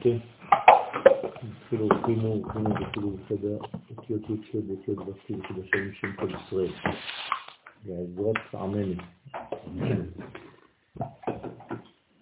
כן. 0.00 0.16
אפילו 1.66 1.88
שימו, 2.06 2.42
שימו 2.52 2.74
אפילו 2.90 3.10
בסדר, 3.10 3.58
אותיות 3.96 4.30
י' 4.30 4.34
ש' 4.52 4.54
ואותיות 4.68 4.98
ו' 4.98 5.12
כדי 5.26 5.62
שם 5.72 5.92
שם 5.92 6.12
כל 6.12 6.28
ישראל. 6.30 6.72
בעזרת 7.84 8.54
עמנו. 8.54 8.94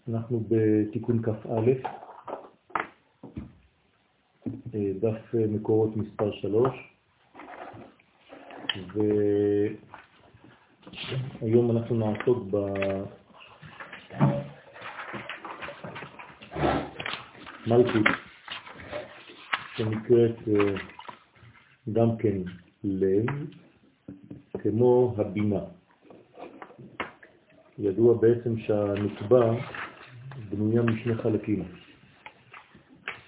אנחנו 0.09 0.45
בתיקון 0.49 1.23
כ"א, 1.23 1.71
אה, 4.75 4.93
דף 5.01 5.35
מקורות 5.35 5.97
מספר 5.97 6.33
3, 6.33 6.69
והיום 11.43 11.71
אנחנו 11.77 11.97
נעסוק 11.97 12.39
מלכות, 17.69 18.07
שנקראת 19.77 20.37
אה, 20.49 20.75
גם 21.93 22.17
כן 22.17 22.37
לב, 22.85 23.27
כמו 24.63 25.15
הבינה. 25.19 25.61
ידוע 27.79 28.15
בעצם 28.15 28.59
שהנקבה 28.59 29.51
בנויה 30.49 30.83
משני 30.83 31.15
חלקים. 31.15 31.65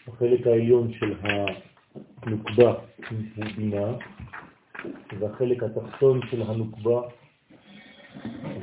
החלק 0.08 0.46
העליון 0.46 0.92
של 0.92 1.14
הנוקבה 1.22 2.74
הוא 3.10 3.18
בינה, 3.56 3.92
והחלק 5.18 5.62
התחתון 5.62 6.20
של 6.30 6.42
הנוקבה 6.42 7.00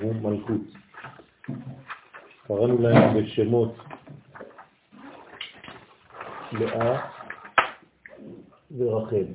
הוא 0.02 0.16
מלכות. 0.16 0.62
קראנו 2.48 2.82
להם 2.82 3.24
בשמות 3.24 3.76
לאה 6.52 7.08
ורחל, 8.78 9.26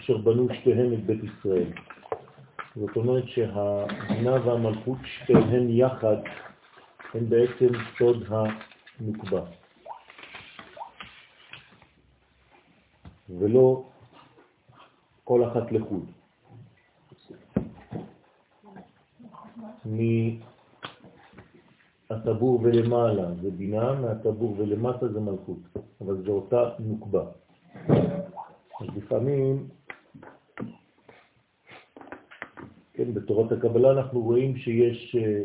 אשר 0.00 0.16
בנו 0.16 0.48
שתיהן 0.54 0.92
את 0.92 1.06
בית 1.06 1.20
ישראל. 1.24 1.72
זאת 2.76 2.96
אומרת 2.96 3.24
שהבינה 3.28 4.46
והמלכות 4.46 4.98
שתיהן 5.04 5.70
יחד 5.70 6.16
הן 7.14 7.28
בעצם 7.28 7.68
סוד 7.98 8.24
הנקבה. 9.00 9.40
ולא 13.28 13.84
כל 15.24 15.44
אחת 15.44 15.72
לחוד. 15.72 16.06
מהטבור 22.10 22.60
ולמעלה 22.62 23.34
זה 23.42 23.50
בינה, 23.50 23.92
מהטבור 24.00 24.54
ולמטה 24.58 25.08
זה 25.08 25.20
מלכות, 25.20 25.58
אבל 26.00 26.22
זו 26.26 26.32
אותה 26.32 26.70
נוקבה. 26.78 27.24
אז 28.80 28.86
לפעמים 28.96 29.68
כן, 32.98 33.14
בתורת 33.14 33.52
הקבלה 33.52 33.90
אנחנו 33.90 34.20
רואים 34.20 34.56
שיש 34.56 35.16
אה, 35.16 35.42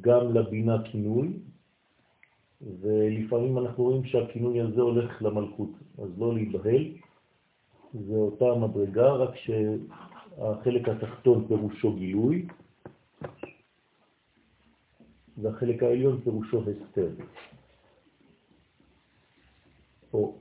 גם 0.00 0.34
לבינה 0.34 0.82
כינוי, 0.84 1.32
ולפעמים 2.80 3.58
אנחנו 3.58 3.84
רואים 3.84 4.04
שהכינוי 4.04 4.60
הזה 4.60 4.80
הולך 4.80 5.22
למלכות, 5.22 5.70
אז 5.98 6.08
לא 6.18 6.34
להיבהל, 6.34 6.84
זה 7.94 8.14
אותה 8.14 8.44
מדרגה, 8.54 9.12
רק 9.12 9.30
שהחלק 9.36 10.88
התחתון 10.88 11.44
פירושו 11.48 11.92
גילוי, 11.92 12.46
והחלק 15.38 15.82
העליון 15.82 16.20
פירושו 16.20 16.62
הסתר. 16.70 17.08
או 20.12 20.34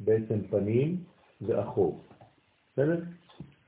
בעצם 0.00 0.40
פנים 0.50 0.96
ואחור. 1.40 2.00
בסדר? 2.72 3.02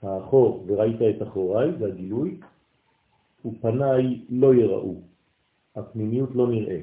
האחור, 0.03 0.65
וראית 0.66 1.16
את 1.16 1.22
אחוריי, 1.22 1.71
זה 1.78 1.87
הגילוי, 1.87 2.41
ופניי 3.44 4.25
לא 4.28 4.55
יראו, 4.55 5.00
הפנימיות 5.77 6.31
לא 6.34 6.50
נראה. 6.50 6.81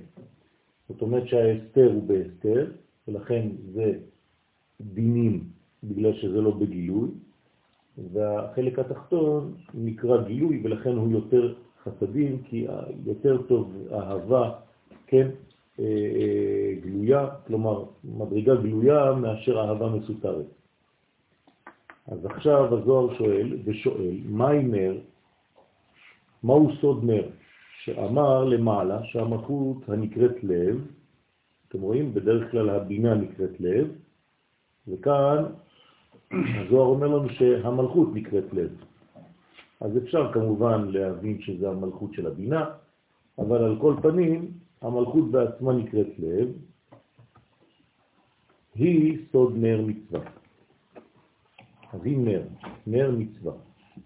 זאת 0.90 1.02
אומרת 1.02 1.28
שההסתר 1.28 1.92
הוא 1.94 2.04
בהסתר, 2.04 2.72
ולכן 3.08 3.48
זה 3.74 4.00
דינים 4.82 5.44
בגלל 5.84 6.14
שזה 6.14 6.42
לא 6.42 6.52
בגילוי, 6.52 7.10
והחלק 8.14 8.80
התחתון 8.80 9.54
נקרא 9.74 10.24
גילוי, 10.28 10.62
ולכן 10.64 10.90
הוא 10.90 11.12
יותר 11.12 11.56
חסדים, 11.84 12.44
כי 12.44 12.68
יותר 13.06 13.42
טוב 13.42 13.74
אהבה, 13.92 14.52
כן, 15.08 15.28
אה, 15.80 15.86
אה, 15.86 16.74
גלויה, 16.82 17.28
כלומר 17.48 17.84
מדרגה 18.04 18.56
גלויה 18.56 19.14
מאשר 19.14 19.60
אהבה 19.60 19.90
מסותרת. 19.90 20.46
אז 22.08 22.26
עכשיו 22.26 22.78
הזוהר 22.78 23.18
שואל 23.18 23.58
ושואל, 23.66 24.18
מהי 24.26 24.64
נר? 24.64 24.98
מהו 26.44 26.72
סוד 26.82 27.04
נר? 27.04 27.30
שאמר 27.84 28.46
למעלה 28.46 29.04
שהמלכות 29.04 29.90
הנקראת 29.90 30.44
לב, 30.44 30.88
אתם 31.68 31.82
רואים, 31.82 32.14
בדרך 32.14 32.52
כלל 32.52 32.70
הבינה 32.70 33.16
נקראת 33.16 33.60
לב, 33.60 33.88
וכאן 34.88 35.44
הזוהר 36.32 36.88
אומר 36.88 37.08
לנו 37.08 37.30
שהמלכות 37.30 38.10
נקראת 38.14 38.54
לב. 38.54 38.70
אז 39.82 39.98
אפשר 39.98 40.34
כמובן 40.34 40.88
להבין 40.88 41.42
שזה 41.42 41.70
המלכות 41.70 42.14
של 42.14 42.28
הבינה, 42.28 42.66
אבל 43.40 43.64
על 43.64 43.80
כל 43.82 43.96
פנים 44.02 44.52
המלכות 44.82 45.32
בעצמה 45.32 45.74
נקראת 45.74 46.20
לב, 46.20 46.48
היא 48.76 49.18
סוד 49.32 49.54
נר 49.58 49.82
מצווה. 49.82 50.22
אז 51.94 52.00
היא 52.06 52.18
נר, 52.18 52.42
נר 52.88 53.12
מצווה. 53.18 53.54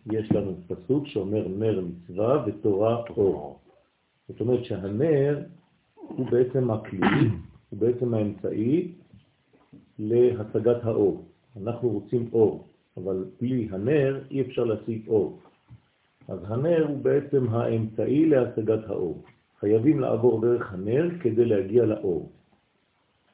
יש 0.05 0.31
לנו 0.31 0.55
פסוק 0.67 1.07
שאומר 1.07 1.47
נר 1.47 1.81
מצווה 1.81 2.45
ותורה 2.47 3.03
אור. 3.09 3.59
זאת 4.27 4.41
אומרת 4.41 4.65
שהנר 4.65 5.43
הוא 5.95 6.25
בעצם 6.31 6.71
הכלי, 6.71 7.29
הוא 7.69 7.79
בעצם 7.79 8.13
האמצעי 8.13 8.91
להשגת 9.99 10.83
האור. 10.83 11.25
אנחנו 11.61 11.89
רוצים 11.89 12.29
אור, 12.33 12.67
אבל 12.97 13.25
בלי 13.41 13.67
הנר 13.71 14.23
אי 14.31 14.41
אפשר 14.41 14.63
להשיג 14.63 15.07
אור. 15.07 15.39
אז 16.27 16.39
הנר 16.43 16.85
הוא 16.87 16.97
בעצם 16.97 17.49
האמצעי 17.49 18.25
להשגת 18.25 18.89
האור. 18.89 19.23
חייבים 19.59 19.99
לעבור 19.99 20.41
דרך 20.41 20.73
הנר 20.73 21.09
כדי 21.21 21.45
להגיע 21.45 21.85
לאור. 21.85 22.31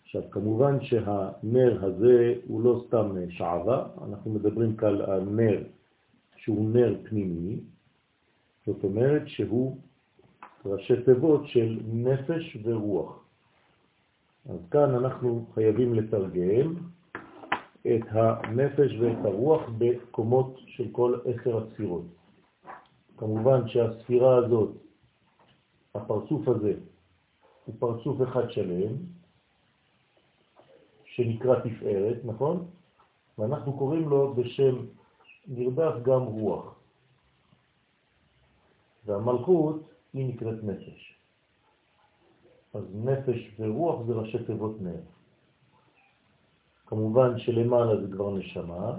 עכשיו, 0.03 0.21
כמובן 0.31 0.81
שהנר 0.81 1.85
הזה 1.85 2.33
הוא 2.47 2.61
לא 2.61 2.83
סתם 2.87 3.15
שעבה, 3.29 3.87
אנחנו 4.07 4.31
מדברים 4.31 4.75
כאן 4.75 5.01
על 5.01 5.21
נר 5.21 5.63
שהוא 6.37 6.69
נר 6.69 6.95
פנימי, 7.03 7.59
זאת 8.65 8.83
אומרת 8.83 9.21
שהוא 9.25 9.77
ראשי 10.65 11.03
תיבות 11.05 11.47
של 11.47 11.79
נפש 11.93 12.57
ורוח. 12.63 13.23
אז 14.49 14.59
כאן 14.71 14.95
אנחנו 14.95 15.45
חייבים 15.53 15.93
לתרגם 15.93 16.73
את 17.81 18.03
הנפש 18.09 18.99
ואת 18.99 19.25
הרוח 19.25 19.69
בקומות 19.77 20.59
של 20.67 20.87
כל 20.91 21.19
עשר 21.25 21.57
הספירות. 21.57 22.18
כמובן 23.19 23.67
שהספירה 23.67 24.37
הזאת, 24.37 24.71
הפרצוף 25.95 26.47
הזה, 26.47 26.73
הוא 27.65 27.75
פרצוף 27.79 28.21
אחד 28.21 28.49
שלם, 28.49 28.95
שנקרא 31.05 31.59
תפארת, 31.59 32.17
נכון? 32.25 32.67
ואנחנו 33.37 33.77
קוראים 33.77 34.09
לו 34.09 34.33
בשם 34.33 34.75
נרדף 35.47 35.93
גם 36.03 36.21
רוח. 36.21 36.75
והמלכות 39.05 39.89
היא 40.13 40.33
נקראת 40.33 40.63
נפש. 40.63 41.19
אז 42.73 42.83
נפש 42.93 43.55
ורוח 43.59 44.05
זה 44.07 44.13
ראשי 44.13 44.45
תיבות 44.45 44.81
נר. 44.81 45.01
כמובן 46.85 47.39
שלמעלה 47.39 48.01
זה 48.01 48.07
כבר 48.11 48.37
נשמה, 48.37 48.97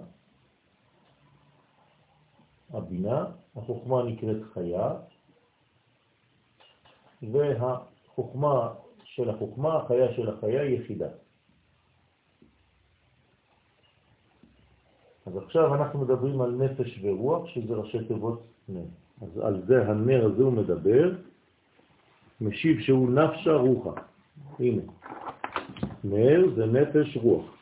הבינה, 2.71 3.40
החוכמה 3.57 4.03
נקראת 4.03 4.37
חיה, 4.55 4.93
והחוכמה 7.23 8.75
של 9.05 9.31
החוכמה, 9.31 9.77
החיה 9.77 10.15
של 10.15 10.29
החיה, 10.29 10.65
יחידה. 10.65 11.09
אז 15.27 15.37
עכשיו 15.37 15.75
אנחנו 15.75 15.99
מדברים 15.99 16.41
על 16.41 16.51
נפש 16.51 17.01
ורוח, 17.03 17.49
שזה 17.49 17.75
ראשי 17.75 18.05
תיבות 18.05 18.43
נר. 18.69 18.85
אז 19.23 19.39
על 19.39 19.63
זה 19.67 19.89
הנר 19.89 20.27
הזה 20.27 20.43
הוא 20.43 20.53
מדבר, 20.53 21.13
משיב 22.41 22.81
שהוא 22.81 23.11
נפשה 23.11 23.53
רוחה. 23.53 24.01
הנה, 24.59 24.83
נר 26.05 26.55
זה 26.57 26.67
נפש 26.67 27.17
רוח. 27.17 27.60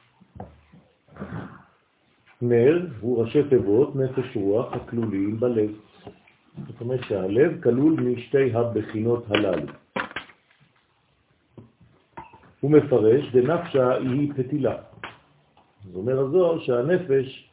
נר 2.43 2.87
הוא 3.01 3.23
ראשי 3.23 3.49
תיבות 3.49 3.97
נפש 3.97 4.37
רוח 4.37 4.73
הכלולים 4.73 5.41
בלב. 5.41 5.71
זאת 6.67 6.81
אומרת 6.81 7.01
שהלב 7.05 7.63
כלול 7.63 8.01
משתי 8.01 8.53
הבחינות 8.55 9.25
הללו. 9.31 9.73
הוא 12.61 12.71
מפרש, 12.71 13.33
דנפשה 13.33 13.95
היא 13.95 14.33
פתילה. 14.37 14.77
זאת 15.85 15.95
אומרת 15.97 16.19
הזו 16.19 16.61
שהנפש, 16.61 17.51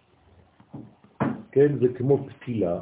כן, 1.52 1.78
זה 1.80 1.88
כמו 1.94 2.28
פתילה, 2.28 2.80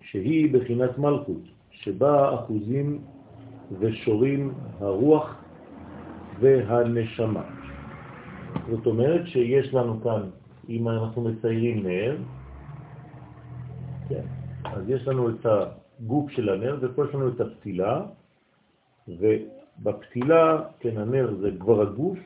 שהיא 0.00 0.52
בחינת 0.52 0.98
מלכות, 0.98 1.42
שבה 1.70 2.34
אחוזים 2.34 2.98
ושורים 3.80 4.54
הרוח 4.80 5.44
והנשמה. 6.40 7.59
זאת 8.70 8.86
אומרת 8.86 9.26
שיש 9.26 9.74
לנו 9.74 10.00
כאן, 10.00 10.30
אם 10.68 10.88
אנחנו 10.88 11.22
מציירים 11.22 11.86
נר, 11.86 12.16
כן, 14.08 14.26
אז 14.64 14.90
יש 14.90 15.08
לנו 15.08 15.30
את 15.30 15.46
הגוף 15.46 16.30
של 16.30 16.48
הנר, 16.48 16.78
ופה 16.82 17.04
יש 17.08 17.14
לנו 17.14 17.28
את 17.28 17.40
הפתילה, 17.40 18.06
ובפתילה, 19.08 20.62
כן, 20.80 20.98
הנר 20.98 21.34
זה 21.40 21.50
כבר 21.60 21.82
הגוף, 21.82 22.18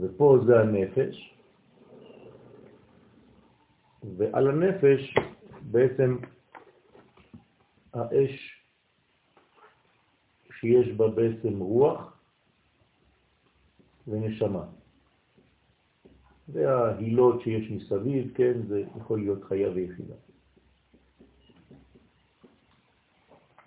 ופה 0.00 0.38
זה 0.46 0.60
הנפש, 0.60 1.34
ועל 4.16 4.48
הנפש 4.48 5.14
בעצם 5.62 6.16
האש 7.94 8.59
שיש 10.60 10.88
בה 10.88 11.08
בעצם 11.08 11.58
רוח 11.58 12.18
ונשמה. 14.08 14.64
וההילות 16.48 17.40
שיש 17.40 17.70
מסביב, 17.70 18.32
כן, 18.34 18.52
זה 18.68 18.84
יכול 18.96 19.18
להיות 19.18 19.44
חיה 19.44 19.70
ויחידה. 19.70 20.14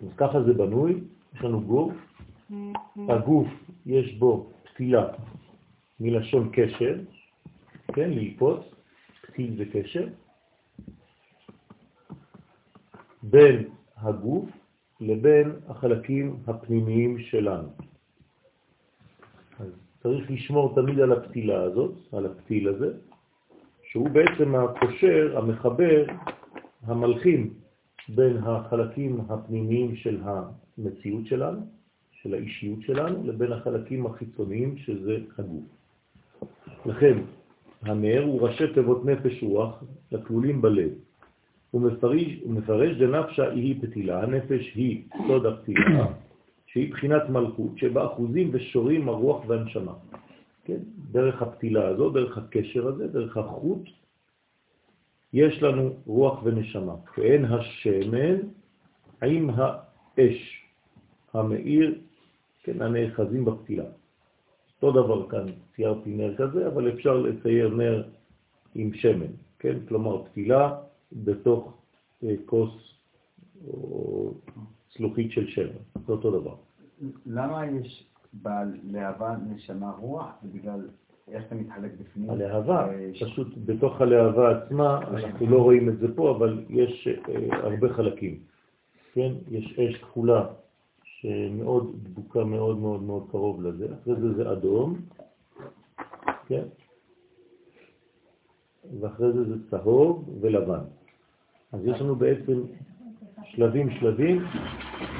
אז 0.00 0.08
ככה 0.16 0.42
זה 0.42 0.52
בנוי, 0.52 1.00
יש 1.34 1.42
לנו 1.42 1.60
גוף, 1.60 1.92
הגוף 3.08 3.48
יש 3.86 4.14
בו 4.14 4.52
פתילה 4.64 5.12
מלשון 6.00 6.50
קשר, 6.52 7.00
כן, 7.86 8.10
ללפות, 8.10 8.74
פתיל 9.22 9.56
זה 9.56 9.64
קשר, 9.72 10.08
בין 13.22 13.68
הגוף 13.96 14.50
לבין 15.04 15.52
החלקים 15.68 16.36
הפנימיים 16.46 17.18
שלנו. 17.18 17.68
אז 19.60 19.68
צריך 20.02 20.30
לשמור 20.30 20.74
תמיד 20.74 21.00
על 21.00 21.12
הפתילה 21.12 21.62
הזאת, 21.62 21.94
על 22.12 22.26
הפתיל 22.26 22.68
הזה, 22.68 22.90
שהוא 23.82 24.08
בעצם 24.08 24.54
הקושר, 24.54 25.38
המחבר, 25.38 26.04
המלחים 26.82 27.54
בין 28.08 28.36
החלקים 28.36 29.20
הפנימיים 29.28 29.96
של 29.96 30.20
המציאות 30.24 31.26
שלנו, 31.26 31.60
של 32.12 32.34
האישיות 32.34 32.82
שלנו, 32.82 33.26
לבין 33.26 33.52
החלקים 33.52 34.06
החיצוניים 34.06 34.76
שזה 34.76 35.16
הגוף. 35.38 35.64
לכן, 36.86 37.18
הנר 37.82 38.24
הוא 38.24 38.40
ראשי 38.40 38.72
תיבות 38.74 39.04
נפש 39.04 39.42
רוח 39.42 39.84
לכלולים 40.12 40.62
בלב. 40.62 40.90
הוא 41.74 41.82
מפרש, 42.46 42.96
דנפשה 42.96 43.50
היא 43.50 43.82
פתילה, 43.82 44.22
הנפש 44.22 44.72
היא 44.74 45.02
סוד 45.26 45.46
הפתילה, 45.46 46.06
שהיא 46.70 46.90
בחינת 46.92 47.28
מלכות, 47.28 47.78
שבה 47.78 48.06
אחוזים 48.06 48.50
ושורים 48.52 49.08
הרוח 49.08 49.42
והנשמה. 49.46 49.92
כן? 50.64 50.78
דרך 51.10 51.42
הפתילה 51.42 51.88
הזו, 51.88 52.10
דרך 52.10 52.38
הקשר 52.38 52.88
הזה, 52.88 53.06
דרך 53.06 53.36
החוט, 53.36 53.88
יש 55.32 55.62
לנו 55.62 55.90
רוח 56.06 56.42
ונשמה. 56.44 56.94
ואין 57.18 57.44
השמן 57.44 58.36
עם 59.22 59.50
האש 59.50 60.62
המאיר, 61.34 61.98
כן, 62.62 62.82
הנאחזים 62.82 63.44
בפתילה. 63.44 63.84
אותו 64.82 65.02
דבר 65.02 65.28
כאן, 65.28 65.46
ציירתי 65.76 66.10
נר 66.10 66.34
כזה, 66.36 66.66
אבל 66.66 66.88
אפשר 66.88 67.16
לצייר 67.16 67.68
נר 67.68 68.02
עם 68.74 68.94
שמן, 68.94 69.32
כן? 69.58 69.76
כלומר 69.88 70.24
פתילה 70.24 70.74
בתוך 71.14 71.74
אה, 72.24 72.34
כוס 72.46 72.72
או 73.66 74.34
צלוחית 74.88 75.32
של 75.32 75.46
שמן, 75.46 76.02
זה 76.06 76.12
אותו 76.12 76.40
דבר. 76.40 76.54
למה 77.26 77.66
יש 77.66 78.06
בלהבה 78.32 79.36
נשמה 79.48 79.90
רוח? 79.98 80.26
זה 80.42 80.48
בגלל 80.52 80.88
איך 81.28 81.44
אתה 81.46 81.54
מתחלק 81.54 81.90
בפנים? 82.00 82.30
הלהבה, 82.30 82.92
אה, 82.92 83.10
פשוט 83.14 83.48
בתוך 83.64 84.00
הלהבה 84.00 84.58
עצמה, 84.58 84.98
אנחנו 84.98 85.46
לא 85.46 85.62
רואים 85.62 85.88
את 85.88 85.98
זה 85.98 86.14
פה, 86.16 86.30
אבל 86.36 86.64
יש 86.68 87.08
אה, 87.08 87.58
הרבה 87.62 87.88
חלקים. 87.88 88.38
כן? 89.12 89.32
יש 89.50 89.78
אש 89.78 89.96
כחולה 89.96 90.46
שמאוד 91.04 91.96
דבוקה 92.02 92.44
מאוד 92.44 92.78
מאוד 92.78 93.02
מאוד 93.02 93.26
קרוב 93.30 93.62
לזה, 93.62 93.86
אחרי 93.94 94.14
זה 94.20 94.34
זה 94.34 94.52
אדום, 94.52 95.00
כן? 96.46 96.64
ואחרי 99.00 99.32
זה 99.32 99.44
זה 99.44 99.70
צהוב 99.70 100.38
ולבן. 100.40 100.84
אז 101.74 101.86
יש 101.86 102.00
לנו 102.00 102.16
בעצם 102.16 102.60
שלבים 103.44 103.90
שלבים. 103.90 104.44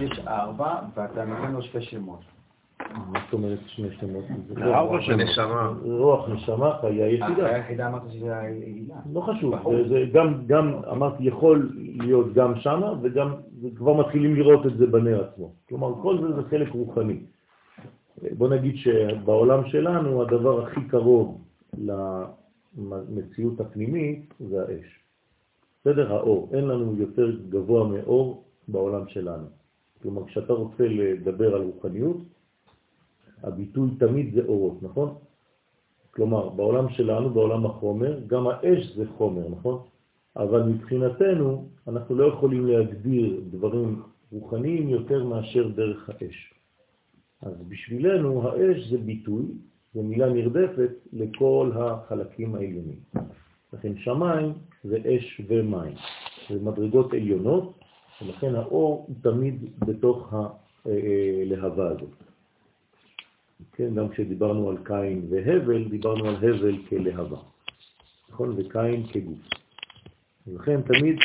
יש 0.01 0.19
ארבע, 0.27 0.75
ואתה 0.95 1.25
נותן 1.25 1.53
לו 1.53 1.63
שתי 1.63 1.83
שמות. 1.83 2.21
מה 2.95 3.21
זאת 3.25 3.33
אומרת 3.33 3.59
שני 3.67 3.89
שמות? 4.01 4.25
ארבע 4.63 5.01
שנשמה. 5.01 5.73
רוח, 5.83 6.29
נשמה, 6.29 6.79
חיה 6.81 7.09
יחידה. 7.09 7.27
החיה 7.27 7.55
היחידה 7.55 7.89
אמרת 7.89 8.03
שזה 8.11 8.39
הילה. 8.39 8.95
לא 9.13 9.21
חשוב, 9.21 9.55
זה 9.89 10.05
גם, 10.47 10.73
אמרתי, 10.93 11.25
יכול 11.25 11.71
להיות 11.77 12.35
גם 12.35 12.57
שמה, 12.57 12.93
וגם 13.03 13.35
כבר 13.77 13.93
מתחילים 13.93 14.35
לראות 14.35 14.67
את 14.67 14.77
זה 14.77 14.87
בנר 14.87 15.25
עצמו. 15.25 15.53
כלומר, 15.69 16.03
כל 16.03 16.19
זה 16.21 16.35
זה 16.35 16.43
חלק 16.51 16.69
רוחני. 16.73 17.21
בוא 18.39 18.49
נגיד 18.49 18.77
שבעולם 18.77 19.67
שלנו 19.67 20.23
הדבר 20.23 20.63
הכי 20.63 20.81
קרוב 20.89 21.41
למציאות 22.89 23.61
הפנימית 23.61 24.35
זה 24.41 24.63
האש. 24.63 25.04
בסדר? 25.85 26.13
האור. 26.13 26.49
אין 26.53 26.65
לנו 26.65 26.97
יותר 26.97 27.31
גבוה 27.49 27.89
מאור 27.89 28.45
בעולם 28.69 29.09
שלנו. 29.09 29.47
כלומר, 30.03 30.27
כשאתה 30.27 30.53
רוצה 30.53 30.89
לדבר 30.89 31.55
על 31.55 31.63
רוחניות, 31.63 32.17
הביטוי 33.43 33.91
תמיד 33.99 34.35
זה 34.35 34.41
אורות, 34.49 34.83
נכון? 34.83 35.15
כלומר, 36.11 36.49
בעולם 36.49 36.89
שלנו, 36.89 37.31
בעולם 37.31 37.67
החומר, 37.67 38.21
גם 38.27 38.47
האש 38.47 38.97
זה 38.97 39.05
חומר, 39.17 39.49
נכון? 39.49 39.79
אבל 40.37 40.63
מבחינתנו, 40.63 41.69
אנחנו 41.89 42.15
לא 42.15 42.25
יכולים 42.25 42.67
להגדיר 42.67 43.41
דברים 43.51 44.03
רוחניים 44.33 44.89
יותר 44.89 45.25
מאשר 45.25 45.69
דרך 45.69 46.11
האש. 46.11 46.55
אז 47.43 47.53
בשבילנו 47.69 48.49
האש 48.49 48.89
זה 48.91 48.99
ביטוי, 48.99 49.45
זה 49.95 50.03
מילה 50.03 50.33
נרדפת 50.33 50.91
לכל 51.13 51.71
החלקים 51.75 52.55
העליונים. 52.55 52.99
לכן 53.73 53.93
שמיים 53.97 54.53
זה 54.85 54.99
אש 55.07 55.41
ומים, 55.49 55.95
זה 56.51 56.61
מדרגות 56.63 57.13
עליונות, 57.13 57.79
ולכן 58.23 58.55
האור 58.55 59.05
הוא 59.09 59.17
תמיד 59.23 59.55
בתוך 59.79 60.35
הלהבה 60.35 61.89
הזאת. 61.89 62.15
כן, 63.73 63.95
גם 63.95 64.09
כשדיברנו 64.09 64.71
על 64.71 64.77
קין 64.85 65.27
והבל, 65.31 65.89
דיברנו 65.89 66.29
על 66.29 66.37
הבל 66.37 66.79
כלהבה, 66.89 67.39
נכון? 68.31 68.55
וקין 68.57 69.07
כגוף. 69.07 69.39
לכן 70.47 70.81
תמיד 70.83 71.17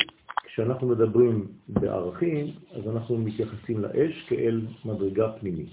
כשאנחנו 0.44 0.88
מדברים 0.88 1.46
בערכים, 1.68 2.46
אז 2.72 2.88
אנחנו 2.88 3.18
מתייחסים 3.18 3.80
לאש 3.80 4.24
כאל 4.28 4.66
מדרגה 4.84 5.32
פנימית. 5.32 5.72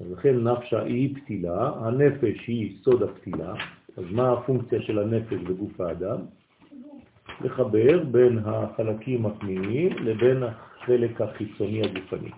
אז 0.00 0.10
לכן 0.10 0.48
נפשה 0.48 0.82
היא 0.82 1.16
פתילה, 1.16 1.72
הנפש 1.76 2.46
היא 2.46 2.76
סוד 2.82 3.02
הפתילה, 3.02 3.54
אז 3.96 4.04
מה 4.10 4.32
הפונקציה 4.32 4.82
של 4.82 4.98
הנפש 4.98 5.36
בגוף 5.36 5.80
האדם? 5.80 6.18
לחבר 7.40 8.04
בין 8.04 8.38
החלקים 8.44 9.26
הפנימיים 9.26 9.92
לבין 9.98 10.42
החלק 10.42 11.20
החיצוני 11.20 11.82
הגופני. 11.82 12.30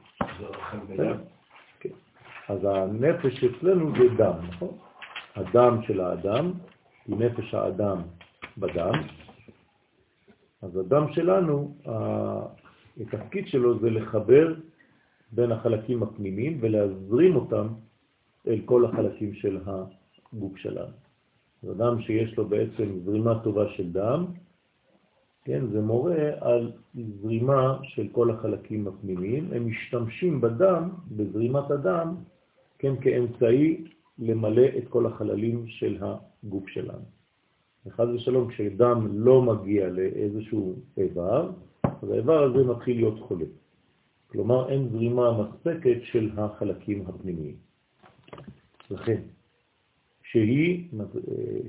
כן. 1.80 1.90
אז 2.48 2.58
הנפש 2.64 3.44
אצלנו 3.44 3.92
זה 3.92 4.08
דם, 4.16 4.34
נכון? 4.48 4.76
הדם 5.36 5.78
של 5.86 6.00
האדם, 6.00 6.52
היא 7.06 7.16
נפש 7.16 7.54
האדם 7.54 7.98
בדם, 8.58 8.92
אז 10.62 10.76
הדם 10.76 11.06
שלנו, 11.12 11.74
התפקיד 13.00 13.46
שלו 13.48 13.78
זה 13.78 13.90
לחבר 13.90 14.54
בין 15.32 15.52
החלקים 15.52 16.02
הפנימיים 16.02 16.58
ולהזרים 16.60 17.36
אותם 17.36 17.66
אל 18.46 18.60
כל 18.64 18.84
החלקים 18.84 19.34
של 19.34 19.58
הגוף 19.66 20.56
שלנו. 20.56 20.92
זה 21.62 21.72
אדם 21.72 22.02
שיש 22.02 22.36
לו 22.38 22.44
בעצם 22.48 23.00
זרימה 23.04 23.38
טובה 23.38 23.68
של 23.68 23.92
דם, 23.92 24.24
כן, 25.44 25.66
זה 25.66 25.80
מורה 25.80 26.30
על 26.40 26.72
זרימה 27.20 27.78
של 27.82 28.08
כל 28.12 28.30
החלקים 28.30 28.88
הפנימיים. 28.88 29.52
הם 29.52 29.66
משתמשים 29.66 30.40
בדם, 30.40 30.88
בזרימת 31.16 31.70
הדם, 31.70 32.14
כן, 32.78 32.94
כאמצעי 33.00 33.84
למלא 34.18 34.66
את 34.78 34.88
כל 34.88 35.06
החללים 35.06 35.64
של 35.66 35.98
הגוף 36.00 36.68
שלנו. 36.68 37.04
וחד 37.86 38.08
ושלום, 38.08 38.50
כשדם 38.50 39.06
לא 39.12 39.42
מגיע 39.42 39.88
לאיזשהו 39.88 40.74
איבר, 40.96 41.50
אז 41.82 42.10
האיבר 42.10 42.42
הזה 42.42 42.64
מתחיל 42.64 42.96
להיות 42.96 43.20
חולה. 43.20 43.44
כלומר, 44.26 44.70
אין 44.70 44.88
זרימה 44.88 45.42
מספקת 45.42 45.98
של 46.02 46.30
החלקים 46.36 47.04
הפנימיים. 47.06 47.56
לכן, 48.90 49.20
שהיא, 50.22 50.88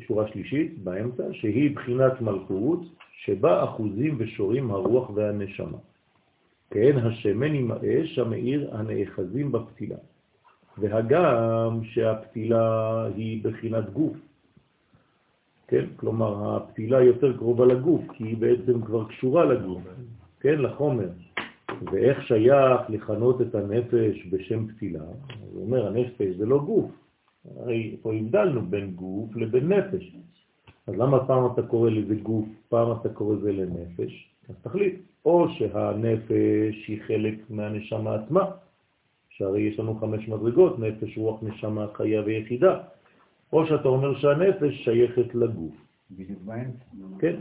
שורה 0.07 0.27
שלישית 0.27 0.79
באמצע, 0.83 1.23
שהיא 1.31 1.75
בחינת 1.75 2.21
מלכות, 2.21 2.79
שבה 3.25 3.63
אחוזים 3.63 4.15
ושורים 4.17 4.71
הרוח 4.71 5.09
והנשמה. 5.09 5.77
כן, 6.71 6.97
השמן 6.97 7.53
עם 7.53 7.71
האש 7.71 8.19
המאיר 8.19 8.75
הנאחזים 8.75 9.51
בפתילה. 9.51 9.97
והגם 10.77 11.79
שהפתילה 11.83 13.05
היא 13.15 13.43
בחינת 13.43 13.89
גוף, 13.93 14.17
כן? 15.67 15.85
כלומר, 15.95 16.55
הפתילה 16.55 17.01
יותר 17.01 17.37
קרובה 17.37 17.65
לגוף, 17.65 18.01
כי 18.13 18.23
היא 18.23 18.37
בעצם 18.37 18.81
כבר 18.81 19.07
קשורה 19.07 19.45
לגוף, 19.45 19.81
כן? 20.39 20.61
לחומר. 20.61 21.09
ואיך 21.91 22.27
שייך 22.27 22.81
לכנות 22.89 23.41
את 23.41 23.55
הנפש 23.55 24.27
בשם 24.29 24.67
פתילה? 24.67 25.03
הוא 25.51 25.65
אומר, 25.65 25.87
הנפש 25.87 26.35
זה 26.37 26.45
לא 26.45 26.59
גוף. 26.59 26.91
הרי 27.55 27.97
פה 28.01 28.13
הבדלנו 28.13 28.61
בין 28.61 28.91
גוף 28.91 29.35
לבין 29.35 29.71
נפש. 29.71 30.15
אז 30.88 30.95
למה 30.97 31.25
פעם 31.27 31.51
אתה 31.53 31.61
קורא 31.61 31.89
לזה 31.89 32.15
גוף, 32.15 32.45
פעם 32.69 32.91
אתה 33.01 33.09
קורא 33.09 33.35
לזה 33.35 33.51
לנפש? 33.51 34.29
אז 34.50 34.55
תחליט, 34.61 34.95
או 35.25 35.50
שהנפש 35.50 36.88
היא 36.88 37.01
חלק 37.07 37.35
מהנשמה 37.50 38.15
עצמה, 38.15 38.51
שהרי 39.29 39.61
יש 39.61 39.79
לנו 39.79 39.95
חמש 39.95 40.27
מדרגות, 40.27 40.79
נפש, 40.79 41.17
רוח, 41.17 41.43
נשמה, 41.43 41.88
חיה 41.93 42.21
ויחידה, 42.25 42.79
או 43.53 43.65
שאתה 43.65 43.88
אומר 43.88 44.19
שהנפש 44.19 44.83
שייכת 44.83 45.35
לגוף. 45.35 45.75
בדיוק 46.11 46.39
באמצע. 46.45 46.83
כן, 47.19 47.35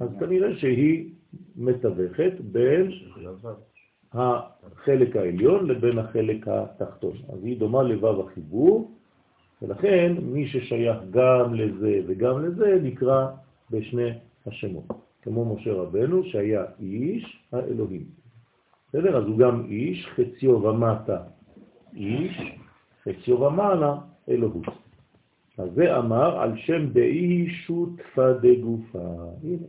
אז 0.00 0.08
כנראה 0.20 0.56
שהיא 0.56 1.10
מתווכת 1.56 2.32
בין 2.40 2.90
החלק 4.12 5.16
העליון 5.16 5.66
לבין 5.66 5.98
החלק 5.98 6.48
התחתון. 6.48 7.16
אז 7.32 7.44
היא 7.44 7.58
דומה 7.58 7.82
לבב 7.82 8.20
החיבור, 8.20 8.90
ולכן 9.62 10.12
מי 10.22 10.48
ששייך 10.48 10.96
גם 11.10 11.54
לזה 11.54 12.00
וגם 12.06 12.44
לזה 12.44 12.78
נקרא 12.82 13.26
בשני 13.70 14.10
השמות, 14.46 14.84
כמו 15.22 15.54
משה 15.54 15.72
רבנו 15.72 16.24
שהיה 16.24 16.64
איש 16.80 17.42
האלוהים. 17.52 18.04
בסדר? 18.88 19.16
אז 19.18 19.24
הוא 19.24 19.38
גם 19.38 19.64
איש, 19.68 20.06
חציו 20.06 20.62
ומטה 20.62 21.22
איש, 21.94 22.42
חציו 23.04 23.40
ומעלה 23.40 23.96
אלוהות. 24.28 24.66
אז 25.58 25.68
זה 25.74 25.98
אמר 25.98 26.40
על 26.40 26.52
שם 26.56 26.88
דאי 26.92 27.50
שותפה 27.50 28.32
דגופה. 28.32 28.98
הנה. 29.42 29.66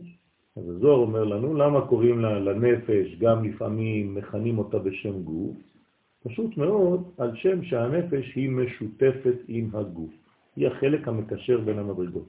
אז 0.56 0.68
הזוהר 0.68 0.98
אומר 0.98 1.24
לנו, 1.24 1.54
למה 1.54 1.86
קוראים 1.86 2.20
לה 2.20 2.38
לנפש, 2.38 3.18
גם 3.18 3.44
לפעמים 3.44 4.14
מכנים 4.14 4.58
אותה 4.58 4.78
בשם 4.78 5.22
גוף? 5.22 5.56
פשוט 6.24 6.56
מאוד 6.56 7.10
על 7.18 7.36
שם 7.36 7.64
שהנפש 7.64 8.34
היא 8.34 8.50
משותפת 8.50 9.36
עם 9.48 9.70
הגוף. 9.74 10.10
היא 10.56 10.68
החלק 10.68 11.08
המקשר 11.08 11.60
בין 11.60 11.78
המדרגות. 11.78 12.28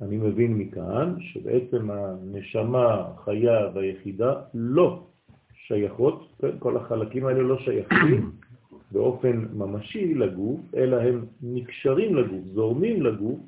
אני 0.00 0.16
מבין 0.16 0.54
מכאן 0.54 1.14
שבעצם 1.20 1.90
הנשמה, 1.90 3.12
חיה 3.24 3.70
והיחידה 3.74 4.34
לא 4.54 5.06
שייכות, 5.52 6.42
כל 6.58 6.76
החלקים 6.76 7.26
האלה 7.26 7.42
לא 7.42 7.58
שייכים 7.58 8.30
באופן 8.92 9.46
ממשי 9.54 10.14
לגוף, 10.14 10.60
אלא 10.76 10.96
הם 10.96 11.24
נקשרים 11.42 12.16
לגוף, 12.16 12.44
זורמים 12.44 13.02
לגוף 13.02 13.38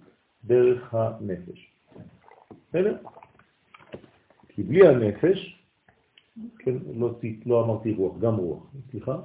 דרך 0.45 0.95
הנפש. 0.95 1.73
בסדר? 2.69 2.97
כי 4.49 4.63
בלי 4.63 4.89
הנפש, 4.89 5.58
כן, 6.59 6.75
לא, 6.95 7.11
לא 7.47 7.65
אמרתי 7.65 7.93
רוח, 7.93 8.19
גם 8.19 8.35
רוח, 8.35 8.67
סליחה? 8.91 9.17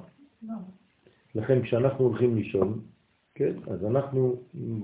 לא. 0.42 0.54
לכן 1.34 1.62
כשאנחנו 1.62 2.04
הולכים 2.04 2.36
לישון, 2.36 2.80
כן, 3.34 3.52
אז 3.66 3.84
אנחנו 3.84 4.36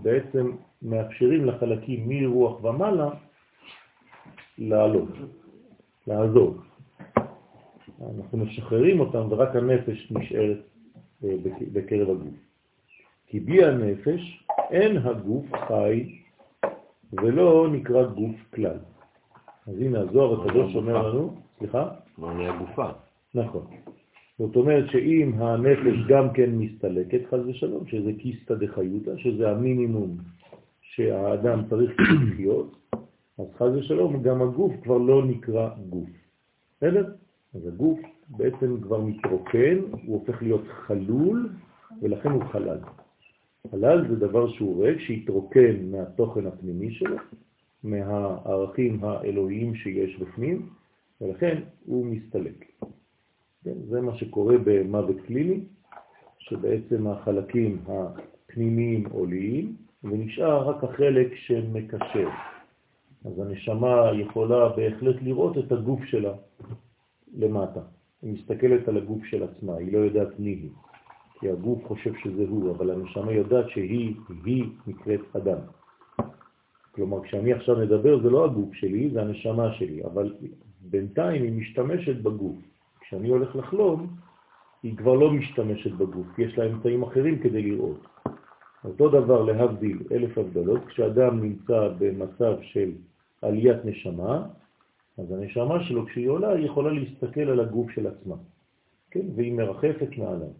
בעצם 0.02 0.52
מאפשרים 0.82 1.44
לחלקים 1.44 2.08
מרוח 2.08 2.64
ומעלה 2.64 3.10
לעלות, 4.58 5.08
לעזור. 6.06 6.56
אנחנו 8.16 8.38
משחררים 8.38 9.00
אותם 9.00 9.26
ורק 9.30 9.56
הנפש 9.56 10.12
נשארת 10.12 10.58
אה, 11.24 11.34
בקרב 11.72 12.10
הגוף. 12.10 12.34
כי 13.26 13.40
בלי 13.40 13.64
הנפש 13.64 14.44
אין 14.70 14.96
הגוף 14.96 15.46
חי 15.68 16.18
ולא 17.12 17.68
נקרא 17.72 18.04
גוף 18.06 18.36
כלל. 18.54 18.78
אז 19.66 19.74
הנה 19.80 20.00
הזוהר 20.00 20.42
הקדוש 20.42 20.74
אומר 20.74 21.08
לנו, 21.08 21.34
סליחה? 21.58 21.90
מה 22.18 22.54
הגופה? 22.54 22.88
נכון. 23.34 23.66
זאת 24.38 24.56
אומרת 24.56 24.90
שאם 24.90 25.32
הנפש 25.38 26.06
גם 26.08 26.32
כן 26.32 26.50
מסתלקת, 26.50 27.20
חז 27.30 27.40
ושלום, 27.46 27.86
שזה 27.86 28.12
קיסטה 28.18 28.54
דחיותה, 28.54 29.18
שזה 29.18 29.50
המינימום 29.50 30.16
שהאדם 30.80 31.60
צריך 31.70 31.90
לחיות, 32.00 32.76
אז 33.38 33.46
חז 33.58 33.76
ושלום 33.76 34.22
גם 34.22 34.42
הגוף 34.42 34.72
כבר 34.82 34.98
לא 34.98 35.26
נקרא 35.26 35.70
גוף. 35.88 36.08
בסדר? 36.76 37.12
אז 37.54 37.66
הגוף 37.66 38.00
בעצם 38.28 38.80
כבר 38.80 39.00
מתרוקן, 39.00 39.78
הוא 40.04 40.20
הופך 40.20 40.42
להיות 40.42 40.64
חלול, 40.68 41.48
ולכן 42.02 42.30
הוא 42.30 42.44
חלל. 42.44 42.78
חלל 43.70 44.08
זה 44.08 44.16
דבר 44.16 44.48
שהוא 44.48 44.84
ריק, 44.84 45.00
שהתרוקן 45.00 45.76
מהתוכן 45.90 46.46
הפנימי 46.46 46.90
שלו, 46.90 47.16
מהערכים 47.84 49.04
האלוהיים 49.04 49.74
שיש 49.74 50.16
בפנים, 50.16 50.68
ולכן 51.20 51.62
הוא 51.86 52.06
מסתלק. 52.06 52.64
כן, 53.64 53.74
זה 53.88 54.00
מה 54.00 54.16
שקורה 54.16 54.54
במוות 54.64 55.16
קליני, 55.26 55.60
שבעצם 56.38 57.06
החלקים 57.06 57.78
הפנימיים 57.86 59.06
עולים, 59.06 59.76
ונשאר 60.04 60.68
רק 60.68 60.84
החלק 60.84 61.34
שמקשר. 61.34 62.28
אז 63.24 63.38
הנשמה 63.38 64.10
יכולה 64.14 64.68
בהחלט 64.68 65.16
לראות 65.22 65.58
את 65.58 65.72
הגוף 65.72 66.04
שלה 66.04 66.32
למטה. 67.36 67.80
היא 68.22 68.32
מסתכלת 68.32 68.88
על 68.88 68.96
הגוף 68.96 69.24
של 69.24 69.42
עצמה, 69.42 69.76
היא 69.76 69.92
לא 69.92 69.98
יודעת 69.98 70.40
מי 70.40 70.50
היא. 70.50 70.70
כי 71.40 71.50
הגוף 71.50 71.86
חושב 71.86 72.12
שזה 72.22 72.44
הוא, 72.48 72.70
אבל 72.70 72.90
הנשמה 72.90 73.32
יודעת 73.32 73.68
שהיא, 73.68 74.14
היא 74.44 74.64
נקראת 74.86 75.20
אדם. 75.36 75.58
כלומר, 76.92 77.22
כשאני 77.24 77.52
עכשיו 77.52 77.76
מדבר 77.76 78.22
זה 78.22 78.30
לא 78.30 78.44
הגוף 78.44 78.74
שלי, 78.74 79.10
זה 79.10 79.22
הנשמה 79.22 79.72
שלי, 79.72 80.04
אבל 80.04 80.34
בינתיים 80.80 81.42
היא 81.42 81.52
משתמשת 81.52 82.16
בגוף. 82.16 82.56
כשאני 83.00 83.28
הולך 83.28 83.56
לחלום, 83.56 84.06
היא 84.82 84.96
כבר 84.96 85.14
לא 85.14 85.30
משתמשת 85.30 85.92
בגוף, 85.92 86.38
יש 86.38 86.58
לה 86.58 86.66
אמצעים 86.66 87.02
אחרים 87.02 87.38
כדי 87.38 87.62
לראות. 87.62 88.06
אותו 88.84 89.08
דבר 89.08 89.42
להבדיל 89.42 89.98
אלף 90.12 90.38
הבדלות, 90.38 90.84
כשאדם 90.86 91.42
נמצא 91.42 91.88
במצב 91.98 92.54
של 92.62 92.92
עליית 93.42 93.84
נשמה, 93.84 94.46
אז 95.18 95.32
הנשמה 95.32 95.84
שלו 95.84 96.06
כשהיא 96.06 96.28
עולה 96.28 96.52
היא 96.52 96.66
יכולה 96.66 96.92
להסתכל 96.92 97.40
על 97.40 97.60
הגוף 97.60 97.90
של 97.90 98.06
עצמה, 98.06 98.36
כן? 99.10 99.26
והיא 99.36 99.52
מרחפת 99.52 100.08
מעליו. 100.18 100.52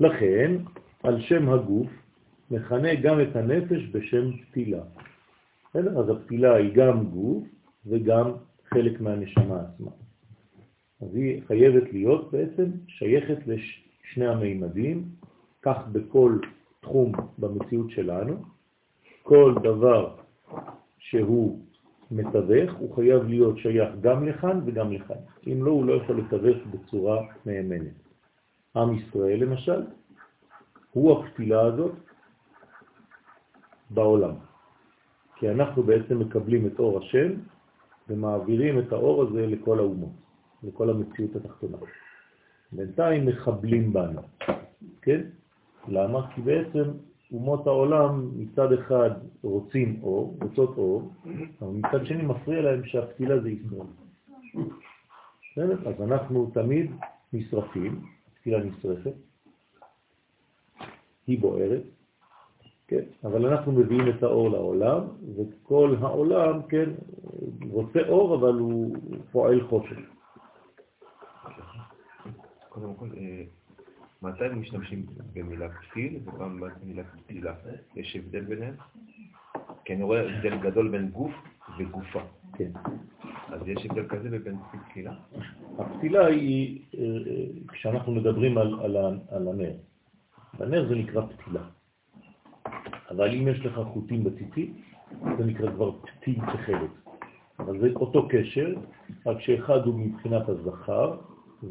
לכן, 0.00 0.56
על 1.02 1.20
שם 1.20 1.48
הגוף 1.48 1.90
מכנה 2.50 2.94
גם 2.94 3.20
את 3.20 3.36
הנפש 3.36 3.88
בשם 3.92 4.32
פתילה. 4.36 4.82
בסדר? 5.70 6.00
אז 6.00 6.08
הפתילה 6.08 6.54
היא 6.54 6.74
גם 6.74 7.06
גוף 7.06 7.44
וגם 7.88 8.30
חלק 8.68 9.00
מהנשמה 9.00 9.60
עצמה. 9.60 9.90
אז 11.02 11.14
היא 11.14 11.42
חייבת 11.46 11.92
להיות 11.92 12.30
בעצם 12.32 12.64
שייכת 12.88 13.38
לשני 13.46 14.26
המימדים, 14.26 15.04
כך 15.62 15.76
בכל 15.92 16.38
תחום 16.80 17.12
במציאות 17.38 17.90
שלנו. 17.90 18.34
כל 19.22 19.54
דבר 19.62 20.16
שהוא 20.98 21.60
מתווך, 22.10 22.74
הוא 22.78 22.94
חייב 22.94 23.22
להיות 23.24 23.58
שייך 23.58 23.88
גם 24.00 24.28
לכאן 24.28 24.60
וגם 24.66 24.92
לכאן. 24.92 25.16
אם 25.46 25.64
לא, 25.64 25.70
הוא 25.70 25.84
לא 25.84 25.92
יכול 25.92 26.18
לתווך 26.18 26.56
בצורה 26.70 27.26
נאמנת. 27.46 27.92
עם 28.76 28.94
ישראל, 28.94 29.44
למשל, 29.44 29.82
הוא 30.92 31.12
הפתילה 31.12 31.60
הזאת 31.60 31.92
בעולם. 33.90 34.34
כי 35.36 35.50
אנחנו 35.50 35.82
בעצם 35.82 36.18
מקבלים 36.18 36.66
את 36.66 36.78
אור 36.78 36.98
השם 36.98 37.32
ומעבירים 38.08 38.78
את 38.78 38.92
האור 38.92 39.22
הזה 39.22 39.46
לכל 39.46 39.78
האומות, 39.78 40.12
לכל 40.62 40.90
המציאות 40.90 41.36
התחתונה. 41.36 41.76
בינתיים 42.72 43.26
מחבלים 43.26 43.92
בנו, 43.92 44.20
כן? 45.02 45.20
למה? 45.88 46.30
כי 46.34 46.40
בעצם 46.40 46.84
אומות 47.32 47.66
העולם 47.66 48.30
מצד 48.36 48.72
אחד 48.72 49.10
רוצים 49.42 50.00
אור, 50.02 50.38
רוצות 50.42 50.78
אור, 50.78 51.12
אבל 51.62 51.70
מצד 51.70 52.06
שני 52.06 52.22
מפריע 52.22 52.62
להם 52.62 52.84
שהפתילה 52.84 53.40
זה 53.40 53.50
ישראל. 53.50 53.86
אז 55.86 56.02
אנחנו 56.02 56.50
תמיד 56.54 56.90
נשרפים, 57.32 58.00
הפתילה 58.32 58.64
נשרפת, 58.64 59.14
היא 61.26 61.40
בוערת, 61.40 61.82
כן, 62.88 63.02
אבל 63.24 63.46
אנחנו 63.46 63.72
מביאים 63.72 64.08
את 64.08 64.22
האור 64.22 64.50
לעולם, 64.50 65.00
וכל 65.36 65.96
העולם, 66.00 66.62
כן, 66.62 66.90
רוצה 67.70 68.00
אור, 68.08 68.34
אבל 68.34 68.58
הוא 68.58 68.96
פועל 69.32 69.60
חושך. 69.68 69.98
קודם 72.68 72.94
כל, 72.94 73.08
אה, 73.16 73.42
מתי 74.22 74.48
משתמשים 74.56 75.06
במילה 75.32 75.68
פתיל 75.68 76.18
וגם 76.24 76.60
במילה 76.60 77.02
פתילה? 77.04 77.54
יש 77.96 78.16
הבדל 78.16 78.40
ביניהם? 78.40 78.74
כי 79.84 79.94
אני 79.94 80.02
רואה 80.02 80.20
הבדל 80.20 80.58
גדול 80.58 80.88
בין 80.88 81.08
גוף 81.08 81.32
וגופה. 81.78 82.20
כן. 82.52 82.70
אז 83.48 83.68
יש 83.68 83.86
הבדל 83.86 84.08
כזה 84.08 84.38
בין 84.38 84.56
פתילה? 84.90 85.14
הפתילה 85.78 86.26
היא, 86.26 86.82
אה, 86.98 87.02
כשאנחנו 87.68 88.12
מדברים 88.12 88.58
על, 88.58 88.80
על, 88.80 88.96
על 89.30 89.48
הנר, 89.48 89.72
בנר 90.58 90.88
זה 90.88 90.94
נקרא 90.94 91.22
פתילה. 91.26 91.62
אבל 93.10 93.34
אם 93.34 93.48
יש 93.48 93.66
לך 93.66 93.80
חוטים 93.92 94.24
בציצית, 94.24 94.72
זה 95.38 95.44
נקרא 95.44 95.70
כבר 95.70 95.92
פתיל 95.92 96.40
כחלק. 96.40 96.90
אבל 97.58 97.80
זה 97.80 97.88
אותו 97.96 98.28
קשר, 98.28 98.74
רק 99.26 99.40
שאחד 99.40 99.86
הוא 99.86 99.98
מבחינת 99.98 100.48
הזכר 100.48 101.16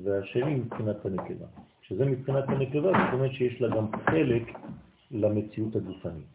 והשני 0.04 0.56
מבחינת 0.56 1.06
הנקבה. 1.06 1.46
שזה 1.82 2.06
מבחינת 2.06 2.44
הנקבה, 2.48 2.92
זאת 2.92 3.14
אומרת 3.14 3.32
שיש 3.32 3.62
לה 3.62 3.76
גם 3.76 3.86
חלק 4.06 4.44
למציאות 5.12 5.76
הגופנית. 5.76 6.26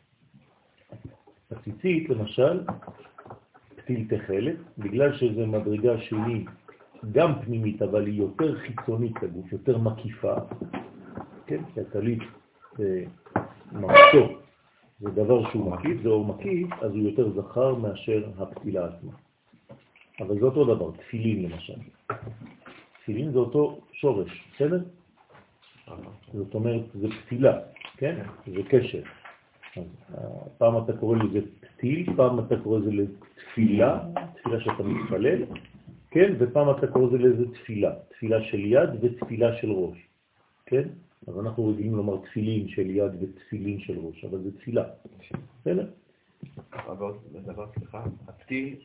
הציצית, 1.51 2.11
למשל, 2.11 2.61
פתיל 3.77 4.07
תכלת, 4.09 4.57
בגלל 4.79 5.17
שזו 5.17 5.47
מדרגה 5.47 5.99
שהיא 5.99 6.47
גם 7.13 7.33
פנימית, 7.45 7.83
אבל 7.83 8.07
היא 8.07 8.21
יותר 8.21 8.59
חיצונית 8.59 9.23
לגוף, 9.23 9.53
יותר 9.53 9.79
מקיפה, 9.79 10.35
כן? 11.47 11.63
כי 11.75 11.81
הטלית 11.81 12.23
זה 12.79 13.05
מרצו, 13.73 14.39
זה 15.01 15.11
דבר 15.11 15.51
שהוא 15.51 15.73
מקיף, 15.73 16.03
זה 16.03 16.09
אור 16.09 16.25
מקיף, 16.25 16.73
אז 16.73 16.91
הוא 16.93 17.03
יותר 17.03 17.31
זכר 17.31 17.75
מאשר 17.75 18.29
הפתילה 18.39 18.87
עצמה. 18.87 19.13
אבל 20.21 20.39
זה 20.39 20.45
אותו 20.45 20.75
דבר, 20.75 20.91
תפילין 20.91 21.51
למשל. 21.51 21.75
תפילין 23.03 23.33
זה 23.33 23.39
אותו 23.39 23.81
שורש, 23.93 24.45
בסדר? 24.55 24.83
זאת 26.33 26.55
אומרת, 26.55 26.83
זה 26.95 27.09
פתילה, 27.27 27.59
כן? 27.97 28.23
זה 28.47 28.63
קשר. 28.69 29.03
אה, 29.79 29.83
פעם 30.59 30.85
אתה 30.85 30.97
קורא 30.97 31.17
לזה 31.17 31.41
פתיל, 31.61 32.17
פעם 32.17 32.39
אתה 32.39 32.57
קורא 32.63 32.79
לזה 32.79 32.91
לתפילה, 32.93 34.01
תפילה 34.35 34.61
שאתה 34.61 34.83
מתפלל, 34.83 35.43
כן? 36.11 36.35
ופעם 36.39 36.71
אתה 36.71 36.87
קורא 36.87 37.19
לזה 37.19 37.55
תפילה, 37.55 37.93
תפילה 38.09 38.43
של 38.45 38.61
יד 38.65 38.91
ותפילה 39.01 39.57
של 39.57 39.71
ראש, 39.71 39.99
כן? 40.67 40.89
אז 41.29 41.39
אנחנו 41.39 41.69
רגילים 41.69 41.95
לומר 41.95 42.17
תפילין 42.17 42.69
של 42.69 42.91
יד 42.91 43.13
ותפילין 43.23 43.81
של 43.81 43.99
ראש, 43.99 44.25
אבל 44.25 44.43
זה 44.43 44.59
תפילה, 44.59 44.85
בסדר? 45.61 45.91
אבל 46.73 47.13
דבר, 47.45 47.67
סליחה, 47.79 48.05
הפתיל 48.29 48.77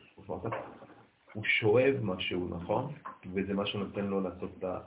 הוא 1.34 1.44
שואב 1.44 1.94
משהו, 2.02 2.48
נכון? 2.48 2.92
וזה 3.34 3.54
מה 3.54 3.66
שנותן 3.66 4.04
לו 4.04 4.20
לעשות 4.20 4.50
את 4.58 4.64
ה... 4.64 4.78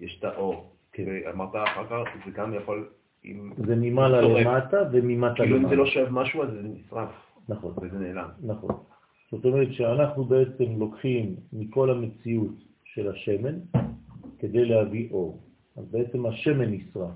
יש 0.00 0.18
את 0.18 0.24
האור. 0.24 0.72
ואמרת 0.98 1.54
אחר 1.54 1.86
כך, 1.86 2.26
זה 2.26 2.30
גם 2.30 2.54
יכול... 2.54 2.88
זה 3.66 3.76
ממעלה 3.76 4.20
למטה 4.20 4.76
וממטה 4.92 5.26
למטה. 5.26 5.34
כאילו 5.36 5.56
אם 5.56 5.68
זה 5.68 5.76
לא 5.76 5.86
שואב 5.86 6.08
משהו, 6.10 6.42
אז 6.42 6.48
זה 6.50 6.62
נשרף. 6.62 7.10
נכון. 7.48 7.74
וזה 7.82 7.98
נעלם. 7.98 8.28
נכון. 8.42 8.70
זאת 9.30 9.44
אומרת 9.44 9.72
שאנחנו 9.72 10.24
בעצם 10.24 10.78
לוקחים 10.78 11.36
מכל 11.52 11.90
המציאות 11.90 12.54
של 12.84 13.10
השמן 13.10 13.58
כדי 14.38 14.64
להביא 14.64 15.10
אור. 15.10 15.49
אז 15.76 15.84
בעצם 15.90 16.26
השמן 16.26 16.70
נשרף. 16.72 17.10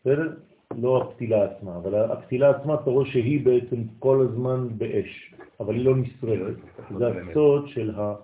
בסדר? 0.00 0.34
לא 0.76 1.02
הפתילה 1.02 1.44
עצמה, 1.44 1.76
אבל 1.76 1.94
הפתילה 1.94 2.50
עצמה 2.50 2.74
אתה 2.74 2.90
רואה 2.90 3.06
שהיא 3.06 3.44
בעצם 3.44 3.82
כל 3.98 4.26
הזמן 4.28 4.68
באש, 4.78 5.34
אבל 5.60 5.74
היא 5.74 5.84
לא 5.84 5.96
נשרפת. 5.96 6.54
זה 6.98 7.06
הסוד 7.08 7.68
של 7.68 7.90
הסנה. 7.90 8.14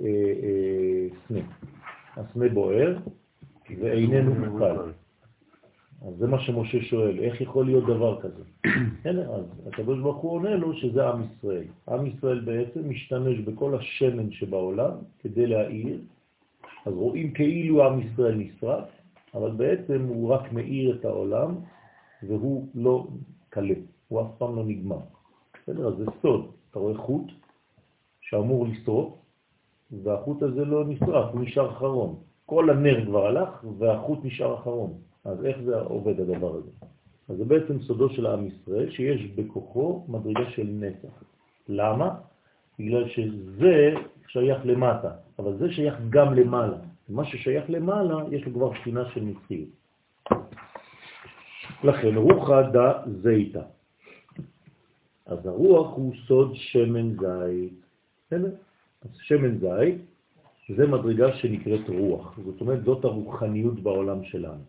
אה, 0.00 1.36
אה, 1.36 1.42
הסנה 2.16 2.48
בוער 2.48 2.96
ואיננו 3.80 4.34
מוקל. 4.34 4.76
אז 6.08 6.14
זה 6.18 6.26
מה 6.26 6.40
שמשה 6.40 6.82
שואל, 6.82 7.18
איך 7.18 7.40
יכול 7.40 7.66
להיות 7.66 7.84
דבר 7.86 8.20
כזה? 8.20 8.42
אז 9.36 9.44
הקדוש 9.66 9.98
ברוך 9.98 10.16
הוא 10.16 10.32
עונה 10.32 10.56
לו 10.56 10.74
שזה 10.76 11.08
עם 11.08 11.22
ישראל. 11.22 11.64
עם 11.88 12.06
ישראל 12.06 12.40
בעצם 12.40 12.90
משתמש 12.90 13.38
בכל 13.38 13.74
השמן 13.74 14.32
שבעולם 14.32 14.92
כדי 15.18 15.46
להאיר, 15.46 15.98
אז 16.86 16.94
רואים 16.94 17.32
כאילו 17.32 17.86
עם 17.86 18.00
ישראל 18.00 18.34
נשרף, 18.34 18.84
אבל 19.34 19.50
בעצם 19.50 20.06
הוא 20.08 20.28
רק 20.28 20.52
מאיר 20.52 20.96
את 21.00 21.04
העולם, 21.04 21.54
והוא 22.22 22.66
לא 22.74 23.06
קלה, 23.48 23.74
הוא 24.08 24.20
אף 24.20 24.26
פעם 24.38 24.56
לא 24.56 24.64
נגמר. 24.64 24.98
בסדר? 25.62 25.88
אז 25.88 25.94
זה 25.96 26.04
סוד. 26.22 26.50
אתה 26.70 26.78
רואה 26.78 26.98
חוט 26.98 27.32
שאמור 28.20 28.66
לשרוף, 28.66 29.14
והחוט 30.02 30.42
הזה 30.42 30.64
לא 30.64 30.84
נשרף, 30.84 31.32
הוא 31.32 31.40
נשאר 31.40 31.70
אחרון. 31.70 32.16
כל 32.46 32.70
הנר 32.70 33.06
כבר 33.06 33.26
הלך, 33.26 33.64
והחוט 33.78 34.24
נשאר 34.24 34.54
אחרון. 34.54 34.92
אז 35.24 35.44
איך 35.44 35.56
זה 35.64 35.80
עובד 35.80 36.20
הדבר 36.20 36.54
הזה? 36.54 36.70
אז 37.28 37.36
זה 37.36 37.44
בעצם 37.44 37.82
סודו 37.82 38.08
של 38.08 38.26
עם 38.26 38.46
ישראל, 38.46 38.90
שיש 38.90 39.26
בכוחו 39.26 40.04
מדרגה 40.08 40.50
של 40.50 40.66
נצח. 40.66 41.24
למה? 41.68 42.14
בגלל 42.80 43.08
שזה 43.08 43.94
שייך 44.28 44.58
למטה, 44.64 45.10
אבל 45.38 45.56
זה 45.56 45.72
שייך 45.72 45.94
גם 46.10 46.34
למעלה. 46.34 46.76
מה 47.08 47.24
ששייך 47.24 47.64
למעלה, 47.68 48.16
יש 48.30 48.46
לו 48.46 48.52
כבר 48.52 48.68
בחינה 48.68 49.04
של 49.12 49.20
נצחיות. 49.20 49.68
לכן 51.84 52.16
רוחה 52.16 52.62
דה 52.62 52.92
זיתה. 53.22 53.62
אז 55.26 55.46
הרוח 55.46 55.96
הוא 55.96 56.14
סוד 56.26 56.52
שמן 56.54 57.16
זית. 57.20 57.72
אז 59.02 59.10
שמן 59.28 59.58
זית 59.58 59.98
זה 60.76 60.86
מדרגה 60.86 61.36
שנקראת 61.36 61.88
רוח. 61.88 62.38
זאת 62.44 62.60
אומרת, 62.60 62.84
זאת 62.84 63.04
הרוחניות 63.04 63.80
בעולם 63.80 64.24
שלנו. 64.24 64.64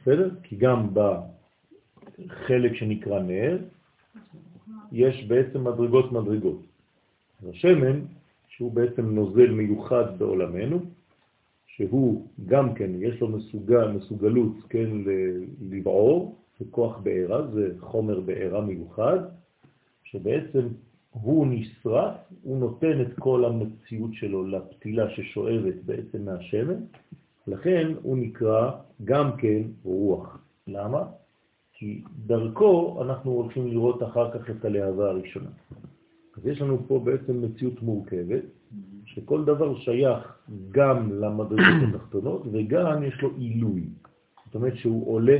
בסדר? 0.00 0.30
כי 0.42 0.56
גם 0.56 0.88
בחלק 0.94 2.74
שנקרא 2.74 3.20
נר, 3.20 3.58
יש 4.92 5.24
בעצם 5.24 5.64
מדרגות 5.64 6.12
מדרגות. 6.12 6.62
השמן, 7.48 8.00
שהוא 8.48 8.72
בעצם 8.72 9.14
נוזל 9.14 9.50
מיוחד 9.50 10.18
בעולמנו, 10.18 10.80
שהוא 11.66 12.26
גם 12.46 12.74
כן, 12.74 12.90
יש 12.98 13.20
לו 13.20 13.28
מסוגל, 13.28 13.88
מסוגלות, 13.92 14.52
כן, 14.68 14.88
לבעור, 15.70 16.36
זה 16.58 16.64
כוח 16.70 16.98
בעירה, 16.98 17.46
זה 17.46 17.74
חומר 17.80 18.20
בעירה 18.20 18.60
מיוחד, 18.60 19.18
שבעצם 20.04 20.68
הוא 21.10 21.46
נשרף, 21.46 22.14
הוא 22.42 22.58
נותן 22.58 23.00
את 23.00 23.18
כל 23.18 23.44
המציאות 23.44 24.14
שלו 24.14 24.46
לפתילה 24.46 25.10
ששואבת 25.10 25.74
בעצם 25.86 26.24
מהשמן, 26.24 26.80
לכן 27.50 27.92
הוא 28.02 28.18
נקרא 28.18 28.70
גם 29.04 29.36
כן 29.36 29.62
רוח. 29.84 30.38
למה? 30.66 31.02
כי 31.72 32.02
דרכו 32.26 33.02
אנחנו 33.02 33.30
הולכים 33.30 33.68
לראות 33.68 34.02
אחר 34.02 34.30
כך 34.30 34.50
את 34.50 34.64
הלהבה 34.64 35.10
הראשונה. 35.10 35.50
אז 36.36 36.46
יש 36.46 36.60
לנו 36.60 36.78
פה 36.88 37.00
בעצם 37.04 37.42
מציאות 37.42 37.82
מורכבת, 37.82 38.42
שכל 39.04 39.44
דבר 39.44 39.78
שייך 39.78 40.38
גם 40.70 41.12
למדרגות 41.12 41.94
התחתונות 41.94 42.42
וגם 42.52 43.02
יש 43.02 43.22
לו 43.22 43.30
עילוי. 43.36 43.84
זאת 44.46 44.54
אומרת 44.54 44.76
שהוא 44.76 45.14
עולה, 45.14 45.38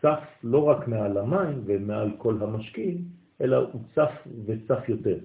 צף 0.00 0.24
לא 0.44 0.64
רק 0.64 0.88
מעל 0.88 1.18
המים 1.18 1.62
ומעל 1.64 2.10
כל 2.18 2.42
המשקים, 2.42 3.04
אלא 3.40 3.56
הוא 3.56 3.80
צף 3.94 4.12
וצף 4.46 4.88
יותר. 4.88 5.18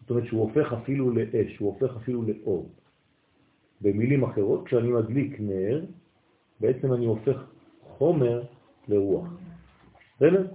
זאת 0.00 0.10
אומרת 0.10 0.26
שהוא 0.26 0.40
הופך 0.40 0.72
אפילו 0.72 1.10
לאש, 1.10 1.58
הוא 1.58 1.74
הופך 1.74 1.96
אפילו 1.96 2.22
לאור. 2.22 2.70
במילים 3.80 4.24
אחרות, 4.24 4.66
כשאני 4.66 4.88
מדליק 4.88 5.40
נר, 5.40 5.84
בעצם 6.60 6.92
אני 6.92 7.06
הופך 7.06 7.44
חומר 7.82 8.42
לרוח. 8.88 9.28
בסדר? 10.16 10.46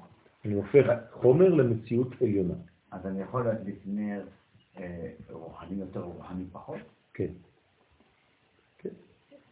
אני 0.46 0.54
הופך 0.54 0.86
חומר 1.12 1.50
למציאות 1.50 2.08
עליונה. 2.22 2.54
אז 2.92 3.06
אני 3.06 3.22
יכול 3.22 3.46
להדליק 3.46 3.80
נר 3.86 4.26
אה, 4.78 5.12
רוחני 5.30 5.80
יותר 5.80 6.04
או 6.04 6.12
רוחני 6.12 6.44
פחות? 6.52 6.78
כן. 7.14 7.32
כן. 8.78 8.90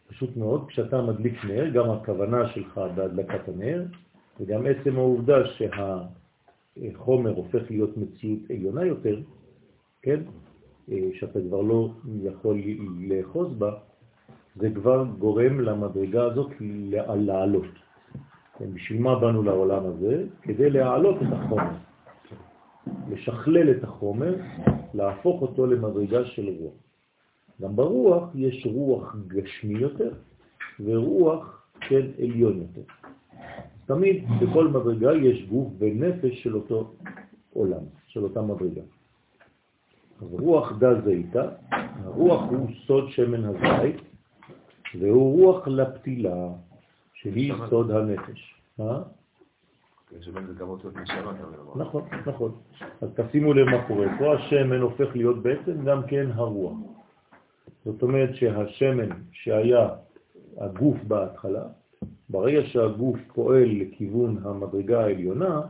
פשוט 0.06 0.36
מאוד, 0.36 0.68
כשאתה 0.68 1.02
מדליק 1.02 1.44
נר, 1.44 1.70
גם 1.70 1.90
הכוונה 1.90 2.48
שלך 2.48 2.80
בהדלקת 2.94 3.48
הנר, 3.48 3.84
וגם 4.40 4.66
עצם 4.66 4.96
העובדה 4.96 5.36
שהחומר 5.46 7.30
הופך 7.30 7.70
להיות 7.70 7.96
מציאות 7.96 8.50
עליונה 8.50 8.84
יותר, 8.84 9.20
כן? 10.02 10.20
אה, 10.90 11.08
שאתה 11.14 11.40
כבר 11.48 11.60
לא 11.60 11.90
יכול 12.22 12.60
לאחוז 13.08 13.54
בה, 13.58 13.74
זה 14.56 14.70
כבר 14.74 15.04
גורם 15.18 15.60
למדרגה 15.60 16.24
הזאת 16.24 16.50
לעלות. 17.16 17.66
כן, 18.58 18.74
בשביל 18.74 19.02
מה 19.02 19.18
באנו 19.18 19.42
לעולם 19.42 19.86
הזה? 19.86 20.24
כדי 20.42 20.70
להעלות 20.70 21.16
את 21.22 21.32
החומר, 21.32 21.70
לשכלל 23.10 23.70
את 23.70 23.84
החומר, 23.84 24.34
להפוך 24.94 25.42
אותו 25.42 25.66
למדרגה 25.66 26.24
של 26.24 26.48
רוח. 26.48 26.74
גם 27.62 27.76
ברוח 27.76 28.28
יש 28.34 28.66
רוח 28.66 29.16
גשמי 29.28 29.78
יותר 29.78 30.10
ורוח 30.80 31.68
כן 31.80 32.06
עליון 32.18 32.58
יותר. 32.58 32.82
תמיד 33.86 34.24
בכל 34.40 34.68
מדרגה 34.68 35.12
יש 35.12 35.46
גוף 35.48 35.68
ונפש 35.78 36.42
של 36.42 36.54
אותו 36.54 36.94
עולם, 37.52 37.82
של 38.06 38.24
אותה 38.24 38.42
מדרגה. 38.42 38.82
רוח 40.30 40.72
דל 40.78 41.00
זיתא, 41.04 41.48
הרוח 42.04 42.42
הוא 42.50 42.68
סוד 42.86 43.10
שמן 43.10 43.44
הזית, 43.44 43.96
והוא 45.00 45.42
רוח 45.42 45.68
לפתילה, 45.68 46.48
שהיא 47.14 47.52
סוד 47.70 47.90
הנפש. 47.90 48.54
מה? 48.78 49.02
נכון, 51.76 52.02
נכון. 52.26 52.52
אז 53.00 53.08
תשימו 53.14 53.54
לב 53.54 53.66
מה 53.66 53.86
קורה. 53.88 54.06
פה 54.18 54.34
השמן 54.34 54.80
הופך 54.80 55.16
להיות 55.16 55.42
בעצם 55.42 55.84
גם 55.84 56.02
כן 56.06 56.26
הרוח. 56.34 56.76
זאת 57.84 58.02
אומרת 58.02 58.34
שהשמן 58.34 59.08
שהיה 59.32 59.88
הגוף 60.58 60.96
בהתחלה, 61.08 61.64
ברגע 62.30 62.60
שהגוף 62.64 63.18
פועל 63.34 63.68
לכיוון 63.80 64.38
המדרגה 64.44 65.04
העליונה, 65.04 65.60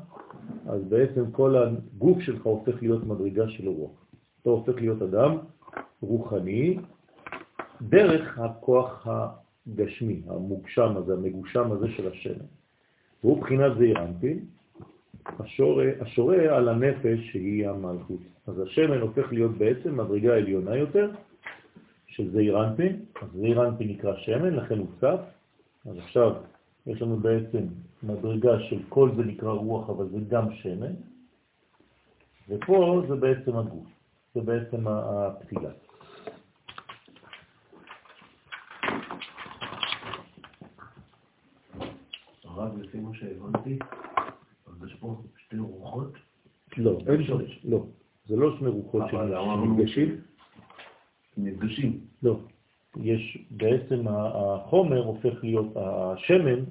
אז 0.66 0.84
בעצם 0.88 1.30
כל 1.30 1.56
הגוף 1.56 2.20
שלך 2.20 2.42
הופך 2.42 2.82
להיות 2.82 3.06
מדרגה 3.06 3.48
של 3.48 3.68
רוח. 3.68 4.01
אתה 4.42 4.50
הופך 4.50 4.74
להיות 4.74 5.02
אדם 5.02 5.38
רוחני 6.02 6.78
דרך 7.82 8.38
הכוח 8.38 9.06
הגשמי, 9.06 10.22
המוגשם 10.26 10.96
הזה, 10.96 11.12
המגושם 11.14 11.72
הזה 11.72 11.88
של 11.88 12.12
השמן. 12.12 12.46
והוא 13.24 13.40
בחינת 13.40 13.72
זעיר 13.78 14.04
אנפין, 14.04 14.44
השורה, 16.00 16.56
על 16.56 16.68
הנפש 16.68 17.18
שהיא 17.30 17.68
המלכות. 17.68 18.20
אז 18.46 18.60
השמן 18.60 19.00
הופך 19.00 19.32
להיות 19.32 19.58
בעצם 19.58 20.00
מדרגה 20.00 20.36
עליונה 20.36 20.76
יותר 20.76 21.10
של 22.06 22.30
זעיר 22.30 22.64
אנפין, 22.64 23.04
אז 23.22 23.28
זעיר 23.34 23.68
אנפין 23.68 23.88
נקרא 23.88 24.16
שמן, 24.16 24.54
לכן 24.54 24.78
הוא 24.78 24.86
צף. 25.00 25.20
אז 25.86 25.98
עכשיו 25.98 26.32
יש 26.86 27.02
לנו 27.02 27.16
בעצם 27.16 27.66
מדרגה 28.02 28.60
של 28.60 28.78
כל 28.88 29.10
זה 29.16 29.22
נקרא 29.22 29.52
רוח, 29.52 29.90
אבל 29.90 30.08
זה 30.08 30.18
גם 30.28 30.52
שמן, 30.52 30.92
ופה 32.48 33.02
זה 33.08 33.14
בעצם 33.14 33.56
הגוף, 33.56 33.86
זה 34.34 34.40
בעצם 34.40 34.88
הפתילה. 34.88 35.70
הרב, 42.44 42.78
לפי 42.78 43.00
מה 43.00 43.10
שהבנתי, 43.14 43.78
אז 44.66 44.84
יש 44.86 44.94
פה 45.00 45.22
שתי 45.36 45.58
רוחות? 45.58 46.12
לא, 46.76 46.98
אין 47.06 47.24
שם, 47.24 47.36
לא. 47.64 47.84
זה 48.26 48.36
לא 48.36 48.56
שני 48.58 48.68
רוחות 48.68 49.02
שנפגשים. 49.10 50.20
נפגשים. 51.36 52.00
לא. 52.22 52.38
יש 52.96 53.46
בעצם 53.50 54.08
החומר 54.08 55.04
הופך 55.04 55.44
להיות, 55.44 55.66
השמן 55.76 56.64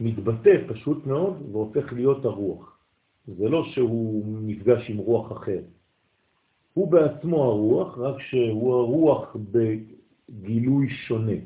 מתבטא 0.00 0.56
פשוט 0.68 1.06
מאוד 1.06 1.42
והופך 1.52 1.92
להיות 1.92 2.24
הרוח. 2.24 2.78
זה 3.26 3.48
לא 3.48 3.64
שהוא 3.64 4.24
נפגש 4.42 4.90
עם 4.90 4.96
רוח 4.96 5.32
אחר. 5.32 5.60
הוא 6.74 6.90
בעצמו 6.90 7.44
הרוח, 7.44 7.98
רק 7.98 8.20
שהוא 8.20 8.74
הרוח 8.74 9.36
בגילוי 9.52 10.88
שונה. 10.88 11.38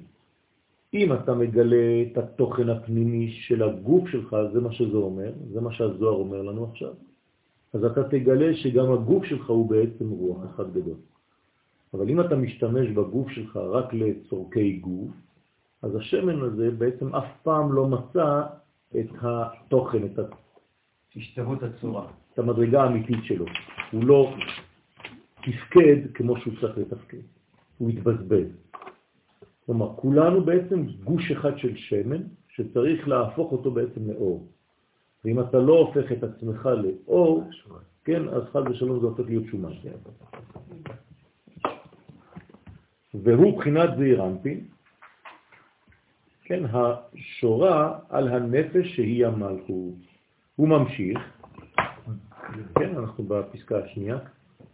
אם 0.95 1.13
אתה 1.13 1.35
מגלה 1.35 2.03
את 2.03 2.19
התוכן 2.19 2.69
הפנימי 2.69 3.31
של 3.31 3.63
הגוף 3.63 4.09
שלך, 4.09 4.37
זה 4.53 4.61
מה 4.61 4.73
שזה 4.73 4.97
אומר, 4.97 5.33
זה 5.53 5.61
מה 5.61 5.73
שהזוהר 5.73 6.15
אומר 6.15 6.43
לנו 6.43 6.65
עכשיו, 6.65 6.93
אז 7.73 7.85
אתה 7.85 8.09
תגלה 8.09 8.55
שגם 8.55 8.93
הגוף 8.93 9.25
שלך 9.25 9.51
הוא 9.51 9.71
בעצם 9.71 10.11
רוח 10.11 10.39
אחד 10.55 10.73
גדול. 10.73 10.97
אבל 11.95 12.09
אם 12.09 12.21
אתה 12.21 12.37
משתמש 12.37 12.89
בגוף 12.89 13.31
שלך 13.31 13.57
רק 13.57 13.95
לצורכי 13.95 14.73
גוף, 14.73 15.11
אז 15.83 15.97
השמן 15.97 16.41
הזה 16.41 16.71
בעצם 16.71 17.15
אף 17.15 17.29
פעם 17.43 17.73
לא 17.73 17.87
מצא 17.87 18.43
את 19.01 19.11
התוכן, 19.21 20.05
את 20.05 20.19
הצורה. 21.63 22.07
את 22.35 22.39
המדרגה 22.39 22.83
האמיתית 22.83 23.25
שלו. 23.25 23.47
הוא 23.93 24.05
לא 24.05 24.35
תפקד 25.45 25.97
כמו 26.15 26.37
שהוא 26.41 26.55
צריך 26.61 26.79
לתפקד, 26.79 27.23
הוא 27.79 27.91
התבזבז. 27.91 28.47
כלומר, 29.67 29.95
כולנו 29.97 30.45
בעצם 30.45 30.87
גוש 31.05 31.31
אחד 31.31 31.59
של 31.59 31.77
שמן 31.77 32.23
שצריך 32.49 33.09
להפוך 33.09 33.53
אותו 33.53 33.71
בעצם 33.71 34.11
לאור. 34.11 34.49
ואם 35.25 35.41
אתה 35.41 35.59
לא 35.59 35.79
הופך 35.79 36.13
את 36.13 36.23
עצמך 36.25 36.69
לאור, 36.83 37.49
כן, 38.05 38.29
אז 38.29 38.43
חד 38.53 38.69
ושלום 38.69 39.01
זה 39.01 39.07
הופך 39.07 39.25
להיות 39.27 39.45
שומן. 39.47 39.73
והוא 43.15 43.59
בחינת 43.59 43.91
זעיר 43.99 44.23
כן, 46.45 46.63
השורה 46.73 47.99
על 48.09 48.29
הנפש 48.29 48.97
שהיא 48.97 49.27
המלכות. 49.27 49.95
הוא 50.57 50.69
ממשיך, 50.69 51.19
כן, 52.75 52.97
אנחנו 52.97 53.25
בפסקה 53.25 53.79
השנייה 53.79 54.19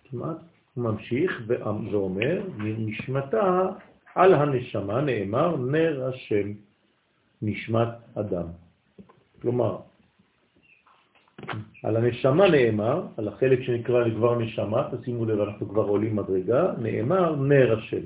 כמעט, 0.05 0.37
ממשיך 0.81 1.43
ואומר, 1.47 2.43
נשמתה 2.59 3.69
על 4.15 4.35
הנשמה 4.35 5.01
נאמר 5.01 5.57
נר 5.57 6.09
השם, 6.09 6.53
נשמת 7.43 7.89
אדם. 8.15 8.47
כלומר, 9.43 9.79
על 11.85 11.97
הנשמה 11.97 12.49
נאמר, 12.49 13.07
על 13.17 13.29
החלק 13.29 13.63
שנקרא 13.63 14.11
כבר 14.11 14.39
נשמה, 14.39 14.89
תשימו 14.93 15.25
לב, 15.25 15.41
אנחנו 15.41 15.69
כבר 15.69 15.85
עולים 15.85 16.17
מדרגה, 16.17 16.73
נאמר 16.79 17.37
נר 17.37 17.79
השם. 17.79 18.03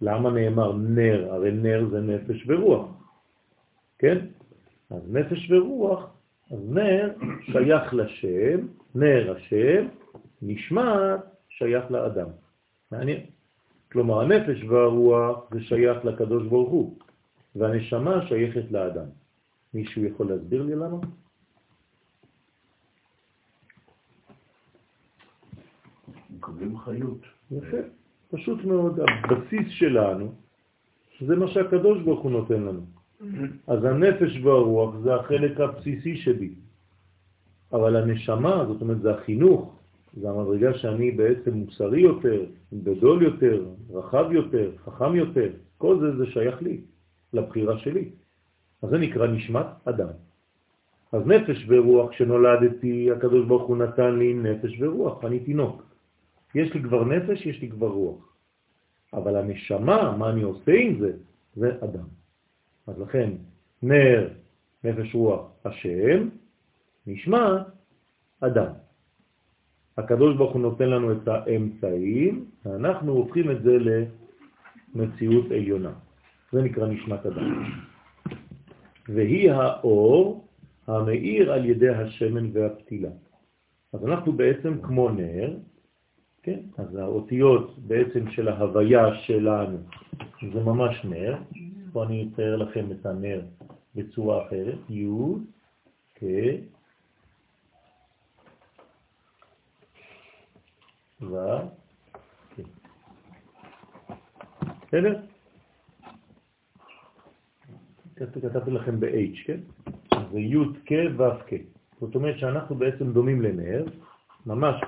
למה 0.00 0.30
נאמר 0.30 0.72
נר? 0.72 1.34
הרי 1.34 1.50
נר 1.50 1.86
זה 1.90 2.00
נפש 2.00 2.44
ורוח, 2.46 2.86
כן? 3.98 4.18
אז 4.90 5.02
נפש 5.12 5.50
ורוח, 5.50 6.10
אז 6.50 6.58
נר 6.70 7.10
שייך 7.42 7.94
לשם, 7.94 8.66
נר 8.94 9.34
השם, 9.36 9.86
נשמע 10.42 11.16
שייך 11.62 11.90
לאדם. 11.90 12.28
מעניין. 12.90 13.20
כלומר, 13.92 14.20
הנפש 14.20 14.64
והרוח 14.64 15.54
זה 15.54 15.60
שייך 15.60 16.04
לקדוש 16.04 16.46
ברוך 16.46 16.70
הוא, 16.70 16.98
והנשמה 17.56 18.26
שייכת 18.28 18.70
לאדם. 18.70 19.06
מישהו 19.74 20.04
יכול 20.04 20.26
להסביר 20.30 20.62
לי 20.62 20.74
למה? 20.74 20.98
מקבלים 26.30 26.78
חיות. 26.78 27.22
יפה. 27.50 27.76
פשוט 28.30 28.64
מאוד, 28.64 29.00
הבסיס 29.00 29.68
שלנו, 29.68 30.32
זה 31.20 31.36
מה 31.36 31.48
שהקדוש 31.48 32.02
ברוך 32.02 32.22
הוא 32.22 32.30
נותן 32.30 32.62
לנו. 32.62 32.84
אז 33.66 33.84
הנפש 33.84 34.40
והרוח 34.42 34.94
זה 35.04 35.14
החלק 35.14 35.60
הבסיסי 35.60 36.16
שבי. 36.16 36.54
אבל 37.72 37.96
הנשמה, 37.96 38.64
זאת 38.66 38.80
אומרת, 38.80 39.00
זה 39.00 39.10
החינוך, 39.14 39.81
זה 40.12 40.30
המדרגה 40.30 40.78
שאני 40.78 41.10
בעצם 41.10 41.54
מוסרי 41.54 42.00
יותר, 42.00 42.44
גדול 42.74 43.22
יותר, 43.22 43.64
רחב 43.90 44.32
יותר, 44.32 44.70
חכם 44.84 45.16
יותר, 45.16 45.48
כל 45.78 46.00
זה 46.00 46.16
זה 46.16 46.26
שייך 46.26 46.62
לי, 46.62 46.80
לבחירה 47.32 47.78
שלי. 47.78 48.10
אז 48.82 48.90
זה 48.90 48.98
נקרא 48.98 49.26
נשמת 49.26 49.66
אדם. 49.84 50.08
אז 51.12 51.26
נפש 51.26 51.66
ורוח, 51.68 52.10
כשנולדתי, 52.10 53.10
הקדוש 53.10 53.46
ברוך 53.46 53.62
הוא 53.62 53.76
נתן 53.76 54.18
לי 54.18 54.34
נפש 54.34 54.80
ורוח, 54.80 55.24
אני 55.24 55.40
תינוק. 55.40 55.82
יש 56.54 56.74
לי 56.74 56.82
כבר 56.82 57.04
נפש, 57.04 57.46
יש 57.46 57.60
לי 57.60 57.70
כבר 57.70 57.88
רוח. 57.88 58.36
אבל 59.12 59.36
הנשמה, 59.36 60.16
מה 60.16 60.30
אני 60.30 60.42
עושה 60.42 60.72
עם 60.72 60.98
זה, 61.00 61.12
זה 61.56 61.70
אדם. 61.84 62.06
אז 62.86 62.98
לכן, 62.98 63.30
נר, 63.82 64.28
נפש 64.84 65.14
רוח, 65.14 65.50
השם, 65.64 66.28
נשמע, 67.06 67.62
אדם. 68.40 68.72
הקדוש 69.98 70.36
ברוך 70.36 70.52
הוא 70.52 70.62
נותן 70.62 70.90
לנו 70.90 71.12
את 71.12 71.28
האמצעים, 71.28 72.44
ואנחנו 72.64 73.12
הופכים 73.12 73.50
את 73.50 73.62
זה 73.62 73.78
למציאות 74.94 75.50
עליונה. 75.50 75.92
זה 76.52 76.62
נקרא 76.62 76.86
נשמת 76.86 77.26
אדם. 77.26 77.64
והיא 79.08 79.50
האור 79.50 80.48
המאיר 80.86 81.52
על 81.52 81.64
ידי 81.64 81.88
השמן 81.88 82.50
והפתילה. 82.52 83.10
אז 83.92 84.04
אנחנו 84.04 84.32
בעצם 84.32 84.82
כמו 84.82 85.10
נר, 85.10 85.56
כן? 86.42 86.60
אז 86.78 86.96
האותיות 86.96 87.78
בעצם 87.78 88.30
של 88.30 88.48
ההוויה 88.48 89.14
שלנו 89.14 89.78
זה 90.52 90.60
ממש 90.60 91.04
נר. 91.04 91.36
פה 91.92 92.04
אני 92.04 92.28
אצייר 92.32 92.56
לכם 92.56 92.86
את 92.92 93.06
הנר 93.06 93.40
בצורה 93.94 94.46
אחרת. 94.46 94.78
י' 94.90 95.08
כ' 96.14 96.24
ו... 101.22 101.36
בסדר? 104.88 105.20
כתבתי 108.16 108.70
לכם 108.70 109.00
ב-H, 109.00 109.46
כן? 109.46 109.60
זה 110.32 110.40
י' 110.40 110.56
כ' 110.86 110.92
ו' 111.16 111.22
כ'. 111.46 111.52
זאת 112.00 112.14
אומרת 112.14 112.38
שאנחנו 112.38 112.76
בעצם 112.76 113.12
דומים 113.12 113.42
לנר, 113.42 113.84
ממש 114.46 114.84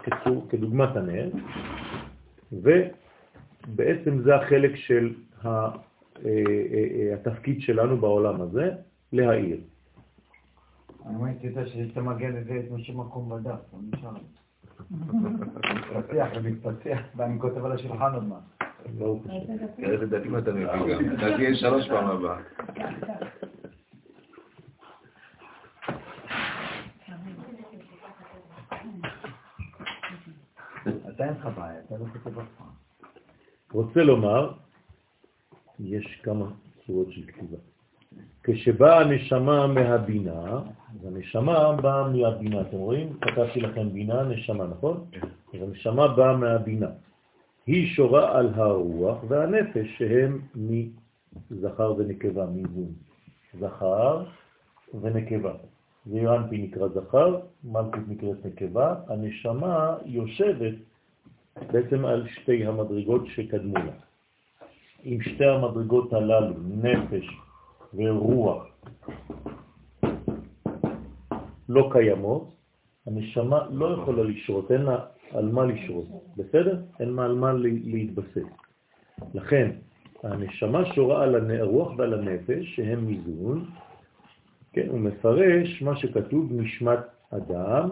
כדוגמת 0.48 0.96
הנר, 0.96 1.30
בעצם 3.66 4.22
זה 4.22 4.34
החלק 4.36 4.76
של 4.76 5.14
אה, 5.44 5.68
אה, 6.24 6.30
אה, 6.74 7.14
התפקיד 7.14 7.60
שלנו 7.60 7.96
בעולם 7.96 8.40
הזה, 8.40 8.70
להעיר. 9.12 9.60
אני 11.06 11.16
אומר, 11.16 11.32
תדע 11.42 11.66
המגן 11.96 12.36
הזה, 12.36 12.60
את 12.66 12.70
משהו 12.70 12.98
מקום 12.98 13.28
בדף. 13.28 13.60
מתפתח 14.90 16.26
ומתפתח, 16.34 16.98
ואני 17.16 17.40
כותב 17.40 17.64
על 17.64 17.72
השולחן 17.72 18.14
עוד 18.14 18.24
מה. 18.24 18.38
ברוך 18.98 19.26
השם. 19.26 19.66
תראה 19.76 19.92
איזה 19.92 20.06
דפים 20.06 20.38
אתה 20.38 20.52
מביא 20.52 20.66
גם. 20.66 21.14
אתה 21.14 21.36
תהיה 21.36 21.54
שלוש 21.54 21.88
פעם 21.88 22.10
הבאה. 22.10 22.38
אתה 31.08 31.24
אין 31.24 31.32
לך 31.32 31.48
בעיה, 31.56 31.80
אתה 31.80 31.94
לא 31.98 32.04
כותב 32.12 32.38
אף 32.38 32.46
פעם. 32.58 32.66
רוצה 33.72 34.02
לומר, 34.02 34.52
יש 35.80 36.20
כמה 36.22 36.46
צורות 36.86 37.12
של 37.12 37.26
כתיבה. 37.26 37.56
כשבאה 38.46 39.00
הנשמה 39.00 39.66
מהבינה, 39.66 40.60
אז 40.94 41.06
הנשמה 41.06 41.72
באה 41.72 42.08
מהבינה, 42.08 42.60
אתם 42.60 42.76
רואים? 42.76 43.12
כתבתי 43.20 43.60
לכם 43.60 43.92
בינה, 43.92 44.22
נשמה, 44.22 44.66
נכון? 44.66 45.04
אז 45.54 45.62
הנשמה 45.62 46.08
באה 46.08 46.36
מהבינה. 46.36 46.88
היא 47.66 47.86
שורה 47.86 48.38
על 48.38 48.50
הרוח 48.54 49.18
והנפש 49.28 49.98
שהם 49.98 50.40
מזכר 51.50 51.94
ונקבה, 51.98 52.46
מזון. 52.46 52.92
זכר 53.60 54.24
ונקבה. 55.00 55.52
זעירנפי 56.06 56.58
נקרא 56.58 56.88
זכר, 56.88 57.40
מלכות 57.64 58.08
נקראת 58.08 58.46
נקבה, 58.46 58.94
הנשמה 59.08 59.96
יושבת 60.04 60.74
בעצם 61.72 62.04
על 62.04 62.28
שתי 62.28 62.66
המדרגות 62.66 63.26
שקדמו 63.26 63.74
לה. 63.74 63.92
אם 65.04 65.18
שתי 65.20 65.44
המדרגות 65.44 66.12
הללו, 66.12 66.54
נפש 66.82 67.43
ורוח, 67.96 68.66
לא 71.68 71.88
קיימות, 71.92 72.54
הנשמה 73.06 73.66
לא 73.70 73.86
יכולה 73.86 74.22
לשרות, 74.22 74.70
אין 74.70 74.82
לה 74.82 74.98
על 75.30 75.48
מה 75.52 75.64
לשרות, 75.64 76.06
בסדר? 76.36 76.82
אין 77.00 77.08
לה 77.08 77.24
על 77.24 77.34
מה 77.34 77.52
להתבסס. 77.84 78.48
לכן, 79.34 79.70
הנשמה 80.22 80.94
שורה 80.94 81.22
על 81.22 81.50
הרוח 81.50 81.92
ועל 81.96 82.14
הנפש, 82.14 82.76
שהם 82.76 83.06
מזון, 83.06 83.70
כן, 84.72 84.88
הוא 84.88 85.00
מפרש 85.00 85.82
מה 85.82 85.96
שכתוב 85.96 86.52
נשמת 86.52 86.98
אדם, 87.30 87.90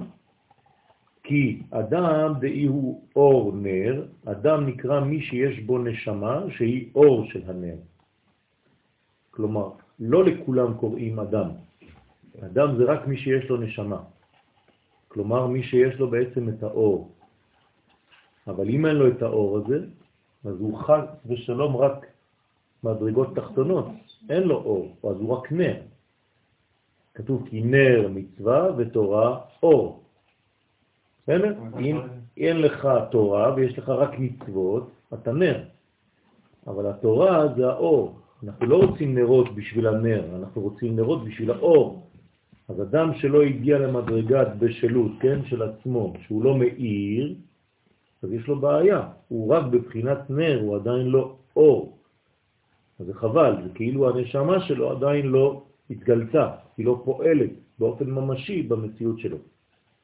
כי 1.23 1.63
אדם 1.71 2.35
דאי 2.41 2.65
הוא 2.65 3.03
אור 3.17 3.53
נר, 3.55 4.07
אדם 4.25 4.67
נקרא 4.67 5.01
מי 5.01 5.23
שיש 5.23 5.61
בו 5.61 5.79
נשמה 5.79 6.41
שהיא 6.57 6.91
אור 6.95 7.25
של 7.25 7.43
הנר. 7.47 7.77
כלומר, 9.31 9.71
לא 10.01 10.25
לכולם 10.25 10.75
קוראים 10.75 11.19
אדם. 11.19 11.49
אדם 12.45 12.77
זה 12.77 12.85
רק 12.85 13.07
מי 13.07 13.17
שיש 13.17 13.49
לו 13.51 13.57
נשמה. 13.57 14.01
כלומר, 15.09 15.47
מי 15.47 15.63
שיש 15.63 15.95
לו 15.95 16.11
בעצם 16.11 16.49
את 16.49 16.63
האור. 16.63 17.13
אבל 18.47 18.69
אם 18.69 18.87
אין 18.87 18.97
לו 18.97 19.09
את 19.09 19.23
האור 19.23 19.59
הזה, 19.59 19.79
אז 20.45 20.61
הוא 20.61 20.79
חד 20.79 21.03
ושלום 21.27 21.77
רק 21.77 22.07
מדרגות 22.85 23.37
תחתונות, 23.37 23.87
אין 24.31 24.43
לו 24.43 24.57
אור, 24.57 24.97
אז 25.11 25.17
הוא 25.21 25.33
רק 25.37 25.53
נר. 25.53 25.81
כתוב 27.15 27.49
כי 27.49 27.61
נר 27.63 28.09
מצווה 28.11 28.77
ותורה 28.77 29.41
אור. 29.63 30.03
בסדר? 31.23 31.55
אם 31.79 32.01
אין 32.37 32.57
לך 32.61 32.89
תורה 33.11 33.55
ויש 33.55 33.79
לך 33.79 33.89
רק 33.89 34.19
מצוות, 34.19 34.91
אתה 35.15 35.33
נר. 35.33 35.65
אבל 36.67 36.87
התורה 36.87 37.55
זה 37.57 37.69
האור. 37.69 38.22
אנחנו 38.45 38.67
לא 38.67 38.77
רוצים 38.77 39.15
נרות 39.15 39.55
בשביל 39.55 39.87
הנר, 39.87 40.37
אנחנו 40.37 40.63
רוצים 40.63 40.97
נרות 40.97 41.25
בשביל 41.25 41.51
האור. 41.51 42.07
אז 42.69 42.83
אדם 42.83 43.15
שלא 43.15 43.43
הגיע 43.43 43.79
למדרגת 43.79 44.49
בשלות, 44.59 45.13
כן, 45.21 45.45
של 45.45 45.63
עצמו, 45.63 46.13
שהוא 46.27 46.45
לא 46.45 46.59
מאיר, 46.59 47.35
אז 48.23 48.33
יש 48.33 48.47
לו 48.49 48.61
בעיה. 48.61 49.09
הוא 49.29 49.55
רק 49.55 49.65
בבחינת 49.67 50.31
נר, 50.31 50.61
הוא 50.61 50.77
עדיין 50.77 51.07
לא 51.07 51.37
אור. 51.57 51.99
אז 53.01 53.07
זה 53.07 53.15
חבל, 53.15 53.55
זה 53.63 53.69
כאילו 53.75 54.09
הנשמה 54.09 54.61
שלו 54.61 54.91
עדיין 54.91 55.27
לא 55.27 55.63
התגלתה, 55.91 56.51
היא 56.77 56.87
לא 56.87 57.03
פועלת 57.05 57.51
באופן 57.79 58.11
ממשי 58.11 58.63
במציאות 58.63 59.19
שלו. 59.19 59.37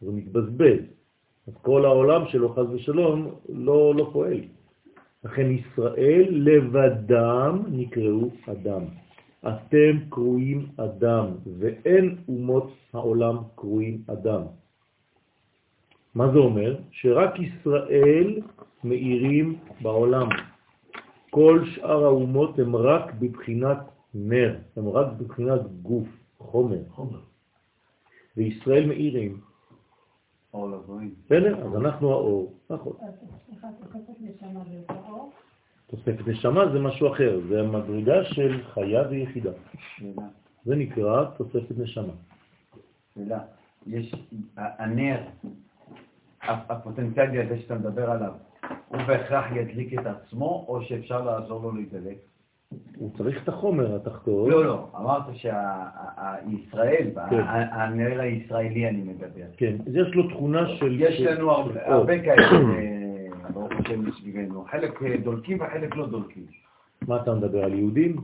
הוא 0.01 0.15
מתבזבז. 0.15 0.81
אז 1.47 1.53
כל 1.63 1.85
העולם 1.85 2.27
שלו, 2.27 2.55
חז 2.55 2.67
ושלום, 2.73 3.35
לא, 3.49 3.95
לא 3.95 4.11
פועל. 4.13 4.41
לכן 5.25 5.51
ישראל 5.51 6.27
לבדם 6.31 7.63
נקראו 7.69 8.31
אדם. 8.53 8.83
אתם 9.49 9.99
קרואים 10.09 10.67
אדם, 10.77 11.27
ואין 11.59 12.17
אומות 12.29 12.71
העולם 12.95 13.37
קרואים 13.55 14.03
אדם. 14.07 14.43
מה 16.15 16.33
זה 16.33 16.39
אומר? 16.39 16.77
שרק 16.91 17.39
ישראל 17.39 18.41
מאירים 18.85 19.59
בעולם. 19.83 20.29
כל 21.31 21.65
שאר 21.65 22.05
האומות 22.05 22.59
הם 22.59 22.77
רק 22.77 23.15
בבחינת 23.15 23.79
נר, 24.15 24.57
הם 24.77 24.89
רק 24.89 25.07
בבחינת 25.19 25.61
גוף, 25.83 26.09
חומר. 26.39 26.79
חומר. 26.91 27.21
וישראל 28.37 28.87
מאירים. 28.87 29.41
בסדר? 31.25 31.67
אז 31.67 31.77
אנחנו 31.77 32.13
האור. 32.13 32.55
נכון. 32.71 32.93
תוספת 32.93 33.89
נשמה 36.27 36.69
זה 36.73 36.79
משהו 36.81 37.13
אחר, 37.13 37.41
זה 37.49 37.61
המדרגה 37.61 38.25
של 38.25 38.61
חיה 38.75 39.03
ויחידה. 39.11 39.51
זה 40.65 40.77
נקרא 40.77 41.25
תוספת 41.25 41.79
נשמה. 41.79 42.13
שאלה, 43.15 43.39
יש, 43.87 44.15
הנר, 44.57 45.21
הפוטנציאלי 46.43 47.43
הזה 47.43 47.59
שאתה 47.59 47.75
מדבר 47.75 48.11
עליו, 48.11 48.33
הוא 48.89 49.01
בהכרח 49.07 49.45
ידליק 49.57 49.99
את 49.99 50.07
עצמו, 50.07 50.65
או 50.69 50.83
שאפשר 50.83 51.25
לעזור 51.25 51.63
לו 51.63 51.73
להידלק? 51.73 52.17
הוא 52.97 53.11
צריך 53.19 53.43
את 53.43 53.49
החומר 53.49 53.97
התחתון. 53.97 54.51
לא, 54.51 54.65
לא, 54.65 54.89
אמרת 54.97 55.23
שהישראל, 55.35 57.11
כן. 57.31 57.41
הנר 57.47 58.21
הישראלי 58.21 58.89
אני 58.89 59.03
מדבר. 59.03 59.47
כן, 59.57 59.77
יש 59.87 60.15
לו 60.15 60.29
תכונה 60.31 60.69
של... 60.69 61.01
יש 61.01 61.21
לנו 61.21 61.51
הרבה 61.87 62.23
כאלה, 62.23 62.49
השם 63.89 64.05
מסביבנו. 64.05 64.65
חלק 64.71 65.03
אה, 65.03 65.17
דולקים 65.17 65.61
וחלק 65.61 65.97
לא 65.97 66.07
דולקים. 66.07 66.47
מה 67.09 67.23
אתה 67.23 67.35
מדבר, 67.35 67.65
על 67.65 67.75
יהודים? 67.75 68.17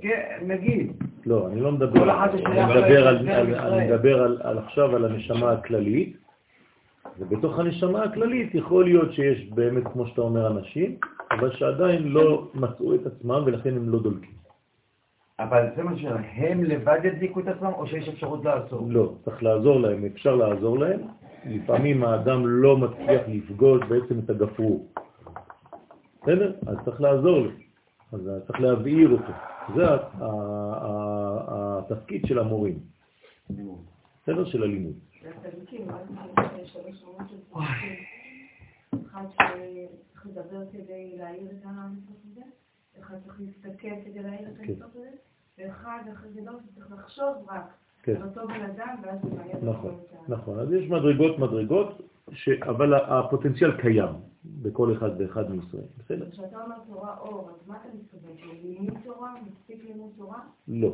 כן, 0.00 0.38
נגיד. 0.46 0.92
לא, 1.26 1.48
אני 1.48 1.60
לא 1.60 1.72
מדבר, 1.72 2.24
אני 2.24 3.86
מדבר 3.86 4.22
על 4.22 4.58
עכשיו 4.58 4.96
על 4.96 5.04
הנשמה 5.04 5.52
הכללית, 5.52 6.16
ובתוך 7.18 7.58
הנשמה 7.58 8.02
הכללית 8.02 8.54
יכול 8.54 8.84
להיות 8.84 9.12
שיש 9.12 9.48
באמת, 9.54 9.84
כמו 9.92 10.06
שאתה 10.06 10.20
אומר, 10.20 10.46
אנשים, 10.46 10.96
אבל 11.30 11.56
שעדיין 11.56 12.08
לא 12.08 12.50
מצאו 12.54 12.94
את 12.94 13.06
עצמם 13.06 13.42
ולכן 13.46 13.76
הם 13.76 13.88
לא 13.88 13.98
דולקים. 14.02 14.40
אבל 15.40 15.66
זה 15.76 15.82
מה 15.82 15.98
שאומר, 15.98 16.16
הם 16.34 16.64
לבד 16.64 16.98
ידליקו 17.04 17.40
את 17.40 17.48
עצמם 17.48 17.72
או 17.76 17.86
שיש 17.86 18.08
אפשרות 18.08 18.44
לעזור? 18.44 18.86
לא, 18.90 19.14
צריך 19.24 19.42
לעזור 19.42 19.80
להם, 19.80 20.04
אפשר 20.04 20.34
לעזור 20.34 20.78
להם. 20.78 21.00
לפעמים 21.46 22.04
האדם 22.04 22.46
לא 22.46 22.76
מצליח 22.76 23.22
לפגוש 23.28 23.80
בעצם 23.88 24.18
את 24.24 24.30
הגפרור. 24.30 24.86
בסדר? 26.22 26.54
אז 26.66 26.76
צריך 26.84 27.00
לעזור 27.00 27.38
לו. 27.38 27.50
אז 28.12 28.30
צריך 28.46 28.60
להבעיר 28.60 29.10
אותו. 29.10 29.32
זה 29.74 29.82
התפקיד 31.48 32.22
של 32.26 32.38
המורים. 32.38 32.78
בסדר? 34.22 34.44
של 34.44 34.62
הלימוד. 34.62 34.94
אחד 39.06 39.24
שצריך 39.30 40.26
לדבר 40.26 40.62
כדי 40.72 41.14
להעיר 41.18 41.50
את 41.50 41.64
המצוות 41.64 42.16
הזה, 42.32 42.40
אחד 43.00 43.14
צריך 43.24 43.40
להסתכל 43.40 43.88
כדי 44.04 44.22
להעיר 44.22 44.48
את 44.48 44.54
המצוות 44.58 44.90
הזה, 44.96 45.10
ואחד 45.58 46.02
אחרי 46.12 46.30
זה 46.30 46.40
לא 46.44 46.52
צריך 46.74 46.92
לחשוב 46.92 47.34
רק 47.48 47.62
על 48.06 48.22
אותו 48.22 48.48
בן 48.48 48.62
אדם, 48.62 48.96
ואז 49.02 49.18
זה 49.22 49.36
מעיר 49.36 49.56
נכון, 49.62 50.00
נכון. 50.28 50.58
אז 50.58 50.72
יש 50.72 50.90
מדרגות 50.90 51.38
מדרגות, 51.38 52.02
אבל 52.62 52.94
הפוטנציאל 52.94 53.72
קיים 53.80 54.14
בכל 54.44 54.92
אחד 54.92 55.10
ואחד 55.18 55.50
מישראל. 55.50 55.82
בסדר? 55.98 56.30
כשאתה 56.30 56.62
אומר 56.64 56.76
תורה 56.88 57.16
אור, 57.18 57.50
אז 57.50 57.68
מה 57.68 57.76
אתה 57.76 57.88
מתכוון? 57.94 58.32
לימוד 58.62 58.94
תורה? 59.04 59.34
מספיק 59.46 59.84
לימוד 59.84 60.10
תורה? 60.18 60.38
לא. 60.68 60.92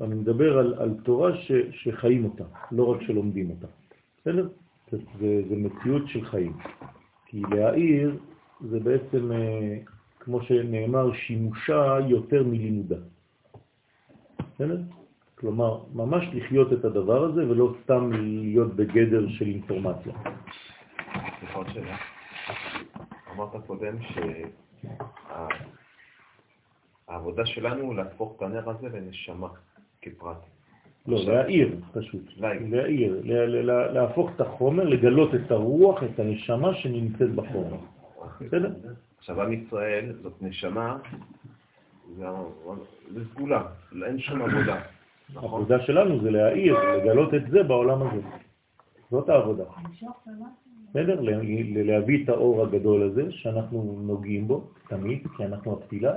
אני 0.00 0.14
מדבר 0.14 0.58
על, 0.58 0.74
על 0.78 0.94
תורה 1.02 1.36
ש, 1.36 1.52
שחיים 1.70 2.24
אותה, 2.24 2.44
לא 2.72 2.84
רק 2.84 3.02
שלומדים 3.02 3.50
אותה. 3.50 3.66
בסדר? 4.20 4.48
זה, 4.90 4.98
זה, 5.18 5.42
זה 5.48 5.56
מציאות 5.56 6.02
של 6.06 6.24
חיים. 6.24 6.56
כי 7.26 7.42
להעיר 7.50 8.18
זה 8.60 8.80
בעצם, 8.80 9.32
אה, 9.32 9.78
כמו 10.20 10.42
שנאמר, 10.42 11.12
שימושה 11.12 11.98
יותר 12.08 12.44
מלימודה. 12.44 12.96
בסדר? 14.54 14.80
כלומר, 15.34 15.80
ממש 15.94 16.24
לחיות 16.34 16.72
את 16.72 16.84
הדבר 16.84 17.24
הזה 17.24 17.50
ולא 17.50 17.74
סתם 17.82 18.10
להיות 18.12 18.76
בגדר 18.76 19.28
של 19.28 19.46
אינפורמציה. 19.46 20.12
סליחה 21.38 21.60
שאלה. 21.74 21.96
אמרת 23.34 23.66
קודם 23.66 24.02
שה... 24.02 24.20
ה- 25.30 25.48
העבודה 27.08 27.46
שלנו 27.46 27.94
להפוך 27.94 28.32
את 28.36 28.42
הנר 28.42 28.70
הזה 28.70 28.88
לנשמה 28.88 29.48
כפרט. 30.02 30.36
לא, 31.06 31.18
להעיר 31.26 31.76
פשוט. 31.92 32.22
להעיר. 32.36 32.62
להעיר, 32.76 33.20
לה- 33.24 33.62
לה- 33.62 33.92
להפוך 33.92 34.30
את 34.36 34.40
החומר, 34.40 34.84
לגלות 34.84 35.34
את 35.34 35.50
הרוח, 35.50 36.02
את 36.02 36.18
הנשמה 36.18 36.74
שנמצאת 36.74 37.30
בחומר. 37.34 37.76
בסדר? 38.40 38.70
עכשיו, 39.18 39.42
עם 39.42 39.52
ישראל 39.52 40.12
זאת 40.22 40.42
נשמה, 40.42 40.98
זה- 42.16 42.26
סגולה, 43.34 43.62
אין 44.06 44.18
שום 44.18 44.42
עבודה. 44.42 44.80
נכון? 45.34 45.50
העבודה 45.60 45.80
שלנו 45.86 46.20
זה 46.22 46.30
להעיר, 46.30 46.78
לגלות 46.96 47.34
את 47.34 47.50
זה 47.50 47.62
בעולם 47.62 48.02
הזה. 48.02 48.20
זאת 49.10 49.28
העבודה. 49.28 49.64
בסדר? 50.90 51.20
להביא 51.74 52.24
את 52.24 52.28
האור 52.28 52.62
הגדול 52.62 53.02
הזה 53.02 53.32
שאנחנו 53.32 53.98
נוגעים 54.02 54.48
בו 54.48 54.64
תמיד, 54.88 55.18
כי 55.36 55.44
אנחנו 55.44 55.72
הפתילה, 55.72 56.14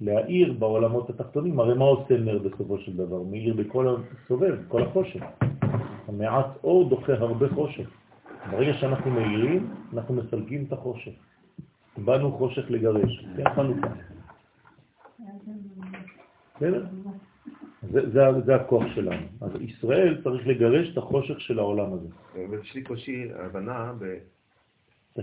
להאיר 0.00 0.52
בעולמות 0.52 1.10
התחתונים. 1.10 1.60
הרי 1.60 1.74
מה 1.74 1.84
עושה 1.84 2.18
נר 2.18 2.38
בסופו 2.38 2.78
של 2.78 2.96
דבר? 2.96 3.22
מאיר 3.22 3.54
בכל 3.54 3.96
הסובב, 3.96 4.54
כל 4.68 4.82
החושך. 4.82 5.22
המעט 6.08 6.46
אור 6.64 6.88
דוחה 6.88 7.12
הרבה 7.12 7.48
חושך. 7.48 7.88
ברגע 8.50 8.74
שאנחנו 8.74 9.10
מאירים, 9.10 9.74
אנחנו 9.92 10.14
מסלקים 10.14 10.64
את 10.68 10.72
החושך. 10.72 11.12
באנו 11.96 12.32
חושך 12.32 12.70
לגרש, 12.70 13.26
כן 13.36 13.44
חנוכה. 13.54 13.88
בסדר? 16.56 16.86
זה, 17.92 18.10
זה, 18.10 18.20
זה 18.44 18.54
הכוח 18.56 18.82
שלנו. 18.94 19.26
אז 19.40 19.50
ישראל 19.60 20.20
צריך 20.24 20.46
לגרש 20.46 20.92
את 20.92 20.98
החושך 20.98 21.40
של 21.40 21.58
העולם 21.58 21.92
הזה. 21.92 22.08
ויש 22.50 22.74
לי 22.74 22.82
קושי 22.82 23.24
הבנה 23.34 23.92
ב... 23.98 24.04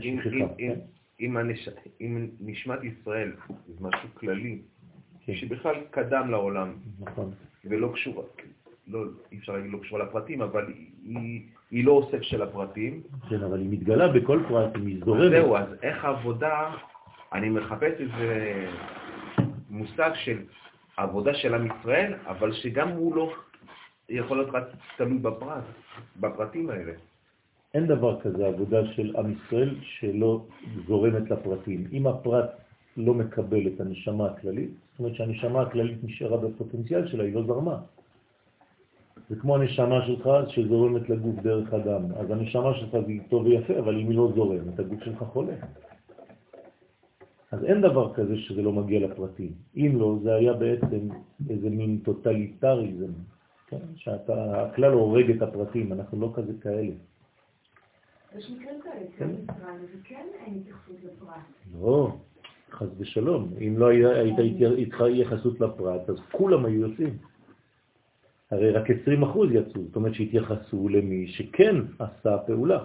אם- 0.03 0.19
כן? 0.23 0.29
אם- 0.59 0.73
אם 1.19 1.37
הנש- 1.37 1.69
אם 2.01 2.27
נשמת 2.39 2.79
ישראל 2.83 3.31
זה 3.67 3.73
משהו 3.87 4.09
כללי, 4.13 4.57
כן. 5.25 5.33
שבכלל 5.35 5.75
קדם 5.91 6.27
לעולם, 6.31 6.73
נכון. 6.99 7.31
ולא 7.65 7.91
קשורה, 7.93 8.23
לא, 8.87 9.03
אי 9.31 9.37
אפשר 9.37 9.53
להגיד 9.53 9.71
לא 9.71 9.77
קשורה 9.77 10.03
לפרטים, 10.03 10.41
אבל 10.41 10.65
היא, 11.05 11.41
היא 11.71 11.85
לא 11.85 11.91
אוסף 11.91 12.21
של 12.21 12.41
הפרטים. 12.41 13.01
כן, 13.29 13.43
אבל 13.43 13.59
היא 13.59 13.69
מתגלה 13.69 14.07
בכל 14.07 14.39
פרט, 14.47 14.75
היא 14.75 14.83
מזדורמת. 14.83 15.31
זהו, 15.31 15.55
אז 15.57 15.67
איך 15.83 16.05
העבודה, 16.05 16.71
אני 17.33 17.49
מחפש 17.49 17.93
איזה 17.99 18.65
מושג 19.69 20.11
של 20.15 20.37
עבודה 20.97 21.33
של 21.33 21.53
עם 21.53 21.67
ישראל, 21.67 22.13
אבל 22.27 22.53
שגם 22.53 22.89
הוא 22.89 23.15
לא 23.15 23.33
יכול 24.09 24.37
להיות 24.37 24.49
רק 24.53 24.63
תלוי 24.97 25.17
בפרט, 25.17 25.63
בפרטים 26.19 26.69
האלה. 26.69 26.93
אין 27.73 27.87
דבר 27.87 28.21
כזה 28.21 28.47
עבודה 28.47 28.85
של 28.85 29.15
עם 29.17 29.31
ישראל 29.31 29.75
שלא 29.81 30.45
זורמת 30.87 31.31
לפרטים. 31.31 31.87
אם 31.91 32.07
הפרט 32.07 32.49
לא 32.97 33.13
מקבל 33.13 33.67
את 33.67 33.81
הנשמה 33.81 34.25
הכללית, 34.25 34.69
זאת 34.91 34.99
אומרת 34.99 35.15
שהנשמה 35.15 35.61
הכללית 35.61 36.03
נשארה 36.03 36.37
בפוטנציאל 36.37 37.07
שלה, 37.07 37.23
היא 37.23 37.35
לא 37.35 37.43
זרמה. 37.43 37.77
זה 39.29 39.35
כמו 39.35 39.55
הנשמה 39.55 40.05
שלך 40.07 40.29
שזורמת 40.47 41.09
לגוף 41.09 41.35
דרך 41.35 41.73
הדם. 41.73 42.03
אז 42.19 42.31
הנשמה 42.31 42.73
שלך 42.73 42.91
זה 42.91 43.13
טוב 43.29 43.45
ויפה, 43.45 43.79
אבל 43.79 43.99
אם 43.99 44.09
היא 44.09 44.17
לא 44.17 44.31
זורמת, 44.35 44.79
הגוף 44.79 45.03
שלך 45.03 45.23
חולה. 45.23 45.53
אז 47.51 47.63
אין 47.63 47.81
דבר 47.81 48.13
כזה 48.13 48.37
שזה 48.37 48.61
לא 48.61 48.71
מגיע 48.71 48.99
לפרטים. 48.99 49.51
אם 49.75 49.91
לא, 49.99 50.17
זה 50.23 50.35
היה 50.35 50.53
בעצם 50.53 51.09
איזה 51.49 51.69
מין 51.69 51.99
טוטליטריזם, 52.03 53.11
כן? 53.67 53.85
שהכלל 53.95 54.93
הורג 54.93 55.31
את 55.31 55.41
הפרטים, 55.41 55.93
אנחנו 55.93 56.21
לא 56.21 56.31
כזה 56.35 56.53
כאלה. 56.61 56.91
יש 58.37 58.51
מקרים 58.51 58.81
כאלה, 58.83 59.05
כן, 59.17 59.29
ישראל, 59.29 59.77
וכן 59.99 60.27
אין 60.45 60.55
התייחסות 60.55 60.95
לפרט. 61.03 61.41
לא, 61.81 62.17
חס 62.71 62.87
ושלום. 62.97 63.53
אם 63.67 63.75
לא 63.77 63.87
הייתה 63.87 64.41
התייחסות 65.11 65.61
לפרט, 65.61 66.09
אז 66.09 66.15
כולם 66.31 66.65
היו 66.65 66.87
יוצאים. 66.87 67.17
הרי 68.51 68.71
רק 68.71 68.89
20% 68.89 68.93
יצאו, 69.51 69.81
זאת 69.81 69.95
אומרת 69.95 70.13
שהתייחסו 70.13 70.89
למי 70.89 71.27
שכן 71.27 71.75
עשה 71.99 72.37
פעולה. 72.37 72.83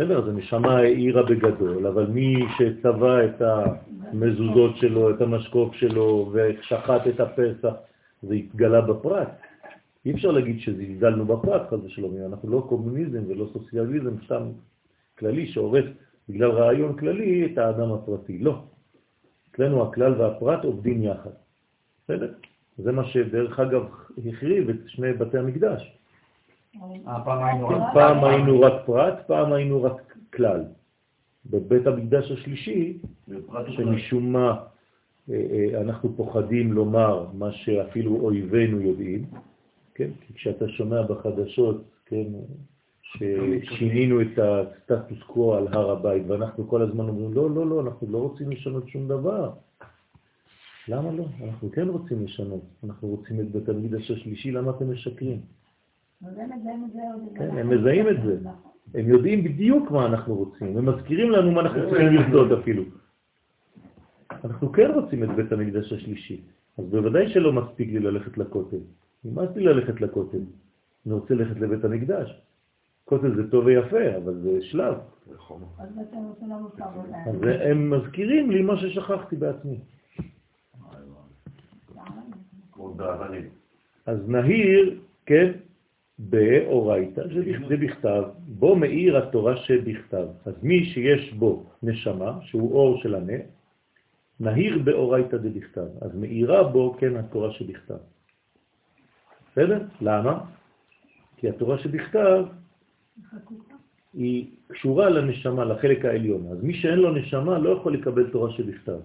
בסדר, 0.00 0.18
אז 0.18 0.28
הנשמה 0.28 0.76
העירה 0.76 1.22
בגדול, 1.22 1.86
אבל 1.86 2.06
מי 2.06 2.34
שצבע 2.58 3.24
את 3.24 3.42
המזוזות 3.42 4.76
שלו, 4.76 5.10
את 5.10 5.20
המשקוף 5.20 5.74
שלו, 5.74 6.32
ושחט 6.32 7.06
את 7.06 7.20
הפסח, 7.20 7.74
זה 8.22 8.34
התגלה 8.34 8.80
בפרט. 8.80 9.28
אי 10.06 10.12
אפשר 10.12 10.30
להגיד 10.30 10.60
שזלזלנו 10.60 11.24
בפרט, 11.24 11.62
חס 11.70 11.78
ושלום, 11.84 12.16
אנחנו 12.26 12.50
לא 12.50 12.66
קומוניזם 12.68 13.22
ולא 13.28 13.48
סוציאליזם 13.52 14.14
סתם 14.24 14.42
כללי 15.18 15.46
שהורס 15.46 15.84
בגלל 16.28 16.50
רעיון 16.50 16.96
כללי 16.96 17.48
את 17.52 17.58
האדם 17.58 17.92
הפרטי. 17.92 18.38
לא. 18.38 18.62
אצלנו 19.50 19.82
הכלל 19.82 20.20
והפרט 20.20 20.64
עובדים 20.64 21.02
יחד. 21.02 21.30
בסדר? 22.04 22.32
זה 22.78 22.92
מה 22.92 23.04
שדרך 23.04 23.60
אגב 23.60 23.82
החריב 24.26 24.68
את 24.68 24.76
שני 24.86 25.12
בתי 25.12 25.38
המקדש. 25.38 25.99
פעם 27.94 28.24
היינו 28.24 28.60
רק... 28.60 28.72
פרט, 28.86 29.14
פעם 29.26 29.52
היינו 29.52 29.82
רק 29.82 30.14
כלל. 30.32 30.64
בבית 31.46 31.86
המקדש 31.86 32.30
השלישי. 32.30 32.98
שמשום 33.68 34.32
מה 34.32 34.56
אה, 35.30 35.46
אה, 35.50 35.80
אנחנו 35.80 36.16
פוחדים 36.16 36.72
לומר 36.72 37.26
מה 37.32 37.52
שאפילו 37.52 38.16
אויבינו 38.16 38.80
יודעים, 38.80 39.24
כן? 39.94 40.10
כי 40.20 40.34
כשאתה 40.34 40.68
שומע 40.68 41.02
בחדשות, 41.02 41.84
כן, 42.06 42.24
ששינינו 43.02 44.20
את 44.20 44.38
הסטטוס 44.38 45.22
קוו 45.26 45.54
על 45.54 45.68
הר 45.68 45.90
הבית, 45.90 46.22
ואנחנו 46.26 46.68
כל 46.68 46.82
הזמן 46.82 47.08
אומרים, 47.08 47.32
לא, 47.34 47.50
לא, 47.50 47.66
לא, 47.66 47.80
אנחנו 47.80 48.06
לא 48.10 48.18
רוצים 48.18 48.50
לשנות 48.50 48.88
שום 48.88 49.08
דבר. 49.08 49.50
למה 50.88 51.12
לא? 51.12 51.24
אנחנו 51.44 51.70
כן 51.70 51.88
רוצים 51.88 52.24
לשנות. 52.24 52.62
אנחנו 52.84 53.08
רוצים 53.08 53.40
את 53.40 53.50
בית 53.50 53.68
המקדש 53.68 54.10
השלישי, 54.10 54.50
למה 54.50 54.70
אתם 54.70 54.92
משקרים? 54.92 55.40
כן, 57.36 57.58
הם 57.58 57.70
מזהים 57.70 58.08
את 58.08 58.22
זה. 58.24 58.38
הם 58.94 59.08
יודעים 59.08 59.44
בדיוק 59.44 59.90
מה 59.90 60.06
אנחנו 60.06 60.34
רוצים, 60.34 60.76
הם 60.76 60.86
מזכירים 60.86 61.30
לנו 61.30 61.52
מה 61.52 61.60
אנחנו 61.60 61.80
צריכים 61.90 62.06
לרצות 62.06 62.58
אפילו. 62.60 62.82
אנחנו 64.44 64.72
כן 64.72 64.90
רוצים 64.94 65.24
את 65.24 65.28
בית 65.28 65.52
המקדש 65.52 65.92
השלישי, 65.92 66.40
אז 66.78 66.84
בוודאי 66.84 67.28
שלא 67.28 67.52
מספיק 67.52 67.88
לי 67.88 67.98
ללכת 67.98 68.38
לכותל. 68.38 68.76
נמאס 69.24 69.48
לי 69.56 69.64
ללכת 69.64 70.00
לכותל, 70.00 70.38
אני 71.06 71.14
רוצה 71.14 71.34
ללכת 71.34 71.60
לבית 71.60 71.84
המקדש. 71.84 72.40
כותל 73.04 73.36
זה 73.36 73.50
טוב 73.50 73.64
ויפה, 73.64 74.16
אבל 74.16 74.34
זה 74.34 74.62
שלב. 74.62 74.94
נכון. 75.34 75.62
אז 77.26 77.36
הם 77.60 77.90
מזכירים 77.90 78.50
לי 78.50 78.62
מה 78.62 78.76
ששכחתי 78.76 79.36
בעצמי. 79.36 79.78
אז 84.06 84.28
נהיר, 84.28 85.00
כן, 85.26 85.52
באורייתא, 86.28 87.22
זה 87.68 87.76
בכתב, 87.76 88.22
בו 88.48 88.76
מאיר 88.76 89.16
התורה 89.16 89.56
שבכתב. 89.56 90.26
אז 90.44 90.54
מי 90.62 90.84
שיש 90.84 91.32
בו 91.32 91.64
נשמה, 91.82 92.38
שהוא 92.42 92.72
אור 92.72 93.02
של 93.02 93.14
הנר, 93.14 93.40
נהיר 94.40 94.78
באורייתא 94.78 95.36
דבכתב. 95.36 95.86
אז 96.00 96.10
מאירה 96.14 96.62
בו, 96.62 96.96
כן, 96.98 97.16
התורה 97.16 97.50
שבכתב. 97.50 97.96
בסדר? 99.52 99.80
למה? 100.00 100.44
כי 101.36 101.48
התורה 101.48 101.78
שבכתב 101.78 102.44
היא 104.14 104.46
קשורה 104.68 105.10
לנשמה, 105.10 105.64
לחלק 105.64 106.04
העליון. 106.04 106.46
אז 106.52 106.62
מי 106.62 106.74
שאין 106.74 106.98
לו 106.98 107.10
נשמה 107.14 107.58
לא 107.58 107.70
יכול 107.70 107.94
לקבל 107.94 108.30
תורה 108.30 108.50
שבכתב. 108.50 109.00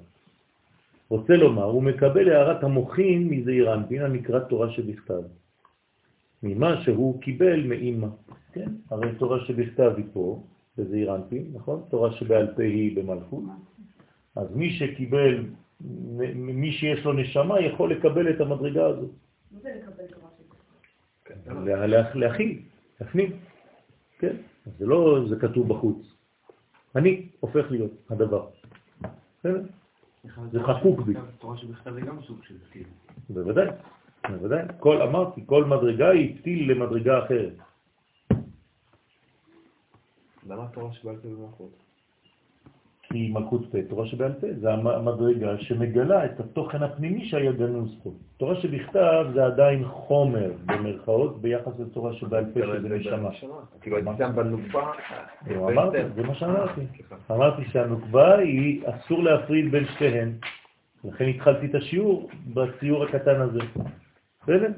רוצה 1.09 1.33
לומר, 1.33 1.63
הוא 1.63 1.83
מקבל 1.83 2.29
הערת 2.29 2.63
המוחין 2.63 3.29
מזעיר 3.29 3.73
אנפין 3.73 4.01
הנקרא 4.01 4.39
תורה 4.39 4.69
שבכתב. 4.71 5.44
ממה 6.43 6.81
שהוא 6.81 7.21
קיבל 7.21 7.63
מאמא. 7.67 8.07
כן? 8.53 8.69
הרי 8.91 9.15
תורה 9.15 9.45
שבכתב 9.45 9.93
היא 9.97 10.05
פה, 10.13 10.43
בזעיר 10.77 11.15
אנפין, 11.15 11.45
נכון? 11.53 11.83
תורה 11.89 12.11
שבעל 12.11 12.47
פה 12.55 12.63
היא 12.63 12.95
במלכות. 12.97 13.43
אז 14.35 14.55
מי 14.55 14.69
שקיבל, 14.73 15.45
מי 16.35 16.71
שיש 16.71 17.05
לו 17.05 17.13
נשמה 17.13 17.59
יכול 17.61 17.91
לקבל 17.91 18.29
את 18.29 18.41
המדרגה 18.41 18.85
הזאת. 18.85 19.09
מה 19.51 19.59
זה 19.59 19.69
לקבל 19.81 20.03
תורה 20.15 20.29
שבכתב? 20.37 21.63
לה- 21.63 22.15
להכיל, 22.15 22.61
להפנים. 23.01 23.31
כן? 24.19 24.35
זה 24.77 24.85
לא, 24.85 25.25
זה 25.29 25.35
כתוב 25.39 25.67
בחוץ. 25.69 25.97
אני 26.95 27.27
הופך 27.39 27.65
להיות 27.71 27.91
הדבר. 28.09 28.47
בסדר? 29.39 29.61
זה 30.51 30.59
חקוק 30.63 30.99
בי. 31.01 31.13
תורה 31.39 31.57
שבכתב 31.57 31.93
זה 31.93 32.01
גם 32.01 32.21
סוג 32.21 32.43
של 32.43 32.55
סטיל. 32.69 32.83
בוודאי, 33.29 33.67
בוודאי. 34.29 34.63
כל, 34.79 35.01
אמרתי, 35.01 35.41
כל 35.45 35.65
מדרגה 35.65 36.09
היא 36.09 36.41
טיל 36.43 36.71
למדרגה 36.71 37.25
אחרת. 37.25 37.53
למה 40.47 40.63
התורה 40.63 40.93
שבעל 40.93 41.15
פה 41.15 41.27
במלכות? 41.27 41.85
כי 43.03 43.31
מלכות 43.33 43.61
פה, 43.71 43.77
תורה 43.89 44.05
שבעל 44.05 44.33
פה, 44.33 44.47
זה 44.59 44.73
המדרגה 44.73 45.57
שמגלה 45.57 46.25
את 46.25 46.39
התוכן 46.39 46.83
הפנימי 46.83 47.25
שהיה 47.25 47.51
גנוז 47.51 47.95
פה. 48.03 48.11
תורה 48.37 48.55
שבכתב 48.55 49.25
זה 49.33 49.45
עדיין 49.45 49.85
חומר, 49.85 50.51
במרכאות, 50.65 51.41
ביחס 51.41 51.79
לתורה 51.79 52.13
שבעל 52.13 52.45
פה 52.53 52.59
שזה 52.59 52.89
נשמה. 52.89 53.29
כאילו, 53.81 53.97
הייתי 53.97 54.11
שם 54.17 54.35
בנוקבה. 54.35 54.91
אמרתי, 55.51 55.97
זה 56.15 56.23
מה 56.23 56.35
שאמרתי. 56.35 56.81
אמרתי 57.31 57.61
שהנוקבה 57.71 58.37
היא, 58.37 58.81
אסור 58.85 59.23
להפריד 59.23 59.71
בין 59.71 59.85
שתיהן. 59.85 60.31
לכן 61.03 61.25
התחלתי 61.25 61.65
את 61.65 61.75
השיעור 61.75 62.29
בציור 62.53 63.03
הקטן 63.03 63.41
הזה. 63.41 63.59
בסדר? 64.45 64.71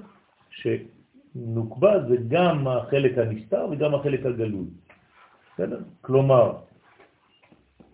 שנוקבה 0.49 2.07
זה 2.07 2.15
גם 2.28 2.68
החלק 2.68 3.18
הנסתר 3.18 3.68
וגם 3.72 3.95
החלק 3.95 4.26
הגלוי. 4.26 4.65
בסדר? 5.53 5.80
כלומר, 6.01 6.53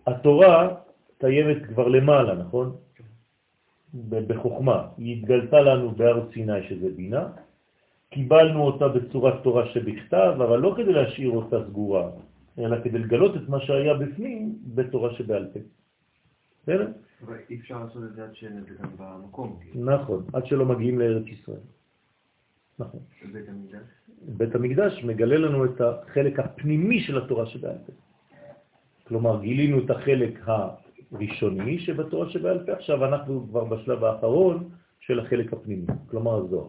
התורה 0.06 0.68
קיימת 1.18 1.66
כבר 1.66 1.88
למעלה, 1.88 2.34
נכון? 2.34 2.76
בחוכמה. 4.08 4.88
היא 4.98 5.16
התגלתה 5.16 5.60
לנו 5.60 5.90
בהר 5.90 6.30
סיני 6.32 6.62
שזה 6.68 6.88
בינה, 6.96 7.28
קיבלנו 8.10 8.60
אותה 8.62 8.88
בצורת 8.88 9.42
תורה 9.42 9.66
שבכתב, 9.66 10.34
אבל 10.38 10.58
לא 10.58 10.74
כדי 10.76 10.92
להשאיר 10.92 11.30
אותה 11.30 11.56
סגורה, 11.68 12.10
אלא 12.58 12.76
כדי 12.84 12.98
לגלות 12.98 13.36
את 13.36 13.48
מה 13.48 13.60
שהיה 13.60 13.94
בפנים 13.94 14.58
בתורה 14.74 15.14
שבעל 15.14 15.46
פה. 15.52 15.60
בסדר? 16.62 16.88
אי 17.50 17.60
אפשר 17.60 17.84
לעשות 17.84 18.02
את 18.04 18.14
זה 18.14 18.24
עד 18.24 18.34
שאין 18.34 18.58
את 18.58 18.66
זה 18.66 18.74
גם 18.82 18.88
במקום. 18.98 19.60
נכון, 19.74 20.24
עד 20.32 20.46
שלא 20.46 20.66
מגיעים 20.66 20.98
לארץ 20.98 21.26
ישראל. 21.26 21.60
נכון. 22.78 23.00
בית 23.32 23.48
המקדש? 23.48 23.86
בית 24.22 24.54
המקדש 24.54 25.04
מגלה 25.04 25.36
לנו 25.36 25.64
את 25.64 25.80
החלק 25.80 26.38
הפנימי 26.38 27.00
של 27.00 27.18
התורה 27.18 27.46
שבעל 27.46 27.78
פה. 27.86 27.92
כלומר, 29.08 29.40
גילינו 29.40 29.84
את 29.84 29.90
החלק 29.90 30.40
הראשוני 30.44 31.78
שבתורה 31.78 32.30
שבעל 32.30 32.66
פה, 32.66 32.72
עכשיו 32.72 33.04
אנחנו 33.04 33.46
כבר 33.48 33.64
בשלב 33.64 34.04
האחרון 34.04 34.68
של 35.00 35.20
החלק 35.20 35.52
הפנימי, 35.52 35.86
כלומר 36.10 36.34
הזוהר. 36.36 36.68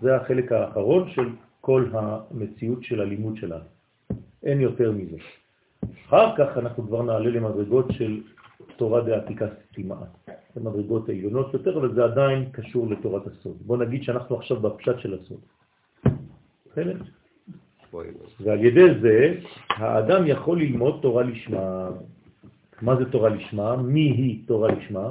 זה 0.00 0.16
החלק 0.16 0.52
האחרון 0.52 1.10
של 1.10 1.28
כל 1.60 1.90
המציאות 1.92 2.82
של 2.82 3.00
הלימוד 3.00 3.36
שלנו. 3.36 3.64
אין 4.42 4.60
יותר 4.60 4.92
מזה. 4.92 5.16
אחר 6.06 6.36
כך 6.36 6.58
אנחנו 6.58 6.86
כבר 6.86 7.02
נעלה 7.02 7.30
למדרגות 7.30 7.86
של 7.90 8.20
תורה 8.76 9.00
דעתיקה 9.00 9.46
סתימה. 9.70 9.96
זה 10.54 10.60
מדרגות 10.60 11.08
העליונות 11.08 11.54
יותר, 11.54 11.78
אבל 11.78 11.94
זה 11.94 12.04
עדיין 12.04 12.50
קשור 12.52 12.90
לתורת 12.90 13.26
הסוד. 13.26 13.56
בוא 13.60 13.76
נגיד 13.76 14.02
שאנחנו 14.02 14.36
עכשיו 14.36 14.60
בפשט 14.60 14.98
של 14.98 15.14
הסוד. 15.14 15.40
בסדר? 16.72 16.96
ועל 18.40 18.64
ידי 18.64 19.00
זה 19.00 19.34
האדם 19.68 20.26
יכול 20.26 20.60
ללמוד 20.60 20.98
תורה 21.02 21.22
לשמה. 21.22 21.90
מה 22.82 22.96
זה 22.96 23.10
תורה 23.10 23.28
לשמה? 23.28 23.76
מי 23.76 24.00
היא 24.00 24.46
תורה 24.46 24.68
לשמה? 24.72 25.10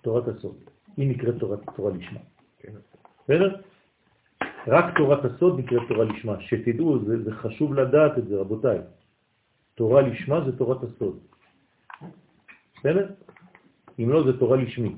תורת 0.00 0.28
הסוד. 0.28 0.56
היא 0.96 1.10
נקראת 1.10 1.34
תורת, 1.38 1.58
תורה 1.76 1.90
לשמה. 1.90 2.20
בסדר? 3.24 3.56
רק 4.66 4.96
תורת 4.96 5.24
הסוד 5.24 5.58
נקראת 5.58 5.82
תורה 5.88 6.04
לשמה. 6.04 6.40
שתדעו, 6.40 6.98
זה, 7.04 7.22
זה 7.22 7.32
חשוב 7.32 7.74
לדעת 7.74 8.18
את 8.18 8.28
זה, 8.28 8.36
רבותיי. 8.36 8.78
תורה 9.76 10.02
לשמה 10.02 10.44
זה 10.44 10.56
תורת 10.58 10.82
הסוד. 10.82 11.18
בסדר? 12.74 13.06
אם 13.98 14.10
לא, 14.10 14.24
זה 14.24 14.38
תורה 14.38 14.56
לשמי. 14.56 14.94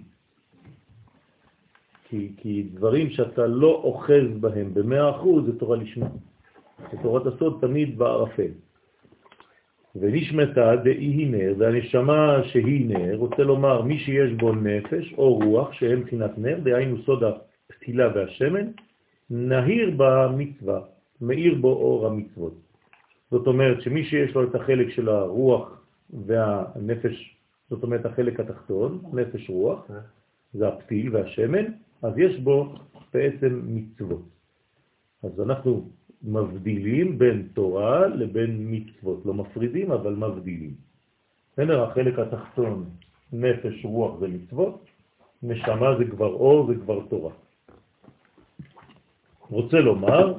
כי, 2.08 2.32
כי 2.36 2.62
דברים 2.62 3.10
שאתה 3.10 3.46
לא 3.46 3.80
אוחז 3.84 4.38
בהם 4.40 4.74
במאה 4.74 5.10
אחוז 5.10 5.46
זה 5.46 5.58
תורה 5.58 5.76
לשמה. 5.76 6.06
תורת 7.02 7.26
הסוד 7.26 7.58
תמיד 7.60 7.98
בערפל. 7.98 8.50
ונשמתה 9.96 10.76
דאי 10.76 11.24
נר, 11.24 11.54
והנשמה 11.58 12.40
שהיא 12.44 12.88
נר, 12.88 13.16
רוצה 13.16 13.42
לומר 13.42 13.82
מי 13.82 13.98
שיש 13.98 14.32
בו 14.32 14.52
נפש 14.52 15.14
או 15.18 15.34
רוח 15.34 15.72
שהם 15.72 16.00
מבחינת 16.00 16.38
נר, 16.38 16.58
דהיינו 16.60 17.02
סוד 17.02 17.22
הפתילה 17.24 18.08
והשמן, 18.14 18.66
נהיר 19.30 19.90
במצווה, 19.96 20.80
מאיר 21.20 21.54
בו 21.54 21.72
אור 21.72 22.06
המצוות. 22.06 22.67
זאת 23.30 23.46
אומרת 23.46 23.82
שמי 23.82 24.04
שיש 24.04 24.34
לו 24.34 24.44
את 24.44 24.54
החלק 24.54 24.90
של 24.90 25.08
הרוח 25.08 25.80
והנפש, 26.26 27.36
זאת 27.70 27.82
אומרת 27.82 28.06
החלק 28.06 28.40
התחתון, 28.40 29.02
נפש 29.12 29.50
רוח, 29.50 29.90
זה 30.54 30.68
הפתיל 30.68 31.16
והשמן, 31.16 31.64
אז 32.02 32.12
יש 32.18 32.40
בו 32.40 32.74
בעצם 33.14 33.62
מצוות. 33.66 34.22
אז 35.22 35.40
אנחנו 35.40 35.88
מבדילים 36.22 37.18
בין 37.18 37.48
תורה 37.54 38.06
לבין 38.06 38.66
מצוות, 38.70 39.26
לא 39.26 39.34
מפרידים 39.34 39.92
אבל 39.92 40.14
מבדילים. 40.14 40.74
בסדר? 41.52 41.82
החלק 41.82 42.18
התחתון, 42.18 42.84
נפש, 43.32 43.84
רוח 43.84 44.18
זה 44.20 44.28
מצוות, 44.28 44.84
נשמה 45.42 45.98
זה 45.98 46.04
כבר 46.04 46.32
אור, 46.32 46.66
זה 46.66 46.74
כבר 46.74 47.00
תורה. 47.08 47.32
רוצה 49.50 49.80
לומר 49.80 50.34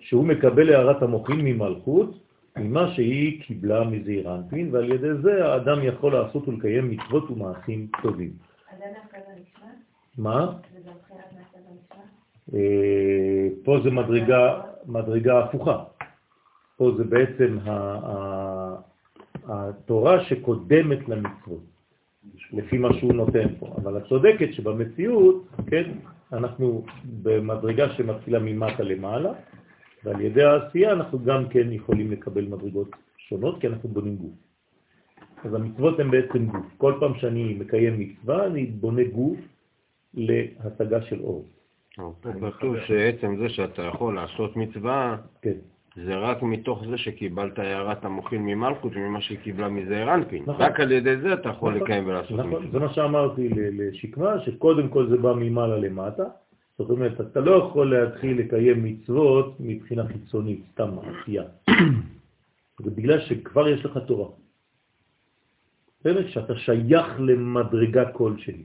שהוא 0.00 0.24
מקבל 0.24 0.74
הערת 0.74 1.02
המוחין 1.02 1.40
ממלכות, 1.40 2.23
ממה 2.56 2.94
שהיא 2.94 3.42
קיבלה 3.42 3.84
מזעיר 3.84 4.34
אנפין, 4.34 4.74
ועל 4.74 4.92
ידי 4.92 5.14
זה 5.22 5.44
האדם 5.46 5.78
יכול 5.82 6.12
לעשות 6.12 6.48
ולקיים 6.48 6.90
מצוות 6.90 7.30
ומעשים 7.30 7.88
טובים. 8.02 8.32
מה? 10.18 10.58
אה, 12.54 13.48
פה 13.64 13.78
זה 13.84 13.90
מדרגה, 13.90 14.60
מדרגה 14.86 15.44
הפוכה. 15.44 15.84
פה 16.76 16.90
זה 16.96 17.04
בעצם 17.04 17.58
התורה 19.48 20.24
שקודמת 20.24 21.08
למצוות, 21.08 21.62
לפי 22.52 22.78
מה 22.78 22.88
שהוא 22.92 23.12
נותן 23.12 23.48
פה. 23.58 23.74
אבל 23.76 23.98
את 23.98 24.04
צודקת 24.08 24.52
שבמציאות, 24.52 25.46
כן, 25.66 25.90
אנחנו 26.32 26.84
במדרגה 27.22 27.92
שמתחילה 27.92 28.38
ממטה 28.38 28.82
למעלה, 28.82 29.32
ועל 30.04 30.20
ידי 30.20 30.42
העשייה 30.42 30.92
אנחנו 30.92 31.24
גם 31.24 31.48
כן 31.48 31.72
יכולים 31.72 32.12
לקבל 32.12 32.44
מדרגות 32.44 32.90
שונות, 33.16 33.60
כי 33.60 33.66
אנחנו 33.66 33.88
בונים 33.88 34.16
גוף. 34.16 34.32
אז 35.44 35.54
המצוות 35.54 36.00
הן 36.00 36.10
בעצם 36.10 36.46
גוף. 36.46 36.66
כל 36.76 36.94
פעם 37.00 37.14
שאני 37.14 37.54
מקיים 37.54 37.98
מצווה, 38.00 38.46
אני 38.46 38.66
בונה 38.66 39.04
גוף 39.04 39.38
להשגה 40.14 41.02
של 41.02 41.20
אור. 41.20 41.44
פה 41.96 42.50
כתוב 42.58 42.76
שעצם 42.86 43.36
זה 43.36 43.48
שאתה 43.48 43.82
יכול 43.82 44.14
לעשות 44.14 44.56
מצווה, 44.56 45.16
כן. 45.42 45.58
זה 45.96 46.16
רק 46.16 46.42
מתוך 46.42 46.84
זה 46.90 46.98
שקיבלת 46.98 47.58
הערת 47.58 48.04
המוחין 48.04 48.42
ממלכות 48.42 48.96
ממה 48.96 49.20
שהיא 49.20 49.38
קיבלה 49.38 49.68
מזעיר 49.68 50.14
אנפין. 50.14 50.42
נכון. 50.46 50.62
רק 50.62 50.80
על 50.80 50.92
ידי 50.92 51.16
זה 51.16 51.34
אתה 51.34 51.48
יכול 51.48 51.74
נכון, 51.74 51.82
לקיים 51.82 52.06
ולעשות 52.06 52.38
נכון, 52.38 52.50
מצווה. 52.50 52.70
זה 52.70 52.78
מה 52.78 52.92
שאמרתי 52.92 53.48
לשקמה, 53.48 54.40
שקודם 54.40 54.88
כל 54.88 55.06
זה 55.06 55.16
בא 55.16 55.32
ממעלה 55.32 55.76
למטה. 55.76 56.24
זאת 56.78 56.90
אומרת, 56.90 57.20
אתה 57.20 57.40
לא 57.40 57.64
יכול 57.64 57.98
להתחיל 57.98 58.38
לקיים 58.38 58.84
מצוות 58.84 59.56
מבחינה 59.60 60.08
חיצונית, 60.08 60.64
סתם 60.72 60.90
עשייה. 60.98 61.44
זה 62.84 62.90
בגלל 62.90 63.20
שכבר 63.20 63.68
יש 63.68 63.84
לך 63.84 63.98
תורה. 64.06 64.28
באמת 66.04 66.28
שאתה 66.28 66.56
שייך 66.56 67.06
למדרגה 67.18 68.12
כלשהי. 68.12 68.62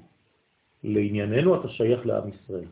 לענייננו 0.83 1.55
אתה 1.55 1.69
שייך 1.69 2.05
לעם 2.05 2.29
ישראל. 2.29 2.65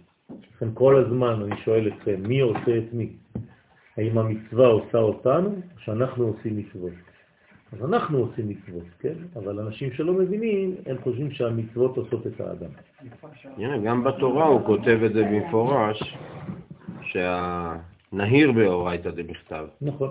לכן 0.55 0.69
כל 0.73 0.95
הזמן 0.95 1.41
אני 1.41 1.61
שואל 1.65 1.87
אתכם, 1.87 2.23
מי 2.27 2.39
עושה 2.39 2.77
את 2.77 2.93
מי? 2.93 3.13
האם 3.97 4.17
המצווה 4.17 4.67
עושה 4.67 4.97
אותנו, 4.97 5.49
או 5.49 5.79
שאנחנו 5.79 6.27
עושים 6.27 6.57
מצוות? 6.57 6.93
אז 7.71 7.85
אנחנו 7.85 8.17
עושים 8.17 8.49
מצוות, 8.49 8.83
כן? 8.99 9.13
אבל 9.35 9.59
אנשים 9.59 9.91
שלא 9.93 10.13
מבינים, 10.13 10.75
הם 10.85 10.97
חושבים 11.03 11.31
שהמצוות 11.31 11.97
עושות 11.97 12.27
את 12.27 12.41
האדם. 12.41 12.69
הנה, 13.57 13.77
גם 13.77 14.03
בתורה 14.03 14.45
הוא 14.45 14.61
כותב 14.65 14.99
את 15.05 15.13
זה 15.13 15.23
במפורש, 15.23 16.17
שהנהיר 17.01 18.51
באורייתא 18.51 19.11
דבכתב. 19.11 19.65
נכון. 19.81 20.09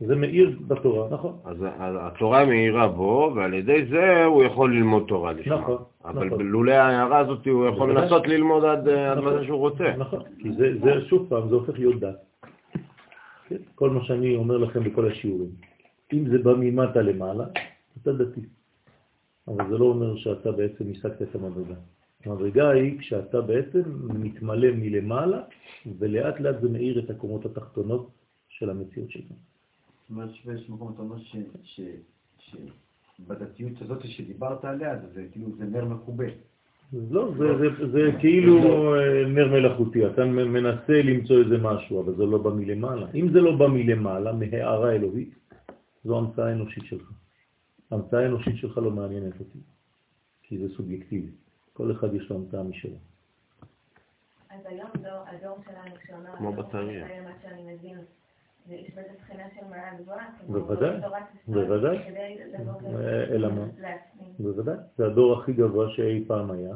זה 0.00 0.16
מאיר 0.16 0.58
בתורה, 0.66 1.08
נכון. 1.10 1.38
אז 1.44 1.56
התורה 1.80 2.44
מאירה 2.44 2.88
בו, 2.88 3.32
ועל 3.34 3.54
ידי 3.54 3.86
זה 3.90 4.24
הוא 4.24 4.44
יכול 4.44 4.74
ללמוד 4.74 5.04
תורה 5.08 5.32
לשמה. 5.32 5.60
נכון, 5.60 5.82
אבל 6.04 6.26
נכון. 6.26 6.46
לולא 6.46 6.72
ההערה 6.72 7.18
הזאת 7.18 7.46
הוא 7.46 7.66
יכול. 7.66 7.98
לנסות 7.98 8.26
ללמוד 8.26 8.64
עד 8.64 8.88
עד 8.88 9.18
נכון. 9.18 9.34
מתי 9.34 9.46
שהוא 9.46 9.58
רוצה. 9.58 9.96
נכון, 9.98 10.20
כי 10.38 10.52
זה, 10.52 10.72
זה 10.84 11.04
שוב 11.08 11.26
פעם, 11.28 11.48
זה 11.48 11.54
הופך 11.54 11.78
להיות 11.78 12.00
דת. 12.00 12.16
כן? 13.48 13.56
כל 13.74 13.90
מה 13.90 14.04
שאני 14.04 14.36
אומר 14.36 14.56
לכם 14.56 14.84
בכל 14.84 15.06
השיעורים. 15.08 15.73
אם 16.12 16.28
זה 16.30 16.38
בא 16.38 16.54
ממטה 16.58 17.02
למעלה, 17.02 17.44
אתה 18.02 18.12
דתי. 18.12 18.40
אבל 19.48 19.68
זה 19.70 19.78
לא 19.78 19.84
אומר 19.84 20.16
שאתה 20.16 20.52
בעצם 20.52 20.84
השגת 20.90 21.22
את 21.22 21.34
המדרגה. 21.34 21.74
המדרגה 22.24 22.70
היא 22.70 22.98
כשאתה 22.98 23.40
בעצם 23.40 23.82
מתמלא 24.08 24.68
מלמעלה, 24.70 25.42
ולאט 25.98 26.40
לאט 26.40 26.60
זה 26.60 26.68
מאיר 26.68 26.98
את 26.98 27.10
הקומות 27.10 27.46
התחתונות 27.46 28.10
של 28.48 28.70
המציאות 28.70 29.10
שלך. 29.10 29.26
זאת 29.28 30.10
אומרת 30.10 30.34
שבאיזשהו 30.34 30.74
מקום 30.74 30.92
אתה 30.94 31.02
אומר 31.02 31.16
שבדתיות 33.18 33.82
הזאת 33.82 34.04
שדיברת 34.04 34.64
עליה, 34.64 34.98
זה 35.14 35.24
כאילו, 35.32 35.48
זה 35.58 35.64
נר 35.64 35.84
מכובה. 35.84 36.26
לא, 37.10 37.30
זה, 37.38 37.58
זה, 37.58 37.90
זה 37.92 38.10
כאילו 38.20 38.94
אה, 38.94 39.24
נר 39.28 39.48
מלאכותי, 39.52 40.06
אתה 40.06 40.24
מנסה 40.24 41.02
למצוא 41.02 41.38
איזה 41.38 41.58
משהו, 41.58 42.02
אבל 42.02 42.14
זה 42.14 42.26
לא 42.26 42.38
בא 42.38 42.50
מלמעלה. 42.50 43.06
אם 43.14 43.28
זה 43.32 43.40
לא 43.40 43.56
בא 43.56 43.66
מלמעלה, 43.66 44.32
מהערה 44.32 44.92
אלוהית, 44.92 45.34
זו 46.04 46.18
המצאה 46.18 46.52
אנושית 46.52 46.84
שלך. 46.84 47.10
המצאה 47.90 48.20
האנושית 48.20 48.56
שלך 48.56 48.78
לא 48.78 48.90
מעניינת 48.90 49.40
אותי, 49.40 49.58
כי 50.42 50.58
זה 50.58 50.74
סובייקטיבי. 50.74 51.30
כל 51.72 51.92
אחד 51.92 52.14
יש 52.14 52.30
לו 52.30 52.36
המצאה 52.36 52.62
משלו. 52.62 52.96
אז 54.50 54.60
היום 54.64 54.90
הדור 55.04 55.58
שלנו, 55.64 55.96
כשאומר, 56.02 56.36
כמו 56.36 56.52
בטריה. 56.52 57.22
מה 57.22 57.30
שאני 57.42 57.74
מבין, 57.74 57.98
יש 58.68 58.90
בזה 58.90 59.14
תחינה 59.20 59.44
של 59.54 59.66
מעלה 59.70 59.98
גבוהה. 60.00 60.26
בוודאי, 60.48 61.00
בוודאי. 61.48 61.98
כדי 62.04 62.36
לבוא 62.58 62.80
אלא 63.30 63.52
מה? 63.52 63.66
לעצמי. 63.78 64.28
בוודאי. 64.38 64.76
זה 64.98 65.06
הדור 65.06 65.40
הכי 65.40 65.52
גבוה 65.52 65.90
שאי 65.90 66.24
פעם 66.26 66.50
היה, 66.50 66.74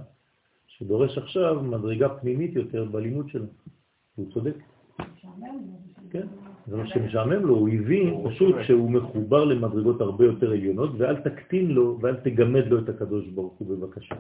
שדורש 0.66 1.18
עכשיו 1.18 1.62
מדרגה 1.62 2.09
פנימית 2.09 2.55
יותר 2.55 2.85
בלימוד 2.85 3.29
שלו. 3.29 3.47
הוא 4.14 4.33
צודק. 4.33 4.55
כן, 6.11 6.26
זה 6.69 6.77
מה 6.77 6.87
שמשעמם 6.87 7.47
לו, 7.47 7.55
הוא 7.57 7.69
הבין 7.69 8.14
פשוט 8.29 8.57
שהוא 8.62 8.91
מחובר 8.91 9.45
למדרגות 9.45 10.01
הרבה 10.01 10.25
יותר 10.25 10.51
עליונות, 10.51 10.91
ואל 10.99 11.16
תקטין 11.16 11.71
לו 11.71 11.99
ואל 12.01 12.16
תגמד 12.16 12.66
לו 12.66 12.79
את 12.79 12.89
הקדוש 12.89 13.27
ברוך 13.27 13.55
הוא 13.59 13.69
בבקשה. 13.69 14.14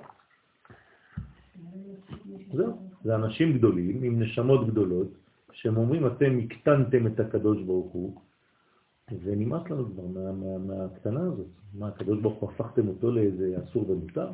זהו, 2.52 2.88
זה 3.04 3.14
אנשים 3.14 3.58
גדולים 3.58 4.02
עם 4.02 4.22
נשמות 4.22 4.66
גדולות, 4.66 5.08
שהם 5.52 5.76
אומרים 5.76 6.06
אתם 6.06 6.38
הקטנתם 6.44 7.06
את 7.06 7.20
הקדוש 7.20 7.62
ברוך 7.62 7.92
הוא, 7.92 8.20
ונמאס 9.22 9.70
לנו 9.70 9.84
כבר 9.84 10.06
מה, 10.06 10.32
מה, 10.32 10.58
מהקטנה 10.58 11.20
הזאת. 11.20 11.46
מה, 11.74 11.88
הקדוש 11.88 12.20
ברוך 12.20 12.38
הוא 12.38 12.50
הפכתם 12.50 12.88
אותו 12.88 13.10
לאיזה 13.10 13.56
אסור 13.64 13.90
ומותר? 13.90 14.30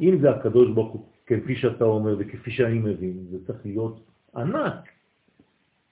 אם 0.00 0.18
זה 0.20 0.30
הקדוש 0.30 0.70
ברוך 0.70 0.92
הוא, 0.92 1.06
כפי 1.26 1.56
שאתה 1.56 1.84
אומר 1.84 2.16
וכפי 2.18 2.50
שאני 2.50 2.78
מבין, 2.78 3.26
זה 3.30 3.46
צריך 3.46 3.58
להיות 3.66 4.00
ענק. 4.36 4.99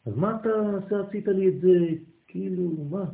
אז 0.08 0.16
מה 0.16 0.36
אתה 0.40 0.48
עושה, 0.48 1.08
עשית 1.08 1.28
לי 1.28 1.48
את 1.48 1.60
זה, 1.60 1.78
כאילו, 2.28 2.70
מה? 2.90 3.04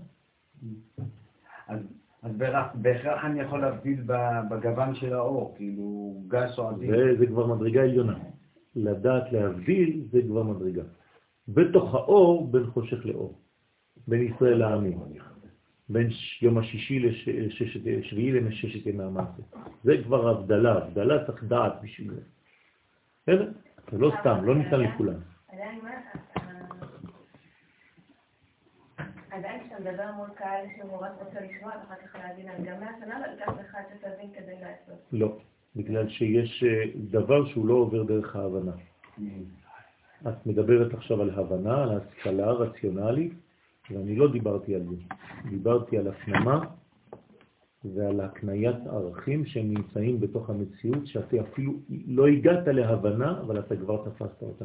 אז, 1.68 1.80
אז 2.22 2.32
בהכרח- 2.74 3.24
אני 3.24 3.40
יכול 3.40 3.61
להבדיל 3.61 4.01
ב- 4.07 4.40
בגוון 4.51 4.95
של 4.95 5.12
האור, 5.14 5.55
כאילו 5.57 6.14
גס 6.28 6.59
או 6.59 6.68
עדין. 6.68 6.90
זה, 6.90 7.16
זה 7.18 7.26
כבר 7.26 7.47
מדרגה 7.55 7.82
עליונה. 7.82 8.18
לדעת 8.76 9.32
להבדיל 9.32 10.05
זה 10.11 10.22
כבר 10.22 10.42
מדרגה. 10.42 10.82
בתוך 11.49 11.95
האור 11.95 12.49
בין 12.53 12.66
חושך 12.66 13.07
לאור, 13.07 13.38
בין 14.09 14.22
ישראל 14.22 14.55
לעמים, 14.59 14.99
בין 15.88 16.09
יום 16.42 16.59
השישי 16.59 16.99
לשביעי 17.84 18.32
לששת 18.40 18.86
ימי 18.86 19.03
המעשה. 19.05 19.42
זה 19.84 19.92
כבר 20.05 20.28
הבדלה, 20.28 20.72
הבדלה 20.74 21.26
צריך 21.26 21.45
דעת 21.45 21.72
בשביל 21.82 22.14
זה. 22.14 22.20
בסדר? 23.22 23.51
זה 23.92 23.99
לא 23.99 24.12
סתם, 24.20 24.45
לא 24.45 24.55
ניתן 24.55 24.80
לכולם. 24.80 25.14
עדיין 25.53 25.80
מה, 25.82 25.90
אה, 29.32 29.64
כשאתה 29.75 29.91
מדבר 29.91 30.12
מול 30.16 30.29
קהל 30.35 30.66
שהוא 30.77 30.97
רק 30.97 31.12
רוצה 31.20 31.41
לשמוע, 31.41 31.72
ואחר 31.72 31.95
כך 32.07 32.14
להבין 32.14 32.49
על 32.49 32.64
גם 32.64 32.81
מהשנה, 32.81 33.16
אבל 33.18 33.35
גם 33.47 33.55
לך 33.59 33.77
שתבין 33.91 34.31
כדי 34.35 34.55
לעשות. 34.61 35.03
לא, 35.12 35.39
בגלל 35.77 36.09
שיש 36.09 36.64
אה, 36.64 36.85
דבר 37.11 37.47
שהוא 37.47 37.66
לא 37.66 37.75
עובר 37.75 38.03
דרך 38.03 38.37
ההבנה. 38.37 38.72
את 40.29 40.47
מדברת 40.47 40.95
עכשיו 40.95 41.22
על 41.22 41.31
הבנה, 41.31 41.83
על 41.83 41.99
השכלה 41.99 42.51
רציונלית, 42.51 43.33
ואני 43.91 44.16
לא 44.16 44.33
דיברתי 44.33 44.75
על 44.75 44.83
זה. 44.83 44.97
דיברתי 45.51 45.99
על 45.99 46.09
הפנמה 46.09 46.61
ועל 47.85 48.20
הקניית 48.20 48.87
ערכים 48.87 49.47
שהם 49.47 49.75
נמצאים 49.75 50.20
בתוך 50.20 50.51
המציאות, 50.51 51.07
שאתה 51.07 51.37
אפילו 51.41 51.72
לא 52.07 52.27
הגעת 52.27 52.66
להבנה, 52.66 53.41
אבל 53.41 53.59
אתה 53.59 53.77
כבר 53.77 54.05
תפסת 54.11 54.43
אותה. 54.43 54.64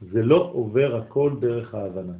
זה 0.00 0.22
לא 0.22 0.50
עובר 0.52 0.96
הכל 0.96 1.36
דרך 1.40 1.74
ההבנה. 1.74 2.14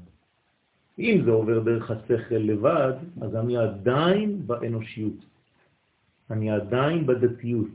אם 0.99 1.23
זה 1.25 1.31
עובר 1.31 1.61
דרך 1.61 1.91
השכל 1.91 2.35
לבד, 2.35 2.93
אז 3.21 3.37
אני 3.37 3.57
עדיין 3.57 4.47
באנושיות. 4.47 5.25
אני 6.31 6.51
עדיין 6.51 7.07
בדתיות, 7.07 7.69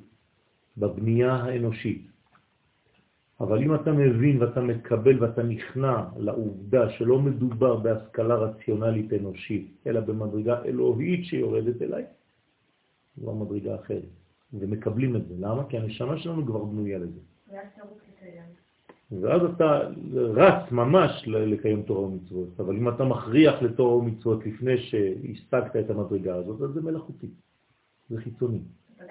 בבנייה 0.77 1.33
האנושית. 1.33 2.07
אבל 3.39 3.63
אם 3.63 3.75
אתה 3.75 3.91
מבין 3.91 4.41
ואתה 4.41 4.61
מקבל 4.61 5.23
ואתה 5.23 5.43
נכנע 5.43 6.03
לעובדה 6.17 6.89
שלא 6.89 7.19
מדובר 7.19 7.75
בהשכלה 7.75 8.35
רציונלית 8.35 9.13
אנושית, 9.13 9.71
אלא 9.87 9.99
במדרגה 9.99 10.63
אלוהית 10.65 11.25
שיורדת 11.25 11.81
אליי, 11.81 12.05
זו 13.17 13.31
המדרגה 13.31 13.75
אחרת. 13.75 14.09
ומקבלים 14.53 15.15
את 15.15 15.27
זה. 15.27 15.33
למה? 15.39 15.69
כי 15.69 15.77
הנשמה 15.77 16.17
שלנו 16.17 16.45
כבר 16.45 16.63
בנויה 16.63 16.97
לזה. 16.97 17.19
ואז 19.11 19.41
אתה 19.55 19.79
רץ 20.15 20.71
ממש 20.71 21.23
לקיים 21.27 21.83
תורה 21.83 22.01
ומצוות. 22.01 22.59
אבל 22.59 22.75
אם 22.75 22.89
אתה 22.89 23.03
מכריח 23.03 23.61
לתורה 23.61 23.95
ומצוות 23.95 24.45
לפני 24.45 24.77
שהשגת 24.77 25.75
את 25.75 25.89
המדרגה 25.89 26.35
הזאת, 26.35 26.61
אז 26.61 26.69
זה 26.73 26.81
מלאכותי. 26.81 27.27
זה 28.09 28.21
חיצוני. 28.21 28.59
אה. 28.99 29.05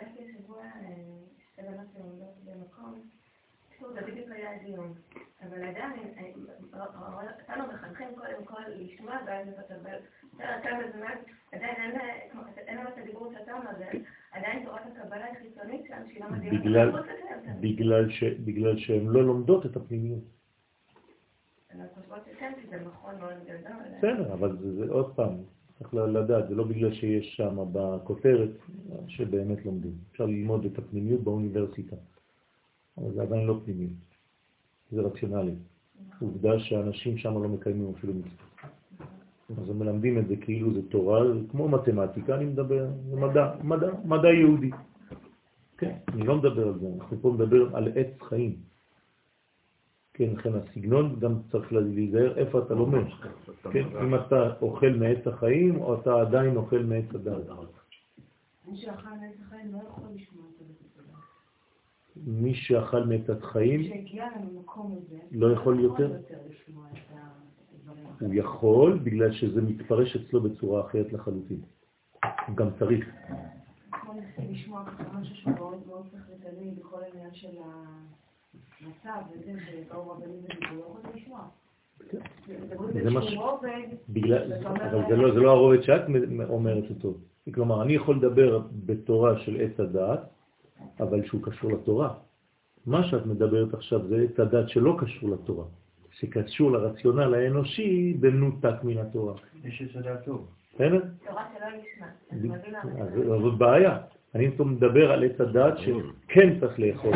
אבל 5.42 5.62
עדיין, 5.64 5.92
אה, 6.74 6.84
אותנו 7.40 7.72
מחנכים 7.72 8.09
קודם 8.14 8.44
כל 8.44 8.62
לשמוע 8.76 9.14
ואז. 9.26 9.49
בסדר, 10.34 10.61
כמה 10.62 10.82
זמן, 10.96 11.14
עדיין 11.53 11.74
אין 11.76 12.01
אין 12.57 12.76
להם 12.76 12.86
את 12.86 12.99
הדיבור 12.99 13.32
שאתה 13.32 13.53
אומר, 13.53 13.70
עדיין 14.39 14.64
תורת 14.64 14.80
הקבלה 14.97 15.24
היא 15.24 15.34
חיצונית 15.43 15.80
שם, 15.89 16.03
שהיא 16.09 16.20
לא 16.24 16.30
מדהימה. 16.30 17.03
בגלל- 17.61 18.11
ש, 18.11 18.24
בגלל 18.24 18.78
שהן 18.78 19.07
לא 19.07 19.22
לומדות 19.24 19.66
את 19.66 19.76
הפנימיות. 19.76 20.22
מאוד 21.74 23.14
גדול. 23.45 23.99
בסדר, 23.99 24.32
אבל 24.32 24.57
זה, 24.61 24.74
זה 24.86 24.93
עוד 24.93 25.14
פעם, 25.16 25.34
צריך 25.78 25.95
לדעת, 25.95 26.49
זה 26.49 26.55
לא 26.55 26.64
בגלל 26.64 26.93
שיש 26.93 27.36
שם 27.36 27.59
בכותרת 27.72 28.51
שבאמת 29.09 29.64
לומדים. 29.64 29.93
אפשר 30.12 30.26
ללמוד 30.26 30.64
את 30.64 30.78
הפנימיות 30.78 31.20
באוניברסיטה, 31.20 31.97
אבל 32.99 33.12
זה 33.14 33.22
עדיין 33.22 33.47
לא 33.47 33.61
פנימיות, 33.64 33.93
זה 34.91 35.01
רציונלי. 35.01 35.55
עובדה 36.20 36.59
שאנשים 36.59 37.18
שם 37.18 37.43
לא 37.43 37.49
מקיימים 37.49 37.93
אפילו 37.99 38.14
מצוות. 38.14 38.47
אז 39.57 39.70
הם 39.70 39.78
מלמדים 39.78 40.18
את 40.18 40.28
זה 40.28 40.36
כאילו 40.36 40.74
זה 40.74 40.88
תורה, 40.88 41.32
זה 41.32 41.40
כמו 41.51 41.68
מתמטיקה, 41.68 42.34
אני 42.34 42.44
מדבר, 42.44 42.86
זה 43.11 43.16
מדע, 43.16 43.55
מדע, 43.62 43.90
מדע 44.05 44.28
יהודי. 44.28 44.70
כן, 45.78 45.96
אני 46.09 46.26
לא 46.26 46.36
מדבר 46.36 46.68
על 46.68 46.78
זה, 46.78 46.86
אנחנו 46.99 47.16
פה 47.20 47.30
מדבר 47.30 47.76
על 47.76 47.88
עץ 47.94 48.22
חיים. 48.22 48.57
כן, 50.14 50.30
לכן 50.36 50.51
הסגנון 50.55 51.16
גם 51.20 51.34
צריך 51.51 51.72
להיזהר 51.72 52.38
איפה 52.38 52.59
אתה 52.59 52.74
לומד. 52.74 53.05
כן, 53.72 53.86
אם 54.03 54.14
אתה 54.14 54.55
אוכל 54.61 54.90
מעץ 54.90 55.26
החיים 55.26 55.80
או 55.80 56.01
אתה 56.01 56.20
עדיין 56.20 56.57
אוכל 56.57 56.78
מעץ 56.78 57.05
הדת. 57.14 57.46
מי 58.68 58.76
שאכל 58.76 59.09
נץ 59.09 59.36
החיים 59.46 59.72
לא 59.72 59.78
יכול 59.88 60.05
לשמוע 60.14 60.44
את 60.49 60.59
זה. 60.59 61.03
מי 62.26 62.55
שאכל 62.55 63.05
מעץ 63.05 63.30
החיים 63.30 63.80
הזה, 63.80 65.18
לא 65.32 65.53
יכול 65.53 65.80
יותר. 65.80 66.12
את. 68.18 68.22
הוא 68.22 68.34
יכול 68.34 68.98
בגלל 68.98 69.32
שזה 69.32 69.62
מתפרש 69.62 70.16
אצלו 70.16 70.40
בצורה 70.40 70.80
אחרת 70.86 71.12
לחלוטין. 71.12 71.60
הוא 72.46 72.56
גם 72.56 72.68
צריך. 72.78 73.08
לשמוע 74.50 74.84
משהו 75.20 75.36
שהוא 75.36 75.52
מאוד 75.54 75.78
מאוד 75.86 76.06
שכלתני 76.06 76.70
בכל 76.70 77.02
העניין 77.02 77.34
של 77.34 77.48
המצב 78.80 79.20
וזה 79.32 79.52
שבאו 79.66 80.10
רבנים 80.10 80.36
ודיברו, 80.44 80.76
לא 80.76 80.98
יכולתי 80.98 81.20
לשמוע. 81.20 81.40
זה 83.02 83.10
מה 83.10 83.22
ש- 83.22 83.24
באיזשהו 83.24 83.42
רובד, 83.50 83.82
בגלל, 84.08 84.52
אבל 84.66 85.04
זה 85.34 85.40
לא, 85.40 85.50
הרובד 85.50 85.82
שאת 85.82 86.02
אומרת 86.48 86.84
אותו. 86.90 87.14
כלומר, 87.54 87.82
אני 87.82 87.92
יכול 87.92 88.16
לדבר 88.16 88.60
בתורה 88.86 89.38
של 89.38 89.56
עץ 89.60 89.80
הדעת, 89.80 90.20
אבל 91.00 91.26
שהוא 91.26 91.42
קשור 91.42 91.70
לתורה. 91.72 92.14
מה 92.86 93.04
שאת 93.04 93.26
מדברת 93.26 93.74
עכשיו 93.74 94.08
זה 94.08 94.16
עץ 94.30 94.40
הדעת 94.40 94.68
שלא 94.68 94.96
קשור 95.00 95.30
לתורה, 95.30 95.64
שקשור 96.20 96.70
לרציונל 96.70 97.34
האנושי 97.34 98.16
במנותק 98.20 98.74
מן 98.82 98.98
התורה. 98.98 99.34
יש 99.64 99.82
את 99.82 99.96
הדעת 99.96 100.24
טוב. 100.24 100.48
בסדר? 100.74 101.00
תורה 101.26 101.44
שלא 101.54 103.36
אז 103.36 103.42
זאת 103.42 103.58
בעיה. 103.58 103.98
אני 104.34 104.50
פה 104.56 104.64
מדבר 104.64 105.12
על 105.12 105.24
עץ 105.24 105.40
הדעת 105.40 105.74
שכן 105.78 106.60
צריך 106.60 106.80
לאכול. 106.80 107.14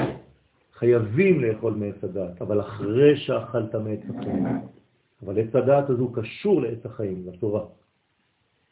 חייבים 0.72 1.40
לאכול 1.40 1.74
מעץ 1.74 2.04
הדעת, 2.04 2.42
אבל 2.42 2.60
אחרי 2.60 3.16
שאכלת 3.16 3.74
מעץ 3.74 4.00
החיים. 4.10 4.46
אבל 5.22 5.38
עץ 5.38 5.54
הדעת 5.54 5.90
הזה 5.90 6.02
הוא 6.02 6.14
קשור 6.14 6.62
לעץ 6.62 6.86
החיים, 6.86 7.22
לתורה. 7.26 7.64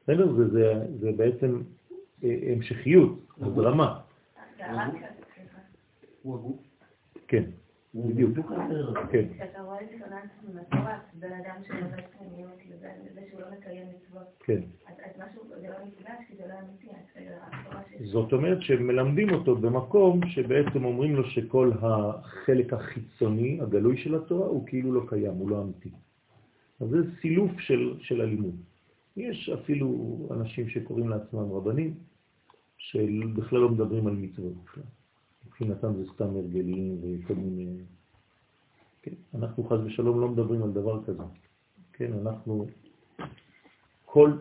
בסדר? 0.02 0.32
זה, 0.32 0.48
זה, 0.48 0.74
זה 1.00 1.12
בעצם 1.16 1.60
אה, 2.24 2.36
המשכיות, 2.52 3.18
הזרמה. 3.40 4.00
הוא 6.22 6.34
הגוף. 6.34 6.56
כן, 7.28 7.44
בדיוק. 7.94 8.38
כן, 9.10 9.24
כשאתה 9.34 9.62
רואה 9.62 9.78
דיסוננס 9.92 10.30
מטורף 10.54 11.02
בין 11.14 11.32
אדם 11.32 11.54
שלומד 11.66 12.00
פנימיות 12.18 12.58
לבין 12.70 13.14
זה 13.14 13.20
שהוא 13.30 13.40
לא 13.40 13.46
מקיים 13.58 13.86
מצוות, 13.88 14.26
כן. 14.40 14.60
אז 14.86 14.94
משהו, 15.16 15.42
זה 15.60 15.68
לא 15.68 15.86
נפגש 15.86 16.18
כי 16.28 16.36
זה 16.36 16.42
לא 16.48 16.54
אמיתי, 16.60 16.86
שיש. 17.14 18.08
זאת 18.08 18.32
אומרת 18.32 18.62
שמלמדים 18.62 19.30
אותו 19.30 19.56
במקום 19.56 20.20
שבעצם 20.26 20.84
אומרים 20.84 21.16
לו 21.16 21.24
שכל 21.24 21.70
החלק 21.82 22.72
החיצוני, 22.72 23.60
הגלוי 23.60 23.96
של 23.96 24.14
התורה, 24.14 24.46
הוא 24.46 24.66
כאילו 24.66 24.92
לא 24.92 25.02
קיים, 25.08 25.34
הוא 25.34 25.50
לא 25.50 25.62
אמיתי. 25.62 25.90
אז 26.80 26.88
זה 26.88 26.98
סילוף 27.20 27.60
של, 27.60 27.94
של 28.00 28.20
הלימוד. 28.20 28.56
יש 29.16 29.48
אפילו 29.48 30.18
אנשים 30.30 30.68
שקוראים 30.68 31.08
לעצמם 31.08 31.52
רבנים, 31.52 31.94
שבכלל 32.78 33.58
לא 33.58 33.68
מדברים 33.68 34.06
על 34.06 34.12
מצוות 34.12 34.54
בכלל. 34.64 34.84
מבחינתם 35.60 35.96
זה 35.96 36.12
סתם 36.14 36.36
הרגלים 36.36 36.98
וכל 37.02 37.34
מיני... 37.34 37.76
כן, 39.02 39.12
אנחנו 39.34 39.64
חס 39.64 39.78
ושלום 39.84 40.20
לא 40.20 40.28
מדברים 40.28 40.62
על 40.62 40.70
דבר 40.70 41.04
כזה. 41.04 41.22
כן, 41.92 42.12
אנחנו... 42.22 42.66
כל 44.04 44.32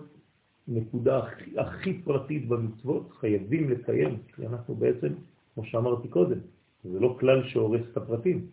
נקודה 0.67 1.17
הכי, 1.17 1.59
הכי 1.59 2.01
פרטית 2.01 2.47
במצוות 2.47 3.11
חייבים 3.11 3.70
לקיים, 3.70 4.17
כי 4.36 4.47
אנחנו 4.47 4.76
בעצם, 4.76 5.13
כמו 5.53 5.65
שאמרתי 5.65 6.07
קודם, 6.07 6.39
זה 6.84 6.99
לא 6.99 7.17
כלל 7.20 7.47
שהורס 7.47 7.82
את 7.91 7.97
הפרטים, 7.97 8.47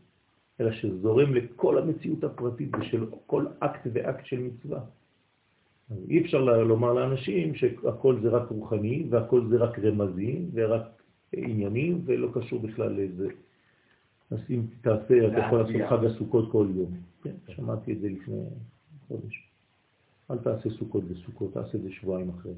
אלא 0.60 0.72
שזורם 0.72 1.34
לכל 1.34 1.78
המציאות 1.78 2.24
הפרטית 2.24 2.68
ושל 2.80 3.06
כל 3.26 3.46
אקט 3.60 3.86
ואקט 3.92 4.26
של 4.26 4.40
מצווה. 4.40 4.80
אי 6.08 6.20
אפשר 6.20 6.40
לומר 6.44 6.92
לאנשים 6.92 7.54
שהכל 7.54 8.20
זה 8.22 8.28
רק 8.28 8.50
רוחני 8.50 9.06
והכל 9.10 9.46
זה 9.48 9.56
רק 9.56 9.78
רמזים 9.78 10.50
ורק 10.52 10.95
עניינים 11.32 12.02
ולא 12.04 12.28
קשור 12.34 12.60
בכלל 12.60 12.92
לזה. 12.92 13.28
אז 14.30 14.38
אם 14.50 14.62
תעשה, 14.80 15.28
אתה 15.28 15.38
יכול 15.38 15.58
לעשות 15.58 15.90
חג 15.90 16.04
הסוכות 16.04 16.52
כל 16.52 16.68
יום. 16.74 16.90
כן, 17.22 17.34
שמעתי 17.48 17.92
את 17.92 18.00
זה 18.00 18.08
לפני 18.08 18.42
חודש. 19.08 19.48
אל 20.30 20.38
תעשה 20.38 20.70
סוכות 20.70 21.04
בסוכות, 21.04 21.54
תעשה 21.54 21.78
את 21.78 21.82
זה 21.82 21.92
שבועיים 21.92 22.28
אחרי. 22.28 22.52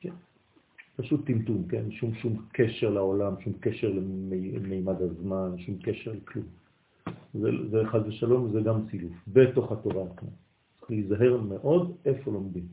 כן. 0.00 0.12
פשוט 0.96 1.26
טמטום, 1.26 1.68
כן? 1.68 1.90
שום 1.90 2.14
שום 2.14 2.46
קשר 2.52 2.90
לעולם, 2.90 3.34
שום 3.40 3.52
קשר 3.60 3.88
למימד 3.88 5.02
הזמן, 5.02 5.58
שום 5.58 5.78
קשר 5.82 6.12
לכלום. 6.12 6.46
זה, 7.34 7.48
זה 7.70 7.78
חד 7.92 8.06
ושלום, 8.06 8.52
זה 8.52 8.60
גם 8.60 8.80
סילוף, 8.90 9.12
בתוך 9.28 9.72
התורה 9.72 10.04
עצמה. 10.04 10.28
צריך 10.78 10.90
להיזהר 10.90 11.40
מאוד 11.40 11.96
איפה 12.04 12.30
לומדים. 12.30 12.66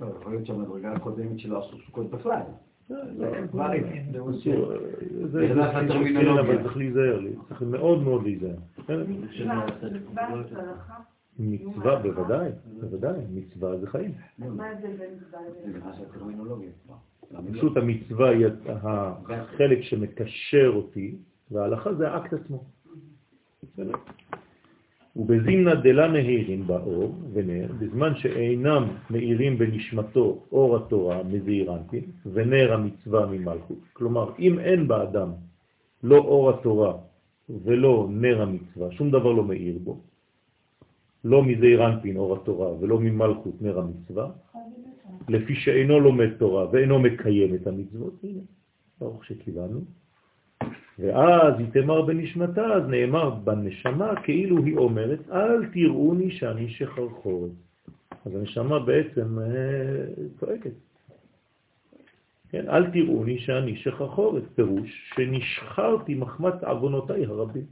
יכול 0.00 0.32
להיות 0.32 0.46
שהמדרגה 0.46 0.92
הקודמת 0.92 1.38
שלא 1.38 1.58
עשו 1.58 1.76
סוכות 1.86 2.10
בכלל. 2.10 2.42
זה 2.88 2.98
צריך 6.62 6.76
להיזהר, 6.76 7.20
צריך 7.48 7.62
מאוד 7.62 8.02
מאוד 8.02 8.22
להיזהר. 8.22 8.56
מצווה 11.38 11.98
בוודאי, 12.02 12.50
בוודאי, 12.80 13.20
מצווה 13.34 13.78
זה 13.78 13.86
חיים. 13.86 14.12
מה 14.38 14.66
ההבדל 14.66 14.96
בין 14.96 15.10
מצווה 15.16 15.40
לבין... 17.30 17.54
פשוט 17.54 17.76
המצווה 17.76 18.30
היא 18.30 18.46
החלק 18.74 19.82
שמקשר 19.82 20.72
אותי, 20.74 21.16
וההלכה 21.50 21.94
זה 21.94 22.10
האקט 22.10 22.32
עצמו. 22.32 22.64
ובזימנה 25.16 25.74
דלה 25.74 26.08
נהירים 26.08 26.66
באור 26.66 27.14
ונר, 27.32 27.66
בזמן 27.78 28.12
שאינם 28.16 28.84
מאירים 29.10 29.58
בנשמתו 29.58 30.42
אור 30.52 30.76
התורה 30.76 31.22
מזעירנטין 31.22 32.04
ונר 32.32 32.72
המצווה 32.72 33.26
ממלכות. 33.26 33.78
כלומר, 33.92 34.32
אם 34.38 34.58
אין 34.58 34.88
באדם 34.88 35.30
לא 36.02 36.16
אור 36.16 36.50
התורה 36.50 36.92
ולא 37.64 38.08
נר 38.10 38.42
המצווה, 38.42 38.92
שום 38.92 39.10
דבר 39.10 39.32
לא 39.32 39.44
מאיר 39.44 39.78
בו, 39.78 40.00
לא 41.24 41.44
מזעירנטין 41.44 42.16
אור 42.16 42.36
התורה 42.36 42.72
ולא 42.80 43.00
ממלכות 43.00 43.62
נר 43.62 43.78
המצווה, 43.78 44.30
לפי 45.28 45.54
שאינו 45.54 46.00
לומד 46.00 46.30
תורה 46.38 46.66
ואינו 46.72 46.98
מקיים 46.98 47.54
את 47.54 47.66
המצוות, 47.66 48.14
הנה, 48.22 48.40
ברוך 49.00 49.24
שקיבלנו. 49.24 49.80
ואז 50.98 51.54
היא 51.58 51.66
תמר 51.72 52.02
בנשמתה, 52.02 52.66
אז 52.66 52.82
נאמר 52.88 53.30
בנשמה 53.30 54.22
כאילו 54.22 54.64
היא 54.64 54.76
אומרת, 54.76 55.18
אל 55.32 55.66
תראוני 55.66 56.30
שאני 56.30 56.68
שחרחורת. 56.68 57.50
אז 58.26 58.34
הנשמה 58.34 58.78
בעצם 58.78 59.38
אה, 59.38 60.24
צועקת. 60.40 60.70
כן, 62.50 62.68
אל 62.68 62.90
תראוני 62.90 63.38
שאני 63.38 63.76
שחרחורת, 63.76 64.42
פירוש 64.54 65.12
שנשחרתי 65.14 66.14
מחמת 66.14 66.64
עוונותיי 66.64 67.26
הרבים. 67.26 67.64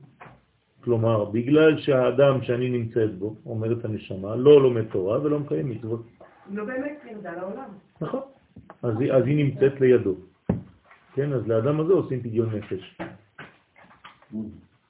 כלומר, 0.85 1.25
בגלל 1.25 1.79
שהאדם 1.79 2.43
שאני 2.43 2.71
נמצאת 2.71 3.19
בו, 3.19 3.37
אומרת 3.47 3.85
הנשמה, 3.85 4.37
לא 4.37 4.63
לומד 4.63 4.85
תורה 4.85 5.23
ולא 5.23 5.39
מקיים 5.39 5.71
מצוות. 5.71 6.07
לא 6.51 6.65
באמת 6.65 6.99
נרדה 7.05 7.33
לעולם. 7.33 7.69
נכון. 8.01 8.21
אז 8.83 9.01
היא, 9.01 9.13
אז 9.13 9.27
היא 9.27 9.37
נמצאת 9.45 9.81
לידו. 9.81 10.15
כן, 11.15 11.33
אז 11.33 11.47
לאדם 11.47 11.81
הזה 11.81 11.93
עושים 11.93 12.21
פדיון 12.21 12.55
נפש. 12.55 12.99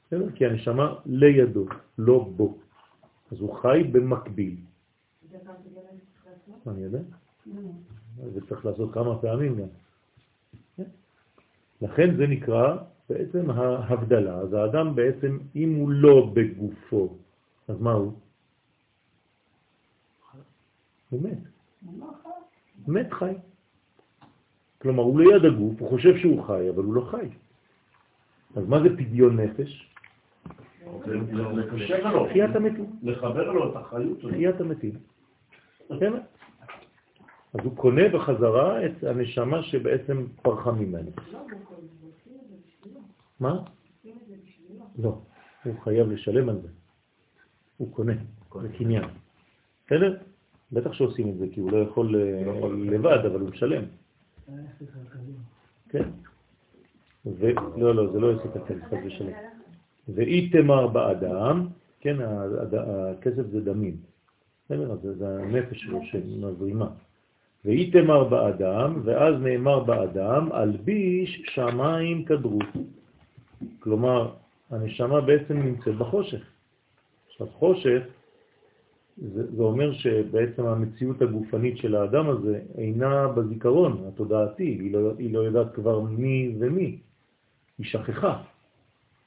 בסדר? 0.07 0.31
כי 0.35 0.47
הנשמה 0.47 0.95
לידו, 1.07 1.66
לא 1.99 2.29
בו. 2.37 2.59
אז 3.33 3.41
הוא 3.41 3.55
חי 3.62 3.83
במקביל. 3.93 4.57
אני 6.66 6.81
יודע. 6.81 6.99
זה 8.33 8.47
צריך 8.49 8.66
לעשות 8.66 8.95
כמה 8.95 9.18
פעמים 9.18 9.57
גם. 9.59 9.68
כן? 10.77 10.89
לכן 11.83 12.16
זה 12.16 12.27
נקרא 12.27 12.77
בעצם 13.09 13.51
ההבדלה. 13.51 14.35
אז 14.35 14.53
האדם 14.53 14.95
בעצם, 14.95 15.39
אם 15.57 15.75
הוא 15.75 15.91
לא 15.91 16.33
בגופו, 16.35 17.16
אז 17.68 17.81
מה 17.81 17.93
הוא? 17.93 18.12
הוא 21.11 21.23
מת. 21.23 21.39
מת 22.89 23.12
חי. 23.12 23.35
כלומר, 24.83 25.03
הוא 25.03 25.20
ליד 25.20 25.45
הגוף, 25.45 25.80
הוא 25.80 25.89
חושב 25.89 26.18
שהוא 26.18 26.45
חי, 26.47 26.70
אבל 26.70 26.85
הוא 26.85 26.95
לא 26.95 27.01
חי. 27.11 27.28
אז 28.57 28.68
מה 28.68 28.83
זה 28.83 28.89
פדיון 28.97 29.41
נפש? 29.41 29.91
תחיית 32.28 32.57
המתים. 32.57 32.87
לחבר 33.03 33.53
לו 33.53 33.70
את 33.70 33.76
החיות 33.76 34.20
שלו. 34.20 34.30
תחיית 34.30 34.61
המתים. 34.61 34.93
כן? 36.01 36.12
אז 37.55 37.61
הוא 37.64 37.76
קונה 37.76 38.09
בחזרה 38.09 38.87
את 38.87 39.05
הנשמה 39.05 39.62
שבעצם 39.62 40.26
פרחה 40.43 40.72
ממנו. 40.72 41.11
מה? 43.41 43.62
לא, 44.99 45.18
הוא 45.64 45.74
חייב 45.80 46.11
לשלם 46.11 46.49
על 46.49 46.61
זה. 46.62 46.68
הוא 47.76 47.93
קונה, 47.93 48.12
זה 48.62 48.68
קניין. 48.78 49.05
בסדר? 49.87 50.16
בטח 50.72 50.93
שעושים 50.93 51.28
את 51.28 51.39
זה, 51.39 51.47
כי 51.53 51.61
הוא 51.61 51.72
לא 51.72 51.76
יכול 51.76 52.16
לבד, 52.91 53.18
אבל 53.26 53.41
הוא 53.41 53.51
משלם. 53.51 53.85
כן. 55.88 56.09
לא, 57.76 57.94
לא, 57.94 58.12
זה 58.12 58.20
לא 58.20 58.32
עסק 58.32 58.57
הכסף, 58.57 58.84
חס 58.84 58.98
ושלום. 59.07 59.32
ואי 60.09 60.50
תמר 60.50 60.86
באדם, 60.86 61.68
כן, 62.00 62.16
הכסף 62.20 63.46
זה 63.53 63.61
דמים. 63.61 63.96
בסדר? 64.64 64.96
זה 65.03 65.42
הנפש 65.42 65.80
שלו 65.80 66.00
שמזרימה. 66.05 66.88
ואי 67.64 67.90
תמר 67.90 68.24
באדם, 68.24 69.00
ואז 69.05 69.34
נאמר 69.40 69.80
באדם, 69.80 70.53
אלביש 70.53 71.42
שמיים 71.55 72.24
כדרות. 72.24 72.66
כלומר, 73.78 74.34
הנשמה 74.70 75.20
בעצם 75.20 75.62
נמצאת 75.62 75.96
בחושך. 75.96 76.42
עכשיו, 77.28 77.46
חושך 77.46 78.03
זה, 79.23 79.57
זה 79.57 79.62
אומר 79.62 79.93
שבעצם 79.93 80.66
המציאות 80.66 81.23
הגופנית 81.23 81.79
של 81.79 81.95
האדם 81.95 82.29
הזה 82.29 82.61
אינה 82.79 83.29
בזיכרון 83.29 84.05
התודעתי, 84.09 84.64
היא 84.64 84.93
לא, 84.93 85.12
היא 85.18 85.33
לא 85.35 85.39
יודעת 85.39 85.75
כבר 85.75 86.01
מי 86.01 86.55
ומי, 86.59 86.99
היא 87.79 87.87
שכחה. 87.87 88.43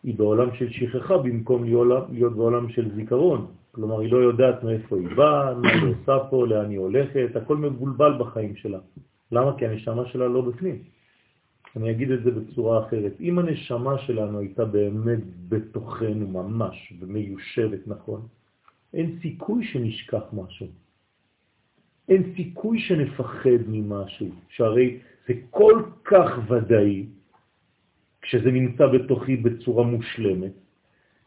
היא 0.04 0.16
בעולם 0.18 0.56
של 0.56 0.70
שכחה 0.70 1.18
במקום 1.18 1.64
להיות 1.64 2.36
בעולם 2.36 2.70
של 2.70 2.96
זיכרון. 2.96 3.48
כלומר, 3.72 4.00
היא 4.00 4.12
לא 4.12 4.18
יודעת 4.18 4.64
מאיפה 4.64 4.98
היא 4.98 5.08
באה, 5.16 5.54
מה 5.54 5.70
היא 5.70 5.94
עושה 5.94 6.18
פה, 6.30 6.48
לאן 6.48 6.70
היא 6.70 6.80
הולכת, 6.80 7.36
הכל 7.36 7.58
מבולבל 7.58 8.18
בחיים 8.20 8.56
שלה. 8.56 8.80
למה? 9.32 9.58
כי 9.58 9.66
הנשמה 9.66 10.06
שלה 10.06 10.28
לא 10.28 10.42
בפנים. 10.42 10.78
אני 11.76 11.92
אגיד 11.92 12.12
את 12.12 12.24
זה 12.24 12.32
בצורה 12.32 12.88
אחרת. 12.88 13.14
אם 13.20 13.40
הנשמה 13.40 13.98
שלנו 13.98 14.40
הייתה 14.40 14.66
באמת 14.66 15.24
בתוכנו 15.50 16.28
ממש 16.28 16.94
ומיושבת 17.00 17.88
נכון, 17.88 18.22
אין 18.94 19.20
סיכוי 19.22 19.66
שנשכח 19.66 20.24
משהו. 20.34 20.68
אין 22.10 22.34
סיכוי 22.36 22.80
שנפחד 22.80 23.62
ממשהו, 23.68 24.28
שהרי 24.50 25.00
זה 25.28 25.34
כל 25.50 25.84
כך 26.04 26.30
ודאי, 26.48 27.06
כשזה 28.22 28.52
נמצא 28.52 28.88
בתוכי 28.88 29.36
בצורה 29.38 29.84
מושלמת, 29.84 30.52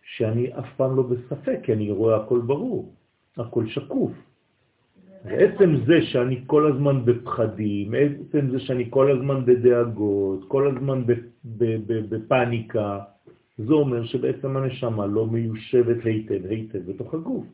שאני 0.02 0.58
אף 0.58 0.66
פעם 0.76 0.96
לא 0.96 1.02
בספק, 1.02 1.58
כי 1.62 1.72
אני 1.72 1.90
רואה 1.90 2.16
הכל 2.16 2.40
ברור, 2.40 2.94
הכל 3.36 3.66
שקוף. 3.66 4.12
ועצם 5.24 5.76
זה 5.86 6.02
שאני 6.02 6.42
כל 6.46 6.72
הזמן 6.72 7.04
בפחדים, 7.04 7.94
עצם 7.94 8.50
זה 8.50 8.60
שאני 8.60 8.86
כל 8.90 9.10
הזמן 9.10 9.44
בדאגות, 9.44 10.48
כל 10.48 10.76
הזמן 10.76 11.02
בפניקה, 12.10 13.00
זה 13.58 13.72
אומר 13.72 14.04
שבעצם 14.04 14.56
הנשמה 14.56 15.06
לא 15.06 15.26
מיושבת 15.26 16.04
היטב 16.04 16.46
היטב 16.46 16.78
בתוך 16.78 17.14
הגוף. 17.14 17.46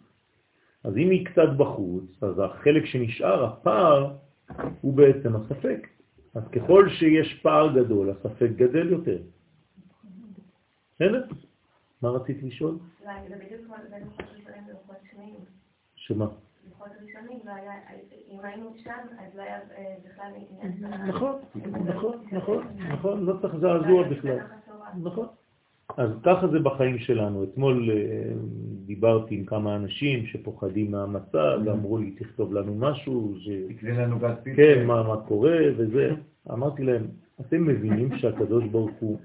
אז 0.84 0.96
אם 0.96 1.10
היא 1.10 1.26
קצת 1.26 1.48
בחוץ, 1.56 2.22
אז 2.22 2.38
החלק 2.38 2.84
שנשאר, 2.84 3.44
הפער, 3.44 4.16
הוא 4.80 4.94
בעצם 4.94 5.36
הספק. 5.36 5.88
אז 6.34 6.42
ככל 6.48 6.88
שיש 6.88 7.40
פער 7.42 7.74
גדול, 7.74 8.10
הספק 8.10 8.50
גדל 8.56 8.90
יותר. 8.90 9.18
בסדר? 10.94 11.24
מה 12.02 12.08
רצית 12.08 12.42
לשאול? 12.42 12.78
שמה? 15.96 16.26
לפחות 16.68 16.88
ראשונים, 17.02 17.38
לא 17.44 17.50
היה, 17.50 17.72
אם 18.30 18.38
היינו 18.42 18.74
שם, 18.84 18.90
אז 19.18 19.36
לא 19.36 19.42
היה 19.42 19.60
בכלל 20.04 20.32
עניין 20.50 20.76
של... 20.80 20.86
נכון, 20.86 21.40
נכון, 21.86 22.24
נכון, 22.32 22.66
נכון, 22.92 23.24
לא 23.24 23.34
צריך 23.40 23.56
זעזוע 23.56 24.08
בכלל. 24.08 24.38
נכון. 25.02 25.26
אז 25.96 26.10
ככה 26.22 26.48
זה 26.48 26.58
בחיים 26.58 26.98
שלנו. 26.98 27.44
אתמול 27.44 27.90
אה, 27.90 28.32
דיברתי 28.86 29.34
עם 29.34 29.44
כמה 29.44 29.76
אנשים 29.76 30.26
שפוחדים 30.26 30.90
מהמצב, 30.90 31.58
ואמרו 31.64 31.98
לי, 31.98 32.10
תכתוב 32.10 32.54
לנו 32.54 32.74
משהו, 32.74 33.34
ש... 33.38 33.48
תקנה 33.68 34.02
לנו 34.02 34.18
גז 34.18 34.34
פיצה. 34.42 34.56
כן, 34.56 34.86
מה, 34.86 35.02
מה 35.02 35.16
קורה 35.16 35.58
וזה. 35.76 36.14
אמרתי 36.52 36.82
להם, 36.82 37.06
אתם 37.40 37.64
מבינים 37.64 38.18
שהקדוש 38.18 38.64
ברוך 38.64 38.90
הוא 39.00 39.18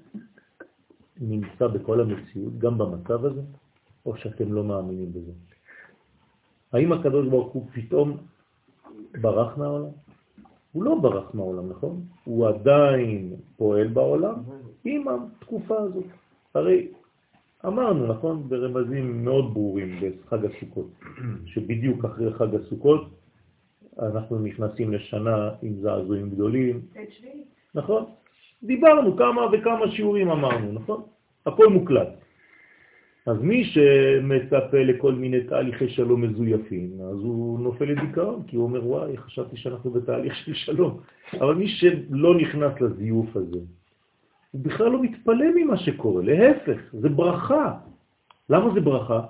נמצא 1.22 1.68
בכל 1.68 2.02
המציאות, 2.02 2.58
גם 2.58 2.78
במצב 2.78 3.26
הזה, 3.26 3.42
או 4.06 4.18
שאתם 4.18 4.54
לא 4.54 4.64
מאמינים 4.64 5.14
בזה? 5.14 5.32
האם 6.74 6.94
הקדוש 6.94 7.28
ברוך 7.28 7.54
הוא 7.54 7.68
פתאום 7.74 8.18
ברח 9.22 9.58
מהעולם? 9.58 9.92
הוא 10.72 10.84
לא 10.84 10.96
ברח 11.02 11.36
מהעולם, 11.36 11.70
נכון? 11.70 12.02
הוא 12.24 12.48
עדיין 12.48 13.36
פועל 13.58 13.88
בעולם 13.88 14.36
עם 14.86 15.06
התקופה 15.08 15.78
הזאת. 15.78 16.06
הרי 16.56 16.88
אמרנו, 17.66 18.08
נכון, 18.08 18.50
ברמזים 18.50 19.26
מאוד 19.26 19.54
ברורים 19.54 20.00
בחג 20.00 20.46
הסוכות, 20.46 20.92
שבדיוק 21.46 22.06
אחרי 22.06 22.34
חג 22.34 22.56
הסוכות 22.56 23.10
אנחנו 24.00 24.40
נכנסים 24.40 24.94
לשנה 24.94 25.50
עם 25.62 25.74
זעזועים 25.82 26.30
גדולים. 26.30 26.82
נכון? 27.76 28.06
דיברנו 28.64 29.18
כמה 29.18 29.42
וכמה 29.52 29.92
שיעורים 29.92 30.30
אמרנו, 30.30 30.72
נכון? 30.72 31.04
הכל 31.46 31.68
מוקלט. 31.68 32.08
אז 33.26 33.42
מי 33.42 33.64
שמצפה 33.64 34.78
לכל 34.78 35.14
מיני 35.14 35.44
תהליכי 35.44 35.90
שלום 35.90 36.22
מזויפים, 36.22 36.92
אז 36.94 37.18
הוא 37.18 37.60
נופל 37.60 37.86
לדיכאון, 37.86 38.44
כי 38.48 38.56
הוא 38.56 38.64
אומר, 38.64 38.88
וואי, 38.88 39.18
חשבתי 39.18 39.58
שאנחנו 39.58 39.92
בתהליך 39.92 40.36
של 40.36 40.54
שלום. 40.54 41.00
אבל 41.34 41.56
מי 41.56 41.68
שלא 41.68 42.38
נכנס 42.38 42.82
לזיוף 42.82 43.36
הזה, 43.36 43.60
הוא 44.52 44.62
בכלל 44.62 44.90
לא 44.90 45.02
מתפלא 45.02 45.46
ממה 45.56 45.78
שקורה, 45.78 46.24
להפך, 46.24 46.80
זה 46.94 47.10
ברכה. 47.10 47.78
למה 48.50 48.74
זה 48.74 48.82
ברכה? 48.82 49.22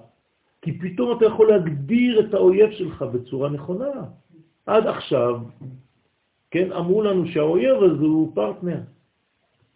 כי 0.62 0.80
פתאום 0.80 1.18
אתה 1.18 1.26
יכול 1.26 1.48
להגדיר 1.48 2.20
את 2.20 2.34
האויב 2.34 2.72
שלך 2.72 3.02
בצורה 3.02 3.50
נכונה. 3.50 4.04
עד 4.66 4.88
עכשיו, 4.88 5.40
כן, 6.52 6.72
אמרו 6.72 7.02
לנו 7.02 7.28
שהאויב 7.28 7.84
הזה 7.84 8.04
הוא 8.04 8.36
פרטנר. 8.36 8.82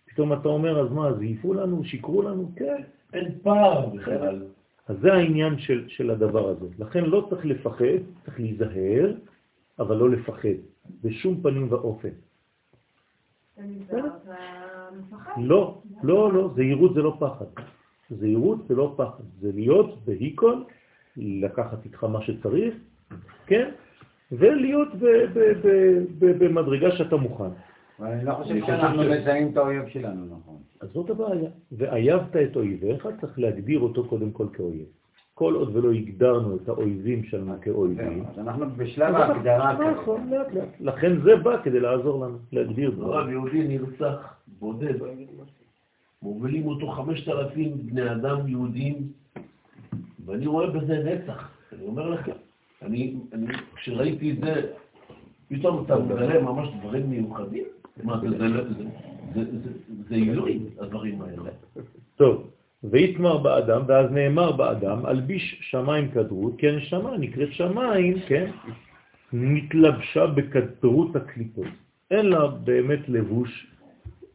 פתאום 0.06 0.34
אתה 0.34 0.48
אומר, 0.48 0.80
אז 0.80 0.92
מה, 0.92 1.14
זייפו 1.14 1.54
לנו, 1.54 1.84
שיקרו 1.84 2.22
לנו? 2.22 2.52
כן. 2.56 2.84
אין 3.14 3.32
פער 3.44 3.90
בכלל. 3.90 4.44
אז 4.88 4.96
זה 5.02 5.14
העניין 5.14 5.60
של, 5.60 5.90
של 5.90 6.12
הדבר 6.12 6.50
הזה. 6.50 6.68
לכן 6.80 7.04
לא 7.06 7.28
צריך 7.30 7.46
לפחד, 7.46 8.02
צריך 8.26 8.40
להיזהר, 8.40 9.14
אבל 9.80 9.96
לא 9.96 10.10
לפחד, 10.10 10.58
בשום 11.04 11.42
פנים 11.42 11.68
ואופן. 11.72 12.10
לא, 15.38 15.82
לא, 16.04 16.34
לא, 16.34 16.50
זהירות 16.56 16.94
זה 16.94 17.02
לא 17.02 17.16
פחד. 17.20 17.46
זהירות 18.10 18.68
זה 18.68 18.76
לא 18.76 18.94
פחד, 18.98 19.24
זה 19.40 19.52
להיות 19.54 20.06
בהיקון, 20.06 20.64
לקחת 21.18 21.86
איתך 21.86 22.04
מה 22.04 22.22
שצריך, 22.22 22.76
כן? 23.46 23.70
ולהיות 24.32 24.88
במדרגה 26.20 26.92
שאתה 26.92 27.16
מוכן. 27.16 27.54
אני 28.02 28.26
לא 28.26 28.34
חושב 28.34 28.66
שאנחנו 28.66 29.04
מזהים 29.04 29.52
את 29.52 29.58
האויב 29.58 29.88
שלנו, 29.88 30.26
נכון. 30.26 30.58
אז 30.82 30.90
זאת 30.94 31.10
הבעיה. 31.10 31.50
ואייבת 31.72 32.36
את 32.36 32.56
אויביך, 32.56 33.08
צריך 33.22 33.40
להגדיר 33.40 33.80
אותו 33.80 34.08
קודם 34.10 34.32
כל 34.32 34.48
כאויב. 34.54 34.86
כל 35.34 35.54
עוד 35.54 35.76
ולא 35.76 35.92
הגדרנו 35.92 36.56
את 36.56 36.70
האויבים 36.70 37.24
שלנו 37.24 37.54
כאויבים. 37.62 38.26
אז 38.26 38.40
אנחנו 38.40 38.66
בשלב 38.78 39.16
ההגדרה. 39.16 39.92
נכון, 39.92 40.30
לאט 40.30 40.54
לאט. 40.54 40.68
לכן 40.80 41.22
זה 41.22 41.36
בא 41.36 41.64
כדי 41.64 41.80
לעזור 41.80 42.26
לנו, 42.26 42.38
להגדיר 42.52 42.92
דברים. 42.92 43.14
הרב 43.14 43.30
יהודי 43.30 43.68
נרצח, 43.68 44.34
בודד, 44.60 44.94
מובילים 46.22 46.68
אותו 46.68 46.92
5,000 46.92 47.72
בני 47.86 48.12
אדם 48.12 48.48
יהודים, 48.48 48.96
ואני 50.26 50.48
רואה 50.48 50.70
בזה 50.70 51.04
נצח. 51.04 51.50
אני 51.74 51.86
אומר 51.86 52.10
לכם, 52.10 52.32
אני, 52.82 53.16
כשראיתי 53.76 54.32
את 54.32 54.38
זה, 54.38 54.72
פתאום 55.48 55.84
אתה 55.86 56.00
מגלה 56.00 56.42
ממש 56.42 56.70
דברים 56.82 57.10
מיוחדים. 57.10 57.64
מה, 58.04 58.22
זה 60.10 60.16
עילוי, 60.16 60.60
הדברים 60.80 61.22
האלה. 61.22 61.52
טוב. 62.16 62.53
ויתמר 62.84 63.38
באדם, 63.38 63.82
ואז 63.88 64.12
נאמר 64.12 64.52
באדם, 64.52 65.06
אלביש 65.06 65.60
שמיים 65.62 66.12
כדרות, 66.12 66.54
כן 66.58 66.80
שמה, 66.80 67.18
נקראת 67.18 67.54
שמיים, 67.54 68.20
כן, 68.28 68.52
מתלבשה 69.34 70.28
בכדרות 70.28 71.16
הקליפות. 71.16 71.68
אין 72.12 72.26
לה 72.26 72.48
באמת 72.48 73.10
לבוש, 73.10 73.68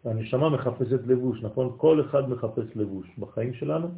הנשמה 0.04 0.48
מחפשת 0.48 1.06
לבוש, 1.06 1.42
נכון? 1.42 1.74
כל 1.76 2.00
אחד 2.00 2.30
מחפש 2.30 2.76
לבוש. 2.76 3.06
בחיים 3.18 3.54
שלנו 3.54 3.88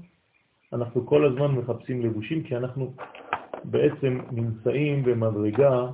אנחנו 0.73 1.07
כל 1.07 1.25
הזמן 1.27 1.47
מחפשים 1.47 2.03
לבושים, 2.03 2.43
כי 2.43 2.57
אנחנו 2.57 2.95
בעצם 3.65 4.21
נמצאים 4.31 5.03
במדרגה 5.03 5.87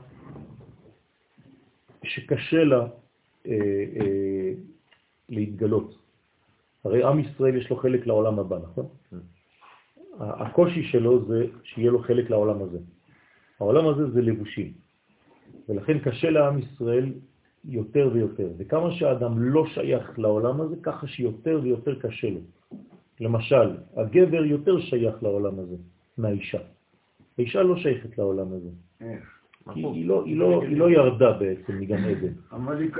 שקשה 2.04 2.64
לה 2.64 2.86
אה, 3.46 3.52
אה, 4.00 4.52
להתגלות. 5.28 6.05
הרי 6.86 7.04
עם 7.04 7.18
ישראל 7.18 7.56
יש 7.56 7.70
לו 7.70 7.76
חלק 7.76 8.06
לעולם 8.06 8.38
הבא, 8.38 8.58
נכון? 8.62 8.86
הקושי 10.20 10.82
שלו 10.82 11.24
זה 11.24 11.46
שיהיה 11.62 11.90
לו 11.90 11.98
חלק 11.98 12.30
לעולם 12.30 12.62
הזה. 12.62 12.78
העולם 13.60 13.88
הזה 13.88 14.10
זה 14.10 14.22
לבושים, 14.22 14.72
ולכן 15.68 15.98
קשה 15.98 16.30
לעם 16.30 16.58
ישראל 16.58 17.12
יותר 17.64 18.10
ויותר. 18.12 18.48
וכמה 18.58 18.92
שהאדם 18.92 19.42
לא 19.42 19.66
שייך 19.66 20.18
לעולם 20.18 20.60
הזה, 20.60 20.76
ככה 20.82 21.06
שיותר 21.06 21.60
ויותר 21.62 21.94
קשה 22.00 22.30
לו. 22.30 22.40
למשל, 23.20 23.76
הגבר 23.96 24.44
יותר 24.44 24.80
שייך 24.80 25.22
לעולם 25.22 25.58
הזה 25.58 25.76
מהאישה. 26.18 26.58
האישה 27.38 27.62
לא 27.62 27.76
שייכת 27.76 28.18
לעולם 28.18 28.46
הזה. 28.52 28.70
כי 29.74 29.80
היא 29.80 30.08
לא, 30.08 30.22
היא 30.26 30.36
לא, 30.36 30.62
היא 30.62 30.76
לא 30.76 30.90
ירדה 30.90 31.32
בעצם 31.32 31.80
מגן 31.80 32.04
עדן. 32.04 32.32
אבל 32.52 32.80
היא 32.80 32.90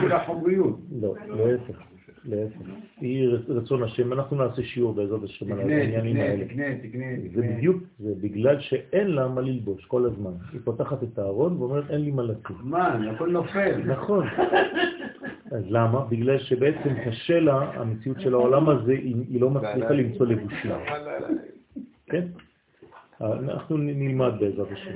כולה 0.00 0.26
חומריות. 0.26 0.78
לא, 1.00 1.14
להפך. 1.28 1.93
להפך. 2.24 2.56
היא 3.00 3.28
רצון 3.48 3.82
השם, 3.82 4.12
אנחנו 4.12 4.36
נעשה 4.36 4.62
שיעור 4.62 4.92
בעזרת 4.92 5.22
השם 5.22 5.52
על 5.52 5.60
העניינים 5.60 6.16
האלה. 6.16 6.44
תקנה, 6.44 6.64
תקנה, 6.82 7.06
תקנה. 7.28 7.42
זה 7.42 7.54
בדיוק, 7.56 7.82
זה 7.98 8.12
בגלל 8.20 8.60
שאין 8.60 9.06
לה 9.06 9.28
מה 9.28 9.40
ללבוש 9.40 9.84
כל 9.84 10.04
הזמן. 10.04 10.32
היא 10.52 10.60
פותחת 10.64 11.02
את 11.02 11.18
הארון 11.18 11.56
ואומרת, 11.56 11.90
אין 11.90 12.00
לי 12.00 12.10
מה 12.10 12.22
לצאת. 12.22 12.56
מה, 12.62 13.10
הכל 13.10 13.30
נופל. 13.30 13.82
נכון. 13.86 14.26
אז 15.56 15.64
למה? 15.68 16.06
בגלל 16.10 16.38
שבעצם 16.38 16.94
קשה 17.06 17.40
לה, 17.40 17.70
המציאות 17.74 18.20
של 18.20 18.34
העולם 18.34 18.68
הזה, 18.68 18.92
היא 18.92 19.40
לא 19.40 19.50
מצליחה 19.50 19.94
למצוא 19.94 20.26
לבושים. 20.26 20.70
כן? 22.06 22.24
אנחנו 23.20 23.76
נלמד 23.76 24.32
בעזרת 24.40 24.68
השם. 24.72 24.90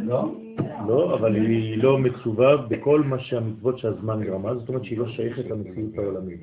לא? 0.00 0.34
לא, 0.88 1.14
אבל 1.14 1.34
היא 1.34 1.82
לא 1.82 1.98
מצווה 1.98 2.56
בכל 2.56 3.02
מה 3.02 3.18
שהמצוות 3.18 3.78
שהזמן 3.78 4.24
גרמה, 4.24 4.54
זאת 4.54 4.68
אומרת 4.68 4.84
שהיא 4.84 4.98
לא 4.98 5.08
שייכת 5.08 5.44
למציאות 5.44 5.98
העולמית. 5.98 6.40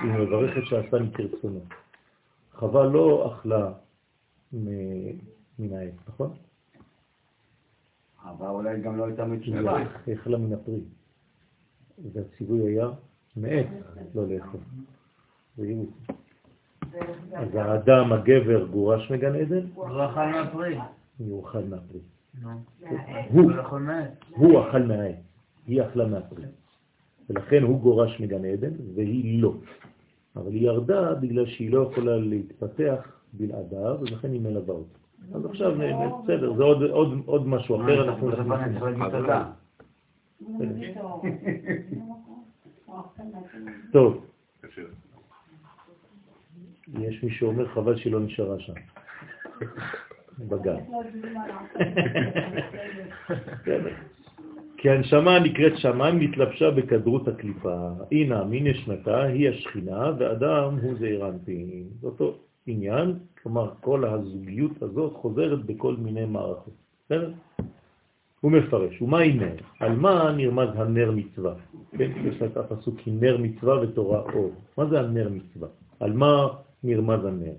היא 0.00 0.12
מברכת 0.12 0.60
שעשה 0.64 0.98
כרצונו. 1.14 1.60
חווה 2.52 2.86
לא 2.86 3.32
אכלה 3.34 3.72
מן 4.52 5.72
העץ, 5.72 5.94
נכון? 6.08 6.30
חווה 8.22 8.50
אולי 8.50 8.80
גם 8.80 8.98
לא 8.98 9.04
הייתה 9.04 9.24
מצווה. 9.24 9.84
היא 10.06 10.14
אכלה 10.14 10.38
מן 10.38 10.52
הפרי. 10.52 10.80
והציווי 12.12 12.72
היה 12.72 12.88
מעץ 13.36 13.66
לא 14.14 14.28
לאכול. 14.28 14.60
זה. 15.56 15.64
אז 17.34 17.54
האדם, 17.54 18.12
הגבר, 18.12 18.66
גורש 18.66 19.10
מגן 19.10 19.34
עדן? 19.34 19.66
הוא 19.74 20.04
אכל 20.04 20.24
מהפרי. 20.26 20.78
הוא 21.18 21.44
אכל 21.44 21.62
מהפרי. 21.62 22.00
הוא 24.36 24.60
אכל 24.68 24.82
מהעץ, 24.82 25.16
היא 25.66 25.82
אכלה 25.82 26.06
מהפרי. 26.06 26.44
ולכן 27.30 27.62
הוא 27.62 27.80
גורש 27.80 28.20
מגן 28.20 28.44
עדן 28.44 28.70
והיא 28.94 29.42
לא. 29.42 29.54
אבל 30.36 30.52
היא 30.52 30.66
ירדה 30.66 31.14
בגלל 31.14 31.46
שהיא 31.46 31.72
לא 31.72 31.88
יכולה 31.90 32.16
להתפתח 32.16 33.20
בלעדיו, 33.32 33.96
ולכן 34.00 34.32
היא 34.32 34.40
מלווה 34.40 34.74
אותו. 34.74 34.98
אז 35.34 35.44
עכשיו, 35.44 35.72
בסדר, 36.24 36.54
זה 36.54 36.64
עוד 37.26 37.46
משהו 37.46 37.82
אחר, 37.82 38.08
אנחנו 38.08 38.30
טוב. 43.92 44.29
יש 46.98 47.22
מי 47.22 47.30
שאומר 47.30 47.68
חבל 47.68 47.96
שהיא 47.96 48.12
לא 48.12 48.20
נשארה 48.20 48.58
שם. 48.58 48.72
בגן. 50.38 50.76
כי 54.76 54.90
הנשמה 54.90 55.38
נקראת 55.38 55.72
שמיים 55.76 56.22
נתלבשה 56.22 56.70
בכדרות 56.70 57.28
הקליפה. 57.28 57.90
הנה, 58.12 58.44
מי 58.44 58.60
נשמתה 58.60 59.22
היא 59.22 59.48
השכינה, 59.48 60.12
ואדם 60.18 60.78
הוא 60.82 60.94
זעיר 60.98 61.28
אנפין. 61.28 61.84
זה 62.00 62.06
אותו 62.06 62.34
עניין, 62.66 63.14
כלומר 63.42 63.70
כל 63.80 64.04
הזוגיות 64.04 64.82
הזאת 64.82 65.12
חוזרת 65.12 65.64
בכל 65.64 65.94
מיני 65.98 66.24
מערכות. 66.24 66.74
בסדר? 67.04 67.32
הוא 68.40 68.52
מפרש, 68.52 69.02
ומהי 69.02 69.32
נר? 69.32 69.56
על 69.80 69.96
מה 69.96 70.32
נרמז 70.36 70.68
הנר 70.74 71.10
מצווה? 71.10 71.54
כן, 71.98 72.10
יש 72.24 72.42
את 72.42 72.56
הפסוק 72.56 72.94
כי 72.98 73.10
נר 73.10 73.36
מצווה 73.36 73.80
ותורה 73.80 74.20
אור. 74.20 74.52
מה 74.78 74.86
זה 74.86 75.00
הנר 75.00 75.28
מצווה? 75.28 75.68
על 76.00 76.12
מה 76.12 76.48
נרמז 76.84 77.24
הנר? 77.24 77.54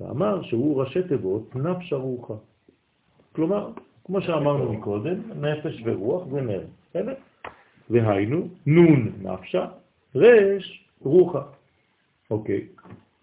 ואמר 0.00 0.42
שהוא 0.42 0.80
ראשי 0.80 1.02
תיבות 1.08 1.56
נפש 1.56 1.92
הרוחה. 1.92 2.34
כלומר, 3.32 3.70
כמו 4.04 4.20
שאמרנו 4.22 4.72
מקודם, 4.72 5.20
נפש 5.40 5.82
ורוח 5.84 6.28
זה 6.32 6.40
נר, 6.40 6.64
בסדר? 6.90 7.14
והיינו, 7.90 8.48
נון 8.66 9.12
נפשה, 9.22 9.66
רש 10.14 10.88
רוחה. 11.00 11.42
אוקיי, 12.30 12.66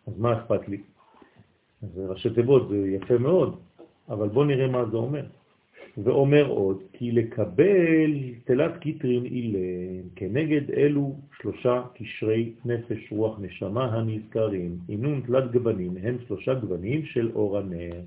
אז 0.07 0.19
מה 0.19 0.37
אכפת 0.37 0.67
לי? 0.67 0.81
אז 1.83 2.01
ראשי 2.09 2.29
תיבות 2.29 2.69
זה 2.69 2.87
יפה 2.87 3.17
מאוד, 3.17 3.59
אבל 4.09 4.27
בואו 4.27 4.45
נראה 4.45 4.67
מה 4.67 4.85
זה 4.85 4.97
אומר. 4.97 5.25
ואומר 5.97 6.47
עוד, 6.47 6.83
כי 6.93 7.11
לקבל 7.11 8.11
תלת 8.43 8.77
קטירין 8.77 9.25
אילין, 9.25 10.07
כנגד 10.15 10.71
אלו 10.71 11.15
שלושה 11.41 11.83
קשרי 11.95 12.53
נפש, 12.65 13.11
רוח, 13.11 13.39
נשמה 13.41 13.85
הנזכרים, 13.93 14.77
אינון 14.89 15.21
תלת 15.25 15.51
גוונים, 15.51 15.97
הם 16.03 16.17
שלושה 16.27 16.53
גוונים 16.53 17.05
של 17.05 17.31
אור 17.35 17.57
הנר. 17.57 18.01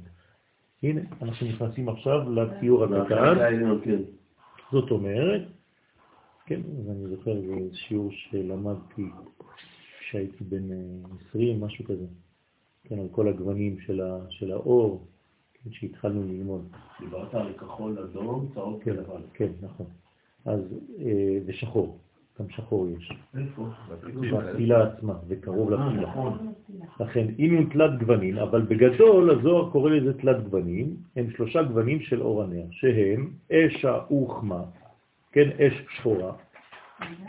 הנה, 0.83 1.01
אנחנו 1.23 1.47
נכנסים 1.47 1.89
עכשיו 1.89 2.31
לציור 2.31 2.85
הקטן. 2.85 3.35
כן. 3.85 4.03
זאת 4.73 4.91
אומרת, 4.91 5.43
כן, 6.47 6.61
ואני 6.87 7.07
זוכר, 7.17 7.41
זה 7.41 7.55
שיעור 7.73 8.11
שלמדתי 8.13 9.03
כשהייתי 10.01 10.45
בן 10.45 10.69
20, 11.29 11.61
משהו 11.61 11.85
כזה, 11.85 12.07
כן, 12.85 12.99
על 12.99 13.09
כל 13.11 13.29
הגוונים 13.29 13.77
של 14.31 14.53
האור, 14.53 15.07
כן, 15.65 15.71
שהתחלנו 15.73 16.23
ללמוד. 16.23 16.69
דיברת 17.01 17.35
על 17.35 17.53
כחול, 17.53 17.99
אדום, 17.99 18.49
צהוב 18.55 18.81
כן, 18.83 18.91
ולבן. 18.91 19.21
כן, 19.35 19.49
נכון. 19.63 19.87
אז, 20.45 20.61
אה, 20.99 21.39
ושחור, 21.47 21.99
גם 22.41 22.49
שחור 22.49 22.89
יש. 22.89 23.13
איפה? 23.37 23.69
בתפילה 23.91 24.87
עצמה, 24.87 25.15
וקרוב 25.29 25.73
אה, 25.73 25.87
לתפילה. 25.87 26.03
נכון. 26.03 26.53
לכן, 27.01 27.27
אם 27.39 27.57
הם 27.57 27.69
תלת 27.73 27.99
גוונים, 27.99 28.39
אבל 28.39 28.63
בגדול 28.63 29.31
הזוהר 29.31 29.71
קורא 29.71 29.91
לזה 29.91 30.19
תלת 30.19 30.45
גוונים, 30.45 30.97
הם 31.17 31.31
שלושה 31.31 31.63
גוונים 31.63 32.01
של 32.01 32.23
אור 32.23 32.43
הנר, 32.43 32.65
שהם 32.71 33.31
אש 33.53 33.85
האוחמה, 33.85 34.63
כן, 35.33 35.49
אש 35.59 35.85
שחורה, 35.97 36.33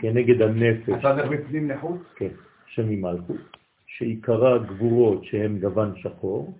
כנגד 0.00 0.42
הנפש, 0.42 0.88
אתה 0.88 1.16
זה 1.16 1.36
בפנים 1.36 1.70
לחוץ? 1.70 2.00
כן, 2.16 2.30
שממלכות, 2.66 3.56
שעיקרה 3.86 4.58
גבורות 4.58 5.24
שהם 5.24 5.58
גוון 5.58 5.92
שחור, 5.96 6.54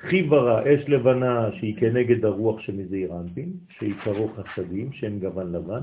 חיברה, 0.00 0.62
אש 0.62 0.88
לבנה 0.88 1.48
שהיא 1.52 1.76
כנגד 1.76 2.24
הרוח 2.24 2.60
שמזעיר 2.60 3.12
אנפין, 3.20 3.52
שעיקרו 3.78 4.28
חסדים 4.28 4.92
שהם 4.92 5.18
גוון 5.18 5.52
לבן, 5.52 5.82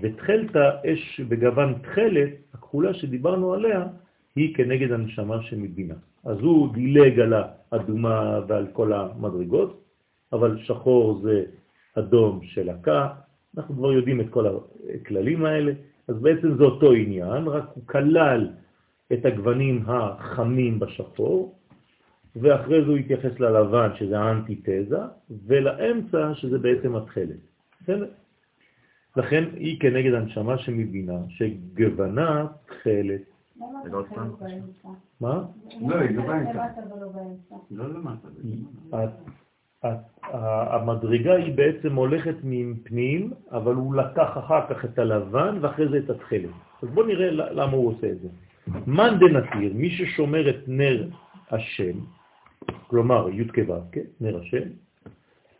ותחלתה 0.00 0.70
אש 0.86 1.20
בגוון 1.20 1.74
תחלת, 1.82 2.30
הכחולה 2.54 2.94
שדיברנו 2.94 3.54
עליה, 3.54 3.86
היא 4.36 4.54
כנגד 4.54 4.92
הנשמה 4.92 5.42
שמבינה. 5.42 5.94
אז 6.24 6.38
הוא 6.40 6.74
דילג 6.74 7.20
על 7.20 7.34
האדומה 7.72 8.40
ועל 8.48 8.66
כל 8.72 8.92
המדרגות, 8.92 9.82
אבל 10.32 10.58
שחור 10.62 11.20
זה 11.22 11.44
אדום 11.94 12.40
של 12.42 12.68
הקה, 12.68 13.08
אנחנו 13.56 13.74
כבר 13.74 13.92
יודעים 13.92 14.20
את 14.20 14.26
כל 14.30 14.46
הכללים 14.94 15.44
האלה, 15.44 15.72
אז 16.08 16.16
בעצם 16.18 16.56
זה 16.56 16.64
אותו 16.64 16.92
עניין, 16.92 17.46
רק 17.46 17.64
הוא 17.74 17.86
כלל 17.86 18.48
את 19.12 19.24
הגוונים 19.24 19.82
החמים 19.86 20.78
בשחור, 20.78 21.54
ואחרי 22.40 22.84
זה 22.84 22.88
הוא 22.90 22.96
התייחס 22.96 23.40
ללבן, 23.40 23.88
שזה 23.94 24.18
האנטיתזה, 24.18 24.98
ולאמצע, 25.46 26.34
שזה 26.34 26.58
בעצם 26.58 26.96
התחלת. 26.96 27.36
בסדר? 27.82 28.06
לכן 29.16 29.44
היא 29.54 29.80
כנגד 29.80 30.14
הנשמה 30.14 30.58
שמבינה, 30.58 31.18
שגוונה 31.28 32.46
תחלת. 32.66 33.20
למה 33.60 33.78
זה 33.84 33.90
לא? 33.90 34.04
מה? 35.20 35.44
לא, 35.88 35.96
היא 35.96 36.16
לא 36.16 36.22
למה 36.24 36.44
באמצע. 36.44 37.54
לא 37.70 37.88
למטה. 37.88 38.28
ה- 39.82 40.76
המדרגה 40.76 41.34
היא 41.34 41.54
בעצם 41.54 41.94
הולכת 41.94 42.34
מפנים, 42.44 43.32
אבל 43.52 43.74
הוא 43.74 43.94
לקח 43.94 44.38
אחר 44.38 44.60
כך 44.70 44.84
את 44.84 44.98
הלבן 44.98 45.58
ואחרי 45.60 45.88
זה 45.88 45.98
את 45.98 46.10
התחלת. 46.10 46.50
אז 46.82 46.88
בואו 46.88 47.06
נראה 47.06 47.30
למה 47.30 47.72
הוא 47.72 47.88
עושה 47.88 48.10
את 48.10 48.20
זה. 48.20 48.28
מאן 48.86 49.18
דנתיר, 49.18 49.72
מי 49.74 49.90
ששומר 49.90 50.50
את 50.50 50.56
נר 50.66 51.08
השם, 51.50 51.98
כלומר 52.86 53.28
י' 53.28 53.48
כו', 53.48 53.74
כן, 53.92 54.06
נר 54.20 54.40
השם, 54.40 54.68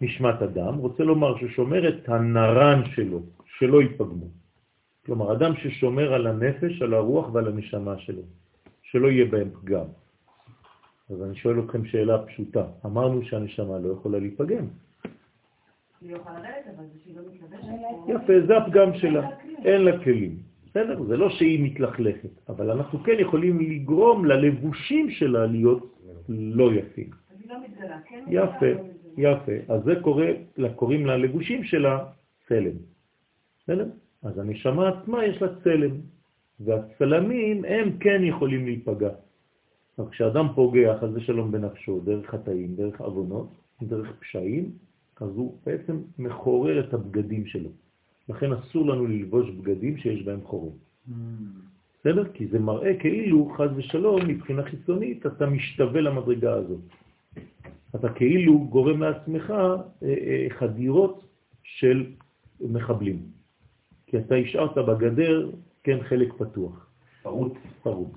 נשמת 0.01 0.43
אדם, 0.43 0.75
רוצה 0.75 1.03
לומר 1.05 1.39
ששומר 1.39 1.89
את 1.89 2.09
הנרן 2.09 2.83
שלו, 2.95 3.23
שלא 3.59 3.83
ייפגמו. 3.83 4.27
כלומר, 5.07 5.33
אדם 5.33 5.57
ששומר 5.57 6.15
על 6.15 6.27
הנפש, 6.27 6.83
על 6.83 6.95
הרוח 6.95 7.35
ועל 7.35 7.47
הנשמה 7.49 7.99
שלו, 7.99 8.23
שלא 8.83 9.09
יהיה 9.09 9.25
בהם 9.25 9.51
פגם. 9.51 9.87
אז 11.11 11.23
אני 11.23 11.37
שואל 11.37 11.61
אתכם 11.61 11.85
שאלה 11.85 12.27
פשוטה. 12.27 12.65
אמרנו 12.87 13.23
שהנשמה 13.23 13.79
לא 13.79 13.93
יכולה 13.93 14.19
להיפגם. 14.19 14.67
לא 16.03 16.19
לא. 18.07 18.15
יפה, 18.15 18.33
זה 18.47 18.57
הפגם 18.57 18.95
שלה. 18.95 19.31
אין 19.65 19.81
לה 19.83 20.05
כלים. 20.05 20.37
בסדר? 20.71 21.03
זה 21.03 21.17
לא 21.17 21.31
שהיא 21.31 21.65
מתלכלכת, 21.65 22.29
אבל 22.49 22.71
אנחנו 22.71 22.99
כן 23.05 23.17
יכולים 23.19 23.61
לגרום 23.61 24.25
ללבושים 24.25 25.11
שלה 25.11 25.47
להיות 25.47 25.96
לא 26.29 26.75
יפים. 26.75 27.11
אז? 28.23 28.29
יפה, 28.29 28.67
יפה. 29.19 29.73
אז 29.75 29.83
זה 29.85 29.95
קורא, 30.03 30.25
קוראים 30.77 31.07
ללבושים 31.07 31.65
שלה 31.65 32.05
צלם. 32.49 32.77
בסדר? 33.65 33.89
אז 34.23 34.39
הנשמה 34.39 34.89
עצמה 34.89 35.25
יש 35.25 35.43
לה 35.43 35.49
צלם, 35.65 35.91
והצלמים 36.61 37.65
הם 37.65 37.99
כן 37.99 38.21
יכולים 38.25 38.65
להיפגע. 38.65 39.11
אבל 39.99 40.11
כשאדם 40.11 40.47
פוגע, 40.55 40.99
חס 40.99 41.09
ושלום 41.15 41.53
בנפשו, 41.53 42.01
דרך 42.01 42.31
חטאים, 42.31 42.77
דרך 42.77 43.01
עוונות, 43.01 43.49
דרך 43.83 44.13
פשעים, 44.21 44.71
אז 45.21 45.31
הוא 45.37 45.59
בעצם 45.67 45.97
מחורר 46.19 46.81
את 46.81 46.95
הבגדים 46.95 47.47
שלו. 47.47 47.71
לכן 48.29 48.53
אסור 48.53 48.87
לנו 48.87 49.07
ללבוש 49.07 49.51
בגדים 49.51 49.97
שיש 49.97 50.23
בהם 50.23 50.41
חורים. 50.45 50.73
בסדר? 52.07 52.25
כי 52.35 52.47
זה 52.47 52.59
מראה 52.59 52.97
כאילו, 52.99 53.53
חז 53.57 53.71
ושלום, 53.77 54.27
מבחינה 54.29 54.63
חיצונית, 54.63 55.27
אתה 55.27 55.47
משתווה 55.47 56.01
למדרגה 56.01 56.53
הזאת. 56.53 56.81
אתה 57.95 58.09
כאילו 58.09 58.59
גורם 58.71 59.03
לעצמך 59.03 59.51
אה, 59.51 59.75
אה, 60.03 60.47
חדירות 60.51 61.25
של 61.63 62.07
מחבלים. 62.61 63.19
כי 64.07 64.19
אתה 64.19 64.35
השארת 64.35 64.79
בגדר, 64.79 65.51
כן, 65.83 65.99
חלק 66.03 66.33
פתוח, 66.33 66.91
פרוץ. 67.23 67.55
פרוץ. 67.83 68.15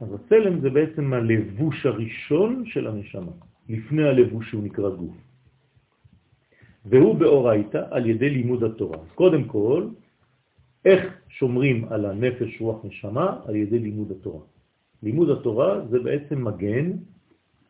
אז 0.00 0.08
הצלם 0.14 0.60
זה 0.60 0.70
בעצם 0.70 1.12
הלבוש 1.12 1.86
הראשון 1.86 2.62
של 2.66 2.86
הנשמה, 2.86 3.32
לפני 3.68 4.02
הלבוש 4.02 4.50
שהוא 4.50 4.62
נקרא 4.62 4.90
גוף. 4.90 5.16
והוא 6.86 7.14
באורייתא 7.14 7.82
על 7.90 8.06
ידי 8.06 8.30
לימוד 8.30 8.64
התורה. 8.64 8.98
אז 8.98 9.10
קודם 9.14 9.44
כל, 9.44 9.88
איך 10.84 11.18
שומרים 11.28 11.84
על 11.84 12.06
הנפש, 12.06 12.60
רוח, 12.60 12.84
נשמה? 12.84 13.40
על 13.46 13.56
ידי 13.56 13.78
לימוד 13.78 14.10
התורה. 14.10 14.40
לימוד 15.02 15.30
התורה 15.30 15.80
זה 15.90 15.98
בעצם 15.98 16.44
מגן 16.44 16.90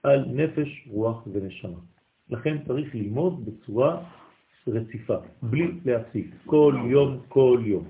על 0.03 0.25
נפש, 0.29 0.89
רוח 0.91 1.27
ונשמה. 1.33 1.79
לכן 2.31 2.57
צריך 2.67 2.95
ללמוד 2.95 3.45
בצורה 3.45 4.03
רציפה, 4.69 5.17
בלי 5.43 5.71
להפסיק, 5.85 6.35
כל 6.47 6.75
יום, 6.89 7.19
כל 7.29 7.61
יום. 7.65 7.85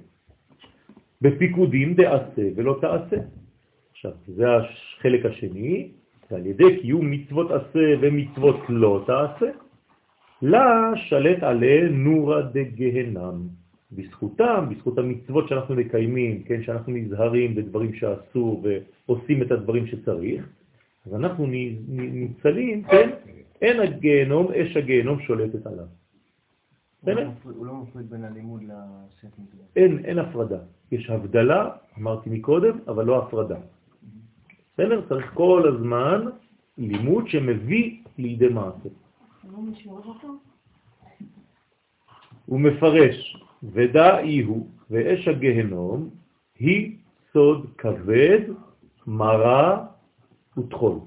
בפיקודים 1.21 1.95
דעשה 1.95 2.43
ולא 2.57 2.79
תעשה. 2.81 3.17
עכשיו, 3.91 4.13
זה 4.27 4.45
החלק 4.57 5.27
השני, 5.27 5.91
ועל 6.31 6.47
ידי 6.47 6.81
קיום 6.81 7.11
מצוות 7.11 7.51
עשה 7.51 7.87
ומצוות 8.01 8.57
לא 8.69 9.05
תעשה, 9.07 9.51
לה 10.43 10.93
שלט 10.97 11.43
עליה 11.43 11.89
נורא 11.89 12.41
דגהנם. 12.41 13.64
בזכותם, 13.97 14.67
בזכות 14.71 14.99
המצוות 14.99 15.49
שאנחנו 15.49 15.75
מקיימים, 15.75 16.43
כן, 16.43 16.63
שאנחנו 16.63 16.93
נזהרים 16.93 17.55
בדברים 17.55 17.95
שאסור 17.95 18.65
ועושים 19.07 19.43
את 19.43 19.51
הדברים 19.51 19.87
שצריך, 19.87 20.49
אז 21.07 21.15
אנחנו 21.15 21.47
ניצלים, 21.47 22.83
כן, 22.83 23.11
אין 23.63 23.81
הגיהנום, 23.81 24.53
אש 24.53 24.77
הגיהנום 24.77 25.21
שולטת 25.21 25.67
עליו. 25.67 25.87
בסדר? 27.03 27.31
הוא 27.45 27.67
לא 27.67 27.75
מפריד 27.75 28.11
בין 28.11 28.25
הלימוד 28.25 28.63
לעשיית 28.63 29.33
מצוות. 29.39 29.67
אין, 29.77 30.05
אין 30.05 30.19
הפרדה. 30.19 30.59
יש 30.93 31.11
הבדלה, 31.11 31.71
אמרתי 31.99 32.31
מקודם, 32.31 32.79
אבל 32.89 33.05
לא 33.05 33.19
הפרדה. 33.19 33.57
בסדר? 34.75 35.09
צריך 35.09 35.31
כל 35.35 35.63
הזמן 35.75 36.27
לימוד 36.79 37.29
שמביא 37.29 38.01
לידי 38.19 38.49
מעשה. 38.49 38.89
לא? 39.53 39.59
הוא 42.47 42.61
מפרש, 42.61 43.37
ודע 43.73 44.19
אי 44.19 44.41
הוא, 44.41 44.69
ואש 44.91 45.29
הגהנום 45.29 46.11
היא 46.59 46.97
סוד 47.33 47.67
כבד, 47.79 48.41
מרה 49.07 49.87
ותחול. 50.59 50.99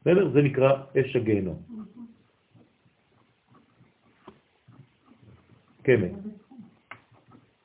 בסדר? 0.00 0.30
זה 0.32 0.42
נקרא 0.42 0.72
אש 0.96 1.16
הגהנום. 1.16 1.68
מתוחכמת, 5.88 6.12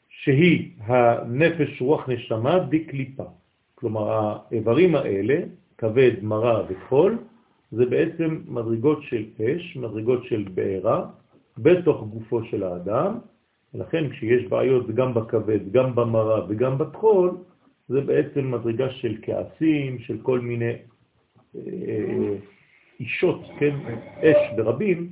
שהיא 0.10 0.72
הנפש 0.80 1.82
רוח 1.82 2.10
נשמה 2.10 2.60
בקליפה. 2.60 3.24
כלומר, 3.76 4.38
האיברים 4.52 4.96
האלה, 4.96 5.40
כבד, 5.78 6.12
מרה 6.22 6.64
וחול, 6.70 7.18
זה 7.72 7.86
בעצם 7.86 8.42
מדרגות 8.48 9.04
של 9.04 9.26
אש, 9.42 9.78
מדרגות 9.78 10.24
של 10.24 10.46
בעירה, 10.54 11.06
בתוך 11.58 12.08
גופו 12.08 12.44
של 12.44 12.64
האדם, 12.64 13.20
ולכן 13.74 14.10
כשיש 14.10 14.46
בעיות 14.46 14.96
גם 14.96 15.14
בכבד, 15.14 15.72
גם 15.72 15.96
במרה 15.96 16.46
וגם 16.50 16.78
בטחול, 16.78 17.38
זה 17.88 18.02
בעצם 18.02 18.52
מדרגה 18.52 18.90
של 18.90 19.18
כעסים, 19.22 20.00
של 20.00 20.18
כל 20.22 20.40
מיני 20.40 20.74
אה, 21.56 22.36
אישות, 23.00 23.42
כן, 23.60 23.76
אש 24.20 24.56
ברבים, 24.56 25.10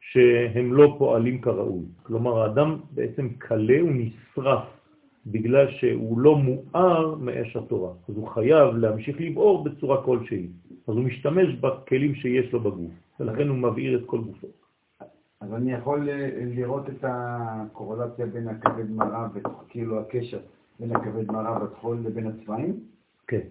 שהם 0.00 0.72
לא 0.72 0.94
פועלים 0.98 1.40
כראוי. 1.40 1.84
כלומר, 2.02 2.42
האדם 2.42 2.76
בעצם 2.90 3.28
קלה 3.38 3.84
ונשרף 3.84 4.64
בגלל 5.26 5.70
שהוא 5.70 6.18
לא 6.18 6.36
מואר 6.36 7.14
מאש 7.14 7.56
התורה. 7.56 7.92
אז 8.08 8.16
הוא 8.16 8.28
חייב 8.28 8.76
להמשיך 8.76 9.20
לבעור 9.20 9.64
בצורה 9.64 10.02
כלשהי. 10.02 10.46
אז 10.88 10.94
הוא 10.94 11.04
משתמש 11.04 11.54
בכלים 11.54 12.14
שיש 12.14 12.52
לו 12.52 12.60
בגוף, 12.60 12.92
ולכן 13.20 13.48
הוא 13.48 13.56
מבעיר 13.56 13.98
את 13.98 14.02
כל 14.06 14.18
גופו. 14.18 14.46
אז 15.40 15.52
אני 15.54 15.72
יכול 15.72 16.08
אה, 16.08 16.30
לראות 16.54 16.90
את 16.90 17.04
הקורלציה 17.04 18.26
בין 18.26 18.48
הכבד 18.48 18.90
מראה, 18.90 19.28
כאילו 19.68 20.00
הקשר 20.00 20.40
בין 20.80 20.96
הכבד 20.96 21.32
מראה 21.32 21.58
בטחול 21.58 22.00
לבין 22.04 22.26
הצבעים? 22.26 22.84
כן. 23.26 23.46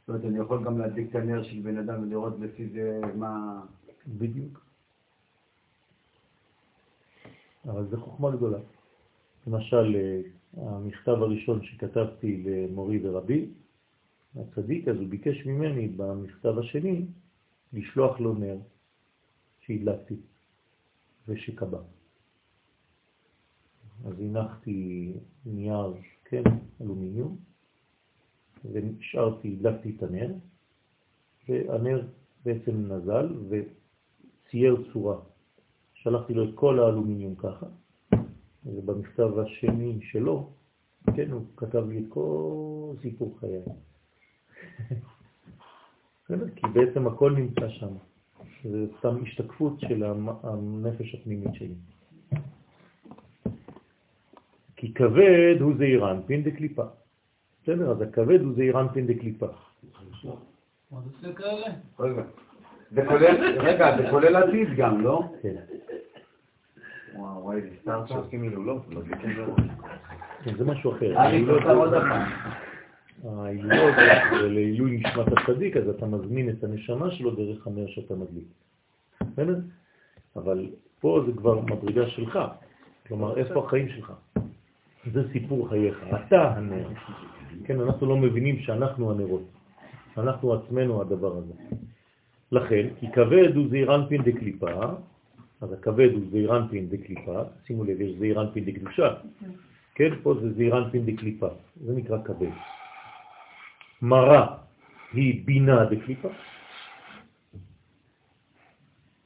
זאת 0.00 0.08
אומרת, 0.08 0.24
אני 0.24 0.38
יכול 0.38 0.64
גם 0.64 0.78
להדליק 0.78 1.10
את 1.10 1.14
הנר 1.14 1.42
של 1.42 1.60
בן 1.60 1.78
אדם 1.78 2.02
ולראות 2.02 2.40
לפי 2.40 2.68
זה 2.68 3.00
מה... 3.14 3.62
בדיוק. 4.08 4.60
אבל 7.64 7.86
זו 7.90 8.00
חוכמה 8.00 8.30
גדולה. 8.30 8.58
למשל, 9.46 9.96
אה, 9.96 10.20
המכתב 10.56 11.22
הראשון 11.22 11.62
שכתבתי 11.62 12.44
למורי 12.46 13.00
ורבי, 13.02 13.48
הצדיק, 14.36 14.88
אז 14.88 14.96
הוא 14.96 15.08
ביקש 15.08 15.46
ממני 15.46 15.88
במכתב 15.88 16.58
השני 16.58 17.06
לשלוח 17.72 18.20
לו 18.20 18.34
נר 18.34 18.56
שהדלקתי 19.60 20.16
ושקבע. 21.28 21.78
אז 24.04 24.20
הנחתי 24.20 25.12
נייר, 25.46 25.94
כן, 26.24 26.42
אלומיניום, 26.80 27.36
ונשארתי, 28.72 29.56
הדלקתי 29.58 29.92
את 29.96 30.02
הנר, 30.02 30.34
והנר 31.48 32.06
בעצם 32.44 32.92
נזל 32.92 33.28
וצייר 33.48 34.84
צורה. 34.92 35.16
שלחתי 35.94 36.34
לו 36.34 36.44
את 36.44 36.54
כל 36.54 36.80
האלומיניום 36.80 37.34
ככה, 37.34 37.66
ובמכתב 38.66 39.38
השני 39.38 39.98
שלו, 40.02 40.50
כן, 41.16 41.30
הוא 41.30 41.44
כתב 41.56 41.88
לי 41.88 41.98
את 41.98 42.04
כל 42.08 42.94
סיפור 43.02 43.38
חיי. 43.40 43.62
כי 46.56 46.66
בעצם 46.74 47.06
הכל 47.06 47.32
נמצא 47.32 47.68
שם. 47.68 47.94
זה 48.64 48.86
סתם 48.98 49.22
השתקפות 49.22 49.80
של 49.80 50.04
הנפש 50.42 51.14
הפנימית 51.14 51.54
שלי. 51.54 51.74
כי 54.76 54.94
כבד 54.94 55.56
הוא 55.60 55.72
זעירן 55.78 56.20
פין 56.26 56.42
דקליפה. 56.42 56.84
בסדר, 57.62 57.90
אז 57.90 58.00
הכבד 58.00 58.40
הוא 58.40 58.52
זעירן 58.56 58.86
פין 58.92 59.06
דקליפה. 59.06 59.46
רגע, 63.58 63.96
זה 63.96 64.06
כולל 64.10 64.36
עתיד 64.36 64.68
גם, 64.76 65.00
לא? 65.00 65.22
כן. 65.42 65.54
וואו, 67.14 67.42
וואי, 67.44 67.60
זה 67.60 67.68
סתם 67.82 68.00
שעושים 68.06 68.42
הילולות, 68.42 68.82
לא. 68.88 69.00
כן, 70.44 70.56
זה 70.56 70.64
משהו 70.64 70.92
אחר. 70.92 71.16
אה, 71.16 71.30
אני 71.30 71.44
כבר 71.44 71.74
עוד 71.74 71.90
פעם. 71.90 72.30
ההילולות 73.24 73.94
זה 74.40 74.48
לעילוי 74.48 74.96
נשמת 74.96 75.26
הצדיק, 75.32 75.76
אז 75.76 75.88
אתה 75.88 76.06
מזמין 76.06 76.50
את 76.50 76.64
הנשמה 76.64 77.10
שלו 77.10 77.30
דרך 77.30 77.66
הנר 77.66 77.86
שאתה 77.86 78.14
מדליק. 78.14 78.44
בסדר? 79.20 79.56
אבל 80.36 80.66
פה 81.00 81.22
זה 81.26 81.32
כבר 81.32 81.60
מדרגה 81.60 82.08
שלך. 82.08 82.38
כלומר, 83.08 83.38
איפה 83.38 83.64
החיים 83.64 83.88
שלך? 83.88 84.12
זה 85.12 85.32
סיפור 85.32 85.68
חייך. 85.68 86.04
אתה 86.10 86.56
הנר. 86.56 86.88
כן, 87.64 87.80
אנחנו 87.80 88.06
לא 88.06 88.16
מבינים 88.16 88.58
שאנחנו 88.58 89.10
הנרות. 89.10 89.44
אנחנו 90.18 90.54
עצמנו 90.54 91.00
הדבר 91.00 91.36
הזה. 91.36 91.54
לכן, 92.52 92.86
כי 93.00 93.06
כבד 93.12 93.56
הוא 93.56 93.68
זעירנפין 93.70 94.22
דקליפה, 94.22 94.72
אז 95.60 95.72
הכבד 95.72 96.08
הוא 96.12 96.22
זעירנפין 96.30 96.88
דקליפה, 96.88 97.42
שימו 97.66 97.84
לב, 97.84 98.00
יש 98.00 98.18
זעירנפין 98.18 98.64
דקדושה, 98.64 99.14
כן, 99.94 100.10
פה 100.22 100.34
זה 100.34 100.52
זעירנפין 100.52 101.06
דקליפה, 101.06 101.48
זה 101.84 101.92
נקרא 101.92 102.18
כבד. 102.24 102.77
מרה 104.02 104.56
היא 105.12 105.46
בינה 105.46 105.84
דקליפה, 105.84 106.28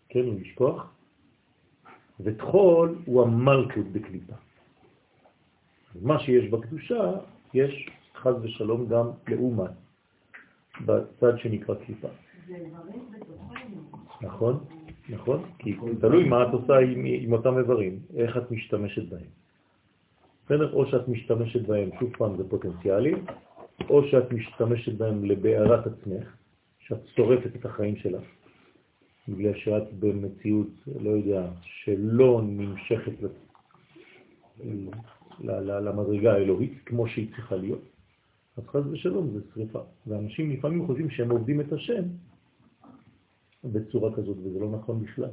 כן, 0.08 0.20
הוא 0.20 0.40
לשכוח, 0.40 0.92
ותחול 2.20 2.98
הוא 3.04 3.22
המלכות 3.22 3.92
דקליפה. 3.92 4.34
מה 6.02 6.20
שיש 6.20 6.50
בקדושה, 6.50 7.12
יש 7.54 7.90
חז 8.16 8.34
ושלום 8.42 8.86
גם 8.88 9.06
לאומן, 9.28 9.72
בצד 10.80 11.38
שנקרא 11.38 11.74
קליפה. 11.74 12.08
נכון, 14.22 14.64
נכון, 15.08 15.44
כי 15.58 15.76
תלוי 16.00 16.28
מה 16.28 16.42
את 16.42 16.52
עושה 16.52 16.78
עם, 16.78 17.04
עם 17.04 17.32
אותם 17.32 17.58
איברים, 17.58 17.98
איך 18.16 18.36
את 18.36 18.50
משתמשת 18.50 19.08
בהם. 19.08 19.30
בסדר? 20.44 20.72
או 20.72 20.86
שאת 20.86 21.08
משתמשת 21.08 21.66
בהם, 21.66 21.90
שוב 22.00 22.16
פעם 22.16 22.36
זה 22.36 22.50
פוטנציאלי, 22.50 23.14
או 23.91 24.09
שאת 24.09 24.33
משתמשת 24.33 24.95
בהם 24.95 25.24
לבערת 25.24 25.87
עצמך, 25.87 26.37
שאת 26.78 27.07
שורפת 27.16 27.57
את 27.57 27.64
החיים 27.64 27.97
שלך, 27.97 28.22
בגלל 29.28 29.55
שאת 29.55 29.93
במציאות, 30.01 30.68
לא 31.01 31.11
יודע, 31.11 31.51
שלא 31.62 32.41
נמשכת 32.45 33.12
למדרגה 35.41 36.33
האלוהית 36.33 36.72
כמו 36.87 37.07
שהיא 37.07 37.28
צריכה 37.35 37.57
להיות, 37.57 37.83
אז 38.57 38.66
חז 38.66 38.87
ושלום 38.87 39.30
זה 39.30 39.41
שריפה. 39.55 39.80
ואנשים 40.07 40.51
לפעמים 40.51 40.87
חושבים 40.87 41.11
שהם 41.11 41.30
עובדים 41.30 41.61
את 41.61 41.72
השם 41.72 42.03
בצורה 43.64 44.16
כזאת, 44.16 44.37
וזה 44.45 44.61
לא 44.61 44.70
נכון 44.70 45.03
בכלל. 45.03 45.30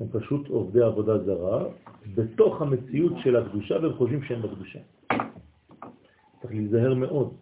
הם 0.00 0.06
פשוט 0.12 0.48
עובדי 0.48 0.82
עבודה 0.82 1.18
זרה 1.18 1.64
בתוך 2.14 2.62
המציאות 2.62 3.12
של 3.22 3.36
הקדושה, 3.36 3.74
והם 3.82 3.92
חושבים 3.92 4.22
שהם 4.22 4.42
בקדושה. 4.42 4.78
צריך 6.44 6.56
להיזהר 6.56 6.94
מאוד. 6.94 7.34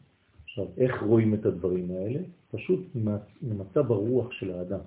עכשיו, 0.44 0.66
איך 0.76 1.02
רואים 1.02 1.34
את 1.34 1.46
הדברים 1.46 1.90
האלה? 1.90 2.20
פשוט 2.50 2.80
ממצב 3.42 3.92
הרוח 3.92 4.32
של 4.32 4.50
האדם. 4.50 4.80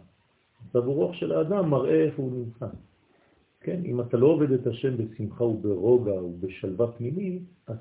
מצב 0.69 0.87
הרוח 0.87 1.13
של 1.13 1.31
האדם 1.31 1.69
מראה 1.69 2.03
איפה 2.03 2.21
הוא 2.21 2.31
נמצא. 2.31 2.65
כן, 3.61 3.81
אם 3.85 4.01
אתה 4.01 4.17
לא 4.17 4.27
עובד 4.27 4.51
את 4.51 4.67
השם 4.67 4.97
בשמחה 4.97 5.43
וברוגע 5.43 6.13
ובשלווה 6.13 6.91
פנימית, 6.91 7.43
אז 7.67 7.77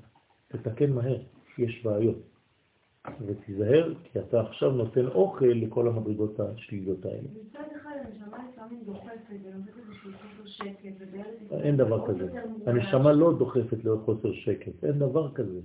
תתקן 0.49 0.93
מהר, 0.93 1.18
יש 1.59 1.82
בעיות. 1.85 2.18
ותיזהר, 3.26 3.94
כי 4.05 4.18
אתה 4.18 4.40
עכשיו 4.40 4.70
נותן 4.70 5.07
אוכל 5.07 5.44
לכל 5.46 5.88
המדרגות 5.88 6.40
השליליות 6.40 7.05
האלה. 7.05 7.28
מצד 7.48 7.61
אחד 7.76 7.90
הנשמה 8.05 8.38
לפעמים 8.52 8.80
דוחפת 8.84 9.11
ונותנת 9.30 9.74
איזשהו 9.88 10.11
חוסר 10.12 10.46
שקט. 10.46 11.02
אין 11.50 11.76
דבר 11.76 12.07
כזה. 12.07 12.28
הנשמה 12.66 13.12
לא 13.12 13.32
דוחפת 13.38 13.84
לאור 13.84 14.00
חוסר 14.00 14.32
שקט, 14.32 14.84
אין 14.84 14.98
דבר 14.98 15.32
כזה. 15.32 15.61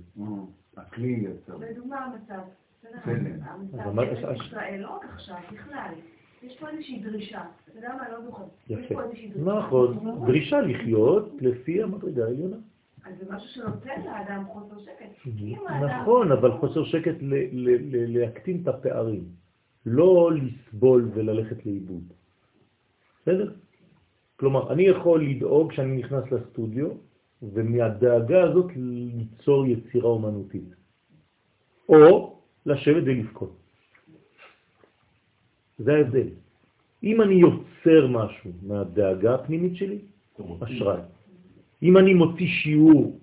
הכלי 0.76 1.08
יוצר. 1.08 1.56
לדוגמה 1.56 1.96
המצב. 2.04 2.40
מה- 3.06 4.02
המצב 4.02 4.28
בישראל, 4.32 4.80
לא 4.80 4.96
רק 4.96 5.04
עכשיו, 5.04 5.36
בכלל. 5.52 5.92
יש 6.42 6.58
פה 6.60 6.68
איזושהי 6.68 7.00
דרישה. 7.02 7.40
אתה 7.68 7.78
יודע 7.78 7.94
מה? 7.96 8.12
לא 8.12 8.24
זוכר. 8.24 8.44
יש 8.68 8.78
יפה. 8.84 8.94
פה 8.94 9.02
איזושהי 9.02 9.28
דרישה. 9.28 9.58
נכון, 9.58 9.98
דרישה 10.26 10.60
לחיות 10.60 11.32
לפי 11.40 11.82
המדרגה 11.82 12.24
העליונה. 12.24 12.56
אז 13.04 13.12
זה 13.18 13.24
משהו 13.34 13.48
שנותן 13.48 14.02
לאדם 14.04 14.44
חוסר 14.52 14.78
שקט. 14.78 15.12
כי 15.22 15.30
אם 15.38 15.58
האדם... 15.68 16.00
נכון, 16.00 16.32
אבל 16.32 16.52
חוסר 16.52 16.84
שקט 16.84 17.14
ל- 17.20 17.34
ל- 17.52 17.96
ל- 17.96 18.18
להקטין 18.18 18.60
את 18.62 18.68
הפערים, 18.68 19.24
לא 19.86 20.30
לסבול 20.32 21.10
וללכת 21.14 21.66
לאיבוד. 21.66 22.02
בסדר? 23.22 23.52
כלומר, 24.36 24.72
אני 24.72 24.82
יכול 24.82 25.24
לדאוג 25.24 25.72
כשאני 25.72 25.96
נכנס 25.96 26.24
לסטודיו, 26.32 26.88
ומהדאגה 27.42 28.42
הזאת 28.44 28.70
ליצור 28.76 29.66
יצירה 29.66 30.08
אומנותית. 30.08 30.74
או 31.88 32.38
לשבת 32.66 33.02
ולבכות. 33.06 33.56
זה 35.78 35.94
ההבדל. 35.94 36.28
אם 37.02 37.22
אני 37.22 37.34
יוצר 37.34 38.06
משהו 38.06 38.50
מהדאגה 38.62 39.34
הפנימית 39.34 39.76
שלי, 39.76 39.98
אשראי. 40.60 41.00
אם 41.82 41.96
אני 41.96 42.14
מוציא 42.14 42.46
שיעור 42.46 43.20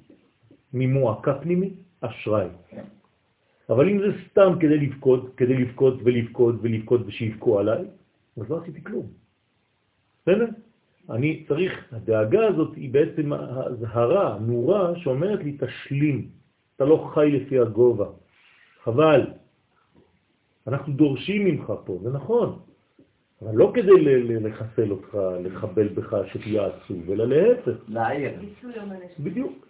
ממועקה 0.73 1.33
פנימית, 1.33 1.73
אשראי. 2.01 2.47
אבל 3.69 3.89
אם 3.89 3.99
זה 3.99 4.17
סתם 4.29 4.53
כדי 4.59 4.77
לבכות, 4.77 5.35
כדי 5.37 5.53
לבכות 5.53 5.93
ולבכות 6.03 6.55
ולבכות 6.61 7.01
ושיבכו 7.05 7.59
עליי, 7.59 7.83
אז 8.37 8.49
לא 8.49 8.61
עשיתי 8.61 8.83
כלום. 8.83 9.07
בסדר? 10.21 10.47
אני 11.09 11.43
צריך, 11.47 11.73
הדאגה 11.91 12.47
הזאת 12.47 12.75
היא 12.75 12.89
בעצם 12.93 13.33
הזהרה, 13.33 14.37
נורה, 14.39 14.99
שאומרת 14.99 15.43
לי, 15.43 15.57
תשלים, 15.59 16.29
אתה 16.75 16.85
לא 16.85 17.09
חי 17.13 17.31
לפי 17.31 17.59
הגובה, 17.59 18.07
חבל. 18.83 19.21
אנחנו 20.67 20.93
דורשים 20.93 21.45
ממך 21.45 21.73
פה, 21.85 21.99
זה 22.03 22.09
נכון, 22.09 22.59
אבל 23.41 23.55
לא 23.55 23.71
כדי 23.75 24.25
לחסל 24.39 24.91
אותך, 24.91 25.17
לחבל 25.43 25.87
בך 25.87 26.15
שתהיה 26.33 26.65
עצוב, 26.65 27.11
אלא 27.11 27.27
להפך. 27.27 27.77
להעיר. 27.87 28.31
בדיוק. 29.19 29.67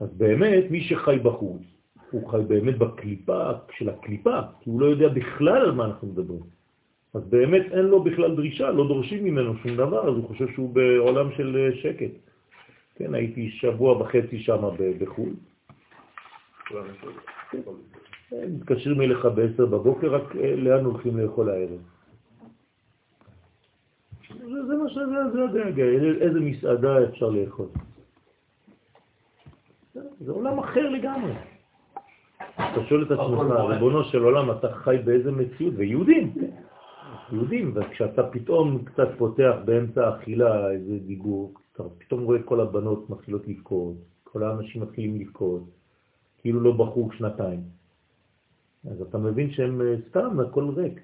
אז 0.00 0.08
באמת, 0.16 0.70
מי 0.70 0.80
שחי 0.80 1.18
בחוץ, 1.22 1.62
הוא 2.10 2.30
חי 2.30 2.40
באמת 2.48 2.78
בקליפה 2.78 3.50
של 3.76 3.88
הקליפה, 3.88 4.40
כי 4.60 4.70
הוא 4.70 4.80
לא 4.80 4.86
יודע 4.86 5.08
בכלל 5.08 5.62
על 5.62 5.72
מה 5.72 5.84
אנחנו 5.84 6.08
מדברים. 6.08 6.40
אז 7.14 7.22
באמת 7.28 7.66
אין 7.72 7.84
לו 7.84 8.02
בכלל 8.02 8.36
דרישה, 8.36 8.70
לא 8.70 8.88
דורשים 8.88 9.24
ממנו 9.24 9.56
שום 9.56 9.76
דבר, 9.76 10.08
אז 10.08 10.14
הוא 10.16 10.28
חושב 10.28 10.48
שהוא 10.54 10.74
בעולם 10.74 11.32
של 11.36 11.56
אה, 11.56 11.76
שקט. 11.76 12.10
כן, 12.94 13.14
הייתי 13.14 13.50
שבוע 13.50 14.02
וחצי 14.02 14.38
שם 14.38 14.62
בחו"ל. 15.00 15.32
כן, 17.50 17.60
מתקשרים 18.50 19.00
אליך 19.00 19.24
ב-10 19.24 19.62
בבוקר, 19.62 20.14
רק 20.14 20.36
אה, 20.36 20.56
לאן 20.56 20.84
הולכים 20.84 21.16
לאכול 21.18 21.50
הערב. 21.50 21.80
זה 24.68 24.74
מה 24.82 24.83
שזה, 24.94 25.30
זה 25.32 25.44
הדאגה, 25.44 25.84
איזה 26.20 26.40
מסעדה 26.40 27.04
אפשר 27.04 27.30
לאכול. 27.30 27.66
זה 30.20 30.32
עולם 30.32 30.58
אחר 30.58 30.88
לגמרי. 30.88 31.32
אתה 32.54 32.84
שואל 32.88 33.02
את 33.02 33.10
עצמך, 33.10 33.40
ריבונו 33.68 34.04
של 34.04 34.22
עולם, 34.22 34.50
אתה 34.50 34.72
חי 34.72 34.96
באיזה 35.04 35.32
מציאות? 35.32 35.74
ויהודים, 35.76 36.34
יהודים, 37.32 37.72
וכשאתה 37.74 38.22
פתאום 38.22 38.84
קצת 38.84 39.08
פותח 39.18 39.54
באמצע 39.64 40.06
האכילה 40.06 40.70
איזה 40.70 40.98
דיבור, 41.06 41.54
אתה 41.72 41.82
פתאום 41.98 42.24
רואה 42.24 42.42
כל 42.42 42.60
הבנות 42.60 43.10
מתחילות 43.10 43.48
לבכות, 43.48 43.94
כל 44.24 44.42
האנשים 44.42 44.82
מתחילים 44.82 45.20
לבכות, 45.20 45.62
כאילו 46.38 46.60
לא 46.60 46.72
בחוג 46.72 47.12
שנתיים. 47.12 47.60
אז 48.90 49.02
אתה 49.02 49.18
מבין 49.18 49.50
שהם 49.50 49.80
אה, 49.80 49.94
סתם, 50.08 50.40
הכל 50.40 50.68
ריק. 50.76 51.00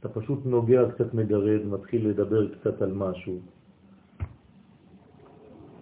אתה 0.00 0.08
פשוט 0.08 0.46
נוגע, 0.46 0.90
קצת 0.94 1.14
מגרד, 1.14 1.66
מתחיל 1.66 2.08
לדבר 2.08 2.54
קצת 2.54 2.82
על 2.82 2.92
משהו. 2.92 3.40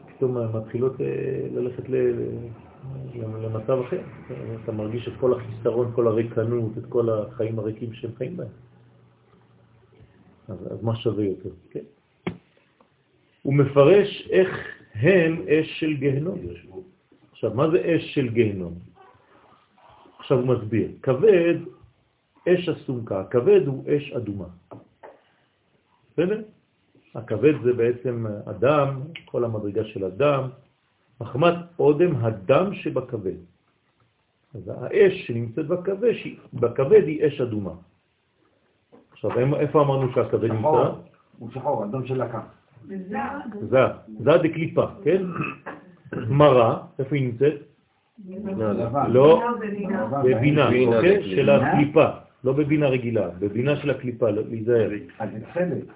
פתאום 0.06 0.56
מתחילות 0.56 1.00
אה, 1.00 1.46
ללכת 1.54 1.88
למצב 3.14 3.78
אחר. 3.86 4.00
אתה 4.64 4.72
מרגיש 4.72 5.08
את 5.08 5.12
כל 5.20 5.32
החיסרון, 5.34 5.92
כל 5.94 6.06
הריקנות, 6.06 6.78
את 6.78 6.86
כל 6.88 7.10
החיים 7.10 7.58
הריקים 7.58 7.92
שהם 7.92 8.10
חיים 8.18 8.36
בהם. 8.36 8.48
אז, 10.48 10.72
אז 10.72 10.82
מה 10.82 10.96
שווה 10.96 11.24
יותר? 11.24 11.50
כן. 11.70 11.84
הוא 13.42 13.54
מפרש 13.54 14.28
איך 14.30 14.48
הם 14.94 15.42
אש 15.48 15.80
של 15.80 15.94
גהנום. 15.94 16.38
עכשיו, 17.30 17.54
מה 17.54 17.70
זה 17.70 17.78
אש 17.78 18.14
של 18.14 18.28
גהנום? 18.28 18.74
עכשיו 20.18 20.38
הוא 20.38 20.46
מסביר. 20.46 20.90
כבד, 21.02 21.77
אש 22.48 22.68
הסומקה, 22.68 23.20
הכבד 23.20 23.66
הוא 23.66 23.84
אש 23.88 24.12
אדומה. 24.12 24.44
בסדר? 26.12 26.42
הכבד 27.14 27.52
זה 27.64 27.72
בעצם 27.72 28.26
אדם, 28.46 29.00
כל 29.24 29.44
המדרגה 29.44 29.84
של 29.84 30.04
אדם, 30.04 30.48
מחמת 31.20 31.54
אודם 31.78 32.16
הדם 32.16 32.74
שבכבד. 32.74 33.38
אז 34.54 34.72
האש 34.80 35.26
שנמצאת 35.26 35.66
בכבד, 35.66 36.12
בכבד 36.54 37.02
היא 37.06 37.26
אש 37.26 37.40
אדומה. 37.40 37.72
עכשיו, 39.12 39.54
איפה 39.54 39.82
אמרנו 39.82 40.12
שהכבד 40.14 40.52
נמצא? 40.52 40.90
הוא 41.38 41.50
שחור, 41.50 41.84
אדום 41.84 42.06
של 42.06 42.22
לקה. 42.22 42.40
זה, 43.60 43.78
זה 44.18 44.30
דקליפה, 44.42 44.86
כן? 45.04 45.22
מרה, 46.28 46.82
איפה 46.98 47.16
היא 47.16 47.24
נמצאת? 47.24 47.54
לא, 49.08 49.42
בבינה, 50.24 50.68
אוקיי? 50.86 51.36
של 51.36 51.50
הקליפה, 51.50 52.08
לא 52.44 52.52
בבינה 52.52 52.88
רגילה, 52.88 53.28
בבינה 53.38 53.76
של 53.76 53.90
הקליפה, 53.90 54.30
להיזהר. 54.30 54.90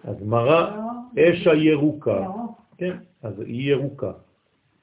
אז 0.05 0.17
מרה 0.27 0.77
אש 1.19 1.47
הירוקה, 1.47 2.27
כן, 2.79 2.97
אז 3.23 3.41
היא 3.41 3.71
ירוקה. 3.71 4.13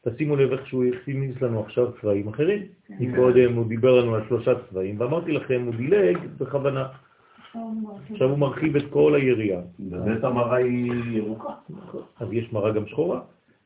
תשימו 0.08 0.36
לב 0.36 0.52
איך 0.52 0.68
שהוא 0.68 0.84
הכניס 0.86 1.42
לנו 1.42 1.60
עכשיו 1.60 1.92
צבעים 2.02 2.28
אחרים. 2.28 2.62
מקודם 3.00 3.54
הוא 3.54 3.66
דיבר 3.68 4.02
לנו 4.02 4.16
על 4.16 4.22
שלושה 4.28 4.52
צבעים, 4.70 4.96
ואמרתי 5.00 5.32
לכם, 5.32 5.62
הוא 5.66 5.76
דילג 5.76 6.18
בכוונה. 6.38 6.88
עכשיו 8.12 8.30
הוא 8.30 8.38
מרחיב 8.38 8.76
את 8.76 8.84
כל 8.90 9.16
היריעה. 9.16 9.62
באמת 9.80 10.24
המרה 10.24 10.56
היא 10.56 10.94
ירוקה. 11.12 11.50
אז 12.20 12.28
יש 12.32 12.54
מרה 12.54 12.72
גם 12.72 12.88
שחורה. 12.88 13.20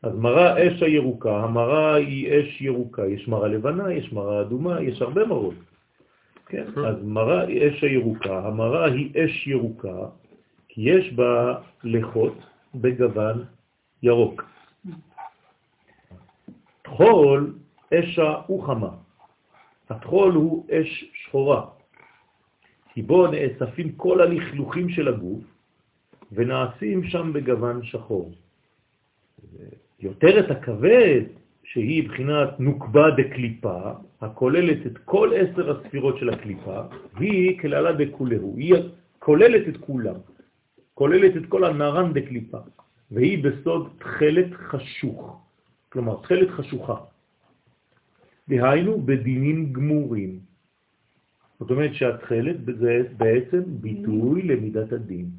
אז 0.03 0.15
מרה 0.15 0.67
אש 0.67 0.83
הירוקה, 0.83 1.43
המרה 1.43 1.95
היא 1.95 2.39
אש 2.39 2.61
ירוקה, 2.61 3.05
יש 3.07 3.27
מרה 3.27 3.47
לבנה, 3.47 3.93
יש 3.93 4.13
מרה 4.13 4.41
אדומה, 4.41 4.81
יש 4.81 5.01
הרבה 5.01 5.25
מרות. 5.25 5.53
כן? 6.45 6.65
אז 6.87 6.95
מרה 7.03 7.43
היא 7.43 7.69
אש 7.69 7.83
הירוקה, 7.83 8.47
המרה 8.47 8.85
היא 8.85 9.11
אש 9.25 9.47
ירוקה, 9.47 10.07
כי 10.67 10.81
יש 10.89 11.13
בה 11.13 11.59
לחות 11.83 12.37
בגוון 12.75 13.45
ירוק. 14.03 14.43
תחול 16.81 17.53
אשה 17.93 18.41
וחמה. 18.49 18.89
התחול 19.89 20.33
הוא 20.33 20.65
אש 20.71 21.11
שחורה, 21.13 21.65
כי 22.93 23.01
בו 23.01 23.27
נאספים 23.27 23.91
כל 23.91 24.21
הלכלוכים 24.21 24.89
של 24.89 25.07
הגוף 25.07 25.43
ונעשים 26.31 27.03
שם 27.03 27.33
בגוון 27.33 27.83
שחור. 27.83 28.31
יותר 29.99 30.39
את 30.39 30.51
הכבד, 30.51 31.21
שהיא 31.63 32.09
בחינת 32.09 32.59
נוקבה 32.59 33.11
דקליפה, 33.17 33.91
הכוללת 34.21 34.85
את 34.87 34.97
כל 34.97 35.31
עשר 35.35 35.71
הספירות 35.71 36.17
של 36.17 36.29
הקליפה, 36.29 36.81
היא 37.19 37.59
כללה 37.59 37.91
דקולהו, 37.93 38.55
היא 38.57 38.75
כוללת 39.19 39.67
את 39.67 39.77
כולם, 39.77 40.15
כוללת 40.93 41.37
את 41.37 41.45
כל 41.49 41.63
הנרן 41.63 42.13
דקליפה, 42.13 42.57
והיא 43.11 43.43
בסוד 43.43 43.89
תחלת 43.99 44.53
חשוך, 44.53 45.41
כלומר 45.89 46.15
תחלת 46.21 46.49
חשוכה. 46.49 46.95
דהיינו 48.49 49.01
בדינים 49.01 49.73
גמורים. 49.73 50.39
זאת 51.59 51.71
אומרת 51.71 51.93
שהתחלת 51.93 52.55
זה 52.65 53.03
בעצם 53.17 53.61
ביטוי 53.65 54.41
למידת 54.41 54.91
הדין. 54.93 55.29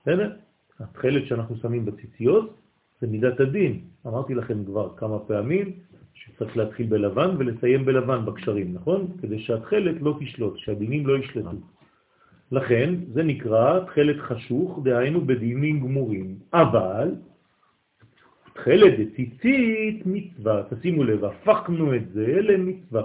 בסדר? 0.00 0.36
התחלת 0.80 1.26
שאנחנו 1.26 1.56
שמים 1.56 1.84
בציציות 1.84 2.61
זה 3.02 3.08
מידת 3.08 3.40
הדין. 3.40 3.80
אמרתי 4.06 4.34
לכם 4.34 4.64
כבר 4.64 4.96
כמה 4.96 5.18
פעמים 5.18 5.72
שצריך 6.14 6.56
להתחיל 6.56 6.86
בלבן 6.86 7.30
ולסיים 7.38 7.84
בלבן 7.84 8.24
בקשרים, 8.26 8.74
נכון? 8.74 9.06
כדי 9.22 9.38
שהתחלת 9.38 10.02
לא 10.02 10.16
תשלוט, 10.20 10.58
שהדינים 10.58 11.06
לא 11.06 11.18
ישלטו. 11.18 11.56
לכן 12.52 12.94
זה 13.12 13.22
נקרא 13.22 13.80
תחלת 13.84 14.16
חשוך, 14.20 14.80
דהיינו 14.84 15.20
בדינים 15.20 15.80
גמורים. 15.80 16.38
אבל 16.54 17.14
תחלת 18.54 18.92
דציצית 18.98 20.02
מצווה, 20.06 20.62
תשימו 20.70 21.04
לב, 21.04 21.24
הפכנו 21.24 21.94
את 21.94 22.12
זה 22.14 22.38
למצווה. 22.42 23.02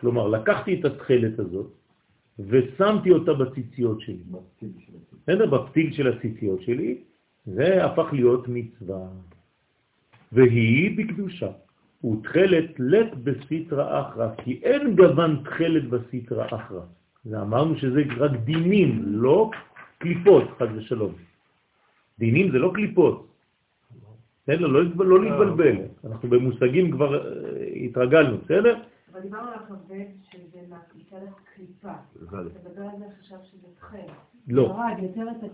כלומר, 0.00 0.28
לקחתי 0.28 0.80
את 0.80 0.84
התחלת 0.84 1.38
הזאת 1.38 1.70
ושמתי 2.38 3.10
אותה 3.10 3.32
בציציות 3.34 4.00
שלי. 4.00 4.22
בפתיל 5.46 5.92
של 5.92 6.06
הציציות 6.08 6.62
שלי, 6.62 6.98
זה 7.54 7.84
הפך 7.84 8.12
להיות 8.12 8.48
מצווה. 8.48 9.06
והיא 10.32 10.98
בקדושה. 10.98 11.50
ותחלת 12.04 12.70
לת 12.78 13.14
בסיטרה 13.14 14.00
אחרא, 14.00 14.28
כי 14.44 14.60
אין 14.62 14.96
גוון 14.96 15.42
תחלת 15.44 15.84
בסיטרה 15.88 16.46
אחרא. 16.46 16.80
זה 17.24 17.42
אמרנו 17.42 17.76
שזה 17.76 18.02
רק 18.18 18.30
דינים, 18.44 19.02
לא 19.04 19.50
קליפות, 19.98 20.44
חד 20.58 20.66
ושלום. 20.76 21.12
דינים 22.18 22.50
זה 22.50 22.58
לא 22.58 22.70
קליפות. 22.74 23.26
בסדר? 24.42 24.66
לא, 24.66 24.80
לא 24.98 25.24
להתבלבל. 25.24 25.76
אנחנו 26.04 26.28
במושגים 26.28 26.90
כבר 26.90 27.10
אה, 27.14 27.66
התרגלנו, 27.84 28.36
בסדר? 28.44 28.76
אבל 29.18 29.26
דיברנו 29.26 29.48
על 29.48 29.54
הכבד 29.54 30.04
שזה 30.30 30.60
מצד 30.68 31.16
הקליפה. 31.16 31.92
אתה 32.28 32.36
מדבר 32.36 32.82
על 32.82 32.98
זה 32.98 33.04
חשב 33.20 33.36
שזה 33.44 33.66
תחל. 33.78 33.96
לא. 34.48 34.76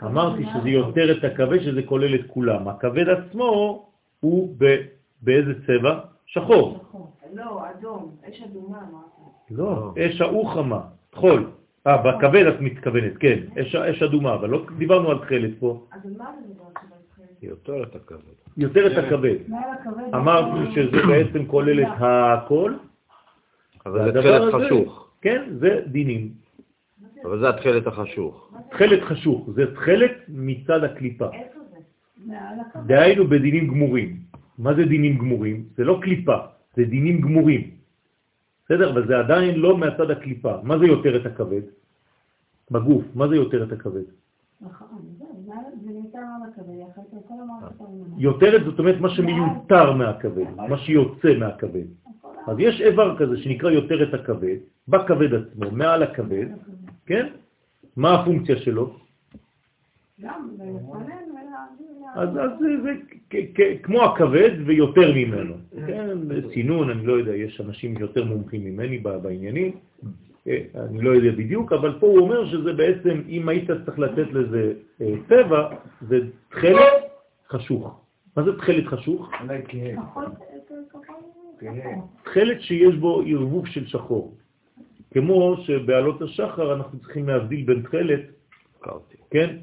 אמרתי 0.03 0.47
שזה 0.47 0.69
יותר 0.69 1.19
את 1.19 1.25
הכבד, 1.25 1.61
שזה 1.61 1.83
כולל 1.83 2.15
את 2.15 2.21
כולם. 2.27 2.69
הכבד 2.69 3.09
עצמו 3.09 3.87
הוא 4.21 4.57
באיזה 5.23 5.53
צבע? 5.67 6.01
שחור. 6.27 6.85
לא, 7.33 7.71
אדום, 7.71 8.17
אש 8.29 8.43
אדומה. 8.43 8.79
לא, 9.51 9.95
אש 9.99 10.21
האוחמה, 10.21 10.81
חול. 11.15 11.51
אה, 11.87 11.97
בכבד 11.97 12.47
את 12.47 12.61
מתכוונת, 12.61 13.13
כן, 13.21 13.39
אש 13.61 14.03
אדומה, 14.03 14.35
אבל 14.35 14.51
לא 14.51 14.67
דיברנו 14.79 15.11
על 15.11 15.19
תכלת 15.19 15.51
פה. 15.61 15.87
אז 15.93 16.07
על 16.07 16.13
מה 16.19 16.31
זה 16.41 16.49
מדבר 16.49 16.65
יותר 17.43 17.83
את 17.83 17.97
הכבד. 17.97 18.37
יותר 18.57 18.93
את 18.93 19.05
הכבד. 19.05 19.37
אמרנו 20.15 20.73
שזה 20.73 21.07
בעצם 21.07 21.47
כולל 21.47 21.83
את 21.83 21.97
הכל. 21.99 22.75
אבל 23.87 24.13
זה 24.13 24.21
תכלת 24.21 24.55
חשוך. 24.55 25.11
כן, 25.21 25.43
זה 25.59 25.81
דינים. 25.87 26.33
אבל 27.25 27.39
זה 27.41 27.49
התכלת 27.49 27.87
החשוך. 27.87 28.53
תכלת 28.71 29.03
חשוך, 29.03 29.51
זה 29.55 29.75
תכלת 29.75 30.13
מצד 30.29 30.85
הקליפה. 30.85 31.29
דהיינו 32.87 33.27
בדינים 33.27 33.69
גמורים. 33.69 34.17
מה 34.59 34.75
זה 34.75 34.85
דינים 34.85 35.19
גמורים? 35.19 35.65
זה 35.77 35.85
לא 35.85 35.99
קליפה, 36.03 36.37
זה 36.77 36.85
דינים 36.85 37.21
גמורים. 37.21 37.71
בסדר? 38.65 38.91
אבל 38.91 39.07
זה 39.07 39.19
עדיין 39.19 39.55
לא 39.61 39.79
מהצד 39.79 40.11
הקליפה. 40.11 40.55
מה 40.63 40.79
זה 40.79 40.87
יותר 40.87 41.17
את 41.17 41.27
הכבד? 41.27 41.63
בגוף, 42.71 43.05
מה 43.15 43.29
זה 43.29 43.37
יותר 43.37 43.65
את 43.65 43.73
הכבד? 43.73 44.09
נכון, 44.61 44.89
זה 45.19 45.25
זה 45.85 45.91
נמצא 45.91 46.19
על 46.19 46.51
הכבד, 46.53 46.75
יחד 46.81 47.03
עם 47.13 47.19
כל 47.29 47.35
המערכת 47.43 47.81
ההורמונלית. 47.81 48.15
יותר 48.19 48.65
זאת 48.65 48.79
אומרת 48.79 49.01
מה 49.01 49.09
שמיותר 49.09 49.93
מהכבד, 49.93 50.51
מה 50.69 50.79
שיוצא 50.79 51.39
מהכבד. 51.39 51.87
אז 52.47 52.57
יש 52.59 52.81
איבר 52.81 53.17
כזה 53.19 53.37
שנקרא 53.37 53.71
יותר 53.71 54.09
את 54.09 54.15
הכבד, 54.15 54.57
בכבד 54.89 55.35
עצמו, 55.35 55.71
מעל 55.71 56.03
הכבד, 56.03 56.47
כן? 57.07 57.27
מה 57.97 58.21
הפונקציה 58.21 58.57
שלו? 58.57 58.97
אז, 62.15 62.29
אז 62.29 62.51
זה, 62.61 62.83
זה 62.83 62.93
כ- 63.31 63.37
כ- 63.55 63.83
כמו 63.83 64.03
הכבד 64.05 64.51
ויותר 64.67 65.13
ממנו. 65.15 65.55
כן, 65.87 66.09
סינון, 66.55 66.91
אני 66.91 67.07
לא 67.07 67.13
יודע, 67.13 67.35
יש 67.35 67.61
אנשים 67.61 67.97
יותר 67.99 68.25
מומחים 68.25 68.65
ממני 68.65 68.99
בעניינים, 68.99 69.73
אה, 70.49 70.59
אני 70.91 71.01
לא 71.03 71.11
יודע 71.11 71.31
בדיוק, 71.31 71.73
אבל 71.73 71.97
פה 72.01 72.07
הוא 72.07 72.19
אומר 72.19 72.47
שזה 72.47 72.73
בעצם, 72.73 73.23
אם 73.29 73.49
היית 73.49 73.71
צריך 73.85 73.99
לתת 73.99 74.33
לזה 74.33 74.73
אה, 75.01 75.15
צבע, 75.29 75.69
זה 76.09 76.19
תכלת 76.49 76.93
חשוך. 77.49 78.01
מה 78.37 78.43
זה 78.43 78.57
תכלת 78.59 78.87
חשוך? 78.87 79.31
אולי 79.41 79.63
כהה. 79.69 79.97
פחות, 80.03 80.25
יותר 80.55 80.75
כחול. 80.91 81.05
כהה. 81.07 81.35
תכלת 82.25 82.61
שיש 82.61 82.95
בו 82.95 83.23
ערבוב 83.27 83.67
של 83.67 83.87
שחור. 83.87 84.35
כמו 85.13 85.57
שבעלות 85.57 86.23
השחר 86.23 86.75
אנחנו 86.75 86.99
צריכים 86.99 87.29
להבדיל 87.29 87.65
בין 87.67 87.83
תכלת, 87.83 88.21
קרתי. 88.81 89.17
כן? 89.31 89.57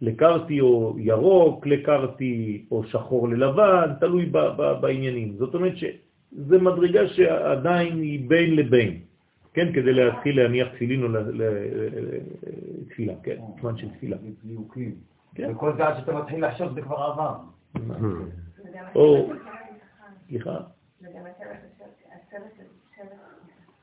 לקרתי 0.00 0.60
או 0.60 0.94
ירוק, 0.98 1.66
לקרתי 1.66 2.64
או 2.70 2.84
שחור 2.84 3.28
ללבן, 3.28 3.90
תלוי 4.00 4.26
ב- 4.26 4.38
ב- 4.56 4.80
בעניינים. 4.80 5.34
זאת 5.38 5.54
אומרת 5.54 5.76
שזה 5.76 6.58
מדרגה 6.58 7.08
שעדיין 7.08 7.98
היא 7.98 8.28
בין 8.28 8.56
לבין, 8.56 9.00
כן? 9.54 9.72
כדי 9.72 9.92
להתחיל 9.92 10.36
להניח 10.42 10.68
תפילין 10.68 11.02
או 11.02 11.08
ל- 11.08 11.18
ל- 11.18 11.42
ל- 11.42 12.18
תפילה, 12.88 13.12
כן? 13.22 13.36
זמן 13.60 13.76
של 13.76 13.88
תפילה. 13.90 14.16
כן. 15.34 15.50
וכל 15.50 15.72
זה 15.76 15.86
עד 15.86 15.94
שאתה 16.00 16.12
מתחיל 16.14 16.46
לחשוב 16.46 16.74
זה 16.74 16.82
כבר 16.82 16.96
עבר. 16.96 17.34
וגם 17.74 18.84
או- 18.94 19.30
סליחה? 20.28 20.56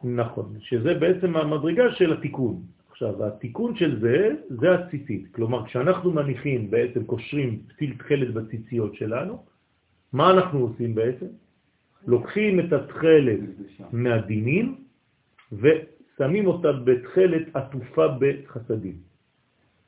נכון, 0.04 0.56
שזה 0.60 0.94
בעצם 0.94 1.36
המדרגה 1.36 1.91
של 1.91 2.14
התיקון. 2.14 2.62
עכשיו, 2.91 3.26
התיקון 3.26 3.76
של 3.76 4.00
זה, 4.00 4.36
זה 4.50 4.74
הציצית. 4.74 5.28
כלומר, 5.32 5.66
כשאנחנו 5.66 6.12
מניחים, 6.12 6.72
בעצם 6.72 7.04
קושרים 7.04 7.60
פתיל 7.68 7.96
תכלת 7.98 8.34
בציציות 8.34 8.96
שלנו, 8.96 9.44
מה 10.14 10.32
אנחנו 10.32 10.60
עושים 10.60 10.96
בעצם? 10.96 11.26
לוקחים 12.08 12.60
את 12.60 12.74
התכלת 12.74 13.40
מהדינים 13.91 14.84
ושמים 15.52 16.48
אותה 16.48 16.72
בתכלת 16.72 17.56
עטופה 17.56 18.06
בחסדים. 18.20 18.98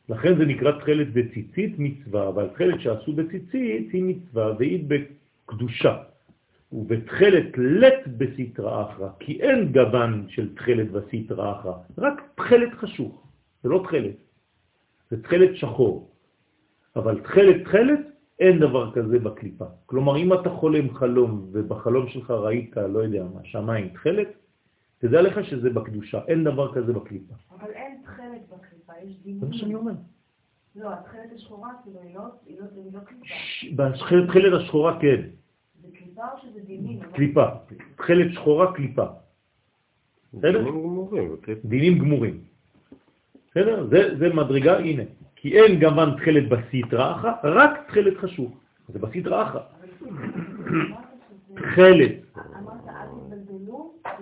לכן 0.09 0.37
זה 0.37 0.45
נקרא 0.45 0.71
תכלת 0.79 1.13
בציצית 1.13 1.75
מצווה, 1.77 2.27
אבל 2.29 2.47
תכלת 2.47 2.81
שעשו 2.81 3.13
בציצית 3.13 3.91
היא 3.91 4.03
מצווה 4.03 4.55
והיא 4.59 4.85
בקדושה. 4.87 6.10
ובתכלת 6.71 7.57
לט 7.57 8.07
בסתרא 8.17 8.91
אחרא, 8.91 9.09
כי 9.19 9.41
אין 9.41 9.71
גוון 9.71 10.25
של 10.29 10.55
תכלת 10.55 10.91
בסתרא 10.91 11.51
אחרא, 11.59 11.73
רק 11.97 12.21
תכלת 12.35 12.73
חשוך, 12.73 13.27
זה 13.63 13.69
לא 13.69 13.83
תכלת, 13.87 14.15
זה 15.09 15.23
תכלת 15.23 15.55
שחור. 15.55 16.11
אבל 16.95 17.19
תכלת 17.21 17.63
תכלת, 17.63 17.99
אין 18.39 18.59
דבר 18.59 18.91
כזה 18.91 19.19
בקליפה. 19.19 19.65
כלומר, 19.85 20.17
אם 20.17 20.33
אתה 20.33 20.49
חולם 20.49 20.93
חלום 20.93 21.49
ובחלום 21.51 22.07
שלך 22.07 22.31
ראית, 22.31 22.77
לא 22.77 22.99
יודע 22.99 23.23
מה, 23.33 23.39
שמיים 23.43 23.89
תכלת, 23.89 24.27
תדע 24.97 25.21
לך 25.21 25.45
שזה 25.45 25.69
בקדושה, 25.69 26.19
אין 26.27 26.43
דבר 26.43 26.73
כזה 26.73 26.93
בקליפה. 26.93 27.33
אבל 27.51 27.69
אין 27.71 28.01
תכלת 28.03 28.41
בקליפה, 28.49 28.93
יש 29.03 29.19
זה 29.39 29.45
מה 29.47 29.53
שאני. 29.53 29.75
אומר. 29.75 29.91
לא, 30.75 30.93
התכלת 30.93 31.31
השחורה, 31.35 31.69
כאילו, 31.83 31.99
היא 32.01 32.15
לא- 32.15 32.21
היא 32.45 32.57
לא- 32.59 32.65
היא 32.75 32.93
לא 32.93 32.99
קליפה. 32.99 33.83
בתכלת 34.23 34.53
השחורה 34.61 34.99
כן, 35.01 35.21
קליפה. 37.13 37.45
תכלת 37.95 38.33
שחורה 38.33 38.73
קליפה. 38.73 39.05
בסדר? 40.33 40.59
דינים 40.61 40.73
גמורים, 40.83 41.99
גמורים. 41.99 42.39
בסדר? 43.51 43.87
זה, 43.89 44.17
זה 44.17 44.33
מדרגה, 44.33 44.77
הנה. 44.77 45.03
כי 45.35 45.61
אין 45.61 45.79
גוון 45.79 46.15
תכלת 46.17 46.49
בסתרא 46.49 47.11
אחרא, 47.15 47.33
רק 47.43 47.87
תכלת 47.87 48.17
חשוך. 48.17 48.51
זה 48.87 48.99
בסתרא 48.99 49.43
אחרא. 49.43 49.61
תכלת. 51.55 52.11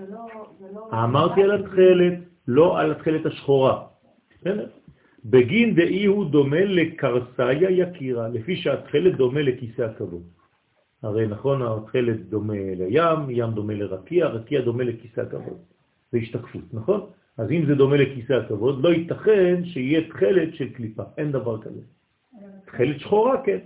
לא... 0.09 0.27
לא- 0.73 1.03
אמרתי 1.03 1.43
על 1.43 1.51
התכלת, 1.51 2.13
לא 2.47 2.79
על 2.79 2.91
התכלת 2.91 3.25
השחורה. 3.25 3.85
בגין 5.25 5.75
דאי 5.75 6.05
הוא 6.05 6.25
דומה 6.25 6.65
לקרסאיה 6.65 7.69
יקירה, 7.69 8.27
לפי 8.27 8.55
שהתכלת 8.55 9.15
דומה 9.15 9.41
לכיסא 9.41 9.81
הכבוד. 9.81 10.23
הרי 11.03 11.27
נכון, 11.27 11.61
התכלת 11.61 12.29
דומה 12.29 12.53
לים, 12.53 13.29
ים 13.29 13.51
דומה 13.51 13.73
לרקיע, 13.73 14.27
רקיע 14.27 14.61
דומה 14.61 14.83
לכיסא 14.83 15.21
הכבוד. 15.21 15.57
זה 16.11 16.17
השתקפות, 16.17 16.73
נכון? 16.73 17.09
אז 17.37 17.51
אם 17.51 17.65
זה 17.67 17.75
דומה 17.75 17.97
לכיסא 17.97 18.33
הכבוד, 18.33 18.83
לא 18.83 18.89
ייתכן 18.89 19.65
שיהיה 19.65 20.09
תכלת 20.09 20.55
של 20.55 20.69
קליפה, 20.69 21.03
אין 21.17 21.31
דבר 21.31 21.61
כזה. 21.61 21.81
תכלת 22.65 22.99
שחורה, 22.99 23.41
כן, 23.43 23.59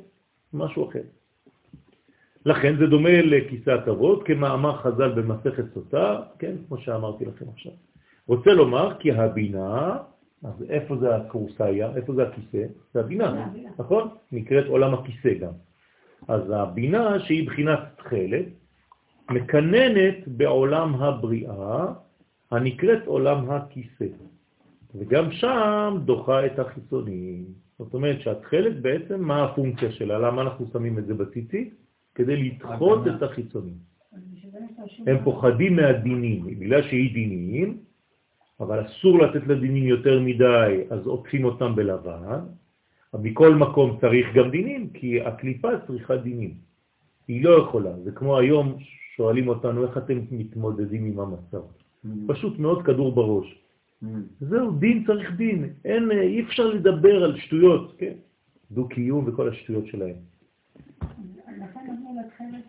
משהו 0.54 0.90
אחר. 0.90 1.02
לכן 2.46 2.78
זה 2.78 2.88
דומה 2.88 3.22
לכיסא 3.22 3.70
הכבוד, 3.70 4.24
כמאמר 4.24 4.78
חז"ל 4.78 5.12
במסכת 5.12 5.74
סוטה, 5.74 6.22
כן, 6.40 6.56
כמו 6.68 6.78
שאמרתי 6.78 7.26
לכם 7.26 7.46
עכשיו. 7.54 7.72
רוצה 8.28 8.54
לומר 8.54 8.98
כי 9.00 9.12
הבינה, 9.12 9.98
אז 10.44 10.64
איפה 10.70 10.98
זה 10.98 11.16
הקורסאיה, 11.16 11.96
איפה 11.96 12.14
זה 12.14 12.24
הכיסא? 12.24 12.66
זה 12.94 13.00
הבינה, 13.00 13.50
נכון? 13.80 14.08
נקראת 14.32 14.66
עולם 14.66 14.94
הכיסא 14.94 15.34
גם. 15.34 15.52
אז 16.28 16.42
הבינה 16.50 17.20
שהיא 17.20 17.48
בחינת 17.48 17.80
תכלת, 17.98 18.46
מקננת 19.32 20.28
בעולם 20.28 20.96
הבריאה, 20.96 21.86
הנקראת 22.52 23.06
עולם 23.06 23.50
הכיסא. 23.50 24.08
וגם 24.96 25.32
שם 25.32 25.98
דוחה 26.06 26.46
את 26.46 26.60
החיצונים. 26.60 27.46
זאת 27.80 27.94
אומרת 27.94 28.22
שהתכלת 28.22 28.82
בעצם, 28.82 29.22
מה 29.22 29.44
הפונקציה 29.44 29.92
שלה? 29.92 30.20
למה 30.20 30.42
אנחנו 30.42 30.66
שמים 30.74 30.98
את 30.98 31.06
זה 31.06 31.14
בציצית? 31.14 31.74
כדי 32.16 32.44
לדחות. 32.44 33.08
את 33.08 33.24
החיצונים. 33.24 33.74
הם 35.08 35.24
פוחדים 35.24 35.76
מהדינים, 35.76 36.46
בגלל 36.46 36.82
שהיא 36.82 37.14
דינים, 37.14 37.78
אבל 38.60 38.86
אסור 38.86 39.20
לתת 39.20 39.48
לדינים 39.48 39.84
יותר 39.84 40.20
מדי, 40.20 40.84
אז 40.90 41.08
עוטפים 41.08 41.46
אותם 41.46 41.76
בלבן. 41.76 42.40
אבל 43.14 43.22
מכל 43.24 43.56
מקום 43.56 43.98
צריך 44.02 44.28
גם 44.36 44.50
דינים, 44.50 44.90
כי 44.90 45.22
הקליפה 45.22 45.70
צריכה 45.88 46.18
דינים. 46.18 46.54
היא 47.28 47.44
לא 47.44 47.50
יכולה. 47.50 48.00
זה 48.04 48.12
כמו 48.12 48.38
היום 48.38 48.78
שואלים 49.16 49.48
אותנו 49.48 49.84
איך 49.84 49.98
אתם 49.98 50.20
מתמודדים 50.32 51.06
עם 51.06 51.20
המצב. 51.20 51.62
פשוט 52.28 52.60
מאוד 52.60 52.86
כדור 52.86 53.12
בראש. 53.12 53.60
זהו, 54.40 54.72
דין 54.72 55.04
צריך 55.08 55.32
דין. 55.36 55.74
אין, 55.86 56.12
אי 56.12 56.42
אפשר 56.42 56.68
לדבר 56.68 57.24
על 57.24 57.38
שטויות, 57.38 57.96
כן? 57.98 58.14
דו-קיום 58.72 59.24
וכל 59.28 59.50
השטויות 59.50 59.88
שלהם. 59.88 60.16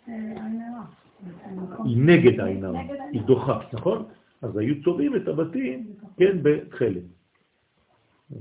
אה, 0.09 1.85
היא 1.85 1.97
נגד 1.99 2.41
העין 2.41 2.65
הרע, 2.65 2.81
היא. 3.13 3.23
דוחה, 3.23 3.59
נכון? 3.73 4.05
אז 4.43 4.57
היו 4.57 4.83
צובעים 4.83 5.17
את 5.17 5.29
הבתים, 5.29 5.87
כן, 6.17 6.39
בתכלת. 6.43 7.03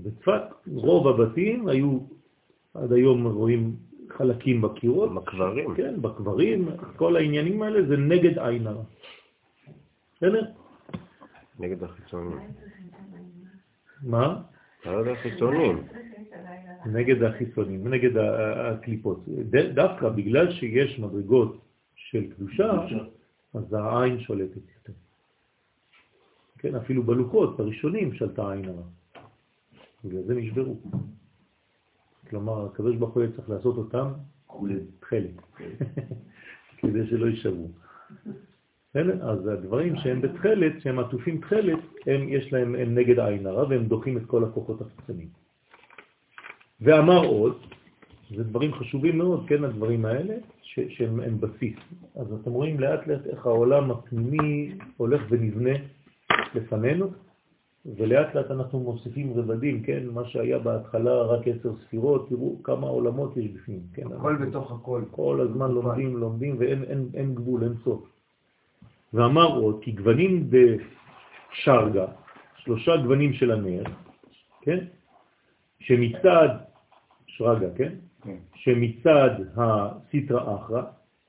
בצפת 0.02 0.42
רוב 0.68 1.08
הבתים 1.08 1.68
היו, 1.68 2.00
עד 2.74 2.94
היום 2.94 3.28
רואים 3.28 3.76
חלקים 4.10 4.62
בקירות, 4.62 5.14
בקברים. 5.16 5.76
כן, 5.76 6.02
בקברים, 6.02 6.70
כל 6.96 7.16
העניינים 7.16 7.62
האלה 7.62 7.88
זה 7.88 7.98
נגד 7.98 8.40
עין 8.40 8.68
הרע. 8.68 8.84
בסדר? 10.16 10.46
נגד 11.60 11.84
החיצונים. 11.84 12.38
מה? 14.04 14.42
לא 14.86 14.92
יודע 14.92 15.12
החיצונים. 15.12 15.84
נגד 16.86 17.24
החיצונים, 17.24 17.88
נגד 17.88 18.18
הקליפות. 18.18 19.26
דווקא 19.74 20.10
בגלל 20.10 20.52
שיש 20.52 21.00
מדרגות 21.00 21.62
של 21.96 22.34
קדושה, 22.34 22.72
אז 23.54 23.74
העין 23.74 24.20
שולטת 24.20 24.56
יותר. 24.56 24.94
כן, 26.58 26.76
אפילו 26.76 27.04
בלוחות 27.04 27.60
הראשונים 27.60 28.14
שלטה 28.14 28.52
עין 28.52 28.66
הרע. 28.70 28.84
בגלל 30.04 30.24
זה 30.24 30.36
נשברו. 30.36 30.78
כלומר, 32.30 32.66
הקדוש 32.66 32.96
ברוך 32.96 33.14
הוא 33.14 33.24
צריך 33.36 33.50
לעשות 33.50 33.78
אותם 33.78 34.08
תכלת, 35.00 35.42
כדי 36.78 37.08
שלא 37.08 37.26
יישברו. 37.26 37.70
אז 39.22 39.48
הדברים 39.48 39.96
שהם 39.96 40.22
בתכלת, 40.22 40.82
שהם 40.82 41.00
עטופים 41.00 41.42
תכלת, 41.42 41.80
הם, 42.08 42.30
יש 42.30 42.54
להם, 42.54 42.76
הם 42.76 42.96
נגד 42.96 43.20
עין 43.20 43.46
הרע 43.48 43.68
והם 43.70 43.86
דוחים 43.86 44.18
את 44.18 44.26
כל 44.28 44.44
הכוחות 44.44 44.82
החיצוניים. 44.82 45.30
ואמר 46.82 47.26
עוד, 47.26 47.58
זה 48.36 48.44
דברים 48.44 48.74
חשובים 48.74 49.18
מאוד, 49.18 49.46
כן, 49.50 49.64
הדברים 49.64 50.06
האלה, 50.06 50.36
ש- 50.62 50.88
שהם 50.90 51.20
הם 51.20 51.40
בסיס. 51.42 51.76
אז 52.16 52.34
אתם 52.34 52.52
רואים 52.52 52.80
לאט 52.80 53.08
לאט 53.08 53.26
איך 53.26 53.46
העולם 53.46 53.92
הפנימי 53.92 54.78
הולך 54.98 55.22
ונבנה 55.30 55.74
לפנינו, 56.56 57.12
ולאט 57.86 58.36
לאט 58.36 58.52
אנחנו 58.52 58.80
מוסיפים 58.80 59.34
רבדים, 59.36 59.84
כן, 59.84 60.04
מה 60.08 60.26
שהיה 60.26 60.60
בהתחלה 60.60 61.22
רק 61.22 61.48
עשר 61.48 61.76
ספירות, 61.76 62.30
תראו 62.30 62.64
כמה 62.64 62.88
עולמות 62.88 63.38
יש 63.38 63.52
בפנים, 63.52 63.82
כן. 63.94 64.08
הכל 64.08 64.30
אנחנו 64.30 64.48
בתוך 64.48 64.72
הכל. 64.72 65.04
כל 65.12 65.40
הזמן 65.42 65.72
לומדים, 65.72 66.18
לומדים, 66.18 66.56
ואין 66.60 66.84
אין, 66.84 67.10
אין 67.14 67.36
גבול, 67.36 67.64
אין 67.64 67.74
סוף. 67.84 68.10
ואמר 69.14 69.56
עוד, 69.56 69.80
כי 69.82 69.92
גוונים 69.92 70.50
בשרגה, 70.50 72.06
שלושה 72.58 72.98
גוונים 72.98 73.34
של 73.34 73.52
הנר, 73.52 73.84
כן? 74.62 74.80
שמצד, 75.80 76.50
שרגה, 77.28 77.68
כן? 77.76 77.94
כן. 78.22 78.38
שמצד 78.56 79.30
הסיטרא 79.56 80.56
אחרא, 80.56 80.84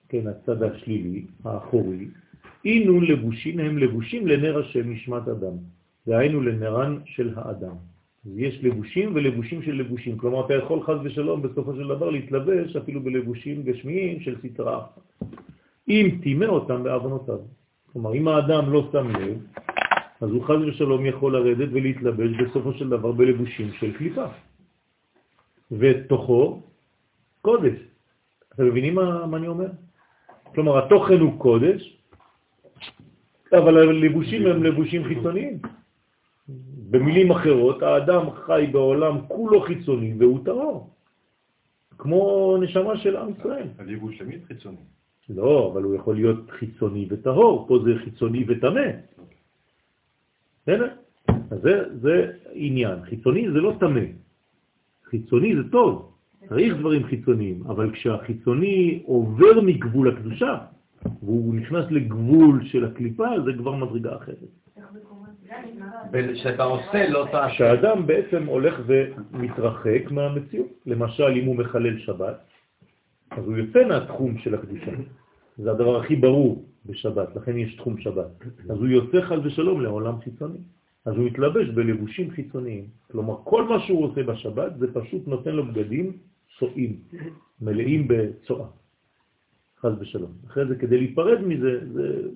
כן, 0.09 0.27
הצד 0.27 0.63
השלילי, 0.63 1.27
האחורי, 1.45 2.09
אינו 2.65 3.01
לבושים, 3.01 3.61
הם 3.61 3.79
לבושים 3.79 4.27
לנר 4.27 4.59
השם 4.59 4.93
נשמת 4.93 5.29
אדם, 5.29 5.57
והיינו 6.07 6.41
לנרן 6.41 6.99
של 7.05 7.33
האדם. 7.37 7.77
יש 8.37 8.65
לבושים 8.65 9.13
ולבושים 9.15 9.63
של 9.63 9.73
לבושים, 9.73 10.19
כלומר 10.19 10.47
אתה 10.47 10.55
יכול 10.55 10.83
חז 10.83 10.97
ושלום 11.05 11.43
בסופו 11.43 11.75
של 11.75 11.89
דבר 11.89 12.11
להתלבש 12.11 12.77
אפילו 12.77 13.01
בלבושים 13.01 13.63
גשמיים 13.63 14.21
של 14.21 14.37
אחרא. 14.55 14.81
אם 15.89 16.19
טימא 16.23 16.45
אותם 16.45 16.83
בעוונותיו. 16.83 17.39
כלומר, 17.93 18.15
אם 18.15 18.29
האדם 18.29 18.73
לא 18.73 18.89
שם 18.93 19.11
לב, 19.11 19.39
אז 20.21 20.31
הוא 20.31 20.45
חז 20.45 20.61
ושלום 20.67 21.07
יכול 21.07 21.37
לרדת 21.37 21.69
ולהתלבש 21.73 22.31
בסופו 22.41 22.73
של 22.73 22.89
דבר 22.89 23.13
בלבושים 23.13 23.73
של 23.73 23.93
קליפה. 23.93 24.27
ותוכו 25.73 26.63
קודש. 27.43 27.79
אתם 28.55 28.67
מבינים 28.67 28.95
מה, 28.95 29.27
מה 29.27 29.37
אני 29.37 29.49
אומר? 29.49 29.69
כלומר, 30.55 30.87
התוכן 30.87 31.21
הוא 31.21 31.39
קודש, 31.39 31.99
אבל 33.53 33.75
הלבושים 33.77 34.47
הם 34.47 34.63
לבושים 34.63 35.05
חיצוניים. 35.05 35.59
במילים 36.91 37.31
אחרות, 37.31 37.83
האדם 37.83 38.31
חי 38.31 38.67
בעולם 38.73 39.27
כולו 39.29 39.61
חיצוני 39.61 40.15
והוא 40.19 40.45
טהור, 40.45 40.91
כמו 41.99 42.57
נשמה 42.61 42.97
של 42.97 43.17
עם 43.17 43.29
ישראל. 43.39 43.69
הליבוש 43.79 44.19
תמיד 44.19 44.45
חיצוני. 44.45 44.77
לא, 45.29 45.71
אבל 45.73 45.83
הוא 45.83 45.95
יכול 45.95 46.15
להיות 46.15 46.51
חיצוני 46.51 47.07
וטהור, 47.11 47.65
פה 47.69 47.79
זה 47.85 47.91
חיצוני 48.05 48.45
וטמא. 48.49 48.91
בסדר? 50.63 50.89
אז 51.29 51.61
זה, 51.63 51.85
זה 52.01 52.33
עניין. 52.53 53.03
חיצוני 53.03 53.51
זה 53.51 53.61
לא 53.61 53.73
טמא. 53.81 54.01
חיצוני 55.05 55.57
זה 55.57 55.71
טוב, 55.71 56.13
צריך 56.49 56.77
דברים 56.77 57.05
חיצוניים, 57.05 57.63
אבל 57.67 57.93
כשהחיצוני 57.93 59.03
עובר 59.05 59.61
מגבול 59.61 60.09
הקדושה, 60.09 60.59
והוא 61.23 61.55
נכנס 61.55 61.85
לגבול 61.91 62.65
של 62.65 62.85
הקליפה, 62.85 63.29
זה 63.45 63.53
כבר 63.53 63.75
מדרגה 63.75 64.17
אחרת. 64.17 64.53
שאתה 66.35 66.63
עושה 66.63 67.09
לא 67.09 67.27
תעשה. 67.33 67.55
כשאדם 67.55 68.07
בעצם 68.07 68.47
הולך 68.47 68.81
ומתרחק 68.87 70.11
מהמציאות, 70.11 70.69
למשל 70.87 71.29
אם 71.37 71.45
הוא 71.45 71.57
מחלל 71.57 71.99
שבת, 71.99 72.37
אז 73.31 73.45
הוא 73.45 73.57
יוצא 73.57 73.85
מהתחום 73.89 74.39
של 74.39 74.55
הקדושה. 74.55 74.93
זה 75.59 75.71
הדבר 75.71 76.01
הכי 76.01 76.17
ברור 76.17 76.65
בשבת, 76.87 77.37
לכן 77.37 77.59
יש 77.59 77.77
תחום 77.77 77.99
שבת. 77.99 78.31
אז 78.71 78.79
הוא 78.79 78.87
יוצא 78.87 79.21
חל 79.21 79.41
ושלום 79.47 79.81
לעולם 79.81 80.21
חיצוני. 80.21 80.59
אז 81.05 81.17
הוא 81.17 81.25
מתלבש 81.25 81.69
בלבושים 81.69 82.31
חיצוניים. 82.31 82.87
כלומר, 83.13 83.37
כל 83.45 83.65
מה 83.65 83.81
שהוא 83.81 84.05
עושה 84.05 84.23
בשבת 84.23 84.73
זה 84.79 84.95
פשוט 84.95 85.29
נותן 85.29 85.51
לו 85.51 85.67
בגדים 85.67 86.13
צועים, 86.59 86.97
מלאים 87.61 88.09
בצועה. 88.09 88.69
חז 89.81 89.93
ושלום. 90.01 90.33
אחרי 90.47 90.67
זה, 90.67 90.77
כדי 90.77 90.97
להיפרד 90.97 91.41
מזה, 91.41 91.93
זה 91.93 92.29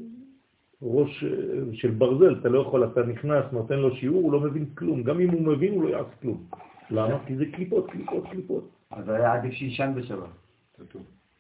ראש 0.83 1.25
אה, 1.25 1.31
של 1.73 1.91
ברזל, 1.91 2.37
אתה 2.41 2.49
לא 2.49 2.59
יכול, 2.59 2.85
אתה 2.85 3.03
נכנס, 3.03 3.45
נותן 3.53 3.79
לו 3.79 3.97
שיעור, 3.97 4.23
הוא 4.23 4.33
לא 4.33 4.41
מבין 4.41 4.67
כלום. 4.75 5.03
גם 5.03 5.21
אם 5.21 5.31
הוא 5.31 5.43
מבין, 5.43 5.75
הוא 5.75 5.83
לא 5.85 5.89
יעשה 5.89 6.11
כלום. 6.23 6.45
למה? 6.91 7.19
כי 7.27 7.37
זה 7.37 7.47
קליפות, 7.47 7.91
קליפות, 7.91 8.25
קליפות. 8.31 8.69
אז 8.91 9.09
היה 9.09 9.33
עדיף 9.33 9.53
שישן 9.53 9.93
בשבת. 9.97 10.29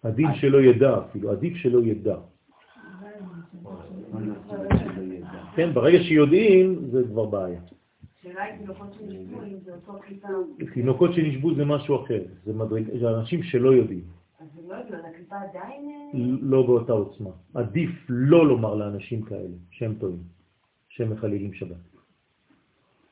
עדיף 0.03 0.29
שלא 0.35 0.61
ידע 0.61 0.99
אפילו, 0.99 1.31
עדיף 1.31 1.57
שלא 1.57 1.83
ידע. 1.83 2.17
כן, 5.55 5.75
ברגע 5.75 5.99
שיודעים, 6.03 6.79
זה 6.91 7.03
כבר 7.05 7.27
בעיה. 7.27 7.61
תינוקות 8.23 8.95
שנשבו, 8.95 9.43
אם 9.43 9.59
זה 9.65 9.75
אותו 9.75 10.01
קליפה, 10.01 10.29
תינוקות 10.75 11.15
שנשבו 11.15 11.55
זה 11.55 11.65
משהו 11.65 12.05
אחר, 12.05 12.23
זה 13.01 13.11
אנשים 13.11 13.43
שלא 13.43 13.75
יודעים, 13.75 14.05
לא. 14.69 14.75
אה, 14.75 15.71
לא 16.43 16.67
באותה 16.67 16.93
עוצמה. 16.93 17.31
עדיף 17.55 17.91
לא 18.09 18.47
לומר 18.47 18.75
לאנשים 18.75 19.23
כאלה 19.23 19.57
שהם 19.71 19.95
טועים, 19.95 20.23
שהם 20.89 21.11
מחללים 21.11 21.53
שבת. 21.53 21.77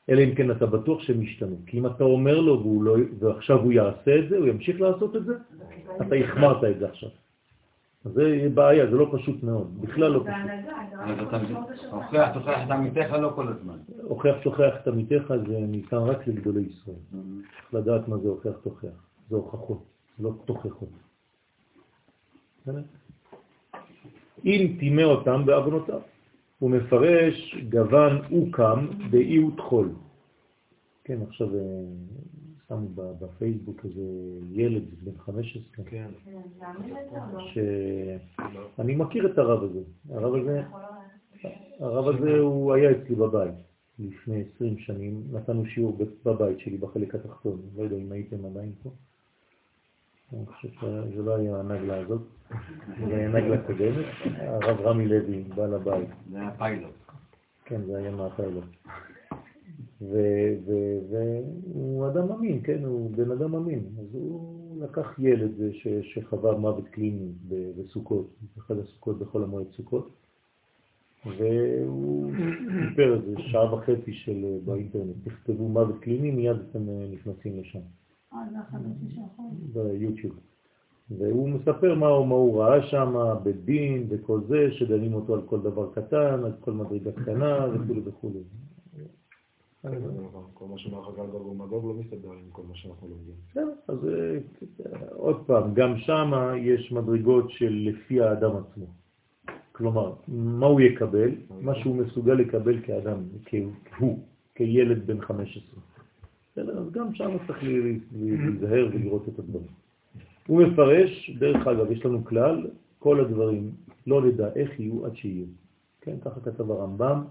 אלא 0.09 0.21
אם 0.21 0.35
כן 0.35 0.51
אתה 0.51 0.67
בטוח 0.67 1.03
שהם 1.03 1.23
ישתנו. 1.23 1.57
כי 1.67 1.79
אם 1.79 1.87
אתה 1.87 2.05
אומר 2.05 2.41
לו 2.41 2.61
והוא 2.61 2.83
לא, 2.83 2.97
ועכשיו 3.19 3.59
הוא 3.59 3.73
יעשה 3.73 4.19
את 4.19 4.29
זה, 4.29 4.37
הוא 4.37 4.47
ימשיך 4.47 4.81
לעשות 4.81 5.17
את 5.17 5.25
זה, 5.25 5.35
אתה 6.07 6.15
החמרת 6.15 6.65
את 6.65 6.79
זה 6.79 6.89
עכשיו. 6.89 7.11
זה 8.05 8.49
בעיה, 8.55 8.91
זה 8.91 8.97
לא 8.97 9.09
פשוט 9.13 9.43
מאוד, 9.43 9.81
בכלל 9.81 10.13
לא 10.13 10.21
פשוט. 10.21 10.31
הוכיח, 11.91 12.33
תוכיח 12.35 12.67
את 12.67 12.71
עמיתך 12.71 13.13
לא 13.13 13.33
כל 13.35 13.49
הזמן. 13.49 13.79
הוכיח 14.03 14.37
תוכיח 14.43 14.75
את 14.83 14.89
עמיתך 14.89 15.35
זה 15.49 15.59
ניתן 15.59 15.97
רק 15.97 16.27
לגדולי 16.27 16.61
ישראל. 16.61 16.97
צריך 17.11 17.75
לדעת 17.75 18.09
מה 18.09 18.19
זה 18.19 18.29
הוכיח 18.29 18.55
תוכיח. 18.63 19.07
זה 19.31 19.37
הוכחות, 19.37 19.85
לא 20.19 20.33
תוכחות. 20.45 21.06
אם 24.45 24.77
טימא 24.79 25.03
אותם 25.03 25.47
בעוונותיו. 25.47 26.01
הוא 26.59 26.71
מפרש 26.71 27.57
גוון 27.69 28.21
אוקם 28.33 28.87
באי 29.11 29.45
וטחול. 29.45 29.93
כן, 31.05 31.19
עכשיו 31.29 31.55
אה, 31.55 31.61
שמו 32.69 32.89
בפייסבוק 32.95 33.85
איזה 33.85 34.03
ילד 34.53 34.83
בן 35.03 35.19
15, 35.19 35.85
כן. 35.85 36.07
שאני 37.53 38.97
מכיר 38.97 39.33
את 39.33 39.39
הרב 39.39 39.63
הזה. 39.63 39.81
הרב 40.11 40.35
הזה, 40.35 40.63
הרב 41.81 42.09
הזה 42.09 42.39
הוא 42.39 42.73
היה 42.75 42.91
אצלי 42.91 43.15
בבית 43.15 43.55
לפני 43.99 44.45
20 44.55 44.79
שנים, 44.79 45.23
נתנו 45.33 45.67
שיעור 45.67 45.99
בבית 46.25 46.59
שלי 46.61 46.77
בחלק 46.77 47.15
התחתון, 47.15 47.61
לא 47.77 47.83
יודע 47.83 47.97
אם 47.97 48.13
הייתם 48.13 48.45
עדיין 48.45 48.73
פה. 48.83 48.91
אני 50.33 50.47
חושב 50.47 50.69
שזה 50.81 51.23
לא 51.23 51.37
היה 51.37 51.61
הנגלה 51.61 51.97
הזאת, 51.99 52.23
זה 53.09 53.17
היה 53.17 53.29
נגלה 53.29 53.63
קודמת, 53.67 54.05
הרב 54.39 54.81
רמי 54.81 55.09
לוי, 55.09 55.45
בעל 55.55 55.75
הבית. 55.75 56.09
זה 56.31 56.39
היה 56.41 56.51
פיילוט. 56.59 56.93
כן, 57.65 57.81
זה 57.87 57.97
היה 57.99 58.11
מהפיילוט. 58.11 58.65
והוא 60.01 62.07
אדם 62.09 62.33
אמין, 62.33 62.61
כן, 62.65 62.85
הוא 62.85 63.11
בן 63.17 63.31
אדם 63.31 63.55
אמין. 63.55 63.81
אז 64.01 64.15
הוא 64.15 64.57
לקח 64.83 65.15
ילד 65.19 65.51
ש- 65.73 65.89
שחווה 66.15 66.59
מוות 66.59 66.89
קליני 66.89 67.29
בסוכות, 67.79 68.27
באחד 68.57 68.79
הסוכות 68.79 69.19
בחול 69.19 69.43
המועד 69.45 69.67
סוכות, 69.77 70.11
והוא 71.39 72.33
סיפר 72.91 73.15
איזה 73.15 73.35
שעה 73.43 73.75
וחצי 73.75 74.13
של 74.13 74.59
באינטרנט, 74.65 75.15
תכתבו 75.25 75.69
מוות 75.69 75.99
קליני, 76.01 76.31
מיד 76.31 76.57
אתם 76.71 76.89
אה, 76.89 77.07
נכנסים 77.13 77.61
לשם. 77.61 77.81
שאחרי. 79.09 79.47
ביוטיוב. 79.73 80.37
והוא 81.11 81.49
מספר 81.49 81.95
מה 81.95 82.07
הוא, 82.07 82.27
מה 82.27 82.35
הוא 82.35 82.63
ראה 82.63 82.83
שם, 82.83 83.15
בדין 83.43 84.07
וכל 84.09 84.41
זה, 84.49 84.69
שדנים 84.73 85.15
אותו 85.15 85.35
על 85.35 85.43
כל 85.43 85.61
דבר 85.61 85.93
קטן, 85.95 86.45
על 86.45 86.53
כל 86.61 86.73
מדרגה 86.73 87.13
קטנה 87.13 87.67
וכו' 87.75 88.05
וכו'. 88.05 88.31
כל 90.55 90.67
מה 90.67 90.79
שאומר 90.79 91.03
חגל 91.03 91.27
גוג 91.27 91.47
ומגוג 91.47 91.85
לא 91.85 91.95
מסתדר 91.95 92.33
עם 92.33 92.51
כל 92.53 92.63
מה 92.69 92.75
שאנחנו 92.75 93.09
לומדים. 93.09 93.35
בסדר, 93.51 93.73
אז 93.89 94.09
אה, 94.09 94.39
עוד 95.13 95.47
פעם, 95.47 95.75
גם 95.75 95.97
שם 95.97 96.33
יש 96.57 96.93
מדרגות 96.93 97.51
של 97.51 97.89
לפי 97.91 98.21
האדם 98.21 98.51
עצמו. 98.57 98.87
כלומר, 99.73 100.15
מה 100.29 100.67
הוא 100.67 100.81
יקבל? 100.81 101.31
מה 101.61 101.75
שהוא 101.75 101.97
מסוגל 101.97 102.33
לקבל 102.33 102.83
כאדם, 102.83 103.23
כהוא, 103.85 104.19
כילד 104.55 105.07
בן 105.07 105.21
15. 105.21 105.81
אז 106.59 106.91
גם 106.93 107.15
שם 107.15 107.31
צריך 107.47 107.63
לה- 107.63 107.71
להיזהר 108.13 108.89
ולראות 108.93 109.29
את 109.29 109.39
הדברים. 109.39 109.67
הוא 110.47 110.63
מפרש, 110.63 111.31
דרך 111.39 111.67
אגב, 111.67 111.91
יש 111.91 112.05
לנו 112.07 112.25
כלל, 112.25 112.67
כל 112.99 113.21
הדברים 113.21 113.71
לא 114.07 114.25
נדע 114.25 114.49
איך 114.55 114.81
יהיו 114.81 115.07
עד 115.07 115.17
שיהיו. 115.17 115.45
כן, 116.01 116.17
ככה 116.25 116.41
כתב 116.41 116.71
הרמב"ם 116.71 117.25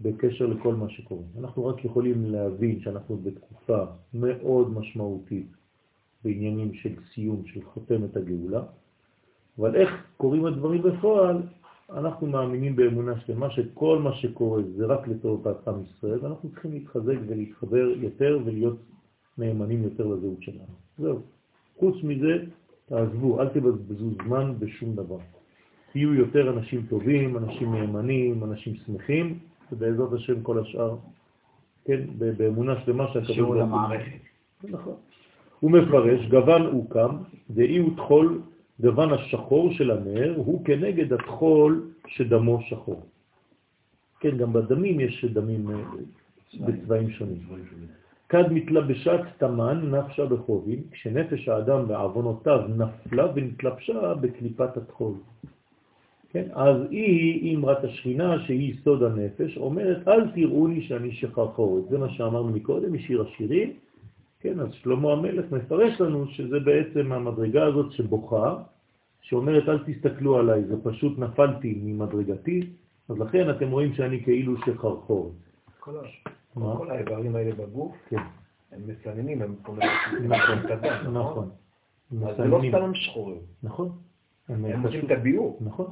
בקשר 0.00 0.46
לכל 0.46 0.74
מה 0.74 0.88
שקורה. 0.88 1.22
אנחנו 1.38 1.66
רק 1.66 1.84
יכולים 1.84 2.24
להבין 2.24 2.80
שאנחנו 2.80 3.16
בתקופה 3.16 3.84
מאוד 4.14 4.70
משמעותית 4.70 5.46
בעניינים 6.24 6.74
של 6.74 6.92
סיום, 7.14 7.42
של 7.46 7.64
חותמת 7.64 8.16
הגאולה, 8.16 8.62
אבל 9.58 9.76
איך 9.76 9.90
קוראים 10.16 10.46
הדברים 10.46 10.82
בפועל, 10.82 11.36
אנחנו 11.92 12.26
מאמינים 12.26 12.76
באמונה 12.76 13.20
שלמה 13.20 13.50
שכל 13.50 13.98
מה 13.98 14.12
שקורה 14.14 14.62
זה 14.76 14.86
רק 14.86 15.08
לטובת 15.08 15.68
עם 15.68 15.74
ישראל, 15.82 16.18
ואנחנו 16.22 16.50
צריכים 16.50 16.72
להתחזק 16.72 17.16
ולהתחבר 17.26 17.88
יותר 17.96 18.38
ולהיות 18.44 18.78
נאמנים 19.38 19.82
יותר 19.82 20.06
לזהות 20.06 20.42
שלנו. 20.42 20.74
זהו. 20.98 21.20
חוץ 21.78 21.96
מזה, 22.02 22.44
תעזבו, 22.86 23.40
אל 23.40 23.48
תבזבזו 23.48 24.10
זמן 24.24 24.54
בשום 24.58 24.94
דבר. 24.94 25.18
תהיו 25.92 26.14
יותר 26.14 26.50
אנשים 26.50 26.86
טובים, 26.88 27.36
אנשים 27.36 27.74
נאמנים, 27.74 28.44
אנשים 28.44 28.74
שמחים, 28.74 29.38
ובעזרת 29.72 30.12
השם 30.12 30.42
כל 30.42 30.58
השאר, 30.58 30.96
כן, 31.84 32.00
באמונה 32.36 32.80
שלמה 32.84 33.06
שהקדוש 33.12 33.36
שיעור 33.36 33.54
למערכת. 33.54 34.20
נכון. 34.64 34.94
הוא 35.60 35.70
מפרש, 35.70 36.26
גוון 36.26 36.62
הוקם, 36.62 37.16
דאי 37.50 37.78
הוא 37.78 37.96
תחול, 37.96 38.40
גוון 38.80 39.12
השחור 39.12 39.72
של 39.72 39.90
הנר, 39.90 40.34
הוא 40.36 40.64
כנגד 40.64 41.12
התחול 41.12 41.90
שדמו 42.06 42.60
שחור. 42.62 43.02
כן, 44.20 44.36
גם 44.36 44.52
בדמים 44.52 45.00
יש 45.00 45.24
דמים 45.24 45.70
אה, 45.70 45.76
בצבעים 46.60 47.10
שונים. 47.10 47.38
כד 48.28 48.52
מתלבשת 48.52 49.20
תמן 49.38 49.90
נפשה 49.90 50.26
בחובים, 50.26 50.82
כשנפש 50.90 51.48
האדם 51.48 51.88
בעוונותיו 51.88 52.60
נפלה 52.76 53.26
ונתלבשה 53.34 54.14
בקליפת 54.14 54.76
התחול. 54.76 55.14
כן? 56.30 56.44
אז 56.52 56.76
היא, 56.90 57.56
אמרת 57.56 57.84
השכינה, 57.84 58.44
שהיא 58.46 58.74
סוד 58.84 59.02
הנפש, 59.02 59.56
אומרת, 59.56 60.08
אל 60.08 60.30
תראו 60.30 60.66
לי 60.66 60.82
שאני 60.82 61.12
שחרחורת. 61.12 61.88
זה 61.90 61.98
מה 61.98 62.08
שאמרנו 62.10 62.48
מקודם, 62.48 62.92
משיר 62.92 63.22
השירים. 63.22 63.72
כן, 64.40 64.60
אז 64.60 64.72
שלמה 64.72 65.12
המלך 65.12 65.52
מפרש 65.52 66.00
לנו 66.00 66.26
שזה 66.26 66.60
בעצם 66.60 67.12
המדרגה 67.12 67.66
הזאת 67.66 67.92
שבוכה, 67.92 68.62
שאומרת, 69.20 69.68
אל 69.68 69.78
תסתכלו 69.86 70.38
עליי, 70.38 70.64
זה 70.64 70.74
פשוט 70.84 71.18
נפלתי 71.18 71.80
ממדרגתי, 71.82 72.60
אז 73.08 73.18
לכן 73.18 73.50
אתם 73.50 73.70
רואים 73.70 73.94
שאני 73.94 74.24
כאילו 74.24 74.54
שחרחורת. 74.66 75.32
כל 75.80 75.92
כל 76.78 76.90
האיברים 76.90 77.36
האלה 77.36 77.54
בגוף, 77.54 77.96
כן. 78.08 78.16
הם 78.72 78.80
מסננים, 78.86 79.42
הם 79.42 79.54
נכון, 79.64 79.78
נכון? 81.12 81.12
נכון. 81.12 81.50
אז 82.28 82.36
זה 82.36 82.44
לא. 82.44 82.60
סתם 82.68 82.94
שחורים, 82.94 83.38
נכון. 83.62 83.88
הם 84.48 84.86
עושים 84.86 85.04
את 85.04 85.10
הביור. 85.10 85.58
נכון. 85.60 85.86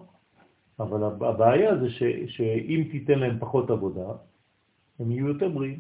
אבל 0.81 1.03
הב- 1.05 1.25
הבעיה 1.25 1.77
זה 1.79 1.91
ש, 1.91 2.03
שאם 2.27 2.85
תיתן 2.91 3.19
להם 3.19 3.37
פחות 3.39 3.71
עבודה, 3.71 4.07
הם 5.01 5.11
יהיו 5.11 5.29
יותר 5.29 5.49
בריאים. 5.49 5.79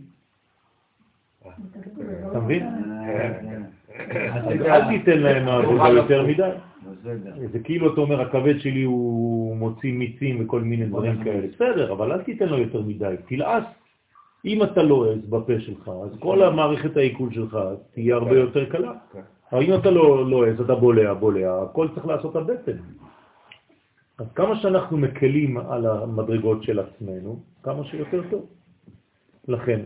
אתה 2.31 2.41
מבין? 2.41 2.67
אז 4.33 4.45
אל 4.49 4.89
תיתן 4.89 5.19
להם 5.19 5.49
עבודה 5.49 5.89
יותר 5.89 6.27
מדי. 6.27 6.51
זה 7.53 7.59
כאילו 7.65 7.93
אתה 7.93 8.01
אומר, 8.01 8.21
הכבד 8.21 8.59
שלי 8.61 8.83
הוא 8.83 9.57
מוציא 9.57 9.93
מיצים 9.93 10.45
וכל 10.45 10.61
מיני 10.61 10.87
דברים 10.87 11.25
כאלה. 11.25 11.47
בסדר, 11.55 11.93
אבל 11.93 12.13
אל 12.13 12.23
תיתן 12.23 12.49
לו 12.49 12.59
יותר 12.59 12.83
מדי, 12.83 13.15
תלעס. 13.29 13.65
אם 14.45 14.63
אתה 14.63 14.83
לועס 14.83 15.19
בפה 15.29 15.61
שלך, 15.61 15.91
אז 16.05 16.11
כל 16.21 16.43
המערכת 16.43 16.97
העיכול 16.97 17.33
שלך 17.33 17.59
תהיה 17.95 18.15
הרבה 18.15 18.37
יותר 18.37 18.65
קלה. 18.71 18.93
אבל 19.53 19.63
אם 19.63 19.75
אתה 19.75 19.91
לא 19.91 20.31
לועס, 20.31 20.61
אתה 20.61 20.75
בולע, 20.75 21.15
בולע, 21.15 21.63
הכל 21.63 21.89
צריך 21.95 22.07
לעשות 22.07 22.37
הבטן. 22.37 22.77
אז 24.19 24.27
כמה 24.35 24.57
שאנחנו 24.57 24.99
מקלים 24.99 25.59
על 25.59 25.87
המדרגות 25.87 26.63
של 26.63 26.79
עצמנו, 26.79 27.39
כמה 27.63 27.85
שיותר 27.85 28.23
טוב. 28.31 28.47
לכן, 29.49 29.81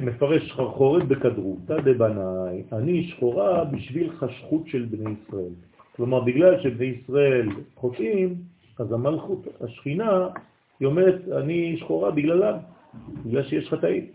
מפרש, 0.00 0.48
שחרחורת 0.48 1.08
בכדרותה 1.08 1.80
דבנאי, 1.80 2.62
אני 2.72 3.04
שחורה 3.04 3.64
בשביל 3.64 4.10
חשכות 4.16 4.66
של 4.66 4.86
בני 4.90 5.10
ישראל. 5.10 5.52
כלומר, 5.96 6.20
בגלל 6.20 6.62
שבני 6.62 6.86
ישראל 6.86 7.48
חוטאים, 7.74 8.34
אז 8.78 8.92
המלכות, 8.92 9.46
השכינה, 9.60 10.28
היא 10.80 10.86
אומרת, 10.86 11.28
אני 11.28 11.76
שחורה 11.76 12.10
בגללם, 12.10 12.56
בגלל 13.24 13.42
שיש 13.42 13.68
חטאים. 13.68 14.06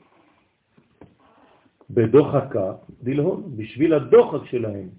בדוחקה 1.90 2.74
דלהון, 3.04 3.44
בשביל 3.58 3.94
הדוחק 3.94 4.46
שלהם. 4.46 4.90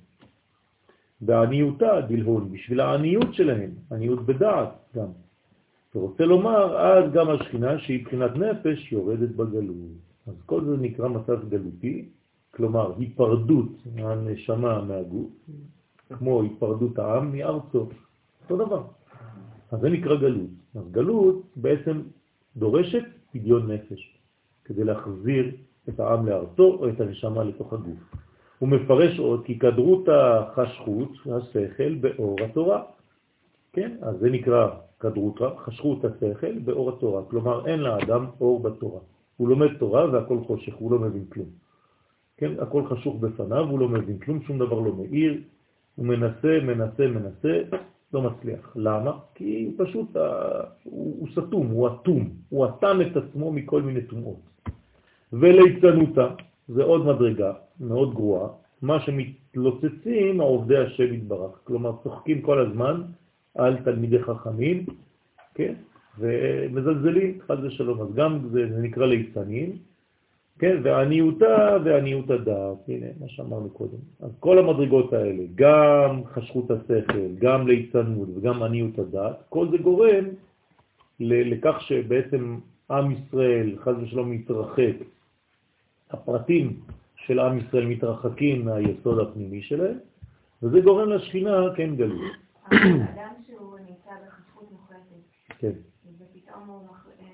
בעניותה 1.20 2.01
דלהון, 2.09 2.53
בשביל 2.53 2.81
העניות 2.81 3.35
שלהם, 3.35 3.70
עניות 3.93 4.27
בדעת 4.27 4.69
גם. 4.97 5.26
ורוצה 5.97 6.24
לומר, 6.24 6.78
אז 6.78 7.12
גם 7.12 7.31
השכינה 7.31 7.78
שהיא 7.78 8.01
מבחינת 8.01 8.36
נפש 8.36 8.93
יורדת 8.93 9.28
בגלות. 9.28 9.77
אז 10.27 10.35
כל 10.47 10.64
זה 10.64 10.77
נקרא 10.77 11.09
מצב 11.09 11.48
גלותי, 11.48 12.09
כלומר 12.51 12.93
היפרדות 12.98 13.73
הנשמה 13.97 14.85
מהגוף, 14.85 15.31
כמו 16.18 16.43
היפרדות 16.43 16.98
העם 16.98 17.32
מארצו, 17.32 17.89
אותו 18.43 18.66
דבר. 18.66 18.82
אז 19.73 19.81
זה 19.81 19.90
נקרא 19.90 20.16
גלות. 20.16 20.51
אז 20.74 20.90
גלות 20.90 21.43
בעצם 21.56 22.02
דורשת 22.56 23.05
פדיון 23.32 23.70
נפש, 23.70 24.18
כדי 24.64 24.85
להחזיר 24.85 25.51
את 25.89 26.01
העם 26.01 26.27
לארצו 26.27 26.77
או 26.81 26.89
את 26.89 27.01
הנשמה 27.01 27.44
לתוך 27.44 27.73
הגוף. 27.73 27.98
הוא 28.59 28.68
מפרש 28.68 29.18
עוד 29.18 29.44
כי 29.44 29.59
כדרות 29.59 30.09
החשכות, 30.09 31.12
השכל, 31.32 31.94
באור 31.94 32.36
התורה. 32.44 32.82
כן? 33.73 33.97
אז 34.02 34.18
זה 34.18 34.31
נקרא 34.31 34.85
כדרותה, 35.01 35.48
חשכות 35.56 36.05
השכל 36.05 36.59
באור 36.59 36.89
התורה. 36.90 37.23
כלומר, 37.31 37.66
אין 37.66 37.81
לאדם 37.81 38.27
אור 38.40 38.62
בתורה. 38.62 39.01
הוא 39.36 39.48
לומד 39.48 39.77
תורה 39.78 40.10
והכל 40.10 40.39
חושך, 40.47 40.74
הוא 40.74 40.90
לא 40.93 40.98
מבין 40.98 41.24
כלום. 41.32 41.47
כן? 42.36 42.52
הכל 42.60 42.86
חשוך 42.86 43.16
בפניו, 43.20 43.64
הוא 43.68 43.78
לא 43.78 43.89
מבין 43.89 44.18
כלום, 44.18 44.43
שום 44.43 44.59
דבר 44.59 44.81
לא 44.81 44.97
מאיר, 44.97 45.40
הוא 45.94 46.06
מנסה, 46.06 46.59
מנסה, 46.62 47.06
מנסה, 47.06 47.62
לא 48.12 48.23
מצליח. 48.23 48.73
למה? 48.77 49.12
כי 49.35 49.74
פשוט 49.77 50.16
אה, 50.16 50.60
הוא, 50.85 51.16
הוא 51.20 51.28
סתום, 51.32 51.66
הוא 51.66 51.89
אטום, 51.89 52.28
הוא 52.48 52.66
אטם 52.66 52.98
את 53.01 53.16
עצמו 53.16 53.52
מכל 53.52 53.82
מיני 53.82 54.01
תומעות. 54.01 54.40
וליצנותה, 55.32 56.28
זה 56.68 56.82
עוד 56.85 57.06
מדרגה 57.06 57.52
מאוד 57.81 58.14
גרועה, 58.14 58.48
מה 58.82 59.01
שמתלוצצים 59.01 60.40
עובדי 60.40 60.77
השם 60.77 61.14
יתברך, 61.14 61.60
כלומר 61.64 61.93
צוחקים 62.02 62.43
כל 62.43 62.59
הזמן 62.59 63.02
על 63.56 63.76
תלמידי 63.84 64.22
חכמים, 64.22 64.86
כן? 65.54 65.74
ומזלזלים, 66.18 67.38
חד 67.46 67.64
ושלום, 67.64 68.00
אז 68.00 68.14
גם 68.14 68.48
זה, 68.52 68.66
זה 68.74 68.82
נקרא 68.82 69.06
ליצנים, 69.06 69.76
כן? 70.58 70.76
ועניותה 70.82 71.76
ועניות 71.84 72.30
הדעת, 72.30 72.88
הנה 72.88 73.06
מה 73.20 73.28
שאמרנו 73.28 73.70
קודם. 73.70 73.98
אז 74.20 74.30
כל 74.40 74.58
המדרגות 74.58 75.12
האלה, 75.12 75.42
גם 75.54 76.24
חשכות 76.24 76.70
השכל, 76.70 77.34
גם 77.38 77.68
ליצנות 77.68 78.28
וגם 78.36 78.62
עניות 78.62 78.98
הדעת, 78.98 79.36
כל 79.48 79.68
זה 79.70 79.78
גורם 79.78 80.24
לכך 81.20 81.76
שבעצם 81.80 82.58
עם 82.90 83.10
ישראל, 83.10 83.76
חד 83.78 84.02
ושלום, 84.02 84.30
מתרחק. 84.30 84.94
הפרטים 86.10 86.80
של 87.16 87.38
עם 87.38 87.58
ישראל 87.58 87.86
מתרחקים 87.86 88.64
מהיסוד 88.64 89.18
הפנימי 89.18 89.62
שלהם, 89.62 89.98
וזה 90.62 90.80
גורם 90.80 91.08
לשכינה, 91.08 91.74
כן, 91.76 91.96
גלות. 91.96 92.20
האדם 92.70 93.32
שהוא 93.46 93.78
נמצא 93.78 94.10
בחשכות 94.26 94.72
מוחלטת, 94.72 95.36
כן. 95.58 95.72
ופתאום 96.18 96.68
הוא, 96.68 96.86
מח- 96.90 97.06
אה, 97.20 97.26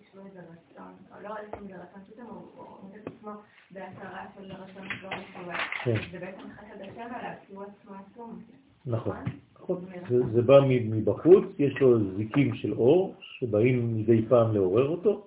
יש 0.00 0.14
לו 0.14 0.22
איזה 0.26 0.40
רצון, 0.40 0.92
או 1.10 1.22
לא 1.22 1.36
איזה 1.38 1.56
רצון, 1.76 2.00
פתאום 2.10 2.26
הוא 2.28 2.66
מוצא 2.82 2.96
את 3.02 3.06
עצמו 3.06 3.30
בהכרה 3.70 4.24
של 4.36 4.52
רצון 4.52 4.86
לא 5.02 5.08
מפורט. 5.18 5.56
כן. 5.84 5.94
זה 6.12 6.18
בעצם 6.18 6.48
חסד 6.56 6.80
השם 6.80 7.14
עליו, 7.14 7.32
כי 7.46 7.54
הוא 7.54 7.62
עצמו 7.64 7.94
עצום. 7.94 8.42
נכון. 8.86 9.16
נכון. 9.60 9.84
זה, 10.08 10.26
זה 10.32 10.42
בא 10.42 10.54
מבחוץ, 10.66 11.44
יש 11.58 11.80
לו 11.80 12.14
זיקים 12.16 12.54
של 12.54 12.72
אור 12.72 13.14
שבאים 13.20 13.96
מדי 13.98 14.26
פעם 14.28 14.54
לעורר 14.54 14.88
אותו, 14.88 15.26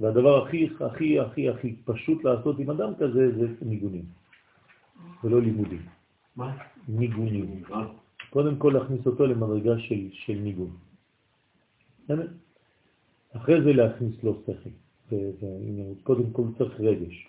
והדבר 0.00 0.46
הכי 0.46 0.68
הכי 0.80 1.20
הכי 1.20 1.48
הכי 1.48 1.76
פשוט 1.84 2.24
לעשות 2.24 2.58
עם 2.58 2.70
אדם 2.70 2.92
כזה 2.98 3.38
זה 3.38 3.46
ניגונים, 3.62 4.04
ולא 5.24 5.40
לימודים, 5.42 5.82
מה? 6.36 6.56
ניגונים. 6.88 7.62
אה? 7.72 7.86
קודם 8.30 8.56
כל 8.56 8.70
להכניס 8.78 9.06
אותו 9.06 9.26
למדרגה 9.26 9.78
של, 9.78 10.08
של 10.12 10.32
ניגון. 10.34 10.70
אחרי 13.36 13.62
זה 13.62 13.72
להכניס 13.72 14.14
לו 14.22 14.42
שכל. 14.46 15.16
קודם 16.02 16.30
כל 16.32 16.42
צריך 16.58 16.80
רגש. 16.80 17.28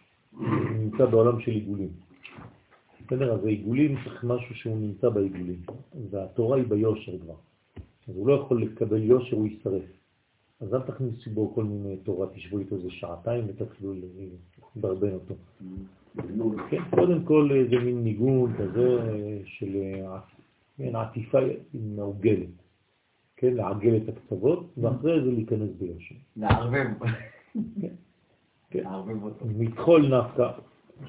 נמצא 0.80 1.06
בעולם 1.06 1.40
של 1.40 1.52
עיגולים. 1.52 1.90
בסדר? 3.06 3.34
אז 3.34 3.46
העיגולים 3.46 3.96
צריך 4.04 4.24
משהו 4.24 4.56
שהוא 4.56 4.78
נמצא 4.78 5.10
בעיגולים. 5.10 5.62
והתורה 6.10 6.58
היא 6.58 6.66
ביושר 6.68 7.20
כבר. 7.20 7.36
אז 8.08 8.16
הוא 8.16 8.28
לא 8.28 8.34
יכול 8.34 8.62
לקבל 8.62 9.04
יושר, 9.04 9.36
הוא 9.36 9.48
יישרף. 9.48 9.84
אז 10.62 10.74
אל 10.74 10.82
תכניסו 10.82 11.30
בו 11.30 11.56
כל 11.56 11.64
מיני 11.64 11.98
תורה, 11.98 12.28
תשבו 12.36 12.60
איתו 12.60 12.76
איזה 12.76 12.92
שעתיים 12.92 13.46
ותתחילו 13.48 13.94
לדרבן 14.76 15.14
אותו. 15.14 15.36
כן, 16.70 16.84
קודם 16.90 17.24
כל 17.24 17.50
זה 17.70 17.80
מין 17.80 18.04
ניגון 18.04 18.54
כזה 18.58 18.98
של 19.46 19.76
אה, 20.80 21.02
עטיפה 21.02 21.40
מעוגלת, 21.74 22.50
כן, 23.40 23.54
לעגל 23.54 23.98
את 23.98 24.10
הקצוות, 24.10 24.74
ואחרי 24.78 25.22
זה 25.24 25.32
להיכנס 25.32 25.70
ביושר. 25.80 26.16
לערבב. 26.38 26.88
כן. 28.72 28.86
אותו. 29.24 29.46
מתחול 29.58 30.08
נפקא, 30.08 30.52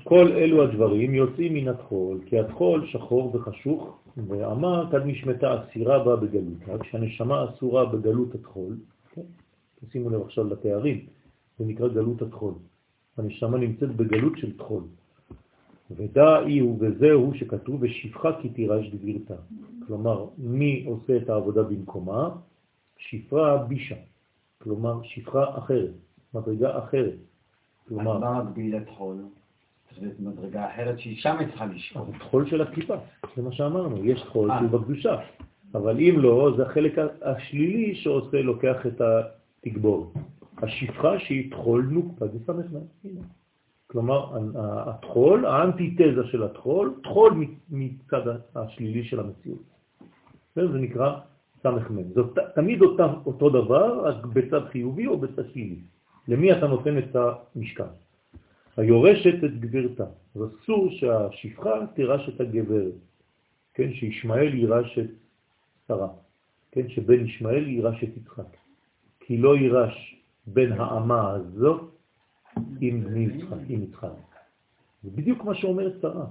כל 0.05 0.33
אלו 0.33 0.63
הדברים 0.63 1.15
יוצאים 1.15 1.55
מן 1.55 1.69
התחול, 1.69 2.21
כי 2.27 2.39
התחול 2.39 2.87
שחור 2.87 3.37
וחשוך, 3.37 3.99
ואמר 4.17 4.91
כד 4.91 5.07
נשמתה 5.07 5.63
אסירה 5.63 6.05
בה 6.05 6.17
בגלותה, 6.17 6.79
כשהנשמה 6.79 7.45
אסורה 7.45 7.87
בגלות 7.87 8.35
התחול, 8.35 8.77
כן? 9.11 9.27
תשימו 9.81 10.11
לב 10.11 10.23
עכשיו 10.23 10.45
לתארים, 10.45 11.07
זה 11.59 11.65
נקרא 11.65 11.89
גלות 11.89 12.23
התחול. 12.23 12.55
הנשמה 13.19 13.59
נמצאת 13.59 13.97
בגלות 13.97 14.39
של 14.39 14.57
תחול. 14.57 14.83
ודאי 15.91 16.59
הוא 16.59 16.79
וזהו 16.81 17.35
שכתוב 17.35 17.81
בשפחה 17.81 18.31
כי 18.43 18.49
תירש 18.49 18.89
דבירתה. 18.89 19.35
כלומר, 19.91 20.27
מי 20.39 20.85
עושה 20.87 21.17
את 21.17 21.29
העבודה 21.29 21.63
במקומה? 21.63 22.31
שפרה 22.97 23.57
בישה. 23.59 23.95
כלומר, 24.59 25.01
שפחה 25.03 25.59
אחרת, 25.59 25.91
מדרגה 26.35 26.79
אחרת. 26.79 27.15
כלומר... 27.89 28.17
אז 28.17 28.21
מה 28.21 28.43
מגביל 28.43 28.77
את 28.77 28.89
חול? 28.89 29.17
להיות 30.01 30.21
מדרגה 30.21 30.71
אחרת 30.71 30.99
שהיא 30.99 31.17
שם 31.17 31.37
צריכה 31.51 31.67
לשאול. 31.67 32.05
חול 32.21 32.51
של 32.51 32.61
הקליפה, 32.61 32.95
זה 33.37 33.43
מה 33.43 33.53
שאמרנו, 33.53 34.05
יש 34.05 34.23
חול 34.23 34.51
אה. 34.51 34.59
שהוא 34.59 34.81
בקדושה. 34.81 35.17
אבל 35.75 36.01
אם 36.01 36.15
לא, 36.19 36.51
זה 36.57 36.67
החלק 36.67 36.95
השלילי 37.23 37.95
שעושה, 37.95 38.43
לוקח 38.43 38.87
את 38.87 39.01
התגבור. 39.01 40.13
השפחה 40.63 41.19
שהיא 41.19 41.51
תחול 41.51 41.89
נוקפה, 41.91 42.27
זה 42.27 42.39
סמך 42.47 42.67
הנה. 43.05 43.21
כלומר, 43.87 44.39
התחול, 44.87 45.47
האנטיתזה 45.47 46.25
של 46.31 46.43
התחול, 46.43 46.95
תחול 47.03 47.45
מצד 47.71 48.23
השלילי 48.55 49.05
של 49.05 49.21
המציאות. 49.21 49.70
זה 50.69 50.79
נקרא 50.79 51.19
מ'. 51.65 52.13
זאת 52.15 52.39
תמיד 52.55 52.83
אותה, 52.83 53.07
אותו 53.27 53.51
דבר, 53.51 54.07
רק 54.07 54.27
בצד 54.27 54.69
חיובי 54.69 55.07
או 55.07 55.19
בצד 55.19 55.51
שלילי. 55.53 55.81
למי 56.29 56.53
אתה 56.53 56.67
נותן 56.67 56.99
את 56.99 57.17
המשקל? 57.17 57.93
היורשת 58.77 59.45
את 59.45 59.61
גברתה. 59.61 60.05
אז 60.35 60.41
אסור 60.43 60.91
שהשפחה 60.91 61.87
תירש 61.95 62.29
את 62.29 62.41
הגברת, 62.41 62.95
כן, 63.75 63.93
שישמעאל 63.93 64.55
יירש 64.55 64.99
את 64.99 65.11
שרה, 65.89 66.09
כן, 66.73 66.89
שבן 66.89 67.27
ישמעאל 67.27 67.67
יירש 67.67 68.05
את 68.05 68.17
יצחק. 68.17 68.57
כי 69.21 69.37
לא 69.37 69.57
יירש 69.57 70.17
בן 70.47 70.73
האמה 70.73 71.31
הזאת 71.31 71.81
עם 72.81 73.05
בני 73.05 73.21
יצחק, 73.21 73.59
עם 73.69 73.83
יצחק. 73.83 74.09
זה 75.03 75.11
בדיוק 75.11 75.45
מה 75.45 75.55
שאומרת 75.55 75.93
שרה. 76.03 76.27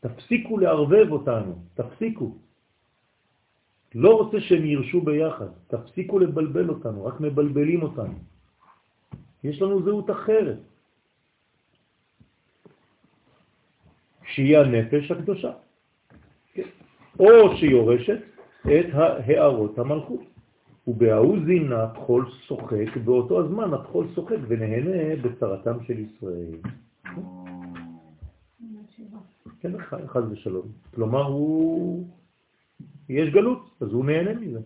תפסיקו 0.00 0.58
לערבב 0.58 1.12
אותנו, 1.12 1.54
תפסיקו. 1.74 2.36
לא 3.94 4.18
רוצה 4.18 4.40
שהם 4.40 4.64
ירשו 4.64 5.00
ביחד, 5.00 5.46
תפסיקו 5.66 6.18
לבלבל 6.18 6.68
אותנו, 6.68 7.04
רק 7.04 7.20
מבלבלים 7.20 7.82
אותנו. 7.82 8.14
יש 9.44 9.62
לנו 9.62 9.82
זהות 9.82 10.10
אחרת. 10.10 10.58
שהיא 14.34 14.58
הנפש 14.58 15.10
הקדושה. 15.10 15.52
כן. 16.54 16.68
או 17.18 17.56
שיורשת 17.56 18.18
את 18.60 18.86
הערות 18.94 19.78
המלכות. 19.78 20.20
ובהאו 20.86 21.44
זינה 21.46 21.84
התחול 21.84 22.30
שוחק, 22.46 22.96
באותו 23.04 23.40
הזמן 23.40 23.74
התחול 23.74 24.06
שוחק 24.14 24.36
ונהנה 24.48 25.16
בצרתם 25.22 25.84
של 25.86 25.98
ישראל. 25.98 26.56
כן, 29.60 29.72
חס 30.06 30.22
ושלום. 30.30 30.66
כלומר, 30.94 31.24
הוא... 31.24 32.06
יש 33.08 33.30
גלות, 33.30 33.70
אז 33.80 33.88
הוא 33.88 34.04
נהנה 34.04 34.34
מזה. 34.34 34.60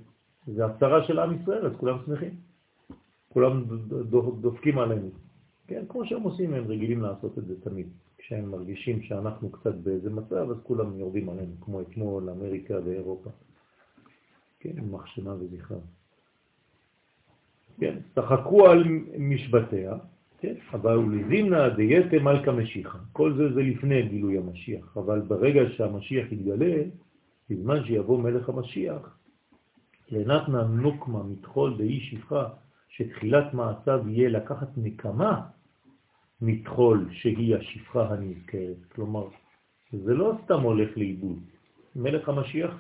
זה 0.47 0.67
הצרה 0.67 1.07
של 1.07 1.19
עם 1.19 1.43
ישראל, 1.43 1.67
אז 1.67 1.73
כולם 1.77 1.99
שמחים. 2.07 2.35
כולם 3.29 3.65
דופקים 4.41 4.79
עלינו. 4.79 5.11
כן, 5.67 5.85
כמו 5.89 6.07
שהם 6.07 6.23
עושים, 6.23 6.55
הם 6.55 6.65
רגילים 6.67 7.03
לעשות 7.03 7.39
את 7.39 7.47
זה 7.47 7.61
תמיד. 7.61 7.89
כשהם 8.19 8.51
מרגישים 8.51 9.03
שאנחנו 9.03 9.51
קצת 9.51 9.75
באיזה 9.75 10.11
מצב, 10.11 10.51
אז 10.51 10.57
כולם 10.63 10.99
יורדים 10.99 11.29
עלינו, 11.29 11.53
כמו 11.61 11.81
אתמול, 11.81 12.31
אמריקה 12.31 12.75
ואירופה. 12.85 13.31
כן, 14.61 14.73
מחשנה 14.91 15.35
וזכרה. 15.35 15.79
כן, 17.81 17.97
צחקו 18.15 18.67
על 18.67 18.85
משבטיה, 19.19 19.95
כן, 20.39 20.55
אבל 20.73 20.99
ולזימנה 20.99 21.69
דייתה 21.69 22.19
מלכה 22.19 22.53
משיחה. 22.53 22.99
כל 23.13 23.35
זה 23.37 23.55
זה 23.55 23.63
לפני 23.63 24.03
גילוי 24.03 24.39
המשיח, 24.39 24.97
אבל 24.97 25.21
ברגע 25.21 25.61
שהמשיח 25.77 26.33
יתגלה, 26.33 26.83
בזמן 27.51 27.85
שיבוא 27.85 28.19
מלך 28.19 28.49
המשיח, 28.49 29.19
לנתנה 30.11 30.63
נוקמה 30.63 31.23
מתחול 31.23 31.77
דאי 31.79 32.01
שפחה, 32.01 32.49
שתחילת 32.89 33.55
מעשיו 33.55 34.09
יהיה 34.09 34.29
לקחת 34.29 34.69
נקמה 34.77 35.41
מתחול 36.41 37.09
שהיא 37.13 37.57
השפחה 37.57 38.09
הנזכרת. 38.15 38.77
כלומר, 38.95 39.29
זה 39.93 40.15
לא 40.15 40.33
סתם 40.45 40.61
הולך 40.61 40.97
לאיבוד. 40.97 41.39
מלך 41.97 42.29
המשיח, 42.29 42.71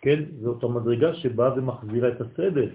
כן, 0.00 0.24
זאת 0.40 0.64
המדרגה 0.64 1.14
שבאה 1.14 1.58
ומחזירה 1.58 2.08
את 2.08 2.20
הסדר. 2.20 2.70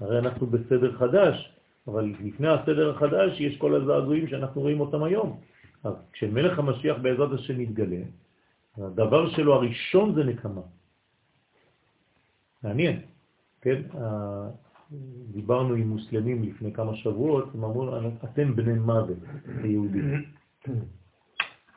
הרי 0.00 0.18
אנחנו 0.18 0.46
בסדר 0.46 0.96
חדש, 0.96 1.52
אבל 1.88 2.12
לפני 2.24 2.48
הסדר 2.48 2.90
החדש 2.90 3.40
יש 3.40 3.56
כל 3.56 3.74
הזעזועים 3.74 4.28
שאנחנו 4.28 4.60
רואים 4.60 4.80
אותם 4.80 5.02
היום. 5.02 5.40
אז 5.84 5.94
כשמלך 6.12 6.58
המשיח 6.58 6.96
בעזרת 7.02 7.32
השם 7.32 7.58
מתגלה, 7.58 8.02
הדבר 8.80 9.30
שלו 9.30 9.54
הראשון 9.54 10.14
זה 10.14 10.24
נקמה. 10.24 10.62
מעניין, 12.62 13.00
כן? 13.60 13.82
דיברנו 15.32 15.74
עם 15.74 15.88
מוסלמים 15.88 16.42
לפני 16.42 16.72
כמה 16.72 16.96
שבועות, 16.96 17.44
הם 17.54 17.64
אמרו, 17.64 17.88
אתם 18.24 18.56
בני 18.56 18.78
מוות, 18.78 19.18
היהודים. 19.62 20.24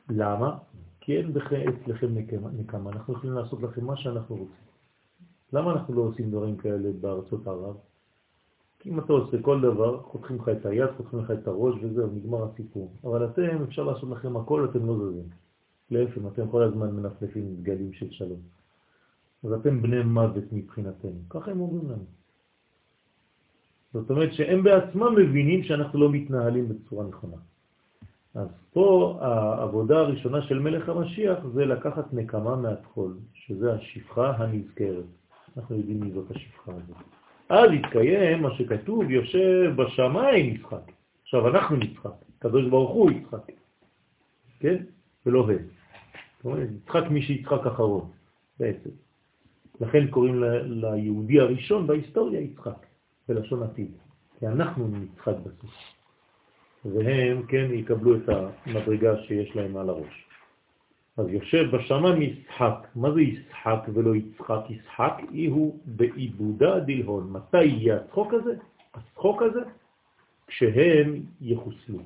למה? 0.09 0.57
כי 0.99 1.17
אין 1.17 1.33
אצלכם 1.83 2.07
נקמה, 2.57 2.89
אנחנו 2.91 3.13
יכולים 3.13 3.35
לעשות 3.35 3.61
לכם 3.61 3.85
מה 3.85 3.97
שאנחנו 3.97 4.35
רוצים. 4.35 4.55
למה 5.53 5.71
אנחנו 5.71 5.93
לא 5.93 6.01
עושים 6.01 6.31
דברים 6.31 6.57
כאלה 6.57 6.89
בארצות 7.01 7.47
ערב? 7.47 7.75
כי 8.79 8.89
אם 8.89 8.99
אתה 8.99 9.13
עושה 9.13 9.41
כל 9.41 9.61
דבר, 9.61 10.01
חותכים 10.03 10.35
לך 10.35 10.49
את 10.49 10.65
היד, 10.65 10.89
חותכים 10.97 11.19
לך 11.19 11.31
את 11.31 11.47
הראש 11.47 11.75
וזהו, 11.83 12.07
נגמר 12.07 12.43
הסיפור. 12.43 12.91
אבל 13.03 13.25
אתם, 13.25 13.63
אפשר 13.63 13.83
לעשות 13.83 14.09
לכם 14.09 14.37
הכל, 14.37 14.65
אתם 14.65 14.85
לא 14.85 14.95
זזים. 14.97 15.40
להפך, 15.91 16.21
אתם 16.33 16.47
כל 16.47 16.63
הזמן 16.63 16.95
מנפנפים 16.95 17.55
דגלים 17.55 17.93
של 17.93 18.11
שלום. 18.11 18.39
אז 19.43 19.53
אתם 19.53 19.81
בני 19.81 20.03
מוות 20.03 20.43
מבחינתנו. 20.51 21.21
ככה 21.29 21.51
הם 21.51 21.61
אומרים 21.61 21.89
לנו. 21.89 22.05
זאת 23.93 24.09
אומרת 24.09 24.33
שהם 24.33 24.63
בעצמם 24.63 25.15
מבינים 25.15 25.63
שאנחנו 25.63 25.99
לא 25.99 26.11
מתנהלים 26.11 26.69
בצורה 26.69 27.05
נכונה. 27.07 27.37
אז 28.35 28.47
פה 28.73 29.17
העבודה 29.21 29.99
הראשונה 29.99 30.41
של 30.41 30.59
מלך 30.59 30.89
המשיח 30.89 31.39
זה 31.53 31.65
לקחת 31.65 32.13
נקמה 32.13 32.55
מהתחול, 32.55 33.17
שזה 33.33 33.73
השפחה 33.73 34.35
הנזכרת. 34.37 35.05
אנחנו 35.57 35.75
יודעים 35.77 35.99
מי 35.99 36.11
זאת 36.11 36.31
השפחה 36.31 36.71
הזאת. 36.71 36.97
אז 37.49 37.71
יתקיים 37.71 38.41
מה 38.41 38.55
שכתוב, 38.55 39.11
יושב 39.11 39.73
בשמיים 39.75 40.55
יצחק. 40.55 40.91
עכשיו 41.23 41.47
אנחנו 41.47 41.75
נצחק, 41.75 42.11
קדוש 42.39 42.69
ברוך 42.69 42.91
הוא 42.91 43.11
יצחק, 43.11 43.51
כן? 44.59 44.83
ולא 45.25 45.49
הם. 45.49 45.80
יצחק 46.45 47.03
מי 47.09 47.21
שיצחק 47.21 47.65
אחרון, 47.67 48.09
בעצם. 48.59 48.89
לכן 49.81 50.07
קוראים 50.07 50.43
ליהודי 50.65 51.39
הראשון 51.39 51.87
בהיסטוריה 51.87 52.41
יצחק. 52.41 52.85
בלשון 53.27 53.63
עתיד, 53.63 53.91
כי 54.39 54.47
אנחנו 54.47 54.87
נצחק 54.87 55.35
בסוף. 55.43 55.71
והם, 56.85 57.43
כן, 57.47 57.67
יקבלו 57.73 58.15
את 58.15 58.29
המדרגה 58.29 59.17
שיש 59.17 59.55
להם 59.55 59.77
על 59.77 59.89
הראש. 59.89 60.25
אז 61.17 61.27
יושב 61.29 61.75
בשמיים 61.75 62.21
ישחק. 62.21 62.87
מה 62.95 63.11
זה 63.11 63.21
ישחק 63.21 63.79
ולא 63.93 64.15
יצחק? 64.15 64.59
ישחק 64.69 65.21
אי 65.33 65.45
הוא 65.45 65.79
בעיבודה 65.85 66.79
דלהון. 66.79 67.31
מתי 67.31 67.63
יהיה 67.63 67.95
הצחוק 67.95 68.33
הזה? 68.33 68.55
הצחוק 68.93 69.41
הזה? 69.41 69.59
כשהם 70.47 71.23
יחוסלו. 71.41 71.99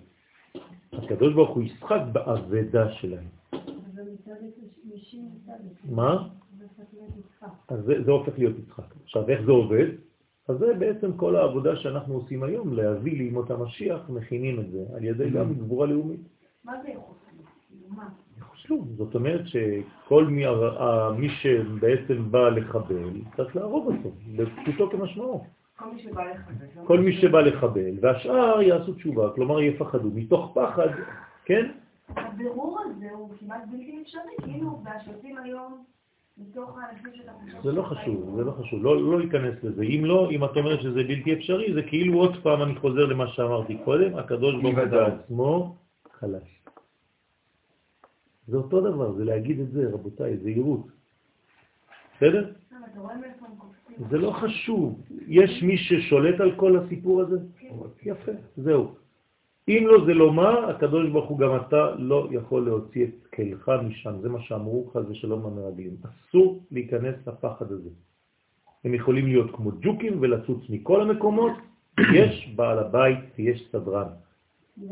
הקדוש 0.94 1.34
ברוך 1.34 1.56
הוא 1.56 1.64
ישחק 1.64 2.02
בעבדה 2.12 2.92
שלהם. 2.92 3.28
מה? 5.90 6.28
אז 7.68 7.80
זה, 7.86 8.04
זה 8.04 8.12
הופך 8.12 8.38
להיות 8.38 8.56
יצחק. 8.60 8.96
עכשיו, 9.04 9.30
איך 9.30 9.42
זה 9.46 9.52
עובד? 9.52 9.86
אז 10.48 10.58
זה 10.58 10.74
בעצם 10.74 11.18
כל 11.18 11.36
העבודה 11.36 11.76
שאנחנו 11.76 12.14
עושים 12.14 12.44
היום, 12.44 12.74
להביא 12.74 13.18
לימות 13.18 13.52
המשיח, 13.52 14.10
מכינים 14.10 14.60
את 14.60 14.72
זה, 14.72 14.86
על 14.96 15.04
ידי 15.04 15.30
גם 15.30 15.54
גבורה 15.54 15.88
לאומית. 15.88 16.20
מה 16.64 16.74
זה? 16.82 16.90
יחוסלו. 18.38 18.86
זאת 18.98 19.16
אומרת 19.16 19.42
שכל 19.48 20.26
מי, 20.26 20.44
מי 21.18 21.30
שבעצם 21.30 22.32
בא 22.32 22.50
לחבל, 22.50 23.10
צריך 23.38 23.56
להרוג 23.56 23.94
אותו, 23.94 24.12
בפשוטו 24.36 24.90
כמשמעו. 24.90 25.44
כל 25.78 25.86
מי 25.94 26.04
שבא 26.04 26.24
לחבל. 26.24 26.86
כל 26.88 27.00
מי 27.00 27.14
שבא 27.14 27.42
לחבל, 27.42 27.98
והשאר 28.02 28.62
יעשו 28.62 28.94
תשובה, 28.94 29.32
כלומר 29.36 29.62
יפחדו, 29.62 30.10
מתוך 30.14 30.52
פחד, 30.56 30.88
כן? 31.46 31.72
הבירור 32.10 32.80
הזה 32.82 33.12
הוא 33.12 33.30
כמעט 33.40 33.62
בלתי 33.72 34.02
אפשרי, 34.02 34.36
כאילו, 34.44 34.82
והשופטים 34.84 35.38
היום... 35.38 35.84
זה 37.64 37.72
לא 37.72 37.82
חשוב, 37.82 38.36
זה 38.36 38.44
לא 38.44 38.52
חשוב, 38.52 38.84
לא, 38.84 39.12
לא 39.12 39.20
להיכנס 39.20 39.64
לזה. 39.64 39.84
אם 39.84 40.06
לא, 40.06 40.32
אם 40.32 40.46
את 40.46 40.58
אומרת 40.58 40.82
שזה 40.82 41.04
בלתי 41.04 41.34
אפשרי, 41.34 41.74
זה 41.74 41.82
כאילו 41.84 42.20
עוד 42.20 42.44
פעם 42.44 42.62
אני 42.62 42.76
חוזר 42.76 43.06
למה 43.06 43.28
שאמרתי 43.28 43.78
קודם, 43.86 44.18
הקדוש 44.18 44.56
ברוך 44.62 44.78
הוא 44.78 44.86
בעצמו 44.86 45.76
חלש. 46.12 46.62
זה 48.48 48.58
אותו 48.58 48.82
דבר, 48.82 49.14
זה 49.14 49.26
להגיד 49.26 49.60
את 49.60 49.72
זה, 49.72 49.90
רבותיי, 49.94 50.38
זהירות. 50.38 50.88
בסדר? 52.18 52.52
זה 54.10 54.18
לא 54.18 54.32
חשוב. 54.32 55.02
יש 55.28 55.64
מי 55.64 55.78
ששולט 55.78 56.40
על 56.40 56.56
כל 56.56 56.78
הסיפור 56.78 57.22
הזה? 57.22 57.38
יפה, 58.04 58.32
זהו. 58.58 58.96
אם 59.68 59.84
לא 59.88 60.06
זה 60.06 60.14
לא 60.14 60.34
מה, 60.34 60.68
הקדוש 60.70 61.10
ברוך 61.10 61.30
הוא 61.30 61.40
גם 61.40 61.56
אתה 61.56 61.96
לא 61.98 62.28
יכול 62.32 62.66
להוציא 62.66 63.04
את 63.04 63.28
כלך 63.34 63.72
משם, 63.88 64.14
זה 64.22 64.30
מה 64.30 64.42
שאמרו 64.42 64.92
חס 64.94 65.02
ושלום 65.10 65.46
המרגלים. 65.46 65.96
אסור 66.06 66.64
להיכנס 66.72 67.16
לפחד 67.28 67.72
הזה. 67.72 67.90
הם 68.86 68.94
יכולים 68.94 69.26
להיות 69.26 69.56
כמו 69.56 69.72
ג'וקים 69.82 70.18
ולצוץ 70.20 70.70
מכל 70.70 71.02
המקומות, 71.02 71.54
יש 72.20 72.54
בעל 72.56 72.80
הבית 72.80 73.20
ויש 73.38 73.70
סדרן. 73.72 74.08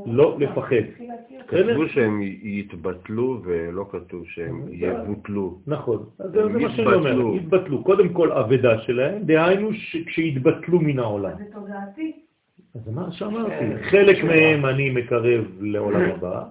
לא 0.05 0.37
לפחד. 0.39 0.85
כתבו 1.47 1.87
שהם 1.87 2.21
יתבטלו 2.41 3.41
ולא 3.43 3.85
כתוב 3.91 4.25
שהם 4.25 4.65
יבוטלו. 4.71 5.59
נכון, 5.67 6.05
אז 6.19 6.31
זה 6.31 6.43
מה 6.45 6.75
שאני 6.75 6.93
אומר, 6.93 7.35
יתבטלו. 7.35 7.83
קודם 7.83 8.13
כל 8.13 8.31
אבדה 8.31 8.81
שלהם, 8.81 9.23
דהיינו 9.23 9.69
כשיתבטלו 10.05 10.79
מן 10.79 10.99
העולם. 10.99 11.37
זה 11.37 11.43
תודעתי. 11.53 12.22
אז 12.75 12.81
זה 12.85 12.91
מה 12.91 13.11
שאמרתי, 13.11 13.83
חלק 13.91 14.23
מהם 14.23 14.65
אני 14.65 14.89
מקרב 14.89 15.45
לעולם 15.61 16.01
הבא, 16.11 16.43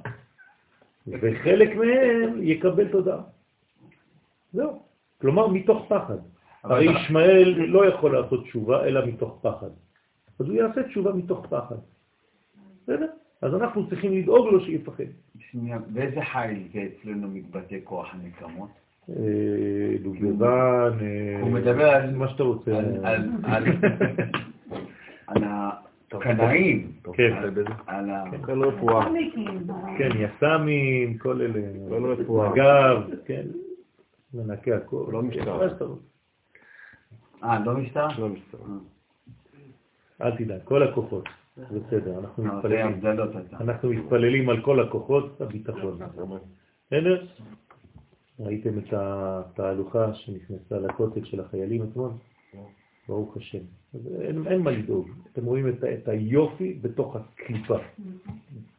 וחלק 1.06 1.76
מהם 1.76 2.38
יקבל 2.42 2.88
תודה. 2.88 3.18
זהו. 4.52 4.82
כלומר, 5.20 5.48
מתוך 5.48 5.84
פחד. 5.88 6.16
אבל 6.64 6.74
הרי 6.74 7.00
ישמעאל 7.00 7.54
לא 7.66 7.86
יכול 7.86 8.18
לעשות 8.20 8.44
תשובה 8.44 8.84
אלא 8.84 9.06
מתוך 9.06 9.38
פחד. 9.42 9.70
אז 10.40 10.46
הוא 10.46 10.54
יעשה 10.54 10.82
תשובה 10.82 11.12
מתוך 11.12 11.46
פחד. 11.46 11.76
בסדר? 12.82 13.06
אז 13.42 13.54
אנחנו 13.54 13.88
צריכים 13.88 14.12
לדאוג 14.12 14.46
לו 14.52 14.60
שיפחד. 14.60 15.04
שנייה, 15.50 15.78
באיזה 15.86 16.20
חיל 16.32 16.68
זה 16.74 16.80
אצלנו 17.00 17.28
מתבטא 17.28 17.76
כוח 17.84 18.14
הנקמות? 18.14 18.68
אה, 19.10 19.14
דובדבן, 20.02 20.92
אה, 21.00 21.40
הוא 21.40 21.50
מדבר 21.50 21.90
על- 21.90 22.14
מה 22.14 22.28
שאתה 22.28 22.42
רוצה. 22.42 22.78
על- 23.44 23.66
הקנאים, 26.14 26.92
כן, 27.12 27.32
ה... 27.86 28.24
כל 28.46 28.64
רפואה. 28.64 29.06
כן, 29.98 30.08
יס"מים, 30.16 31.18
כל 31.18 31.40
אלה. 31.40 31.60
כל 31.88 32.12
רפואה. 32.12 32.50
מג"ב, 32.50 33.14
כן. 33.24 33.46
מנקה 34.34 34.76
הכל. 34.76 35.04
לא 35.12 35.20
כן, 35.20 35.26
משטרה. 35.26 35.70
שאתה 35.70 35.84
רוצה. 35.84 36.02
אה, 37.44 37.64
לא 37.64 37.74
משטר? 37.74 38.06
לא 38.18 38.28
מסתדר. 38.28 38.62
אל 40.22 40.36
תדאג, 40.36 40.60
כל 40.64 40.82
הכוחות. 40.82 41.28
בסדר, 41.56 42.18
אנחנו 42.18 42.44
אה, 42.44 42.50
זה 42.50 42.56
מתפללים. 42.56 43.00
אנחנו 43.60 43.90
מתפללים 43.90 44.48
על 44.48 44.60
כל 44.60 44.80
הכוחות 44.80 45.40
הביטחון. 45.40 45.98
בסדר? 46.86 47.26
ראיתם 48.40 48.78
את 48.78 48.92
התהלוכה 48.92 50.14
שנכנסה 50.14 50.78
לכותל 50.78 51.24
של 51.24 51.40
החיילים 51.40 51.82
אתמול? 51.82 52.10
ברוך 53.08 53.36
השם. 53.36 53.58
אז 53.94 54.00
אין, 54.20 54.46
אין 54.46 54.60
מה 54.60 54.70
לדאוג. 54.70 55.08
אתם 55.32 55.44
רואים 55.44 55.68
את, 55.68 55.84
את 55.84 56.08
היופי 56.08 56.78
בתוך 56.82 57.16
הקליפה. 57.16 57.78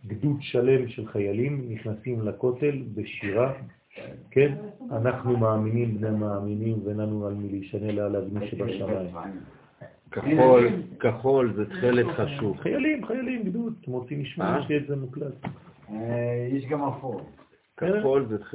גדוד 0.07 0.37
שלם 0.41 0.87
של 0.87 1.07
חיילים 1.07 1.65
נכנסים 1.69 2.21
לכותל 2.21 2.83
בשירה, 2.95 3.53
כן? 4.31 4.55
אנחנו 4.91 5.37
מאמינים 5.37 5.97
בני 5.97 6.09
מאמינים 6.09 6.79
ואין 6.83 6.97
לנו 6.97 7.27
על 7.27 7.33
מי 7.33 7.49
להישנה 7.49 7.91
לעל 7.91 8.15
אבני 8.15 8.47
שבשמיים. 8.47 9.09
כחול, 10.11 10.69
כחול 10.99 11.53
זה 11.55 11.65
תכלת 11.65 12.05
חשוב. 12.15 12.57
חיילים, 12.57 13.05
חיילים, 13.05 13.43
גדוד, 13.43 13.73
אתם 13.81 13.91
רוצים 13.91 14.21
לשמוע, 14.21 14.47
אה? 14.47 14.59
יש 14.59 14.69
לי 14.69 14.77
את 14.77 14.87
זה 14.87 14.95
מוקלט. 14.95 15.33
אה, 15.89 16.49
יש 16.51 16.65
גם 16.65 16.83
אפור. 16.83 17.21
תכלת 17.75 18.03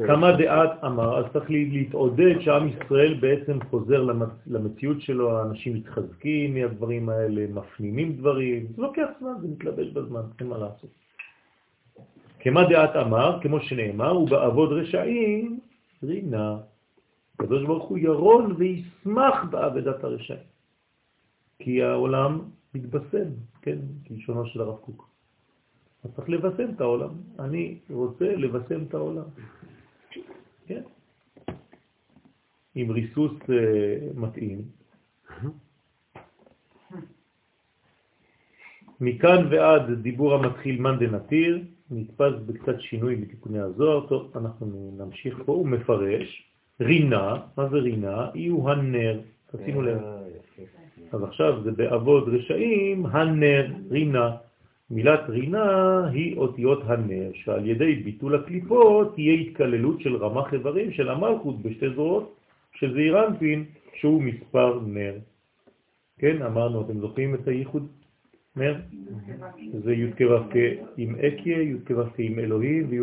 כמה 0.07 0.32
דעת 0.36 0.85
אמר, 0.85 1.19
אז 1.19 1.32
צריך 1.32 1.51
לי- 1.51 1.70
להתעודד 1.70 2.40
שעם 2.40 2.69
ישראל 2.69 3.15
בעצם 3.15 3.59
חוזר 3.70 4.03
למצ- 4.03 4.47
למציאות 4.47 5.01
שלו, 5.01 5.39
האנשים 5.39 5.74
מתחזקים 5.74 6.55
מהדברים 6.55 7.09
האלה, 7.09 7.47
מפנימים 7.55 8.12
דברים, 8.16 8.66
זה 8.77 8.82
לוקח 8.82 9.09
זמן, 9.20 9.32
זה 9.43 9.49
מתלבש 9.49 9.89
בזמן, 9.90 10.20
אין 10.40 10.49
מה 10.49 10.59
לעשות. 10.59 10.90
כמה 12.40 12.69
דעת 12.69 12.97
אמר, 12.97 13.39
כמו 13.43 13.61
שנאמר, 13.61 14.19
ובעבוד 14.20 14.73
רשעים 14.73 15.61
רינה. 16.03 16.57
הקדוש 17.35 17.65
ברוך 17.66 17.85
הוא 17.85 17.99
ירון 17.99 18.55
וישמח 18.59 19.45
בעבודת 19.51 20.05
הרשעים. 20.05 20.49
כי 21.59 21.82
העולם 21.82 22.40
מתבשם, 22.74 23.28
כן, 23.62 23.78
כלשונו 24.09 24.47
של 24.47 24.61
הרב 24.61 24.77
קוק. 24.77 25.08
אז 26.05 26.11
צריך 26.16 26.29
לבשם 26.29 26.70
את 26.75 26.81
העולם. 26.81 27.11
אני 27.39 27.79
רוצה 27.91 28.37
לבשם 28.37 28.83
את 28.83 28.95
העולם. 28.95 29.25
כן? 30.66 30.83
עם 32.75 32.91
ריסוס 32.91 33.33
אה, 33.51 33.99
מתאים. 34.15 34.62
מכאן 39.01 39.47
ועד 39.51 39.91
דיבור 39.91 40.35
המתחיל 40.35 40.81
מאן 40.81 40.99
דנתיר, 40.99 41.62
נתפס 41.91 42.33
בקצת 42.47 42.81
שינוי 42.81 43.16
בתיקוני 43.16 43.59
הזוהר. 43.59 44.07
טוב, 44.07 44.33
אנחנו 44.37 44.95
נמשיך 44.99 45.39
פה, 45.47 45.53
הוא 45.53 45.69
מפרש. 45.69 46.45
רינה, 46.81 47.37
מה 47.57 47.69
זה 47.69 47.77
רינה? 47.77 48.31
היא 48.35 48.51
הוא 48.51 48.70
הנר. 48.70 49.20
תשימו 49.57 49.83
לב. 49.83 49.99
אז 51.12 51.23
עכשיו 51.23 51.62
זה 51.62 51.73
בעבוד 51.73 52.29
רשעים, 52.29 53.07
הנר, 53.07 53.66
רינה. 53.91 54.37
מילת 54.90 55.20
רינה 55.28 56.06
היא 56.12 56.36
אותיות 56.36 56.82
הנר, 56.86 57.31
שעל 57.35 57.66
ידי 57.66 57.94
ביטול 57.94 58.35
הקליפות 58.35 59.15
תהיה 59.15 59.35
התקללות 59.35 60.01
של 60.01 60.16
רמ"ח 60.16 60.55
איברים 60.55 60.93
של 60.93 61.09
המלכות 61.09 61.62
בשתי 61.62 61.90
זרועות 61.94 62.36
של 62.74 62.93
זעירנפין, 62.93 63.65
שהוא 63.94 64.23
מספר 64.23 64.81
נר. 64.86 65.15
כן, 66.19 66.43
אמרנו, 66.43 66.81
אתם 66.81 67.01
זוכרים 67.01 67.35
את 67.35 67.48
הייחוד 67.48 67.89
נר? 68.56 68.77
זה 69.85 69.93
י' 69.93 70.10
עם 70.97 71.15
אקיה, 71.15 71.62
י' 71.62 71.77
עם 72.19 72.39
אלוהים 72.39 72.86
וי' 72.89 72.98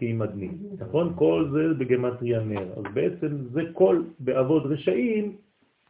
עם 0.00 0.22
אדני. 0.22 0.48
נכון? 0.78 1.12
כל 1.16 1.48
זה 1.52 1.74
בגמטריה 1.74 2.40
נר. 2.40 2.72
אז 2.76 2.84
בעצם 2.94 3.36
זה 3.52 3.62
כל, 3.72 4.02
בעבוד 4.20 4.66
רשעים, 4.66 5.36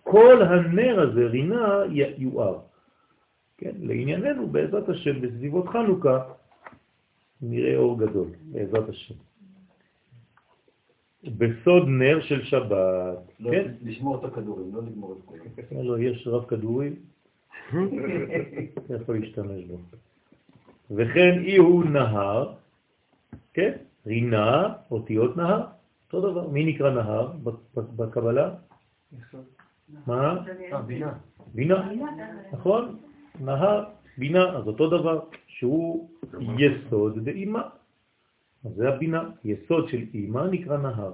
כל 0.03 0.43
הנר 0.43 1.01
הזה, 1.01 1.27
רינה, 1.27 1.83
יואר. 2.19 2.59
כן, 3.59 3.73
לענייננו, 3.81 4.47
בעזרת 4.47 4.89
השם, 4.89 5.21
בסביבות 5.21 5.69
חנוכה, 5.69 6.25
נראה 7.43 7.77
אור 7.77 7.99
גדול, 7.99 8.29
בעזרת 8.53 8.89
השם. 8.89 9.15
בסוד 11.25 11.89
נר 11.89 12.21
של 12.21 12.45
שבת, 12.45 13.19
לא, 13.41 13.51
כן? 13.51 13.73
לשמור 13.83 14.19
את 14.19 14.25
הכדורים, 14.25 14.75
לא 14.75 14.83
לגמור 14.83 15.13
את 15.13 15.25
כולם. 15.25 15.85
לא, 15.85 15.99
יש 15.99 16.27
רב 16.27 16.45
כדורי, 16.45 16.91
אתה 18.79 18.95
יכול 18.95 19.19
להשתמש 19.19 19.65
בו. 19.65 19.79
וכן 20.91 21.39
אי 21.45 21.57
הוא 21.57 21.85
נהר, 21.85 22.53
כן? 23.55 23.73
רינה, 24.07 24.75
אותיות 24.91 25.37
נהר, 25.37 25.67
אותו 26.07 26.31
דבר. 26.31 26.49
מי 26.49 26.65
נקרא 26.65 26.91
נהר 26.91 27.33
בקבלה? 27.75 28.55
מה? 30.07 30.45
בינה. 30.87 31.13
בינה, 31.55 31.91
נכון? 32.53 32.97
נהר, 33.41 33.85
בינה, 34.19 34.57
אז 34.57 34.67
אותו 34.67 34.91
דבר, 34.91 35.21
שהוא 35.47 36.11
יסוד 36.59 37.25
דאימה. 37.25 37.63
אז 38.65 38.71
זה 38.75 38.89
הבינה, 38.89 39.31
יסוד 39.45 39.89
של 39.89 40.03
אימה 40.15 40.47
נקרא 40.47 40.77
נהר. 40.77 41.13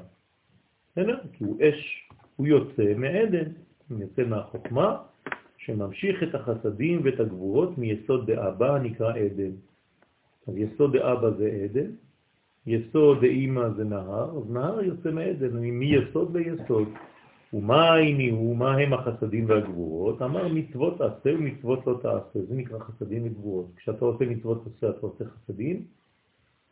בסדר? 0.92 1.18
כי 1.32 1.44
הוא 1.44 1.56
אש, 1.60 2.08
הוא 2.36 2.46
יוצא 2.46 2.94
מעדן, 2.96 3.48
הוא 3.88 4.00
יוצא 4.00 4.22
מהחוכמה, 4.24 4.96
שממשיך 5.58 6.22
את 6.22 6.34
החסדים 6.34 7.00
ואת 7.04 7.20
הגבורות 7.20 7.78
מיסוד 7.78 8.30
דאבא 8.30 8.78
נקרא 8.78 9.12
עדן. 9.14 9.52
אז 10.48 10.56
יסוד 10.56 10.96
דאבא 10.96 11.30
זה 11.30 11.50
עדן, 11.64 11.90
יסוד 12.66 13.20
דאימא 13.20 13.68
זה 13.68 13.84
נהר, 13.84 14.38
אז 14.38 14.50
נהר 14.50 14.82
יוצא 14.82 15.10
מעדן, 15.10 15.56
מיסוד 15.56 16.36
ליסוד. 16.36 16.88
ומה 17.52 17.94
הניעו, 17.94 18.54
מה 18.54 18.76
הם 18.76 18.92
החסדים 18.92 19.44
והגבורות? 19.48 20.22
אמר 20.22 20.48
מצוות 20.48 20.98
תעשה 20.98 21.34
ומצוות 21.34 21.86
לא 21.86 21.98
תעשה, 22.02 22.46
זה 22.48 22.54
נקרא 22.54 22.78
חסדים 22.78 23.26
וגבורות. 23.26 23.66
כשאתה 23.76 24.04
עושה 24.04 24.24
מצוות 24.24 24.64
תעשה, 24.64 24.90
אתה 24.90 25.06
עושה 25.06 25.24
חסדים, 25.24 25.84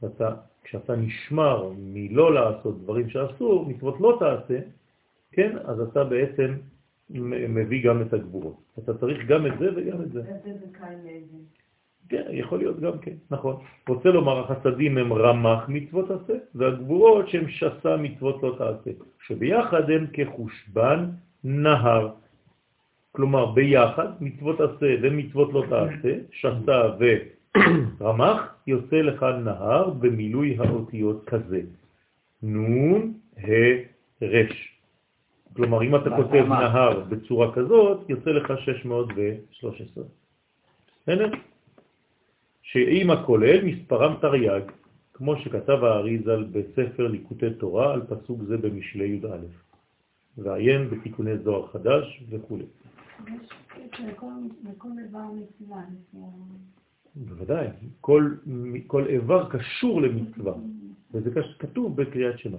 ואתה, 0.02 0.35
כשאתה 0.65 0.97
נשמר 0.97 1.73
מלא 1.78 2.35
לעשות 2.35 2.82
דברים 2.82 3.09
שאסור, 3.09 3.66
מצוות 3.69 4.01
לא 4.01 4.16
תעשה, 4.20 4.61
כן, 5.32 5.57
אז 5.65 5.81
אתה 5.81 6.05
בעצם 6.05 6.55
מביא 7.48 7.85
גם 7.89 8.02
את 8.02 8.12
הגבורות. 8.12 8.57
אתה 8.78 8.98
צריך 8.98 9.27
גם 9.27 9.47
את 9.47 9.52
זה 9.59 9.69
וגם 9.77 10.02
את 10.02 10.12
זה. 10.12 10.20
איזה 10.20 10.66
זכאי 10.66 10.94
לאיזה. 11.05 11.36
כן, 12.11 12.23
יכול 12.31 12.59
להיות 12.59 12.81
גם 12.81 12.99
כן, 12.99 13.15
נכון. 13.31 13.57
רוצה 13.89 14.09
לומר, 14.11 14.39
החסדים 14.39 14.99
הם 14.99 15.12
רמח 15.12 15.65
מצוות 15.69 16.11
עשה, 16.11 16.35
והגבורות 16.55 17.28
שהם 17.28 17.49
שסה 17.49 17.97
מצוות 17.97 18.43
לא 18.43 18.55
תעשה, 18.59 18.91
שביחד 19.27 19.91
הם 19.91 20.07
כחושבן 20.12 21.07
נהר. 21.45 22.11
כלומר, 23.12 23.47
ביחד, 23.47 24.09
מצוות 24.20 24.61
עשה 24.61 24.95
ומצוות 25.03 25.53
לא 25.53 25.65
תעשה, 25.69 26.19
שסה 26.32 26.82
ורמח, 28.01 28.55
יוצא 28.66 28.97
לך 28.97 29.27
נהר 29.45 29.91
במילוי 29.91 30.57
האותיות 30.59 31.24
כזה. 31.24 31.61
נון, 32.43 33.12
ה, 33.39 33.51
רש. 34.23 34.78
כלומר, 35.57 35.82
אם 35.82 35.97
אתה 35.97 36.11
כותב? 36.16 36.45
נהר 36.49 37.01
בצורה 37.01 37.53
כזאת, 37.55 38.11
יוצא 38.11 38.31
לך 38.31 38.53
613. 38.59 40.05
בסדר? 41.03 41.31
שעם 42.73 43.11
הכולל 43.11 43.65
מספרם 43.65 44.15
תרי"ג, 44.21 44.61
כמו 45.13 45.37
שכתב 45.37 45.85
האריזל 45.85 46.45
בספר 46.45 47.07
ליקוטי 47.07 47.55
תורה 47.55 47.93
על 47.93 48.03
פסוק 48.07 48.43
זה 48.43 48.57
במשלי 48.57 49.09
י"א, 49.09 49.37
ועיין 50.39 50.91
בתיקוני 50.91 51.39
זוהר 51.39 51.67
חדש 51.67 52.23
וכו'. 52.31 52.59
לכל- 54.07 54.27
איבר 55.05 55.27
מצווה. 55.35 55.83
בוודאי, 57.17 57.67
כל, 58.01 58.35
כל 58.87 59.07
איבר 59.07 59.49
קשור 59.51 60.03
למצווה, 60.03 60.55
וזה 61.13 61.31
כתוב 61.59 61.97
בקריאת 62.03 62.39
שמע. 62.39 62.59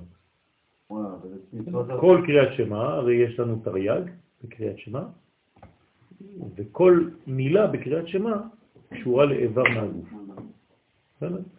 כל 2.00 2.22
קריאת 2.26 2.54
שמע, 2.58 2.84
הרי 2.84 3.16
יש 3.16 3.40
לנו 3.40 3.62
תרי"ג 3.64 4.02
בקריאת 4.44 4.80
שמע, 4.80 5.04
וכל 6.56 7.10
מילה 7.28 7.68
בקריאת 7.68 8.08
שמע 8.08 8.38
קשורה 8.92 9.26
לאיבר 9.26 9.64
מהגוף. 9.76 10.14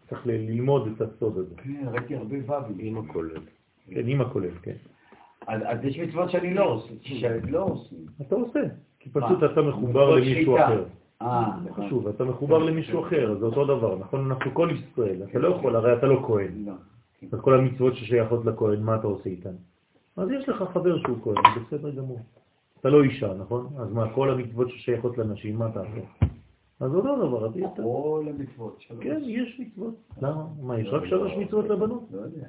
צריך 0.08 0.26
ללמוד 0.26 0.88
את 0.96 1.00
הסוד 1.00 1.38
הזה. 1.38 1.54
כן, 1.56 1.84
ראיתי 1.92 2.16
הרבה 2.16 2.36
ו"ים. 2.36 2.76
עם 2.78 2.98
הכולל. 2.98 3.40
כן, 3.90 4.02
עם 4.06 4.20
הכולל, 4.20 4.54
כן. 4.62 4.74
אז 5.46 5.62
אז 5.64 5.84
יש 5.84 5.98
מצוות 5.98 6.30
שאני 6.30 6.54
לא 6.54 6.64
עושה, 6.64 6.94
עושים. 7.58 8.06
אתה 8.20 8.34
עושה, 8.34 8.60
כי 9.00 9.10
פשוט 9.10 9.40
מה? 9.40 9.46
אתה 9.52 9.62
מחובר 9.62 10.16
למישהו. 10.16 10.56
אחר. 10.56 10.84
אה, 11.22 11.50
נכון. 11.64 11.86
חשוב, 11.86 12.08
אתה 12.08 12.24
מחובר 12.24 12.58
למישהו 12.58 13.06
אחר, 13.06 13.36
זה 13.38 13.44
אותו 13.46 13.64
דבר, 13.64 13.98
נכון? 13.98 14.30
אנחנו 14.30 14.54
כל 14.54 14.70
ישראל, 14.72 15.22
אתה 15.30 15.38
לא 15.38 15.48
יכול, 15.48 15.76
הרי 15.76 15.92
אתה 15.92 16.06
לא 16.06 16.22
כהן. 16.26 16.64
לא. 16.66 16.72
אז 17.32 17.40
כל 17.40 17.54
המצוות 17.54 17.96
ששייכות 17.96 18.44
לכהן, 18.44 18.82
מה 18.82 18.96
אתה 18.96 19.06
עושה 19.06 19.30
איתן? 19.30 19.54
אז 20.16 20.30
יש 20.30 20.48
לך 20.48 20.64
חבר 20.72 20.98
שהוא 20.98 21.18
כהן, 21.24 21.36
בסדר 21.66 21.90
גמור. 21.90 22.20
אתה 22.80 22.90
לא 22.90 23.02
אישה, 23.02 23.34
נכון? 23.34 23.66
אז 23.78 23.92
מה, 23.92 24.14
כל 24.14 24.30
המצוות 24.30 24.70
ששייכות 24.70 25.18
לנשים, 25.18 25.56
מה 25.56 25.68
אתה 25.68 25.80
עושה? 25.80 26.26
אז 26.82 26.94
אותו 26.94 27.16
דבר, 27.28 27.46
אז 27.46 27.52
אתה... 27.72 27.82
כל 27.82 28.24
המצוות 28.30 28.76
שלו. 28.80 28.96
כן, 29.00 29.20
יש 29.24 29.60
מצוות. 29.60 29.94
למה? 30.22 30.44
מה, 30.62 30.80
יש 30.80 30.88
רק 30.88 31.04
שלוש 31.06 31.32
מצוות 31.38 31.68
לבנות? 31.68 32.02
לא 32.12 32.20
יודע. 32.20 32.46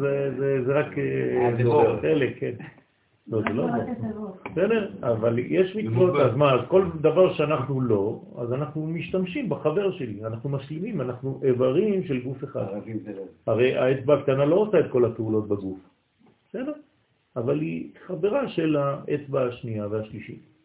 זה- 0.00 0.34
זה 0.38 0.64
זה 0.64 0.72
רק 0.80 0.98
אה, 0.98 1.48
אה. 1.70 2.00
חלק, 2.00 2.38
כן. 2.40 2.52
לא, 3.28 3.40
זה 3.42 3.48
לא. 3.48 3.66
בסדר, 4.52 4.90
אבל 5.02 5.38
יש 5.38 5.76
מצוות, 5.76 6.20
אז 6.20 6.36
מה, 6.36 6.52
אז 6.54 6.60
כל 6.68 6.84
דבר 7.00 7.32
שאנחנו 7.34 7.80
לא, 7.80 8.20
אז 8.38 8.52
אנחנו 8.52 8.86
משתמשים 8.86 9.48
בחבר 9.48 9.90
שלי, 9.92 10.24
אנחנו 10.26 10.50
משלימים, 10.50 11.00
אנחנו 11.00 11.40
איברים 11.42 12.04
של 12.04 12.20
גוף 12.24 12.44
אחד. 12.44 12.66
לא. 13.16 13.22
הרי 13.46 13.76
האצבע 13.76 14.14
הקטנה 14.14 14.44
לא 14.44 14.56
עושה 14.56 14.80
את 14.80 14.90
כל 14.90 15.04
הפעולות 15.04 15.48
בגוף, 15.48 15.78
בסדר? 16.48 16.72
אבל 17.36 17.60
היא 17.60 17.90
חברה 18.06 18.48
של 18.48 18.76
האצבע 18.76 19.42
השנייה 19.46 19.86
והשלישית. 19.90 20.57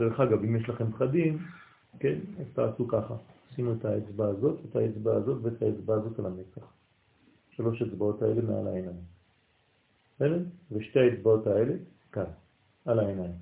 דרך 0.00 0.20
אגב, 0.20 0.44
אם 0.44 0.56
יש 0.56 0.68
לכם 0.68 0.90
פחדים, 0.92 1.38
כן, 1.98 2.18
אז 2.40 2.46
תעשו 2.54 2.88
ככה. 2.88 3.14
שימו 3.54 3.72
את 3.72 3.84
האצבע 3.84 4.26
הזאת, 4.26 4.58
את 4.70 4.76
האצבע 4.76 5.14
הזאת 5.14 5.38
ואת 5.42 5.62
האצבע 5.62 5.94
הזאת 5.94 6.18
על 6.18 6.26
המצח. 6.26 6.72
שלוש 7.50 7.82
אצבעות 7.82 8.22
האלה 8.22 8.42
מעל 8.42 8.66
העיניים. 8.66 9.00
בסדר? 10.16 10.42
ושתי 10.72 10.98
האצבעות 10.98 11.46
האלה 11.46 11.74
כאן, 12.12 12.24
על 12.84 12.98
העיניים. 12.98 13.32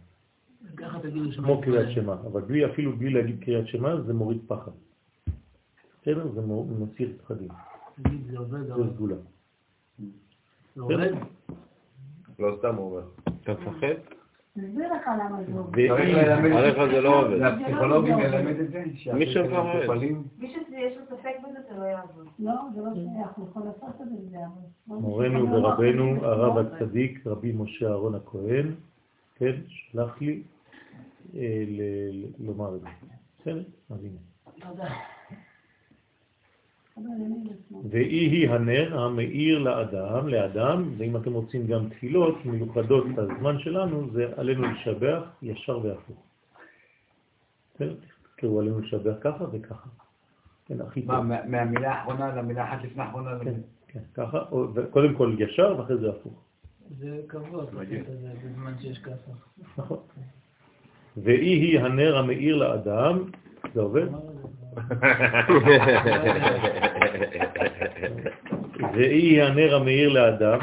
כמו 1.37 1.61
קריאת. 1.61 1.91
שמע, 1.95 2.13
אבל 2.13 2.41
בלי, 2.41 2.67
אפילו 2.67 2.97
בלי 2.97 3.11
להגיד 3.11 3.45
קריאת 3.45 3.67
שמע, 3.67 4.01
זה 4.01 4.15
מוריד 4.15 4.41
פחד. 4.47 4.73
בסדר? 6.03 6.29
זה 6.35 6.41
מסיר 6.79 7.13
פחדים. 7.23 7.49
תגיד, 8.03 8.21
זה 8.31 8.39
עובד, 8.39 8.95
סגולה. 8.95 9.17
זה 10.75 10.83
עובד? 10.83 11.13
לא 12.39 12.57
סתם 12.59 12.79
אומר. 12.79 13.03
אתה 13.43 13.53
מפחד? 13.53 14.18
תסביר 14.61 14.93
לך 14.93 15.07
למה 15.07 15.39
זה 15.47 15.59
עובד. 15.59 15.79
עליך 16.57 16.77
זה 16.95 17.01
לא 17.01 17.21
עובד. 17.23 17.37
לפסיכולוגים 17.37 18.19
ללמד 18.19 18.61
את 18.61 18.71
זה? 18.71 18.85
מי 19.15 19.27
שמפחד. 19.27 19.27
שהמטופלים- 19.33 20.23
מי 20.39 20.49
שיש 20.49 20.97
לו 20.97 21.17
ספק 21.17 21.33
בזה, 21.49 21.59
זה 21.71 21.81
לא 21.81 21.85
יעבוד. 21.85 22.27
לא, 22.39 22.53
זה 22.75 22.81
לא 22.81 22.91
שייך, 22.95 23.29
הוא 23.37 23.47
יכול 23.51 23.63
לעשות 23.65 24.01
את 24.03 24.09
זה, 24.09 24.31
זה 24.31 24.37
יעבוד. 24.37 24.63
מורנו 24.87 25.53
ורבנו, 25.53 26.25
הרב 26.25 26.59
הצדיק, 26.59 27.27
רבי 27.27 27.53
משה 27.53 27.87
אהרון 27.89 28.15
הכהן, 28.15 28.75
כן, 29.35 29.53
שלח 29.69 30.21
לי 30.21 30.43
אה, 31.37 31.65
לומר 32.39 32.75
את 32.77 32.81
זה. 32.81 32.87
בסדר? 33.41 33.63
אז 33.91 34.05
הנה. 34.05 34.19
תודה. 34.71 34.89
והיא 37.91 38.31
היא 38.31 38.51
הנר 38.51 38.99
המאיר 39.01 39.59
לאדם, 39.59 40.29
לאדם, 40.29 40.95
ואם 40.99 41.17
אתם 41.17 41.33
רוצים 41.33 41.67
גם 41.67 41.89
תפילות 41.89 42.45
מיוחדות 42.45 43.07
לזמן 43.07 43.59
שלנו, 43.59 44.11
זה 44.13 44.27
עלינו 44.37 44.63
לשבח 44.63 45.23
ישר 45.43 45.79
והפוך. 45.83 46.23
תקראו 48.37 48.61
עלינו 48.61 48.81
לשבח 48.81 49.15
ככה 49.21 49.45
וככה. 49.53 49.89
כן, 50.67 50.81
הכי 50.81 51.03
טוב. 51.03 51.21
מה- 51.21 51.47
מהמילה 51.47 51.93
האחרונה 51.95 52.37
למילה 52.37 52.65
אחת 52.75 52.85
לפני 52.85 53.03
האחרונה? 53.03 53.31
כן, 53.45 53.55
כן, 53.89 54.01
ככה, 54.15 54.45
קודם 54.91 55.15
כל 55.15 55.35
ישר 55.39 55.75
ואחרי 55.79 55.97
זה 55.97 56.11
הפוך. 56.11 56.45
זה 56.99 57.21
כבוד, 57.29 57.69
את 57.69 58.09
בזמן 58.45 58.73
שיש 58.81 58.99
ככה. 58.99 59.31
נכון. 59.79 59.99
והיא 61.17 61.63
היא 61.63 61.81
הנר 61.81 62.17
המאיר 62.17 62.57
לאדם, 62.57 63.19
זה 63.75 63.81
עובד? 63.81 64.07
והיא 68.95 69.09
היא 69.11 69.43
הנר 69.43 69.75
המאיר 69.77 70.09
לאדם, 70.09 70.59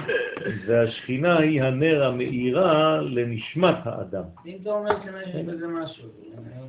והשכינה 0.67 1.37
היא 1.39 1.63
הנר 1.63 2.03
המאירה 2.05 2.97
לנשמת 3.01 3.75
האדם, 3.85 4.23
אם 4.45 4.53
אתה 4.61 4.69
אומר 4.69 4.91
שיש 5.01 5.35
בזה 5.45 5.67
משהו, 5.67 6.03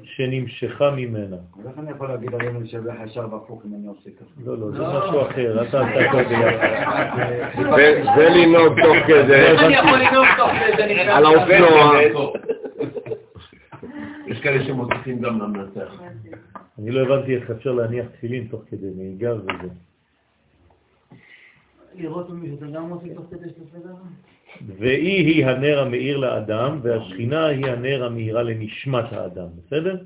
שנמשכה 0.03 0.91
ממנה. 0.91 1.37
איך 1.69 1.79
אני 1.79 1.91
יכול 1.91 2.09
להגיד 2.09 2.35
עלינו 2.35 2.61
לשבח 2.61 2.93
ישר 3.05 3.27
והפוך 3.33 3.63
אם 3.67 3.75
אני 3.79 3.87
עושה 3.87 4.11
ככה? 4.21 4.25
לא, 4.47 4.59
לא, 4.59 4.71
זה 4.71 4.79
לא. 4.79 4.99
משהו 4.99 5.23
אחר, 5.23 5.63
אתה 5.69 5.81
עשית 5.81 6.21
את 6.21 6.29
זה 6.29 6.37
ביחד. 6.37 7.07
זה- 8.17 8.29
לנהוג 8.29 8.81
תוך 8.83 8.97
כדי, 9.07 9.35
איך 9.35 9.63
אני 9.63 9.75
יכול 9.75 9.99
לנהוג 9.99 10.27
תוך 10.37 10.51
כדי? 10.77 11.01
על 11.01 11.27
האופנוע. 11.27 12.01
יש 14.27 14.41
כאלה 14.41 14.65
שמוסיפים 14.65 15.21
גם 15.21 15.41
למנצח. 15.41 16.01
אני 16.79 16.91
לא 16.91 17.01
הבנתי 17.01 17.37
איך 17.37 17.51
אפשר 17.51 17.73
להניח 17.73 18.07
תפילין 18.07 18.47
תוך 18.51 18.63
כדי 18.71 18.87
נהיגה 18.97 19.35
וזה. 19.35 19.69
והיא 24.67 25.27
היא 25.27 25.47
הנר 25.47 25.79
המאיר 25.79 26.17
לאדם, 26.17 26.79
והשכינה 26.83 27.47
היא 27.47 27.67
הנר 27.67 28.05
המאירה 28.05 28.43
לנשמת 28.43 29.13
האדם, 29.13 29.47
בסדר? 29.57 29.97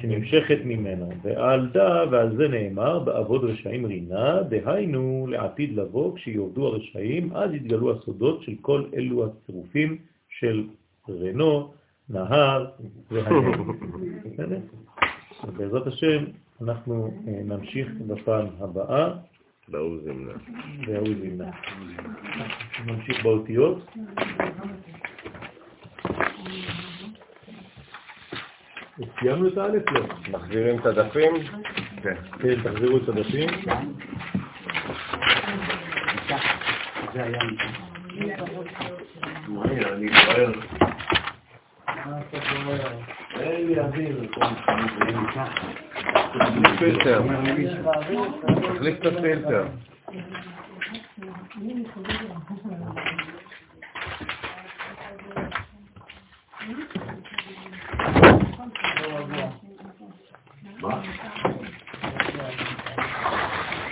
שנמשכת 0.00 0.58
ממנה. 0.64 1.06
ועל 1.22 1.68
דה, 1.72 2.04
ועל 2.10 2.36
זה 2.36 2.48
נאמר, 2.48 2.98
בעבוד 2.98 3.44
רשעים 3.44 3.86
רינה, 3.86 4.42
דהיינו 4.42 5.26
לעתיד 5.30 5.76
לבוא, 5.76 6.16
כשיעבדו 6.16 6.66
הרשעים, 6.66 7.32
אז 7.32 7.54
יתגלו 7.54 7.92
הסודות 7.92 8.42
של 8.42 8.54
כל 8.60 8.84
אלו 8.94 9.26
הצירופים 9.26 9.98
של 10.28 10.66
רנו, 11.08 11.72
נהר 12.08 12.66
והנר. 13.10 14.58
בסדר? 15.38 15.52
ובעזרת 15.54 15.86
השם, 15.86 16.24
אנחנו 16.62 17.10
אה, 17.28 17.32
נמשיך 17.44 17.88
בפעם 18.06 18.46
הבאה, 18.60 19.10
ברור 19.68 19.98
זה 20.04 20.12
מנה. 20.12 20.32
והוא 20.86 21.08
זימנה. 21.20 21.50
נמשיך 22.86 23.22
באותיות. 23.22 23.78
סיימנו 29.20 29.48
את 29.48 29.58
האלף? 29.58 29.82
לא. 29.92 30.00
מחזירים 30.30 30.78
את 30.78 30.86
הדפים? 30.86 31.32
כן. 32.02 32.14
כן, 32.38 32.62
תחזירו 32.62 32.96
את 32.96 33.08
הדפים. 33.08 33.48
זה 37.14 37.22
היה 37.22 37.38
אני 37.40 37.56
בוער. 37.56 38.92
מה 39.16 39.24
אתה 39.24 39.40
קורא? 39.46 39.66
אין 39.66 40.00
לי 40.00 40.08
אוויר. 40.08 40.52
תחליף 41.86 41.96
פילטר. 46.78 47.22
תחליף 48.74 48.98
את 49.00 49.06
הפילטר. 49.06 49.66
מה? 60.80 61.02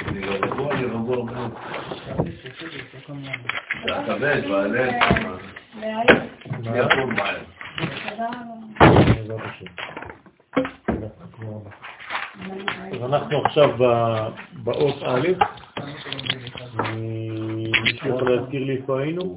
אני 0.08 0.20
לא 0.20 0.32
רגוע, 0.32 0.74
אני 0.74 0.84
רגוע 0.84 1.24
מאוד. 1.24 1.52
זה 3.86 3.96
הכבד 3.96 4.42
והלב. 4.50 4.92
להעיר. 5.80 6.22
אני 6.54 6.80
אז 12.92 13.02
אנחנו 13.02 13.44
עכשיו 13.44 13.68
באות 14.64 15.02
א', 15.02 15.28
מישהו 17.84 18.08
יכול 18.08 18.36
להזכיר 18.36 18.64
לי 18.64 18.76
איפה 18.76 19.00
היינו? 19.00 19.34